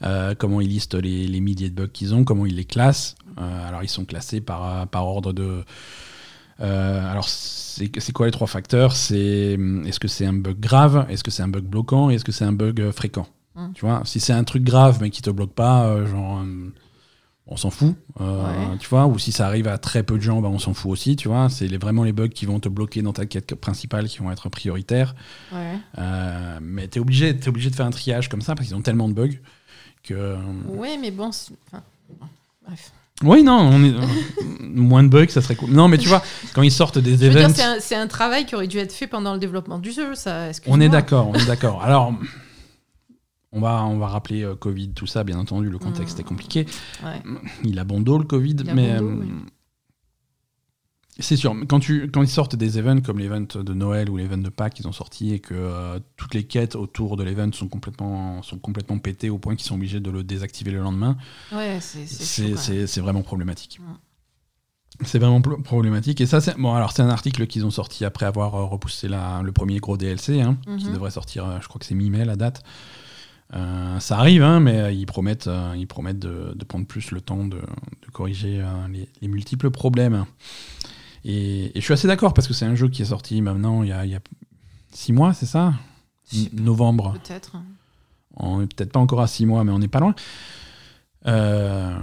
euh, 0.03 0.33
comment 0.37 0.61
ils 0.61 0.69
listent 0.69 0.95
les, 0.95 1.27
les 1.27 1.41
milliers 1.41 1.69
de 1.69 1.75
bugs 1.75 1.89
qu'ils 1.91 2.15
ont, 2.15 2.23
comment 2.23 2.45
ils 2.45 2.55
les 2.55 2.63
classent. 2.63 3.15
Euh, 3.39 3.67
alors, 3.67 3.83
ils 3.83 3.89
sont 3.89 4.05
classés 4.05 4.41
par, 4.41 4.87
par 4.87 5.05
ordre 5.07 5.33
de. 5.33 5.63
euh, 6.59 7.11
alors, 7.11 7.27
c'est 7.27 8.11
quoi 8.13 8.25
les 8.27 8.31
trois 8.31 8.47
facteurs? 8.47 8.95
C'est 8.95 9.55
hum, 9.55 9.85
est-ce 9.85 9.99
que 9.99 10.07
c'est 10.07 10.25
un 10.25 10.33
bug 10.33 10.59
grave? 10.59 11.05
Est-ce 11.09 11.23
que 11.23 11.31
c'est 11.31 11.43
un 11.43 11.47
bug 11.47 11.63
bloquant? 11.63 12.09
Et 12.09 12.15
est-ce 12.15 12.25
que 12.25 12.31
c'est 12.31 12.45
un 12.45 12.51
bug 12.53 12.79
euh, 12.81 12.91
fréquent? 12.91 13.27
Mhm. 13.55 13.73
Tu 13.73 13.85
vois, 13.85 14.01
si 14.05 14.19
c'est 14.19 14.33
un 14.33 14.43
truc 14.43 14.63
grave 14.63 14.99
mais 15.01 15.09
qui 15.09 15.21
te 15.21 15.29
bloque 15.29 15.53
pas, 15.53 15.85
euh, 15.85 16.05
genre. 16.05 16.37
hum, 16.37 16.71
on 17.47 17.57
s'en 17.57 17.69
fout, 17.69 17.95
euh, 18.21 18.43
Ouais. 18.71 18.77
tu 18.79 18.87
vois, 18.87 19.07
ou 19.07 19.19
si 19.19 19.33
ça 19.33 19.45
arrive 19.45 19.67
à 19.67 19.77
très 19.77 20.03
peu 20.03 20.15
de 20.15 20.21
gens, 20.21 20.41
bah, 20.41 20.47
on 20.47 20.59
s'en 20.59 20.73
fout 20.73 20.89
aussi, 20.91 21.17
tu 21.17 21.27
vois. 21.27 21.49
C'est 21.49 21.67
les- 21.67 21.77
vraiment 21.79 22.03
les 22.05 22.13
bugs 22.13 22.29
qui 22.29 22.45
vont 22.45 22.61
te 22.61 22.69
bloquer 22.69 23.01
dans 23.01 23.11
ta 23.11 23.25
quête 23.25 23.55
principale 23.55 24.07
qui 24.07 24.19
vont 24.19 24.31
être 24.31 24.47
prioritaires. 24.47 25.15
Ouais. 25.51 25.77
Euh, 25.97 26.59
mais 26.61 26.87
t'es 26.87 27.01
obligé, 27.01 27.29
es 27.29 27.47
obligé 27.49 27.69
de 27.69 27.75
faire 27.75 27.85
un 27.87 27.89
triage 27.91 28.29
comme 28.29 28.41
ça 28.41 28.55
parce 28.55 28.67
qu'ils 28.67 28.75
ont 28.77 28.81
tellement 28.81 29.09
de 29.09 29.13
bugs 29.13 29.37
que. 30.03 30.37
Oui, 30.67 30.97
mais 31.01 31.11
bon. 31.11 31.33
c'est- 31.33 31.51
enfin, 31.67 31.83
bon, 32.21 32.27
bref. 32.65 32.93
Oui, 33.23 33.43
non, 33.43 33.59
on 33.59 33.83
est... 33.83 33.93
moins 34.61 35.03
de 35.03 35.09
bugs, 35.09 35.27
ça 35.29 35.41
serait 35.41 35.55
cool. 35.55 35.71
Non, 35.71 35.87
mais 35.87 35.97
tu 35.97 36.07
vois, 36.07 36.21
quand 36.53 36.61
ils 36.61 36.71
sortent 36.71 36.97
des 36.97 37.25
events, 37.25 37.53
c'est 37.79 37.95
un, 37.95 38.07
travail 38.07 38.45
qui 38.45 38.55
aurait 38.55 38.67
dû 38.67 38.77
être 38.77 38.93
fait 38.93 39.07
pendant 39.07 39.33
le 39.33 39.39
développement 39.39 39.79
du 39.79 39.91
jeu, 39.91 40.15
ça. 40.15 40.49
on 40.67 40.81
est 40.81 40.89
d'accord, 40.89 41.27
on 41.29 41.33
est 41.33 41.45
d'accord. 41.45 41.81
Alors, 41.83 42.13
on 43.51 43.59
va, 43.59 43.83
on 43.85 43.97
va 43.97 44.07
rappeler 44.07 44.43
euh, 44.43 44.55
Covid, 44.55 44.93
tout 44.93 45.07
ça, 45.07 45.23
bien 45.23 45.37
entendu, 45.37 45.69
le 45.69 45.77
contexte 45.77 46.17
Mm. 46.17 46.21
est 46.21 46.23
compliqué. 46.23 46.65
Ouais. 47.03 47.21
Il 47.63 47.79
a 47.79 47.83
bon 47.83 47.99
dos 47.99 48.17
le 48.17 48.23
Covid, 48.23 48.55
mais 48.73 48.95
bon 48.95 48.99
dos, 48.99 49.09
euh, 49.09 49.17
oui. 49.21 49.27
C'est 51.19 51.35
sûr. 51.35 51.55
Quand, 51.67 51.79
tu, 51.79 52.09
quand 52.09 52.21
ils 52.21 52.27
sortent 52.29 52.55
des 52.55 52.77
events 52.79 53.01
comme 53.01 53.19
l'event 53.19 53.41
de 53.41 53.73
Noël 53.73 54.09
ou 54.09 54.17
l'event 54.17 54.37
de 54.37 54.49
Pâques 54.49 54.75
qu'ils 54.75 54.87
ont 54.87 54.91
sorti 54.93 55.33
et 55.33 55.39
que 55.39 55.53
euh, 55.53 55.99
toutes 56.17 56.33
les 56.33 56.43
quêtes 56.45 56.75
autour 56.75 57.17
de 57.17 57.23
l'event 57.23 57.51
sont 57.51 57.67
complètement, 57.67 58.41
sont 58.43 58.57
complètement 58.57 58.97
pétées 58.97 59.29
au 59.29 59.37
point 59.37 59.55
qu'ils 59.55 59.65
sont 59.67 59.75
obligés 59.75 59.99
de 59.99 60.09
le 60.09 60.23
désactiver 60.23 60.71
le 60.71 60.79
lendemain, 60.79 61.17
Ouais, 61.51 61.79
c'est 61.81 63.01
vraiment 63.01 63.21
problématique. 63.23 63.79
C'est 65.03 65.19
vraiment 65.19 65.41
problématique. 65.41 66.21
Et 66.21 66.25
ça, 66.25 66.41
c'est 66.41 66.55
bon. 66.57 66.73
Alors, 66.73 66.91
c'est 66.91 67.01
un 67.01 67.09
article 67.09 67.47
qu'ils 67.47 67.65
ont 67.65 67.71
sorti 67.71 68.05
après 68.05 68.25
avoir 68.25 68.55
euh, 68.55 68.65
repoussé 68.65 69.07
la- 69.07 69.41
le 69.43 69.51
premier 69.51 69.79
gros 69.79 69.97
DLC, 69.97 70.41
hein, 70.41 70.57
qui 70.77 70.85
Mhm. 70.87 70.93
devrait 70.93 71.11
sortir. 71.11 71.45
euh, 71.45 71.57
je 71.61 71.67
crois 71.67 71.79
que 71.79 71.85
c'est 71.85 71.95
mi-mai 71.95 72.25
la 72.25 72.35
date. 72.35 72.61
Euh, 73.53 73.99
ça 73.99 74.17
arrive, 74.19 74.43
hein, 74.43 74.59
mais 74.59 74.95
ils 74.95 75.05
promettent, 75.05 75.47
euh, 75.47 75.73
ils 75.77 75.87
promettent 75.87 76.19
de, 76.19 76.53
de 76.55 76.65
prendre 76.65 76.85
plus 76.85 77.11
le 77.11 77.19
temps 77.19 77.45
de, 77.45 77.57
de 77.57 78.11
corriger 78.13 78.61
euh, 78.61 78.87
les, 78.89 79.09
les 79.21 79.27
multiples 79.27 79.71
problèmes. 79.71 80.25
Et, 81.23 81.65
et 81.77 81.81
je 81.81 81.81
suis 81.81 81.93
assez 81.93 82.07
d'accord 82.07 82.33
parce 82.33 82.47
que 82.47 82.53
c'est 82.53 82.65
un 82.65 82.75
jeu 82.75 82.87
qui 82.89 83.01
est 83.03 83.05
sorti 83.05 83.41
maintenant 83.41 83.83
il 83.83 83.89
y 83.89 83.91
a, 83.91 84.05
il 84.05 84.11
y 84.11 84.15
a 84.15 84.19
six 84.91 85.13
mois, 85.13 85.33
c'est 85.33 85.45
ça? 85.45 85.73
Novembre. 86.53 87.13
Peut-être. 87.23 87.57
On 88.37 88.61
est 88.61 88.67
peut-être 88.73 88.91
pas 88.91 88.99
encore 88.99 89.21
à 89.21 89.27
six 89.27 89.45
mois, 89.45 89.63
mais 89.63 89.71
on 89.71 89.79
n'est 89.79 89.87
pas 89.89 89.99
loin. 89.99 90.15
Euh, 91.27 91.97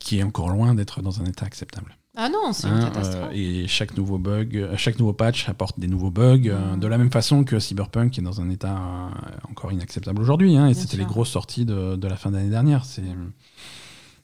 qui 0.00 0.18
est 0.18 0.22
encore 0.22 0.48
loin 0.50 0.74
d'être 0.74 1.00
dans 1.02 1.20
un 1.20 1.24
état 1.24 1.46
acceptable. 1.46 1.96
Ah 2.16 2.28
non, 2.28 2.52
c'est 2.52 2.66
une 2.68 2.74
Hein, 2.74 2.84
catastrophe. 2.86 3.28
euh, 3.30 3.32
et 3.32 3.66
chaque 3.68 3.96
nouveau 3.96 4.18
bug, 4.18 4.56
euh, 4.56 4.76
chaque 4.76 4.98
nouveau 4.98 5.12
patch 5.12 5.48
apporte 5.48 5.78
des 5.78 5.86
nouveaux 5.86 6.10
bugs, 6.10 6.48
euh, 6.48 6.74
Mm. 6.74 6.80
de 6.80 6.86
la 6.88 6.98
même 6.98 7.12
façon 7.12 7.44
que 7.44 7.60
Cyberpunk 7.60 8.18
est 8.18 8.22
dans 8.22 8.40
un 8.40 8.50
état 8.50 8.76
euh, 8.76 9.10
encore 9.48 9.70
inacceptable 9.72 10.20
aujourd'hui. 10.20 10.56
hein, 10.56 10.66
et 10.66 10.74
c'était 10.74 10.96
les 10.96 11.04
grosses 11.04 11.30
sorties 11.30 11.64
de, 11.64 11.94
de 11.96 12.08
la 12.08 12.16
fin 12.16 12.30
d'année 12.32 12.50
dernière. 12.50 12.84
C'est 12.84 13.02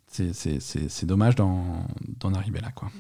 c'est- 0.09 0.33
c'est- 0.33 0.61
c'est- 0.61 0.89
c'est 0.89 1.07
dommage 1.07 1.35
d'en 1.37 1.87
d'en 2.21 2.35
arriver 2.35 2.61
là. 2.61 2.71
Quoi. 2.73 2.91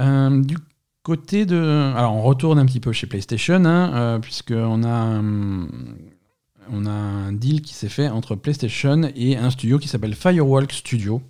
Euh, 0.00 0.42
du 0.42 0.56
côté 1.02 1.46
de... 1.46 1.92
Alors 1.96 2.14
on 2.14 2.22
retourne 2.22 2.58
un 2.58 2.66
petit 2.66 2.80
peu 2.80 2.92
chez 2.92 3.06
PlayStation, 3.06 3.64
hein, 3.64 3.92
euh, 3.94 4.18
puisqu'on 4.18 4.82
a, 4.82 5.18
hum, 5.18 5.96
on 6.70 6.86
a 6.86 6.90
un 6.90 7.32
deal 7.32 7.62
qui 7.62 7.74
s'est 7.74 7.88
fait 7.88 8.08
entre 8.08 8.34
PlayStation 8.34 9.10
et 9.14 9.36
un 9.36 9.50
studio 9.50 9.78
qui 9.78 9.88
s'appelle 9.88 10.14
Firewalk 10.14 10.72
Studio. 10.72 11.22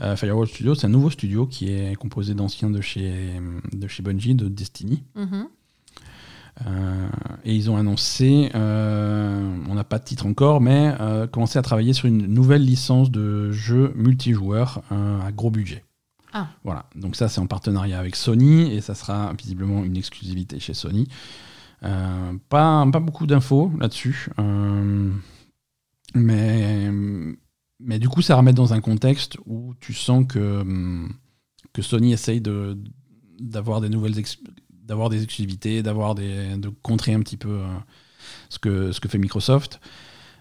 Euh, 0.00 0.14
Firewalk 0.16 0.48
Studio, 0.48 0.74
c'est 0.74 0.86
un 0.86 0.90
nouveau 0.90 1.10
studio 1.10 1.46
qui 1.46 1.72
est 1.72 1.96
composé 1.96 2.34
d'anciens 2.34 2.70
de 2.70 2.80
chez, 2.80 3.40
de 3.72 3.88
chez 3.88 4.02
Bungie, 4.02 4.34
de 4.34 4.48
Destiny. 4.48 5.02
Mhm. 5.16 5.48
Euh, 6.66 7.08
et 7.44 7.54
ils 7.54 7.70
ont 7.70 7.76
annoncé, 7.76 8.50
euh, 8.54 9.56
on 9.68 9.74
n'a 9.74 9.84
pas 9.84 9.98
de 9.98 10.04
titre 10.04 10.26
encore, 10.26 10.60
mais 10.60 10.92
euh, 11.00 11.26
commencer 11.26 11.58
à 11.58 11.62
travailler 11.62 11.92
sur 11.92 12.06
une 12.06 12.26
nouvelle 12.26 12.64
licence 12.64 13.10
de 13.10 13.52
jeu 13.52 13.92
multijoueur 13.94 14.82
euh, 14.90 15.20
à 15.20 15.30
gros 15.32 15.50
budget. 15.50 15.84
Ah. 16.32 16.48
Voilà, 16.64 16.86
donc 16.94 17.16
ça 17.16 17.28
c'est 17.28 17.40
en 17.40 17.46
partenariat 17.46 17.98
avec 17.98 18.16
Sony 18.16 18.72
et 18.72 18.80
ça 18.80 18.94
sera 18.94 19.32
visiblement 19.32 19.84
une 19.84 19.96
exclusivité 19.96 20.60
chez 20.60 20.74
Sony. 20.74 21.08
Euh, 21.84 22.34
pas, 22.48 22.86
pas 22.90 23.00
beaucoup 23.00 23.26
d'infos 23.26 23.70
là-dessus, 23.78 24.28
euh, 24.38 25.10
mais, 26.14 26.90
mais 27.80 27.98
du 27.98 28.08
coup 28.08 28.20
ça 28.20 28.36
remet 28.36 28.52
dans 28.52 28.74
un 28.74 28.80
contexte 28.80 29.36
où 29.46 29.74
tu 29.80 29.94
sens 29.94 30.26
que, 30.28 30.60
hum, 30.60 31.12
que 31.72 31.82
Sony 31.82 32.12
essaye 32.12 32.40
de, 32.40 32.76
d'avoir 33.40 33.80
des 33.80 33.88
nouvelles 33.88 34.14
d'avoir 34.70 35.10
des 35.10 35.22
exclusivités, 35.22 35.82
d'avoir 35.82 36.14
des, 36.14 36.56
de 36.56 36.68
contrer 36.68 37.12
un 37.12 37.20
petit 37.20 37.36
peu 37.36 37.60
euh, 37.60 37.78
ce, 38.48 38.58
que, 38.58 38.90
ce 38.90 39.00
que 39.00 39.08
fait 39.08 39.18
Microsoft. 39.18 39.80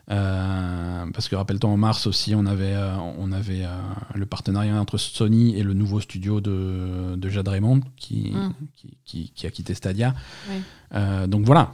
Euh, 0.09 1.05
parce 1.13 1.27
que 1.27 1.35
rappelle-toi, 1.35 1.69
en 1.69 1.77
mars 1.77 2.07
aussi, 2.07 2.33
on 2.33 2.45
avait, 2.45 2.73
euh, 2.75 2.95
on 3.17 3.31
avait 3.33 3.65
euh, 3.65 3.69
le 4.15 4.25
partenariat 4.25 4.79
entre 4.79 4.97
Sony 4.97 5.57
et 5.57 5.63
le 5.63 5.73
nouveau 5.73 5.99
studio 5.99 6.39
de, 6.39 7.15
de 7.17 7.29
Jade 7.29 7.47
Raymond 7.49 7.81
qui, 7.97 8.31
Mm. 8.31 8.53
qui, 8.75 8.97
qui- 9.03 9.31
qui 9.35 9.47
a 9.47 9.51
quitté 9.51 9.73
Stadia. 9.73 10.15
Oui. 10.49 11.27
Donc 11.27 11.45
voilà. 11.45 11.71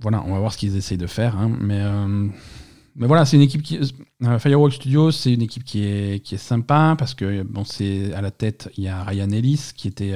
Voilà, 0.00 0.22
on 0.26 0.32
va 0.32 0.38
voir 0.40 0.52
ce 0.52 0.58
qu'ils 0.58 0.76
essayent 0.76 0.98
de 0.98 1.06
faire. 1.06 1.36
hein. 1.38 1.50
Mais, 1.60 1.82
mais 2.96 3.06
voilà, 3.06 3.24
c'est 3.24 3.36
une 3.36 3.42
équipe 3.42 3.62
qui. 3.62 3.78
Firewall 4.38 4.72
Studios, 4.72 5.10
c'est 5.12 5.32
une 5.32 5.42
équipe 5.42 5.64
qui 5.64 5.84
est, 5.84 6.20
qui 6.24 6.34
est 6.34 6.38
sympa 6.38 6.96
parce 6.98 7.14
que, 7.14 7.42
bon, 7.42 7.64
c'est 7.64 8.12
à 8.14 8.20
la 8.20 8.30
tête, 8.30 8.70
il 8.76 8.84
y 8.84 8.88
a 8.88 9.04
Ryan 9.04 9.30
Ellis 9.30 9.70
qui 9.76 9.88
était. 9.88 10.14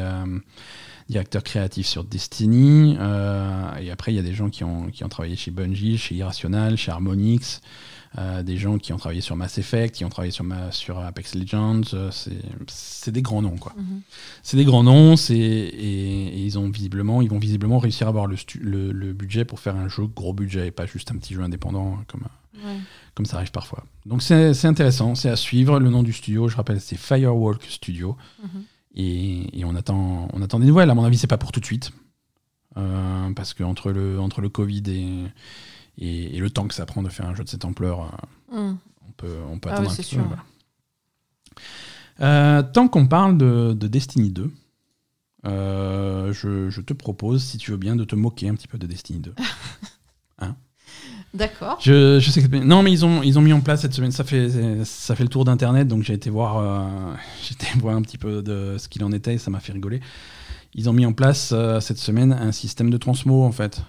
Directeur 1.08 1.42
créatif 1.44 1.86
sur 1.86 2.04
Destiny. 2.04 2.96
euh, 2.98 3.76
et 3.76 3.90
après, 3.90 4.12
il 4.12 4.16
y 4.16 4.18
a 4.18 4.22
des 4.22 4.34
gens 4.34 4.50
qui 4.50 4.64
ont, 4.64 4.86
qui 4.90 5.04
ont 5.04 5.08
travaillé 5.08 5.36
chez 5.36 5.50
Bungie, 5.50 5.98
chez 5.98 6.14
Irrational, 6.16 6.76
chez 6.76 6.90
Harmonix. 6.90 7.60
euh, 8.18 8.42
des 8.42 8.56
gens 8.56 8.78
qui 8.78 8.94
ont 8.94 8.96
travaillé 8.96 9.20
sur 9.20 9.36
Mass 9.36 9.58
Effect, 9.58 9.94
qui 9.94 10.04
ont 10.04 10.08
travaillé 10.08 10.30
sur, 10.32 10.42
ma- 10.44 10.72
sur 10.72 10.98
Apex 10.98 11.34
Legends. 11.34 11.82
euh, 11.92 12.10
c'est- 12.10 13.10
des 13.10 13.20
grands 13.20 13.42
noms, 13.42 13.58
quoi. 13.58 13.74
Mhm. 13.76 14.00
C'est 14.42 14.56
des 14.56 14.64
grands 14.64 14.82
noms, 14.84 15.16
et, 15.16 15.34
et 15.34 16.38
ils 16.38 16.58
ont 16.58 16.70
visiblement, 16.70 17.20
ils 17.20 17.28
vont 17.28 17.38
visiblement 17.38 17.78
réussir 17.78 18.06
à 18.06 18.10
avoir 18.10 18.26
le, 18.26 18.36
le, 18.60 18.90
le 18.92 19.12
budget 19.12 19.44
pour 19.44 19.60
faire 19.60 19.76
un 19.76 19.88
jeu 19.88 20.06
gros 20.06 20.32
budget 20.32 20.68
et 20.68 20.70
pas 20.70 20.86
juste 20.86 21.10
un 21.10 21.16
petit 21.18 21.34
jeu 21.34 21.42
indépendant 21.42 21.98
comme, 22.08 22.24
Ouais. 22.64 22.78
comme 23.14 23.26
ça 23.26 23.36
arrive 23.36 23.50
parfois. 23.50 23.84
Donc 24.06 24.22
c'est 24.22 24.64
intéressant, 24.64 25.14
c'est 25.14 25.28
à 25.28 25.36
suivre. 25.36 25.78
Le 25.78 25.90
nom 25.90 26.02
du 26.02 26.14
studio, 26.14 26.48
je 26.48 26.56
rappelle, 26.56 26.80
c'est 26.80 26.96
Firewalk 26.96 27.62
Studio. 27.68 28.16
Mhm. 28.42 28.62
Et, 28.96 29.58
et 29.60 29.64
on, 29.64 29.74
attend, 29.74 30.28
on 30.32 30.42
attend 30.42 30.58
des 30.58 30.66
nouvelles. 30.66 30.90
À 30.90 30.94
mon 30.94 31.04
avis, 31.04 31.18
c'est 31.18 31.26
pas 31.26 31.38
pour 31.38 31.52
tout 31.52 31.60
de 31.60 31.66
suite. 31.66 31.92
Euh, 32.78 33.32
parce 33.34 33.54
que 33.54 33.62
entre 33.64 33.90
le, 33.92 34.18
entre 34.20 34.40
le 34.40 34.48
Covid 34.48 34.82
et, 34.88 35.24
et, 35.98 36.36
et 36.36 36.38
le 36.40 36.50
temps 36.50 36.66
que 36.68 36.74
ça 36.74 36.84
prend 36.86 37.02
de 37.02 37.08
faire 37.08 37.26
un 37.26 37.34
jeu 37.34 37.44
de 37.44 37.48
cette 37.48 37.64
ampleur, 37.64 38.02
euh, 38.52 38.56
Mhm. 38.58 38.78
on 39.08 39.12
peut, 39.12 39.36
on 39.50 39.58
peut 39.58 39.68
Ah 39.70 39.74
attendre 39.74 39.88
oui, 39.88 39.94
un 39.94 39.96
petit 40.02 40.14
peu, 40.16 40.22
voilà. 40.22 40.44
Euh, 42.20 42.62
tant 42.62 42.88
qu'on 42.88 43.06
parle 43.06 43.36
de, 43.38 43.74
de 43.78 43.88
Destiny 43.88 44.30
2, 44.30 44.50
euh, 45.46 46.32
je, 46.32 46.70
je 46.70 46.80
te 46.80 46.92
propose, 46.92 47.42
si 47.44 47.58
tu 47.58 47.70
veux 47.70 47.76
bien, 47.76 47.96
de 47.96 48.04
te 48.04 48.14
moquer 48.14 48.48
un 48.48 48.54
petit 48.54 48.68
peu 48.68 48.78
de 48.78 48.86
Destiny 48.86 49.20
2. 49.20 49.34
D'accord. 51.36 51.78
Je, 51.82 52.18
je 52.18 52.30
sais 52.30 52.42
que 52.42 52.56
non, 52.56 52.82
mais 52.82 52.90
ils 52.92 53.04
ont 53.04 53.22
ils 53.22 53.38
ont 53.38 53.42
mis 53.42 53.52
en 53.52 53.60
place 53.60 53.82
cette 53.82 53.92
semaine. 53.92 54.10
Ça 54.12 54.24
fait 54.24 54.48
ça 54.84 55.14
fait 55.14 55.22
le 55.22 55.28
tour 55.28 55.44
d'internet, 55.44 55.86
donc 55.86 56.02
j'ai 56.02 56.14
été 56.14 56.30
voir 56.30 56.58
euh, 56.58 57.14
voir 57.80 57.96
un 57.96 58.02
petit 58.02 58.18
peu 58.18 58.42
de 58.42 58.76
ce 58.78 58.88
qu'il 58.88 59.04
en 59.04 59.12
était. 59.12 59.34
Et 59.34 59.38
ça 59.38 59.50
m'a 59.50 59.60
fait 59.60 59.72
rigoler. 59.72 60.00
Ils 60.74 60.88
ont 60.88 60.92
mis 60.92 61.06
en 61.06 61.12
place 61.12 61.50
euh, 61.52 61.80
cette 61.80 61.98
semaine 61.98 62.32
un 62.32 62.52
système 62.52 62.90
de 62.90 62.96
transmo 62.96 63.44
en 63.44 63.52
fait. 63.52 63.82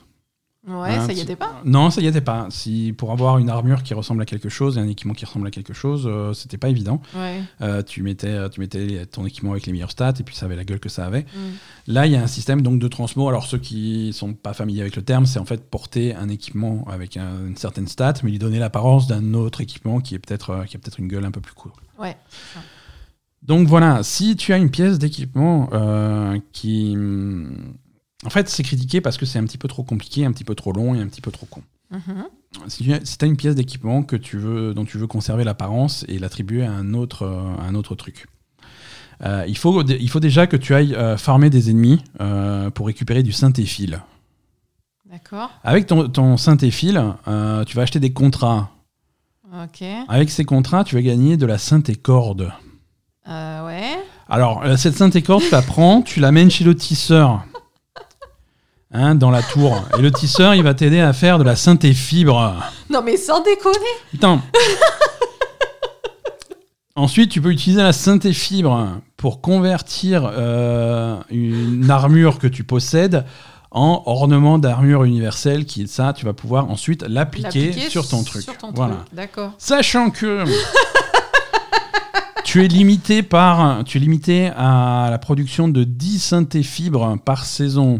Ouais, 0.67 0.95
Hein, 0.95 1.05
ça 1.07 1.13
y 1.13 1.21
était 1.21 1.37
pas 1.37 1.61
Non, 1.63 1.89
ça 1.89 2.01
y 2.01 2.07
était 2.07 2.19
pas. 2.19 2.47
Si 2.49 2.93
pour 2.97 3.13
avoir 3.13 3.37
une 3.37 3.49
armure 3.49 3.83
qui 3.83 3.93
ressemble 3.93 4.21
à 4.21 4.25
quelque 4.25 4.49
chose 4.49 4.77
et 4.77 4.81
un 4.81 4.87
équipement 4.89 5.13
qui 5.13 5.23
ressemble 5.23 5.47
à 5.47 5.51
quelque 5.51 5.73
chose, 5.73 6.03
euh, 6.05 6.33
c'était 6.33 6.57
pas 6.57 6.67
évident. 6.67 7.01
Ouais. 7.15 7.39
Euh, 7.61 7.81
tu 7.83 8.03
mettais 8.03 8.49
tu 8.49 8.59
mettais 8.59 9.05
ton 9.05 9.25
équipement 9.25 9.51
avec 9.51 9.65
les 9.65 9.71
meilleures 9.71 9.91
stats 9.91 10.13
et 10.19 10.23
puis 10.23 10.35
ça 10.35 10.45
avait 10.45 10.57
la 10.57 10.65
gueule 10.65 10.81
que 10.81 10.89
ça 10.89 11.05
avait. 11.05 11.21
Mhm. 11.33 11.53
Là, 11.93 12.05
il 12.05 12.11
y 12.11 12.15
a 12.17 12.21
un 12.21 12.27
système 12.27 12.61
donc 12.61 12.79
de 12.79 12.87
transmo. 12.89 13.29
Alors 13.29 13.45
ceux 13.45 13.59
qui 13.59 14.11
sont 14.11 14.33
pas 14.33 14.51
familiers 14.53 14.81
avec 14.81 14.97
le 14.97 15.03
terme, 15.03 15.25
c'est 15.25 15.39
en 15.39 15.45
fait 15.45 15.69
porter 15.69 16.13
un 16.15 16.27
équipement 16.27 16.85
avec 16.91 17.15
un- 17.15 17.47
une 17.47 17.55
certaine 17.55 17.87
stat, 17.87 18.15
mais 18.23 18.31
lui 18.31 18.39
donner 18.39 18.59
l'apparence 18.59 19.07
d'un 19.07 19.33
autre 19.35 19.61
équipement 19.61 20.01
qui 20.01 20.15
est 20.15 20.19
peut-être 20.19 20.49
euh, 20.49 20.63
qui 20.65 20.75
a 20.75 20.79
peut-être 20.79 20.99
une 20.99 21.07
gueule 21.07 21.23
un 21.23 21.31
peu 21.31 21.39
plus 21.39 21.53
cool. 21.53 21.71
Ouais. 21.97 22.17
Donc 23.43 23.67
voilà, 23.67 24.03
si 24.03 24.35
tu 24.35 24.51
as 24.51 24.57
une 24.57 24.69
pièce 24.69 24.99
d'équipement 24.99 25.69
euh, 25.71 26.37
qui, 26.51 26.93
hum, 26.95 27.75
en 28.25 28.29
fait, 28.29 28.49
c'est 28.49 28.63
critiqué 28.63 28.99
parce 28.99 29.17
que 29.17 29.25
c'est 29.25 29.37
un 29.39 29.43
petit 29.43 29.57
peu 29.57 29.67
trop 29.67 29.83
compliqué, 29.83 30.25
un 30.25 30.31
petit 30.31 30.43
peu 30.43 30.55
trop 30.55 30.71
long 30.71 30.95
et 30.95 30.99
un 30.99 31.07
petit 31.07 31.21
peu 31.21 31.31
trop 31.31 31.45
con. 31.45 31.61
Mhm. 31.89 32.25
si 32.67 32.83
tu 32.83 32.91
as 32.91 33.27
une 33.27 33.37
pièce 33.37 33.55
d'équipement 33.55 34.03
que 34.03 34.17
tu 34.17 34.37
veux, 34.37 34.73
dont 34.73 34.83
tu 34.83 34.97
veux 34.97 35.07
conserver 35.07 35.45
l'apparence 35.45 36.03
et 36.09 36.19
l'attribuer 36.19 36.65
à 36.65 36.71
un 36.71 36.93
autre, 36.93 37.23
euh, 37.23 37.65
un 37.65 37.75
autre 37.75 37.95
truc. 37.95 38.25
Euh, 39.23 39.45
il, 39.47 39.57
faut, 39.57 39.81
il 39.83 40.09
faut 40.09 40.19
déjà 40.19 40.47
que 40.47 40.57
tu 40.57 40.75
ailles 40.75 40.93
euh, 40.95 41.15
farmer 41.15 41.49
des 41.49 41.69
ennemis 41.69 42.03
pour 42.73 42.87
récupérer 42.87 43.23
du 43.23 43.31
synthéphile. 43.31 44.01
D'accord. 45.09 45.49
Avec 45.63 45.87
ton, 45.87 46.09
ton 46.09 46.35
synthéphile, 46.35 47.01
tu 47.65 47.75
vas 47.75 47.83
acheter 47.83 48.01
des 48.01 48.11
contrats. 48.11 48.71
Ok. 49.63 49.83
Avec 50.09 50.29
ces 50.29 50.43
contrats, 50.43 50.83
tu 50.83 50.95
vas 50.95 51.01
gagner 51.01 51.37
de 51.37 51.45
la 51.45 51.57
synthé-corde. 51.57 52.51
Ouais. 53.25 53.97
Alors, 54.27 54.61
cette 54.77 54.95
synthé-corde, 54.95 55.43
tu 55.43 55.51
la 55.51 55.61
prends, 55.61 56.01
tu 56.01 56.19
l'amènes 56.19 56.51
chez 56.51 56.65
le 56.65 56.75
tisseur. 56.75 57.45
Hein, 58.93 59.15
dans 59.15 59.31
la 59.31 59.43
tour. 59.43 59.83
Et 59.97 60.01
le 60.01 60.11
tisseur, 60.11 60.55
il 60.55 60.63
va 60.63 60.73
t'aider 60.73 61.01
à 61.01 61.11
faire 61.11 61.39
de 61.39 61.43
la 61.43 61.57
synthé-fibre. 61.57 62.55
Non, 62.89 63.01
mais 63.03 63.17
sans 63.17 63.41
déconner. 63.41 63.75
Putain. 64.11 64.41
Ensuite, 66.95 67.29
tu 67.29 67.41
peux 67.41 67.51
utiliser 67.51 67.83
la 67.83 67.91
synthé-fibre 67.91 69.01
pour 69.17 69.41
convertir 69.41 70.31
euh, 70.33 71.19
une 71.29 71.91
armure 71.91 72.39
que 72.39 72.47
tu 72.47 72.63
possèdes 72.63 73.25
en 73.71 74.03
ornement 74.05 74.57
d'armure 74.57 75.03
universelle. 75.03 75.65
Qui, 75.65 75.85
ça, 75.89 76.13
tu 76.13 76.25
vas 76.25 76.33
pouvoir 76.33 76.69
ensuite 76.69 77.03
l'appliquer 77.03 77.73
sur 77.89 78.07
ton 78.07 78.23
truc. 78.23 78.43
Sur 78.43 78.57
ton 78.57 78.71
voilà. 78.71 79.03
D'accord. 79.11 79.51
Sachant 79.57 80.11
que 80.11 80.45
tu 82.45 82.63
es 82.63 82.69
limité 82.69 83.21
par, 83.21 83.83
tu 83.83 83.97
es 83.97 83.99
limité 83.99 84.47
à 84.55 85.09
la 85.11 85.19
production 85.19 85.67
de 85.67 85.83
10 85.83 86.19
synthé-fibres 86.19 87.17
par 87.25 87.45
saison 87.45 87.99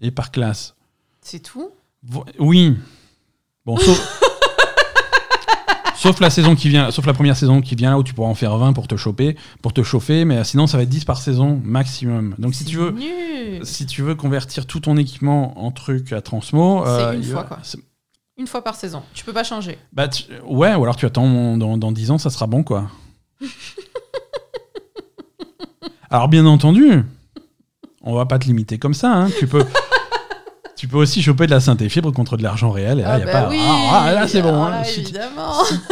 et 0.00 0.10
par 0.10 0.30
classe. 0.30 0.74
C'est 1.20 1.40
tout? 1.40 1.70
Oui. 2.38 2.76
Bon, 3.66 3.76
sauf, 3.76 4.20
sauf 5.96 6.20
la 6.20 6.30
saison 6.30 6.54
qui 6.54 6.68
vient, 6.68 6.90
sauf 6.90 7.04
la 7.06 7.12
première 7.12 7.36
saison 7.36 7.60
qui 7.60 7.74
vient 7.74 7.90
là 7.90 7.98
où 7.98 8.02
tu 8.04 8.14
pourras 8.14 8.28
en 8.28 8.34
faire 8.34 8.56
20 8.56 8.72
pour 8.72 8.86
te 8.88 8.96
choper, 8.96 9.36
pour 9.62 9.72
te 9.72 9.82
chauffer, 9.82 10.24
mais 10.24 10.42
sinon 10.44 10.66
ça 10.66 10.76
va 10.76 10.84
être 10.84 10.88
10 10.88 11.04
par 11.04 11.20
saison 11.20 11.60
maximum. 11.64 12.34
Donc 12.38 12.54
si 12.54 12.64
tu 12.64 12.76
veux, 12.76 12.92
nul. 12.92 13.60
si 13.66 13.84
tu 13.86 14.02
veux 14.02 14.14
convertir 14.14 14.66
tout 14.66 14.80
ton 14.80 14.96
équipement 14.96 15.58
en 15.62 15.70
truc 15.72 16.12
à 16.12 16.20
transmo, 16.22 16.84
C'est 16.86 17.16
une 17.16 17.22
fois, 17.24 17.42
va- 17.42 17.48
quoi. 17.48 17.58
Une 18.38 18.46
fois 18.46 18.62
par 18.62 18.76
saison. 18.76 19.02
Tu 19.14 19.24
peux 19.24 19.32
pas 19.32 19.42
changer. 19.44 19.76
Bah, 19.92 20.06
tu- 20.06 20.22
ouais, 20.46 20.74
ou 20.76 20.84
alors 20.84 20.94
tu 20.96 21.04
attends 21.06 21.56
dans, 21.56 21.76
dans 21.76 21.90
10 21.92 22.12
ans, 22.12 22.18
ça 22.18 22.30
sera 22.30 22.46
bon 22.46 22.62
quoi. 22.62 22.88
alors 26.10 26.28
bien 26.28 26.46
entendu, 26.46 27.02
on 28.02 28.14
va 28.14 28.26
pas 28.26 28.38
te 28.38 28.44
limiter 28.46 28.78
comme 28.78 28.94
ça. 28.94 29.12
hein. 29.12 29.28
Tu 29.38 29.46
peux, 29.46 29.64
tu 30.78 30.86
peux 30.86 30.96
aussi 30.96 31.20
choper 31.22 31.46
de 31.46 31.50
la 31.50 31.58
synthé 31.60 31.88
fibre 31.88 32.12
contre 32.12 32.36
de 32.36 32.42
l'argent 32.44 32.70
réel. 32.70 33.00
Et 33.00 33.02
là, 33.02 33.14
ah 33.14 33.18
y 33.18 33.22
a 33.22 33.24
bah 33.26 33.32
pas, 33.32 33.48
oui. 33.48 33.58
Ah, 33.60 34.02
ah, 34.04 34.12
là 34.14 34.28
c'est 34.28 34.40
bon. 34.40 34.62
Alors 34.64 34.80
hein. 34.80 34.84
Si 34.84 35.04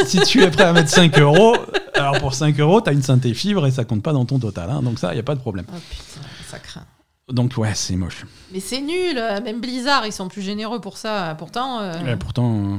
si 0.05 0.19
tu 0.21 0.41
es 0.41 0.49
prêt 0.49 0.63
à 0.63 0.71
mettre 0.71 0.89
5 0.89 1.19
euros, 1.19 1.57
alors 1.93 2.17
pour 2.19 2.33
5 2.33 2.57
euros, 2.61 2.79
tu 2.79 2.89
as 2.89 2.93
une 2.93 3.03
synthé 3.03 3.33
fibre 3.33 3.67
et 3.67 3.71
ça 3.71 3.83
compte 3.83 4.01
pas 4.01 4.13
dans 4.13 4.23
ton 4.25 4.39
total. 4.39 4.69
hein. 4.69 4.81
donc 4.81 4.97
ça, 4.97 5.11
il 5.11 5.15
n'y 5.15 5.19
a 5.19 5.23
pas 5.23 5.35
de 5.35 5.41
problème. 5.41 5.65
Oh 5.69 5.77
putain, 5.89 6.25
ça 6.49 6.59
craint. 6.59 6.85
Donc 7.29 7.57
ouais, 7.57 7.73
c'est 7.75 7.97
moche. 7.97 8.25
Mais 8.53 8.61
c'est 8.61 8.79
nul. 8.79 9.17
euh, 9.17 9.41
Même 9.41 9.59
Blizzard, 9.59 10.05
ils 10.05 10.13
sont 10.13 10.29
plus 10.29 10.41
généreux 10.41 10.79
pour 10.79 10.97
ça. 10.97 11.35
Pourtant. 11.37 11.81
euh, 11.81 12.15
pourtant, 12.15 12.55
euh, 12.55 12.77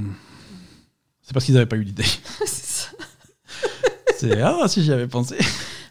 c'est 1.22 1.34
parce 1.34 1.44
qu'ils 1.44 1.54
n'avaient 1.54 1.66
pas 1.66 1.76
eu 1.76 1.82
l'idée. 1.82 2.06
c'est 2.46 4.40
ah 4.42 4.66
si 4.66 4.82
j'y 4.82 4.92
avais 4.92 5.06
pensé. 5.06 5.36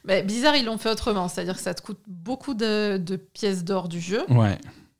Mais 0.03 0.23
Blizzard, 0.23 0.55
ils 0.55 0.65
l'ont 0.65 0.79
fait 0.79 0.89
autrement. 0.89 1.27
C'est-à-dire 1.27 1.55
que 1.55 1.61
ça 1.61 1.75
te 1.75 1.81
coûte 1.83 1.99
beaucoup 2.07 2.55
de, 2.55 2.97
de 2.97 3.17
pièces 3.17 3.63
d'or 3.63 3.87
du 3.87 4.01
jeu 4.01 4.23
Ouais. 4.29 4.57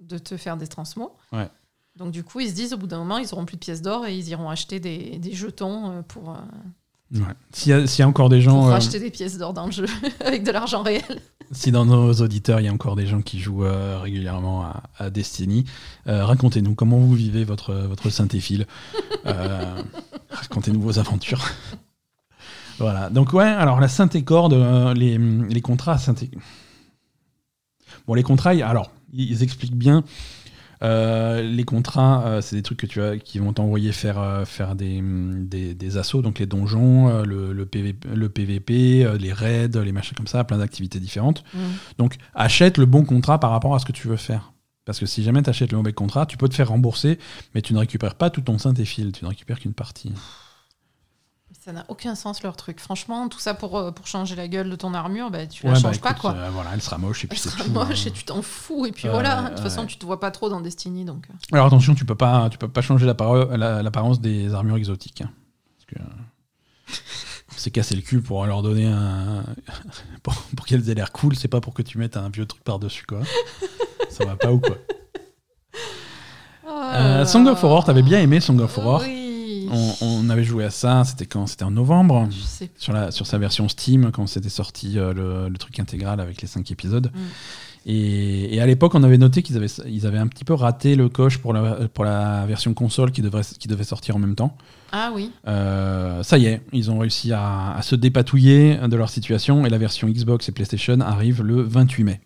De 0.08 0.18
te 0.18 0.38
faire 0.38 0.58
des 0.58 0.68
transmos. 0.68 1.10
Ouais. 1.32 1.50
Donc 1.96 2.12
du 2.12 2.24
coup, 2.24 2.40
ils 2.40 2.50
se 2.50 2.54
disent 2.56 2.74
au 2.74 2.78
bout 2.78 2.88
d'un 2.88 3.00
moment, 3.00 3.18
ils 3.18 3.34
auront 3.34 3.46
plus 3.46 3.56
de 3.58 3.62
pièces 3.62 3.82
d'or 3.82 4.06
et 4.06 4.16
ils 4.16 4.28
iront 4.30 4.50
acheter 4.50 4.80
des, 4.80 5.18
des 5.18 5.34
jetons 5.34 5.92
euh, 5.92 6.02
pour, 6.04 6.30
euh, 6.30 6.34
ouais. 7.20 7.22
S'il 7.52 7.72
y, 7.72 7.74
a- 7.74 7.88
s'il 7.88 8.00
y 8.02 8.04
a 8.04 8.08
encore 8.08 8.30
des 8.30 8.38
pour 8.44 8.52
gens, 8.54 8.68
euh, 8.68 8.72
racheter 8.72 9.00
des 9.00 9.10
pièces 9.10 9.38
d'or 9.38 9.54
dans 9.54 9.66
le 9.66 9.72
jeu 9.72 9.86
avec 10.26 10.44
de 10.44 10.52
l'argent 10.52 10.84
réel. 10.84 11.22
si 11.52 11.72
dans 11.72 11.86
nos 11.86 12.14
auditeurs 12.14 12.60
il 12.60 12.66
y 12.66 12.70
a 12.70 12.74
encore 12.74 12.96
des 12.96 13.08
gens 13.08 13.22
qui 13.24 13.40
jouent 13.40 13.66
régulièrement 14.02 14.64
à, 14.64 14.84
à 15.00 15.10
Destiny, 15.10 15.66
racontez-nous 16.06 16.76
comment 16.76 16.98
vous 16.98 17.14
vivez 17.16 17.44
votre 17.46 17.74
votre 17.74 18.10
synthéphile. 18.12 18.68
Euh, 19.26 19.82
racontez-nous 20.30 20.82
vos 20.82 21.00
aventures. 21.00 21.44
voilà. 22.78 23.10
Donc 23.10 23.34
ouais. 23.34 23.44
Alors 23.46 23.80
la 23.80 23.88
synthé-corde, 23.88 24.54
euh, 24.54 24.94
les 24.94 25.18
les 25.18 25.62
contrats 25.62 25.98
synthé. 25.98 26.30
Bon, 28.06 28.14
les 28.14 28.24
contrats, 28.24 28.52
alors 28.52 28.92
ils 29.14 29.44
expliquent 29.44 29.76
bien. 29.78 30.04
Euh, 30.84 31.42
les 31.42 31.64
contrats, 31.64 32.24
euh, 32.28 32.42
c'est 32.42 32.56
des 32.56 32.62
trucs 32.62 32.80
que 32.80 32.86
tu 32.86 33.02
as, 33.02 33.18
qui 33.18 33.40
vont 33.40 33.54
t'envoyer 33.54 33.92
faire, 33.92 34.20
euh, 34.20 34.46
faire 34.46 34.76
des, 34.76 35.02
des, 35.02 35.74
des 35.74 35.98
assauts, 35.98 36.22
donc 36.22 36.40
les 36.40 36.46
donjons, 36.46 37.24
le, 37.24 37.54
le, 37.54 37.66
PVP, 37.66 38.08
le 38.14 38.30
PVP, 38.30 39.18
les 39.20 39.34
raids, 39.34 39.70
les 39.70 39.92
machins 39.92 40.16
comme 40.16 40.28
ça, 40.28 40.44
plein 40.44 40.58
d'activités 40.58 41.00
différentes. 41.00 41.44
Donc 41.98 42.18
achète 42.34 42.78
le 42.78 42.86
bon 42.86 43.04
contrat 43.06 43.40
par 43.40 43.52
rapport 43.52 43.74
à 43.76 43.80
ce 43.80 43.86
que 43.86 43.92
tu 43.92 44.08
veux 44.08 44.18
faire. 44.18 44.54
Parce 44.86 45.00
que 45.00 45.06
si 45.06 45.22
jamais 45.22 45.42
tu 45.42 45.50
achètes 45.50 45.72
le 45.72 45.78
mauvais 45.78 45.94
contrat, 45.94 46.26
tu 46.26 46.38
peux 46.38 46.48
te 46.48 46.56
faire 46.56 46.70
rembourser, 46.70 47.20
mais 47.54 47.62
tu 47.62 47.74
ne 47.74 47.80
récupères 47.80 48.16
pas 48.16 48.30
tout 48.30 48.42
ton 48.42 48.58
synthéphile, 48.58 49.12
tu 49.12 49.26
ne 49.26 49.30
récupères 49.30 49.60
qu'une 49.60 49.74
partie. 49.74 50.14
Ça 51.68 51.74
n'a 51.74 51.84
aucun 51.90 52.16
sens 52.16 52.44
leur 52.44 52.56
truc. 52.56 52.80
Franchement, 52.80 53.28
tout 53.28 53.40
ça 53.40 53.54
pour, 53.54 53.78
euh, 53.78 53.92
pour 53.92 54.08
changer 54.08 54.38
la 54.38 54.48
gueule 54.48 54.70
de 54.70 54.78
ton 54.78 54.94
armure, 54.94 55.30
bah, 55.30 55.46
tu 55.48 55.66
la 55.66 55.74
Ouais, 55.74 55.82
bah, 55.82 55.90
changes 55.92 56.00
pas 56.00 56.14
quoi. 56.14 56.32
euh, 56.34 56.50
voilà, 56.54 56.70
elle 56.74 56.82
sera 56.82 56.98
moche 56.98 57.26
et 57.26 57.28
puis 57.28 57.38
c'est 57.38 57.50
sera 57.50 57.66
tout. 57.66 57.72
moche 57.72 58.06
hein. 58.06 58.08
et 58.08 58.12
tu 58.12 58.24
t'en 58.24 58.42
fous 58.42 58.86
et 58.86 58.94
puis 58.94 59.10
voilà. 59.10 59.42
De 59.42 59.48
toute 59.50 59.60
façon, 59.60 59.86
tu 59.86 59.98
te 59.98 60.06
vois 60.06 60.18
pas 60.22 60.32
trop 60.32 60.48
dans 60.50 60.62
Destiny 60.62 61.04
donc. 61.04 61.28
euh. 61.30 61.34
Alors 61.52 61.66
attention, 61.66 61.94
tu 61.94 62.06
peux 62.06 62.16
pas, 62.16 62.48
tu 62.50 62.58
peux 62.58 62.70
pas 62.70 62.80
changer 62.82 63.06
la- 63.06 63.84
l'apparence 63.84 64.22
des 64.22 64.54
armures 64.54 64.78
exotiques. 64.78 65.24
hein. 65.24 65.30
Parce 65.76 65.86
que 66.06 66.10
on 67.54 67.58
s'est 67.58 67.72
cassé 67.72 67.98
le 67.98 68.02
cul 68.02 68.22
pour 68.22 68.46
leur 68.46 68.62
donner 68.62 68.86
un. 68.88 69.44
pour, 70.24 70.36
pour 70.56 70.66
qu'elles 70.66 70.90
aient 70.90 70.96
l'air 70.96 71.12
cool, 71.12 71.36
c'est 71.36 71.50
pas 71.50 71.60
pour 71.60 71.74
que 71.74 71.82
tu 71.82 71.98
mettes 71.98 72.16
un 72.16 72.30
vieux 72.30 72.46
truc 72.46 72.64
par-dessus, 72.64 73.06
quoi. 73.06 73.20
Ça 74.10 74.24
va 74.24 74.38
pas 74.38 74.54
ou 74.54 74.62
quoi? 74.62 74.78
Euh, 76.70 77.26
Song 77.26 77.46
of 77.48 77.62
Horror, 77.62 77.84
t'avais 77.84 78.04
bien 78.04 78.22
aimé 78.22 78.40
Song 78.40 78.58
of 78.62 78.78
Horror? 78.78 79.02
Oui. 79.06 79.26
On, 79.70 79.94
on 80.02 80.30
avait 80.30 80.44
joué 80.44 80.66
à 80.66 80.70
ça, 80.70 81.04
c'était 81.04 81.26
quand 81.26 81.48
C'était 81.48 81.64
en 81.64 81.72
novembre 81.72 82.28
Je 82.32 82.42
sais 82.42 82.70
sur, 82.78 82.94
la, 82.94 83.12
sur 83.12 83.26
sa 83.26 83.38
version 83.38 83.68
Steam, 83.70 84.12
quand 84.12 84.28
c'était 84.28 84.50
sorti 84.50 84.98
euh, 84.98 85.14
le, 85.14 85.50
le 85.50 85.58
truc 85.58 85.80
intégral 85.80 86.20
avec 86.20 86.42
les 86.42 86.48
5 86.48 86.70
épisodes. 86.72 87.12
Mm. 87.14 87.20
Et, 87.90 88.56
et 88.56 88.62
à 88.62 88.66
l'époque, 88.66 88.96
on 88.96 89.04
avait 89.04 89.18
noté 89.18 89.42
qu'ils 89.42 89.56
avaient, 89.56 89.72
ils 89.88 90.06
avaient 90.06 90.18
un 90.18 90.28
petit 90.28 90.44
peu 90.44 90.54
raté 90.54 90.96
le 90.96 91.08
coche 91.08 91.38
pour 91.38 91.54
la, 91.54 91.88
pour 91.88 92.04
la 92.04 92.46
version 92.46 92.74
console 92.74 93.12
qui, 93.12 93.22
devrait, 93.22 93.44
qui 93.58 93.68
devait 93.70 93.86
sortir 93.86 94.18
en 94.18 94.20
même 94.20 94.36
temps. 94.36 94.58
Ah 94.92 95.12
oui. 95.14 95.32
Euh, 95.48 96.22
ça 96.22 96.38
y 96.38 96.48
est, 96.48 96.62
ils 96.74 96.92
ont 96.92 97.00
réussi 97.00 97.32
à, 97.32 97.74
à 97.76 97.82
se 97.82 97.96
dépatouiller 97.96 98.76
de 98.76 98.96
leur 98.98 99.10
situation 99.10 99.66
et 99.66 99.70
la 99.70 99.78
version 99.78 100.10
Xbox 100.10 100.50
et 100.50 100.52
PlayStation 100.52 101.00
arrive 101.00 101.42
le 101.42 101.62
28 101.62 102.04
mai. 102.04 102.22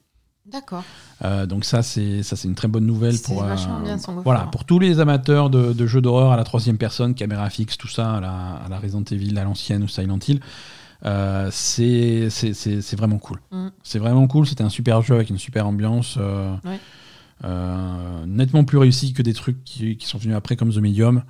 D'accord. 0.52 0.84
Euh, 1.24 1.46
donc 1.46 1.66
ça 1.66 1.84
c'est 1.84 2.24
ça 2.24 2.36
c'est 2.36 2.48
une 2.48 2.56
très 2.56 2.68
bonne 2.68 2.86
nouvelle 2.86 3.16
pour 3.20 3.44
euh, 3.44 3.56
bien, 3.84 3.98
voilà 4.24 4.48
pour 4.52 4.66
tous 4.66 4.80
les 4.80 5.00
amateurs 5.00 5.52
de, 5.52 5.72
de 5.72 5.86
jeux 5.86 6.02
d'horreur 6.02 6.32
à 6.32 6.38
la 6.38 6.44
troisième 6.44 6.78
personne, 6.78 7.14
caméra 7.14 7.48
fixe, 7.52 7.78
tout 7.78 7.88
ça 7.88 8.16
à 8.16 8.20
la, 8.20 8.32
à 8.66 8.70
la 8.70 8.80
Resident 8.80 9.04
Evil, 9.12 9.38
à 9.38 9.44
l'ancienne 9.44 9.84
ou 9.84 9.88
Silent 9.88 10.18
Hill. 10.28 10.40
Euh, 11.06 11.50
c'est 11.52 12.30
c'est 12.30 12.96
vraiment 12.96 13.20
cool. 13.20 13.40
Mm. 13.52 13.68
C'est 13.84 14.00
vraiment 14.00 14.28
cool. 14.28 14.48
C'était 14.48 14.64
un 14.64 14.70
super 14.70 15.02
jeu 15.02 15.16
avec 15.16 15.30
une 15.30 15.38
super 15.38 15.68
ambiance. 15.68 16.18
euh, 16.20 16.56
Ouais. 16.66 16.80
nettement 18.28 18.64
plus 18.64 18.78
réussi 18.78 19.14
que 19.14 19.22
des 19.22 19.34
trucs 19.34 19.64
qui, 19.64 19.98
qui 19.98 20.06
sont 20.08 20.18
venus 20.18 20.36
après 20.36 20.56
comme 20.56 20.72
The 20.72 20.78
Medium. 20.78 21.24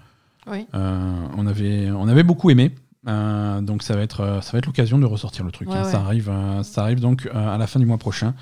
Oui. 0.48 0.66
On, 0.74 1.48
avait, 1.48 1.89
on 1.92 2.08
avait 2.08 2.24
beaucoup 2.24 2.50
aimé. 2.50 2.74
Euh, 3.08 3.62
donc 3.62 3.82
ça 3.82 3.96
va 3.96 4.02
être, 4.02 4.39
ça 4.44 4.52
va 4.52 4.60
être 4.60 4.68
l'occasion 4.68 5.00
de 5.00 5.06
ressortir 5.06 5.44
le 5.46 5.52
truc. 5.52 5.70
Ouais, 5.70 5.76
hein. 5.76 5.84
ouais. 5.86 5.92
Ça, 5.92 6.02
arrive, 6.02 6.30
euh, 6.30 6.64
ça 6.64 6.84
arrive 6.84 7.00
donc 7.00 7.28
euh, 7.34 7.56
à 7.56 7.58
la 7.58 7.66
fin 7.68 7.80
du 7.80 7.86
mois 7.86 7.98
prochain. 7.98 8.34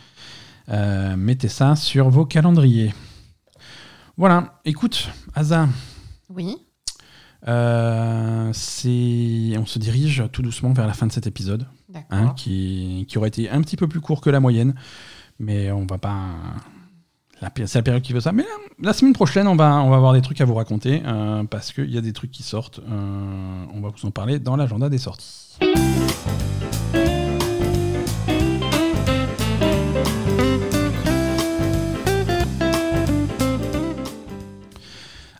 Euh, 0.70 1.16
mettez 1.16 1.48
ça 1.48 1.76
sur 1.76 2.10
vos 2.10 2.26
calendriers. 2.26 2.94
Voilà, 4.18 4.60
écoute, 4.66 5.10
Asa, 5.34 5.68
Oui. 6.30 6.58
euh, 7.48 8.50
c'est- 8.54 9.58
on 9.58 9.66
se 9.66 9.80
dirige 9.80 10.24
tout 10.32 10.41
doucement 10.41 10.74
vers 10.74 10.86
la 10.88 10.94
fin 10.94 11.08
de 11.08 11.12
cet 11.12 11.26
épisode, 11.26 11.66
hein, 12.12 12.34
qui, 12.36 13.06
qui 13.08 13.18
aurait 13.18 13.30
été 13.30 13.50
un 13.50 13.62
petit 13.62 13.78
peu 13.78 13.88
plus 13.88 14.02
court 14.02 14.22
que 14.22 14.30
la 14.30 14.40
moyenne, 14.40 14.76
mais 15.40 15.72
on 15.72 15.86
va 15.86 15.98
pas. 15.98 16.18
la 17.41 17.50
C'est 17.66 17.76
la 17.80 17.84
période 17.84 18.04
qui 18.04 18.12
veut 18.12 18.20
ça. 18.20 18.34
Mais 18.34 18.44
la, 18.44 18.88
la 18.90 18.94
semaine 18.94 19.14
prochaine, 19.14 19.48
on 19.48 19.56
va, 19.56 19.76
on 19.82 19.90
va 19.90 19.96
avoir 19.96 20.12
des 20.12 20.22
trucs 20.22 20.41
à 20.41 20.46
vous 20.46 20.56
raconter 20.56 21.02
euh, 21.06 21.46
parce 21.46 21.72
qu'il 21.72 21.90
y 21.90 21.98
a 21.98 22.02
des 22.02 22.12
trucs 22.14 22.32
qui 22.32 22.44
sortent. 22.44 22.82
On 22.90 23.80
va 23.82 23.90
vous 23.90 24.06
en 24.06 24.12
parler 24.12 24.40
dans 24.40 24.58
l'agenda 24.58 24.90
des 24.90 24.98
sorties. 24.98 25.58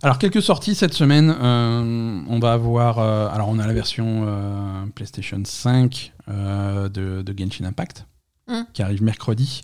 Alors, 0.02 0.18
quelques 0.18 0.42
sorties 0.42 0.76
cette 0.76 0.94
semaine. 0.94 1.30
Euh, 1.42 2.22
on 2.30 2.40
va 2.40 2.54
avoir. 2.54 3.00
euh, 3.00 3.28
alors, 3.34 3.50
on 3.50 3.60
a 3.60 3.68
la 3.68 3.74
version 3.74 4.24
euh, 4.28 4.86
PlayStation 4.96 5.42
5 5.44 6.14
euh, 6.30 6.88
de, 6.90 7.22
de 7.22 7.36
Genshin 7.38 7.66
Impact 7.66 8.06
Mm. 8.48 8.64
qui 8.74 8.82
arrive 8.82 9.04
mercredi. 9.04 9.62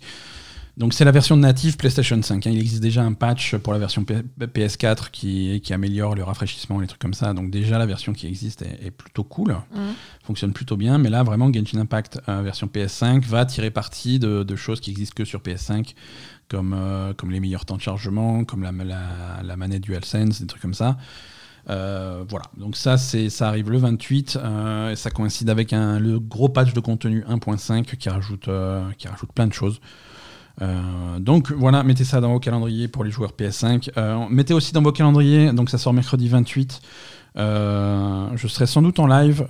Donc 0.76 0.92
c'est 0.92 1.06
la 1.06 1.10
version 1.10 1.36
native 1.38 1.78
PlayStation 1.78 2.20
5. 2.20 2.46
hein. 2.46 2.50
Il 2.52 2.58
existe 2.58 2.82
déjà 2.82 3.02
un 3.02 3.14
patch 3.14 3.56
pour 3.56 3.72
la 3.72 3.78
version 3.78 4.04
P- 4.04 4.22
PS4 4.40 5.10
qui, 5.10 5.60
qui 5.64 5.72
améliore 5.72 6.14
le 6.14 6.22
rafraîchissement, 6.22 6.80
les 6.80 6.86
trucs 6.86 7.00
comme 7.00 7.14
ça. 7.14 7.32
Donc 7.32 7.50
déjà 7.50 7.78
la 7.78 7.86
version 7.86 8.12
qui 8.12 8.26
existe 8.26 8.60
est, 8.60 8.78
est 8.86 8.90
plutôt 8.90 9.24
cool, 9.24 9.52
Mhm. 9.74 9.94
fonctionne 10.24 10.52
plutôt 10.52 10.76
bien. 10.76 10.98
Mais 10.98 11.08
là 11.08 11.22
vraiment 11.22 11.50
Genshin 11.50 11.78
Impact 11.78 12.20
euh, 12.28 12.42
version 12.42 12.66
PS5 12.66 13.24
va 13.24 13.46
tirer 13.46 13.70
parti 13.70 14.18
de, 14.18 14.42
de 14.42 14.56
choses 14.56 14.80
qui 14.80 14.90
existent 14.90 15.14
que 15.16 15.24
sur 15.24 15.40
PS5, 15.40 15.94
comme, 16.48 16.74
euh, 16.76 17.14
comme 17.14 17.30
les 17.30 17.40
meilleurs 17.40 17.64
temps 17.64 17.76
de 17.76 17.82
chargement, 17.82 18.44
comme 18.44 18.62
la, 18.62 18.70
la, 18.72 19.42
la 19.42 19.56
manette 19.56 19.82
DualSense, 19.82 20.40
des 20.42 20.46
trucs 20.46 20.60
comme 20.62 20.74
ça. 20.74 20.98
Euh, 21.70 22.22
voilà, 22.28 22.44
donc 22.58 22.76
ça, 22.76 22.96
arrive 23.40 23.70
le 23.70 23.78
28 23.78 24.38
euh, 24.40 24.90
et 24.90 24.96
ça 24.96 25.10
coïncide 25.10 25.48
avec 25.50 25.72
un, 25.72 25.98
le 25.98 26.20
gros 26.20 26.48
patch 26.48 26.74
de 26.74 26.80
contenu 26.80 27.24
1.5 27.28 27.96
qui 27.96 28.08
rajoute, 28.08 28.46
euh, 28.48 28.88
qui 28.98 29.08
rajoute 29.08 29.32
plein 29.32 29.46
de 29.48 29.52
choses. 29.52 29.80
Euh, 30.62 31.18
donc 31.18 31.52
voilà, 31.52 31.82
mettez 31.82 32.04
ça 32.04 32.20
dans 32.20 32.32
vos 32.32 32.40
calendriers 32.40 32.88
pour 32.88 33.04
les 33.04 33.10
joueurs 33.10 33.32
PS5. 33.38 33.90
Euh, 33.96 34.26
mettez 34.30 34.54
aussi 34.54 34.72
dans 34.72 34.82
vos 34.82 34.92
calendriers, 34.92 35.52
donc 35.52 35.70
ça 35.70 35.78
sort 35.78 35.92
mercredi 35.92 36.28
28. 36.28 36.80
Euh, 37.38 38.28
je 38.34 38.48
serai 38.48 38.66
sans 38.66 38.80
doute 38.80 38.98
en 38.98 39.06
live 39.06 39.46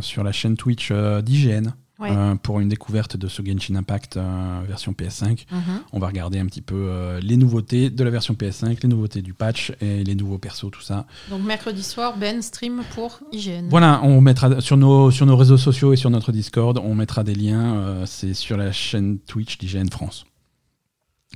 sur 0.00 0.22
la 0.22 0.32
chaîne 0.32 0.56
Twitch 0.56 0.92
d'IGN 0.92 1.72
Ouais. 2.00 2.10
euh, 2.10 2.34
pour 2.34 2.60
une 2.60 2.68
découverte 2.68 3.16
de 3.16 3.28
ce 3.28 3.42
Genshin 3.44 3.74
Impact 3.76 4.16
euh, 4.16 4.60
version 4.66 4.92
PS5. 4.92 5.44
Mhm. 5.50 5.60
On 5.92 5.98
va 5.98 6.06
regarder 6.06 6.38
un 6.38 6.46
petit 6.46 6.62
peu 6.62 6.74
euh, 6.74 7.20
les 7.20 7.36
nouveautés 7.36 7.90
de 7.90 8.04
la 8.04 8.10
version 8.10 8.34
PS5, 8.34 8.78
les 8.82 8.88
nouveautés 8.88 9.22
du 9.22 9.34
patch 9.34 9.72
et 9.80 10.02
les 10.02 10.14
nouveaux 10.14 10.38
persos, 10.38 10.70
tout 10.70 10.80
ça. 10.80 11.06
Donc 11.28 11.42
mercredi 11.42 11.82
soir, 11.82 12.16
Ben 12.16 12.40
stream 12.42 12.82
pour 12.94 13.20
IGN. 13.32 13.68
Voilà, 13.68 14.00
on 14.02 14.20
mettra 14.20 14.60
sur 14.60 14.76
nos, 14.76 15.10
sur 15.10 15.26
nos 15.26 15.36
réseaux 15.36 15.58
sociaux 15.58 15.92
et 15.92 15.96
sur 15.96 16.10
notre 16.10 16.32
Discord, 16.32 16.78
on 16.82 16.94
mettra 16.94 17.24
des 17.24 17.34
liens. 17.34 18.04
c'est 18.06 18.34
sur 18.34 18.56
la 18.56 18.72
chaîne 18.72 19.18
Twitch 19.18 19.58
d'IGN 19.58 19.88
France. 19.90 20.24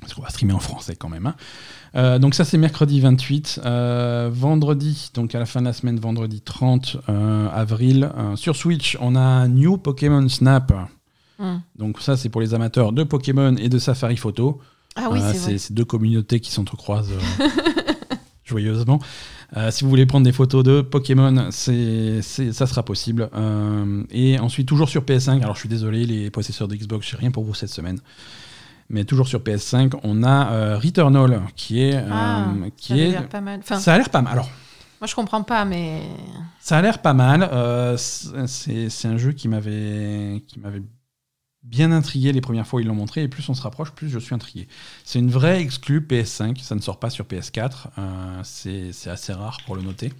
Parce 0.01 0.13
qu'on 0.13 0.21
va 0.21 0.29
streamer 0.29 0.53
en 0.53 0.59
français 0.59 0.95
quand 0.95 1.09
même. 1.09 1.25
hein. 1.27 1.35
Euh, 1.95 2.19
donc 2.19 2.35
ça 2.35 2.43
c'est 2.43 2.57
mercredi 2.57 2.99
28. 2.99 3.61
Euh, 3.65 4.29
vendredi, 4.31 5.09
donc 5.13 5.33
à 5.33 5.39
la 5.39 5.45
fin 5.45 5.61
de 5.61 5.65
la 5.65 5.73
semaine, 5.73 5.97
vendredi 5.99 6.41
30 6.41 6.97
euh, 7.07 7.47
avril, 7.49 8.09
euh, 8.17 8.35
sur 8.35 8.55
Switch, 8.55 8.97
on 8.99 9.15
a 9.15 9.21
un 9.21 9.47
New 9.47 9.77
Pokémon 9.77 10.27
Snap. 10.27 10.73
Mhm. 11.39 11.61
Donc 11.77 12.01
ça 12.01 12.17
c'est 12.17 12.29
pour 12.29 12.41
les 12.41 12.53
amateurs 12.53 12.91
de 12.91 13.03
Pokémon 13.03 13.55
et 13.55 13.69
de 13.69 13.79
Safari 13.79 14.17
Photo. 14.17 14.59
Ah 14.97 15.09
oui, 15.11 15.19
c'est 15.33 15.57
c'est 15.57 15.73
deux 15.73 15.85
communautés 15.85 16.39
qui 16.39 16.51
s'entrecroisent 16.51 17.13
joyeusement. 18.45 18.99
Si 19.69 19.83
vous 19.83 19.89
voulez 19.89 20.05
prendre 20.05 20.25
des 20.25 20.31
photos 20.33 20.63
de 20.63 20.81
Pokémon, 20.81 21.47
c'est, 21.51 22.21
ça 22.21 22.67
sera 22.67 22.83
possible. 22.83 23.29
Et 24.11 24.37
ensuite, 24.39 24.67
toujours 24.67 24.89
sur 24.89 25.03
PS5, 25.03 25.41
alors 25.41 25.55
je 25.55 25.61
suis 25.61 25.69
désolé, 25.69 26.05
les 26.05 26.29
possesseurs 26.29 26.67
de 26.67 26.75
Xbox, 26.75 27.07
j'ai 27.09 27.17
rien 27.17 27.31
pour 27.31 27.43
vous 27.43 27.53
cette 27.53 27.69
semaine. 27.69 27.99
Mais 28.89 29.03
toujours 29.03 29.27
sur 29.27 29.39
PS5, 29.41 29.99
on 30.03 30.23
a 30.23 30.51
euh, 30.51 30.77
Returnal, 30.77 31.41
qui 31.55 31.81
est. 31.81 31.95
euh, 31.95 32.09
Ah, 32.11 32.53
qui 32.77 32.87
ça 32.89 32.97
est 32.97 33.09
l'air 33.11 33.29
pas 33.29 33.41
mal. 33.41 33.59
Enfin, 33.59 33.79
ça 33.79 33.93
a 33.93 33.97
l'air 33.97 34.09
pas 34.09 34.21
mal. 34.21 34.33
Alors, 34.33 34.49
moi 35.01 35.07
je 35.07 35.15
comprends 35.15 35.43
pas, 35.43 35.65
mais 35.65 36.01
ça 36.59 36.77
a 36.77 36.81
l'air 36.81 37.01
pas 37.01 37.13
mal. 37.13 37.49
Euh, 37.51 37.97
c'est, 37.97 39.07
un 39.07 39.17
jeu 39.17 39.31
qui 39.31 39.47
m'avait, 39.47 40.43
qui 40.47 40.59
m'avait 40.59 40.83
bien 41.63 41.91
intrigué 41.91 42.31
les 42.31 42.41
premières 42.41 42.67
fois 42.67 42.77
où 42.77 42.81
ils 42.81 42.87
l'ont 42.87 42.93
montré, 42.93 43.23
et 43.23 43.27
plus 43.27 43.49
on 43.49 43.55
se 43.55 43.61
rapproche, 43.63 43.91
plus 43.91 44.07
je 44.09 44.19
suis 44.19 44.35
intrigué. 44.35 44.67
C'est 45.03 45.17
une 45.17 45.31
vraie 45.31 45.59
exclue 45.61 45.99
PS5, 45.99 46.61
ça 46.61 46.75
ne 46.75 46.79
sort 46.81 46.99
pas 46.99 47.09
sur 47.09 47.25
PS4, 47.25 47.71
euh, 47.97 48.39
c'est 48.43 49.09
assez 49.09 49.33
rare 49.33 49.57
pour 49.65 49.75
le 49.75 49.81
noter. 49.81 50.13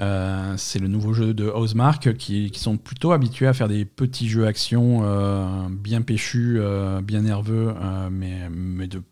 Euh, 0.00 0.54
c'est 0.56 0.78
le 0.78 0.88
nouveau 0.88 1.12
jeu 1.12 1.34
de 1.34 1.48
Housemark 1.48 2.16
qui, 2.16 2.50
qui 2.50 2.58
sont 2.58 2.76
plutôt 2.76 3.12
habitués 3.12 3.46
à 3.46 3.52
faire 3.52 3.68
des 3.68 3.84
petits 3.84 4.28
jeux 4.28 4.46
action 4.46 5.02
euh, 5.04 5.68
bien 5.70 6.02
péchus, 6.02 6.56
euh, 6.58 7.00
bien 7.00 7.22
nerveux, 7.22 7.74
mais, 8.10 8.48
mais 8.50 8.86
de 8.86 9.02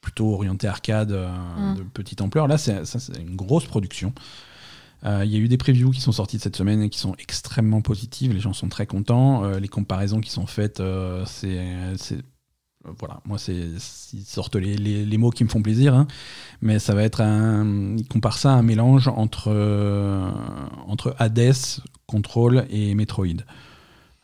plutôt 0.00 0.32
orienté 0.32 0.68
arcade, 0.68 1.10
Mm. 1.10 1.74
de 1.76 1.82
petite 1.82 2.20
ampleur. 2.20 2.46
Là, 2.48 2.58
c'est, 2.58 2.82
une 3.18 3.36
grosse 3.36 3.66
production. 3.66 4.12
Il 5.04 5.30
y 5.30 5.36
a 5.36 5.38
eu 5.38 5.48
des 5.48 5.56
previews 5.56 5.90
qui 5.90 6.00
sont 6.00 6.12
sortis 6.12 6.38
cette 6.38 6.56
semaine 6.56 6.82
et 6.82 6.90
qui 6.90 6.98
sont 6.98 7.14
extrêmement 7.18 7.80
positives. 7.80 8.32
Les 8.32 8.40
gens 8.40 8.52
sont 8.52 8.68
très 8.68 8.86
contents. 8.86 9.48
Les 9.58 9.68
comparaisons 9.68 10.20
qui 10.20 10.30
sont 10.30 10.46
faites, 10.46 10.82
c'est, 11.26 12.24
voilà, 12.98 13.20
moi 13.24 13.38
c'est 13.38 13.68
ils 14.12 14.24
sortent 14.24 14.56
les, 14.56 14.76
les- 14.76 15.04
les 15.04 15.18
mots 15.18 15.30
qui 15.30 15.44
me 15.44 15.48
font 15.48 15.62
plaisir, 15.62 15.94
hein. 15.94 16.06
mais 16.62 16.78
ça 16.78 16.94
va 16.94 17.02
être 17.02 17.20
un, 17.20 17.96
ils 17.96 18.06
comparent 18.08 18.38
ça 18.38 18.50
à 18.52 18.54
un 18.54 18.62
mélange 18.62 19.08
entre 19.08 19.48
euh, 19.48 20.28
entre 20.86 21.14
Hades, 21.18 21.54
Control 22.06 22.66
et 22.70 22.94
Metroid. 22.94 23.42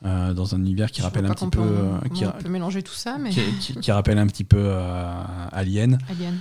Euh, 0.05 0.35
dans 0.35 0.53
un 0.57 0.59
univers 0.59 0.91
qui 0.91 1.01
je 1.01 1.07
rappelle 1.07 1.27
un 1.27 1.31
petit 1.35 1.47
peu, 1.47 1.61
euh, 1.61 1.99
qui, 2.13 2.27
on 2.27 2.33
peut 2.33 2.49
mélanger 2.49 2.83
tout 2.83 2.93
ça, 2.93 3.19
mais 3.19 3.31
qui- 3.31 3.53
qui- 3.61 3.75
qui 3.77 3.93
rappelle 3.93 4.19
un 4.19 4.27
petit 4.27 4.43
peu 4.43 4.59
euh, 4.59 5.23
Alien. 5.53 5.97
Alien. 6.11 6.35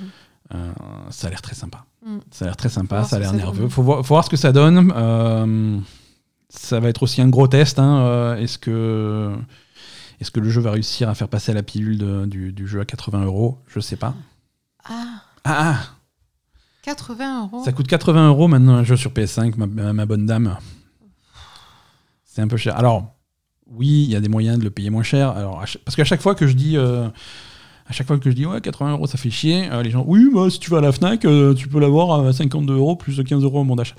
Euh, 0.56 0.72
ça 1.12 1.28
a 1.28 1.30
l'air 1.30 1.44
très 1.44 1.54
sympa. 1.54 1.86
Mm. 2.04 2.18
Ça 2.32 2.46
a 2.46 2.48
l'air 2.48 2.58
très 2.58 2.70
sympa, 2.70 3.04
ça 3.04 3.18
a 3.18 3.20
l'air 3.20 3.34
nerveux. 3.34 3.70
Faut 3.70 3.84
voir, 3.84 4.00
faut 4.00 4.16
voir 4.16 4.26
ce 4.26 4.32
que 4.32 4.36
ça 4.36 4.52
donne. 4.52 4.92
Euh, 4.96 5.78
ça 6.50 6.80
va 6.80 6.90
être 6.90 7.04
aussi 7.04 7.22
un 7.22 7.30
gros 7.30 7.48
test. 7.48 7.78
hein. 7.78 8.00
Euh, 8.00 8.36
Est-ce 8.38 8.58
que, 8.58 9.32
est 10.22 10.30
que 10.32 10.40
le 10.40 10.50
jeu 10.50 10.62
va 10.62 10.72
réussir 10.72 11.10
à 11.10 11.16
faire 11.16 11.28
passer 11.28 11.54
la 11.54 11.64
pilule 11.64 11.98
de- 11.98 12.26
du, 12.26 12.54
du 12.54 12.68
jeu 12.68 12.80
à 12.82 12.86
80 12.86 13.26
euros? 13.26 13.58
Je 13.68 13.80
sais 13.80 13.96
pas. 13.98 14.14
Ah, 14.86 15.24
Ah, 15.44 15.74
ah, 15.74 15.80
80 16.84 17.44
euros. 17.44 17.64
ça 17.66 17.72
coûte 17.72 17.88
80 17.88 18.28
euros 18.30 18.48
maintenant 18.48 18.76
un 18.76 18.84
jeu 18.84 18.96
sur 18.98 19.12
PS5, 19.12 19.56
ma, 19.58 19.94
ma 19.94 20.06
bonne 20.06 20.26
dame. 20.26 20.58
C'est 22.26 22.42
un 22.42 22.48
peu 22.48 22.58
cher. 22.58 22.78
Alors, 22.78 23.16
oui, 23.68 24.04
il 24.06 24.10
y 24.12 24.16
a 24.16 24.20
des 24.22 24.30
moyens 24.30 24.58
de 24.60 24.64
le 24.64 24.70
payer 24.70 24.90
moins 24.90 25.04
cher. 25.04 25.30
Alors, 25.32 25.64
parce 25.86 25.96
qu'à 25.96 26.04
chaque 26.06 26.22
fois 26.22 26.36
que 26.36 26.48
je 26.48 26.54
dis. 26.54 26.78
euh, 26.78 27.08
à 27.88 27.94
chaque 27.94 28.08
fois 28.08 28.18
que 28.20 28.30
je 28.30 28.36
dis 28.36 28.46
ouais 28.46 28.62
80 28.62 28.92
euros 28.94 29.06
ça 29.08 29.18
fait 29.18 29.30
chier, 29.32 29.70
euh, 29.70 29.82
les 29.84 29.90
gens 29.90 30.06
oui 30.08 30.30
bah, 30.34 30.50
si 30.50 30.60
tu 30.60 30.70
vas 30.72 30.78
à 30.78 30.82
la 30.82 30.94
Fnac 30.94 31.26
euh, 31.26 31.54
tu 31.54 31.68
peux 31.68 31.80
l'avoir 31.80 32.26
à 32.26 32.32
52 32.32 32.76
euros 32.76 32.96
plus 32.96 33.22
15 33.22 33.44
euros 33.44 33.62
au 33.62 33.66
bon 33.66 33.76
d'achat. 33.76 33.96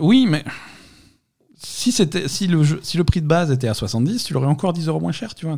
Oui 0.00 0.26
mais 0.28 0.42
si 1.62 1.92
si 1.92 2.46
le 2.46 2.62
jeu- 2.64 2.80
si 2.82 2.96
le 2.96 3.04
prix 3.04 3.20
de 3.20 3.26
base 3.26 3.50
était 3.52 3.68
à 3.68 3.74
70 3.74 4.24
tu 4.24 4.32
l'aurais 4.32 4.46
encore 4.46 4.72
10 4.72 4.88
euros 4.88 5.00
moins 5.00 5.12
cher 5.12 5.34
tu 5.34 5.46
vois. 5.46 5.56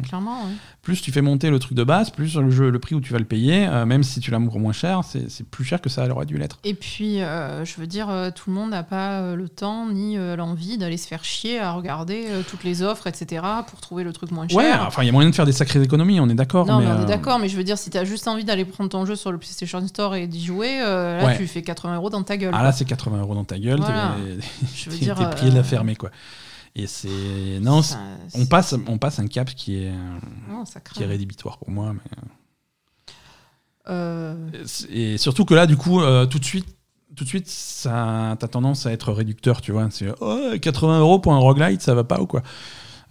Clairement, 0.00 0.44
ouais. 0.44 0.52
Plus 0.84 1.00
tu 1.00 1.10
fais 1.10 1.22
monter 1.22 1.50
le 1.50 1.58
truc 1.58 1.74
de 1.74 1.82
base 1.82 2.10
plus 2.10 2.36
le 2.36 2.50
jeu 2.50 2.70
le 2.70 2.78
prix 2.78 2.94
où 2.94 3.00
tu 3.00 3.12
vas 3.12 3.18
le 3.18 3.24
payer 3.24 3.66
euh, 3.66 3.86
même 3.86 4.04
si 4.04 4.20
tu 4.20 4.30
l'as 4.30 4.38
moins 4.38 4.72
cher 4.72 5.00
c'est 5.02 5.46
plus 5.48 5.64
cher 5.64 5.80
que 5.80 5.88
ça 5.88 6.06
aurait 6.08 6.26
dû 6.26 6.36
l'être. 6.36 6.58
Et 6.64 6.74
puis, 6.74 7.22
euh, 7.22 7.64
je 7.64 7.80
veux 7.80 7.86
dire, 7.86 8.10
euh, 8.10 8.30
tout 8.30 8.50
le 8.50 8.54
monde 8.54 8.70
n'a 8.70 8.82
pas 8.82 9.34
le 9.34 9.48
temps 9.48 9.88
ni 9.88 10.16
l'envie 10.36 10.78
d'aller 10.78 10.96
se 10.96 11.08
faire 11.08 11.24
chier 11.24 11.58
à 11.58 11.72
regarder 11.72 12.26
toutes 12.48 12.62
les 12.64 12.82
offres, 12.82 13.06
etc., 13.06 13.42
pour 13.66 13.80
trouver 13.80 14.04
le 14.04 14.12
truc 14.12 14.30
moins 14.30 14.46
cher. 14.46 14.56
Ouais 14.58 14.70
enfin 14.86 15.02
il 15.02 15.06
y 15.06 15.08
a 15.08 15.12
moyen 15.12 15.30
de 15.30 15.34
faire 15.34 15.46
des 15.46 15.52
sacrées 15.52 15.82
économies 15.82 16.20
on 16.20 16.28
est 16.28 16.34
d'accord. 16.34 16.66
non, 16.66 16.80
mais, 16.80 16.86
on 16.86 17.02
est 17.02 17.06
d'accord, 17.06 17.38
mais 17.38 17.48
je 17.48 17.56
veux 17.56 17.64
dire, 17.64 17.78
si 17.78 17.90
t'as 17.90 18.04
juste 18.04 18.28
envie 18.28 18.44
d'aller 18.44 18.64
prendre 18.64 18.90
ton 18.90 19.06
jeu 19.06 19.16
sur 19.16 19.32
le 19.32 19.38
PlayStation 19.38 19.84
Store 19.86 20.14
et 20.14 20.26
d'y 20.26 20.44
jouer, 20.44 20.78
là, 20.78 21.24
Ouais. 21.24 21.36
tu 21.36 21.46
fais 21.46 21.62
80 21.62 21.96
euros 21.96 22.10
dans 22.10 22.22
ta 22.22 22.36
gueule. 22.36 22.54
Ah 22.54 22.62
là 22.62 22.72
c'est 22.72 22.84
80 22.84 23.20
euros 23.20 23.34
dans 23.34 23.44
ta 23.44 23.58
gueule. 23.58 23.80
Voilà. 23.80 24.16
t'es- 24.90 25.36
prié 25.36 25.50
de 25.50 25.56
la 25.56 25.64
fermer 25.64 25.96
quoi. 25.96 26.10
Et 26.76 26.86
c'est 26.88 27.60
non 27.60 27.80
on 28.34 28.46
passe 28.46 28.74
on 28.88 28.98
passe 28.98 29.18
un 29.20 29.28
cap 29.28 29.48
qui 29.54 29.84
est 29.84 29.92
non, 30.48 30.64
qui 30.64 31.02
est 31.02 31.06
rédhibitoire 31.06 31.58
pour 31.58 31.70
moi. 31.70 31.92
mais- 31.92 32.00
Euh, 33.88 34.34
Et 34.90 35.18
surtout 35.18 35.44
que 35.44 35.54
là, 35.54 35.66
du 35.66 35.76
coup, 35.76 36.00
euh, 36.00 36.24
tout 36.26 36.38
de 36.38 36.44
suite, 36.44 36.66
tout 37.14 37.24
de 37.24 37.28
suite, 37.28 37.46
ça, 37.46 38.34
t'as 38.40 38.48
tendance 38.48 38.86
à 38.86 38.92
être 38.92 39.12
réducteur, 39.12 39.60
tu 39.60 39.72
vois. 39.72 39.88
C'est 39.90 40.08
oh, 40.20 40.52
80 40.60 41.00
euros 41.00 41.18
pour 41.18 41.32
un 41.34 41.38
roguelite, 41.38 41.82
ça 41.82 41.94
va 41.94 42.02
pas 42.02 42.20
ou 42.20 42.26
quoi? 42.26 42.42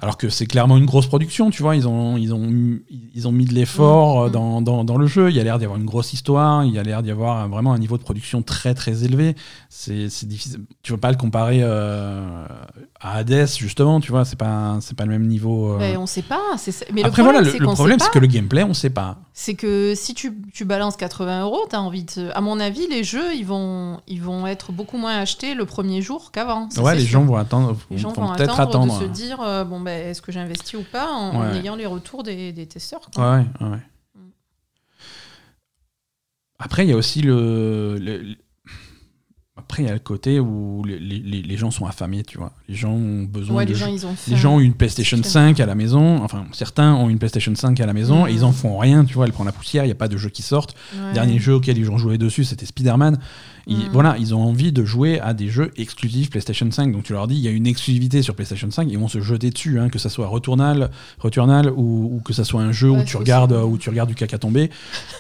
Alors 0.02 0.18
que 0.18 0.28
c'est 0.30 0.46
clairement 0.48 0.78
une 0.78 0.86
grosse 0.86 1.08
production, 1.08 1.50
tu 1.50 1.62
vois. 1.62 1.76
Ils 1.76 1.88
ont, 1.88 2.18
ils 2.18 2.34
ont, 2.34 2.50
ils 3.16 3.28
ont 3.28 3.32
mis 3.32 3.46
de 3.46 3.54
l'effort 3.54 4.22
Mhm. 4.22 4.26
euh, 4.28 4.30
dans, 4.30 4.62
dans, 4.62 4.84
dans 4.84 4.98
le 4.98 5.08
jeu. 5.08 5.30
Il 5.30 5.36
y 5.36 5.40
a 5.40 5.44
l'air 5.44 5.60
d'y 5.60 5.66
avoir 5.66 5.80
une 5.80 5.86
grosse 5.86 6.14
histoire. 6.14 6.66
Il 6.66 6.74
y 6.74 6.80
a 6.80 6.84
l'air 6.84 7.04
d'y 7.04 7.12
avoir 7.12 7.48
vraiment 7.48 7.74
un 7.74 7.78
niveau 7.78 7.98
de 7.98 8.04
production 8.04 8.42
très 8.42 8.74
très 8.74 9.04
élevé. 9.04 9.36
C'est 9.70 10.08
difficile. 10.26 10.62
Tu 10.82 10.92
vas 10.92 10.98
pas 10.98 11.12
le 11.12 11.18
comparer 11.18 11.60
euh, 11.62 12.46
à 13.00 13.18
Hades, 13.18 13.48
justement, 13.58 14.00
tu 14.00 14.12
vois. 14.12 14.26
C'est 14.26 14.36
pas, 14.36 14.80
pas 14.98 15.06
le 15.06 15.12
même 15.12 15.28
niveau. 15.28 15.74
euh. 15.74 15.78
ben, 15.80 15.98
on 15.98 16.06
sait 16.08 16.22
pas. 16.22 16.42
Mais 16.92 17.04
Après, 17.04 17.22
le 17.22 17.28
problème, 17.30 17.44
voilà, 17.44 17.58
le, 17.60 17.74
problème, 17.74 18.00
c'est 18.00 18.12
que 18.12 18.20
le 18.20 18.28
gameplay, 18.28 18.64
on 18.64 18.74
sait 18.74 18.90
pas. 18.90 19.18
C'est 19.34 19.54
que 19.56 19.94
si 19.96 20.14
tu, 20.14 20.34
tu 20.54 20.66
balances 20.66 20.96
80 20.98 21.44
euros, 21.44 21.62
t'as 21.70 21.80
envie 21.80 22.04
de. 22.04 22.30
À 22.36 22.42
mon 22.42 22.60
avis, 22.60 22.88
les 22.88 23.04
jeux, 23.04 23.34
ils 23.36 23.46
vont, 23.46 24.00
ils 24.08 24.22
vont 24.22 24.46
être 24.48 24.72
beaucoup 24.72 24.98
moins 24.98 25.18
achetés 25.18 25.54
le 25.56 25.66
premier 25.66 26.02
jour 26.02 26.32
qu'avant. 26.32 26.68
ouais, 26.78 26.96
les 26.96 27.02
sûr. 27.02 27.12
gens 27.20 27.26
vont 27.26 27.36
attendre, 27.38 27.76
Les 27.90 27.98
gens 27.98 28.12
vont 28.12 28.26
vont 28.28 28.34
peut-être 28.36 28.60
attendre, 28.60 28.94
attendre. 28.94 29.00
de 29.00 29.06
se 29.06 29.10
dire 29.12 29.40
euh, 29.42 29.64
bon 29.64 29.80
ben 29.84 30.10
est-ce 30.10 30.22
que 30.22 30.32
j'investis 30.32 30.76
ou 30.80 30.84
pas 30.92 31.12
en, 31.12 31.54
ayant 31.54 31.76
les 31.76 31.86
retours 31.86 32.24
des, 32.24 32.52
des 32.52 32.66
testeurs. 32.66 33.02
quoi. 33.14 33.38
Ouais, 33.38 33.46
ouais, 33.62 33.68
ouais. 33.72 33.78
Après, 36.60 36.86
il 36.86 36.90
y 36.90 36.94
a 36.94 36.98
aussi 36.98 37.22
le, 37.22 37.98
le- 38.00 38.18
le- 38.20 38.36
Après, 39.56 39.84
il 39.84 39.86
y 39.86 39.90
a 39.90 39.94
le 39.94 40.00
côté 40.00 40.40
où 40.40 40.84
les, 40.86 40.98
les- 40.98 41.20
les- 41.20 41.42
les 41.42 41.58
gens 41.58 41.72
sont 41.72 41.86
affamés, 41.86 42.24
tu 42.24 42.38
vois. 42.38 42.54
Les 42.68 42.76
gens 42.76 42.92
ont 42.92 43.24
besoin 43.24 43.58
Ouais, 43.58 43.66
de 43.66 43.72
les 43.74 43.76
gens 43.78 43.88
ils 43.88 44.06
ont. 44.06 44.16
Les 44.28 44.36
gens 44.38 44.56
ont 44.56 44.60
une 44.60 44.74
PlayStation 44.74 45.18
clair. 45.18 45.32
5 45.32 45.60
à 45.60 45.66
la 45.66 45.76
maison. 45.76 46.24
Enfin, 46.24 46.46
certains 46.54 46.94
ont 46.96 47.10
une 47.10 47.20
PlayStation 47.20 47.54
5 47.54 47.80
à 47.80 47.86
la 47.86 47.94
maison 47.94 48.24
Mhm. 48.24 48.30
et 48.30 48.34
ils 48.34 48.44
en 48.46 48.52
font 48.52 48.78
rien, 48.78 49.04
tu 49.06 49.14
vois. 49.14 49.26
Elle 49.26 49.34
prend 49.34 49.44
la 49.44 49.52
poussière, 49.52 49.84
il 49.84 49.88
n'y 49.88 49.92
a 49.92 49.96
pas 49.96 50.08
de 50.08 50.18
jeux 50.18 50.30
qui 50.30 50.42
sortent. 50.42 50.76
Ouais. 50.96 51.14
Dernier 51.14 51.38
jeu 51.40 51.54
auquel 51.56 51.78
ils 51.78 51.92
ont 51.92 51.98
joué 51.98 52.18
dessus, 52.18 52.46
c'était 52.46 52.66
Spider-Man. 52.66 53.20
Ils, 53.68 53.78
Mm. 53.78 53.90
Voilà, 53.94 54.16
ils 54.20 54.36
ont 54.36 54.42
envie 54.42 54.72
de 54.74 54.84
jouer 54.84 55.20
à 55.22 55.34
des 55.34 55.48
jeux 55.48 55.72
exclusifs 55.78 56.30
PlayStation 56.30 56.70
5. 56.70 56.92
Donc 56.92 57.04
tu 57.04 57.14
leur 57.14 57.28
dis, 57.28 57.36
il 57.36 57.42
y 57.42 57.48
a 57.48 57.52
une 57.52 57.66
exclusivité 57.68 58.22
sur 58.22 58.36
PlayStation 58.36 58.70
5, 58.70 58.88
ils 58.90 58.98
vont 58.98 59.08
se 59.08 59.22
jeter 59.22 59.50
dessus, 59.52 59.80
hein, 59.80 59.90
que 59.90 60.00
ça 60.00 60.10
soit 60.10 60.28
Returnal, 60.28 60.90
Returnal 61.20 61.70
ou, 61.72 62.12
ou 62.16 62.22
que 62.26 62.34
ça 62.34 62.44
soit 62.44 62.62
un 62.62 62.72
jeu 62.74 62.90
Ouais, 62.90 63.02
où 63.02 63.04
tu 63.04 63.16
regardes 63.18 63.54
où 63.54 63.78
tu 63.78 63.90
regardes 63.90 64.10
du 64.10 64.16
caca 64.16 64.38
tomber. 64.38 64.70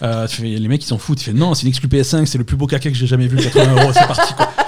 Euh, 0.01 0.27
tu 0.27 0.41
fais- 0.41 0.47
les 0.59 0.67
mecs 0.67 0.83
ils 0.83 0.87
s'en 0.87 0.97
foutent. 0.97 1.21
Ils 1.25 1.31
font 1.31 1.37
non, 1.37 1.53
c'est 1.53 1.63
une 1.63 1.69
exclu 1.69 1.87
PS5, 1.87 2.25
c'est 2.25 2.37
le 2.37 2.43
plus 2.43 2.57
beau 2.57 2.67
caca 2.67 2.89
que 2.89 2.95
j'ai 2.97 3.07
jamais 3.07 3.27
vu. 3.27 3.37
80 3.37 3.71
euros, 3.81 3.91
c'est 3.93 4.07
parti 4.07 4.33
quoi. 4.33 4.49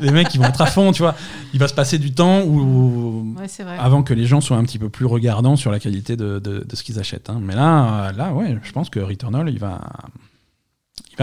Les 0.00 0.12
mecs 0.12 0.32
ils 0.32 0.38
vont 0.38 0.46
être 0.46 0.60
à 0.60 0.66
fond, 0.66 0.92
tu 0.92 1.02
vois. 1.02 1.16
Il 1.52 1.58
va 1.58 1.66
se 1.66 1.74
passer 1.74 1.98
du 1.98 2.12
temps 2.12 2.42
où, 2.42 3.34
Ouais, 3.36 3.46
avant 3.80 4.04
que 4.04 4.14
les 4.14 4.26
gens 4.26 4.40
soient 4.40 4.56
un 4.56 4.62
petit 4.62 4.78
peu 4.78 4.88
plus 4.88 5.06
regardants 5.06 5.56
sur 5.56 5.72
la 5.72 5.80
qualité 5.80 6.16
de, 6.16 6.38
de- 6.38 6.64
de 6.68 6.76
ce 6.76 6.84
qu'ils 6.84 7.00
achètent. 7.00 7.30
hein. 7.30 7.40
Mais 7.42 7.56
là, 7.56 8.12
là, 8.16 8.32
ouais, 8.32 8.56
je 8.62 8.70
pense 8.70 8.90
que 8.90 9.00
Returnal, 9.00 9.48
il 9.48 9.58
va, 9.58 9.80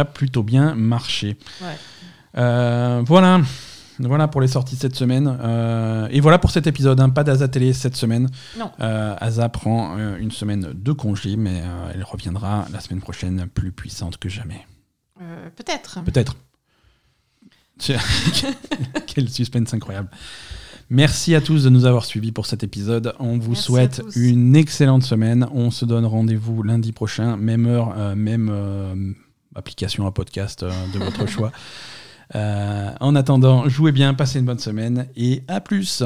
plutôt 0.03 0.43
bien. 0.43 0.75
Ouais. 1.61 1.77
Euh, 2.37 3.01
voilà. 3.05 3.41
Voilà 3.99 4.27
pour 4.27 4.41
les 4.41 4.49
sorties 4.49 4.75
cette 4.75 4.95
semaine. 4.95 5.37
Euh, 5.41 6.09
et 6.11 6.19
voilà 6.19 6.37
pour 6.37 6.51
cet 6.51 6.67
épisode. 6.67 6.99
hein. 6.99 7.09
Pas 7.09 7.23
d'Aza 7.23 7.47
Télé 7.47 7.71
cette 7.71 7.95
semaine. 7.95 8.27
Non. 8.59 8.69
Euh, 8.81 9.15
Asa 9.21 9.47
prend 9.47 9.97
euh, 9.97 10.17
une 10.17 10.31
semaine 10.31 10.73
de 10.73 10.91
congé, 10.91 11.37
mais 11.37 11.61
elle 11.93 12.03
reviendra 12.03 12.65
la 12.73 12.81
semaine 12.81 12.99
prochaine 12.99 13.47
plus 13.53 13.71
puissante 13.71 14.17
que 14.17 14.27
jamais. 14.27 14.65
Peut-être. 15.55 15.99
Peut-être. 16.03 16.35
Quel 19.07 19.29
suspense 19.29 19.73
incroyable. 19.73 20.09
Merci 20.89 21.33
à 21.33 21.41
tous 21.41 21.63
de 21.63 21.69
nous 21.69 21.85
avoir 21.85 22.05
suivis 22.05 22.31
pour 22.31 22.45
cet 22.45 22.63
épisode. 22.63 23.13
On 23.19 23.37
vous 23.37 23.51
Merci 23.51 23.63
souhaite 23.63 24.01
une 24.15 24.55
excellente 24.55 25.03
semaine. 25.03 25.47
On 25.51 25.71
se 25.71 25.83
donne 25.83 26.05
rendez-vous 26.05 26.61
lundi 26.63 26.91
prochain, 26.91 27.37
même 27.37 27.65
heure, 27.65 27.93
euh, 27.97 28.15
même 28.15 28.49
euh, 28.51 28.93
application 29.55 30.05
à 30.05 30.11
podcast 30.11 30.63
euh, 30.63 30.71
de 30.93 30.99
votre 30.99 31.25
choix. 31.27 31.51
Euh, 32.35 32.89
en 32.99 33.15
attendant, 33.15 33.67
jouez 33.69 33.91
bien, 33.91 34.13
passez 34.13 34.39
une 34.39 34.45
bonne 34.45 34.59
semaine 34.59 35.07
et 35.15 35.43
à 35.47 35.61
plus. 35.61 36.03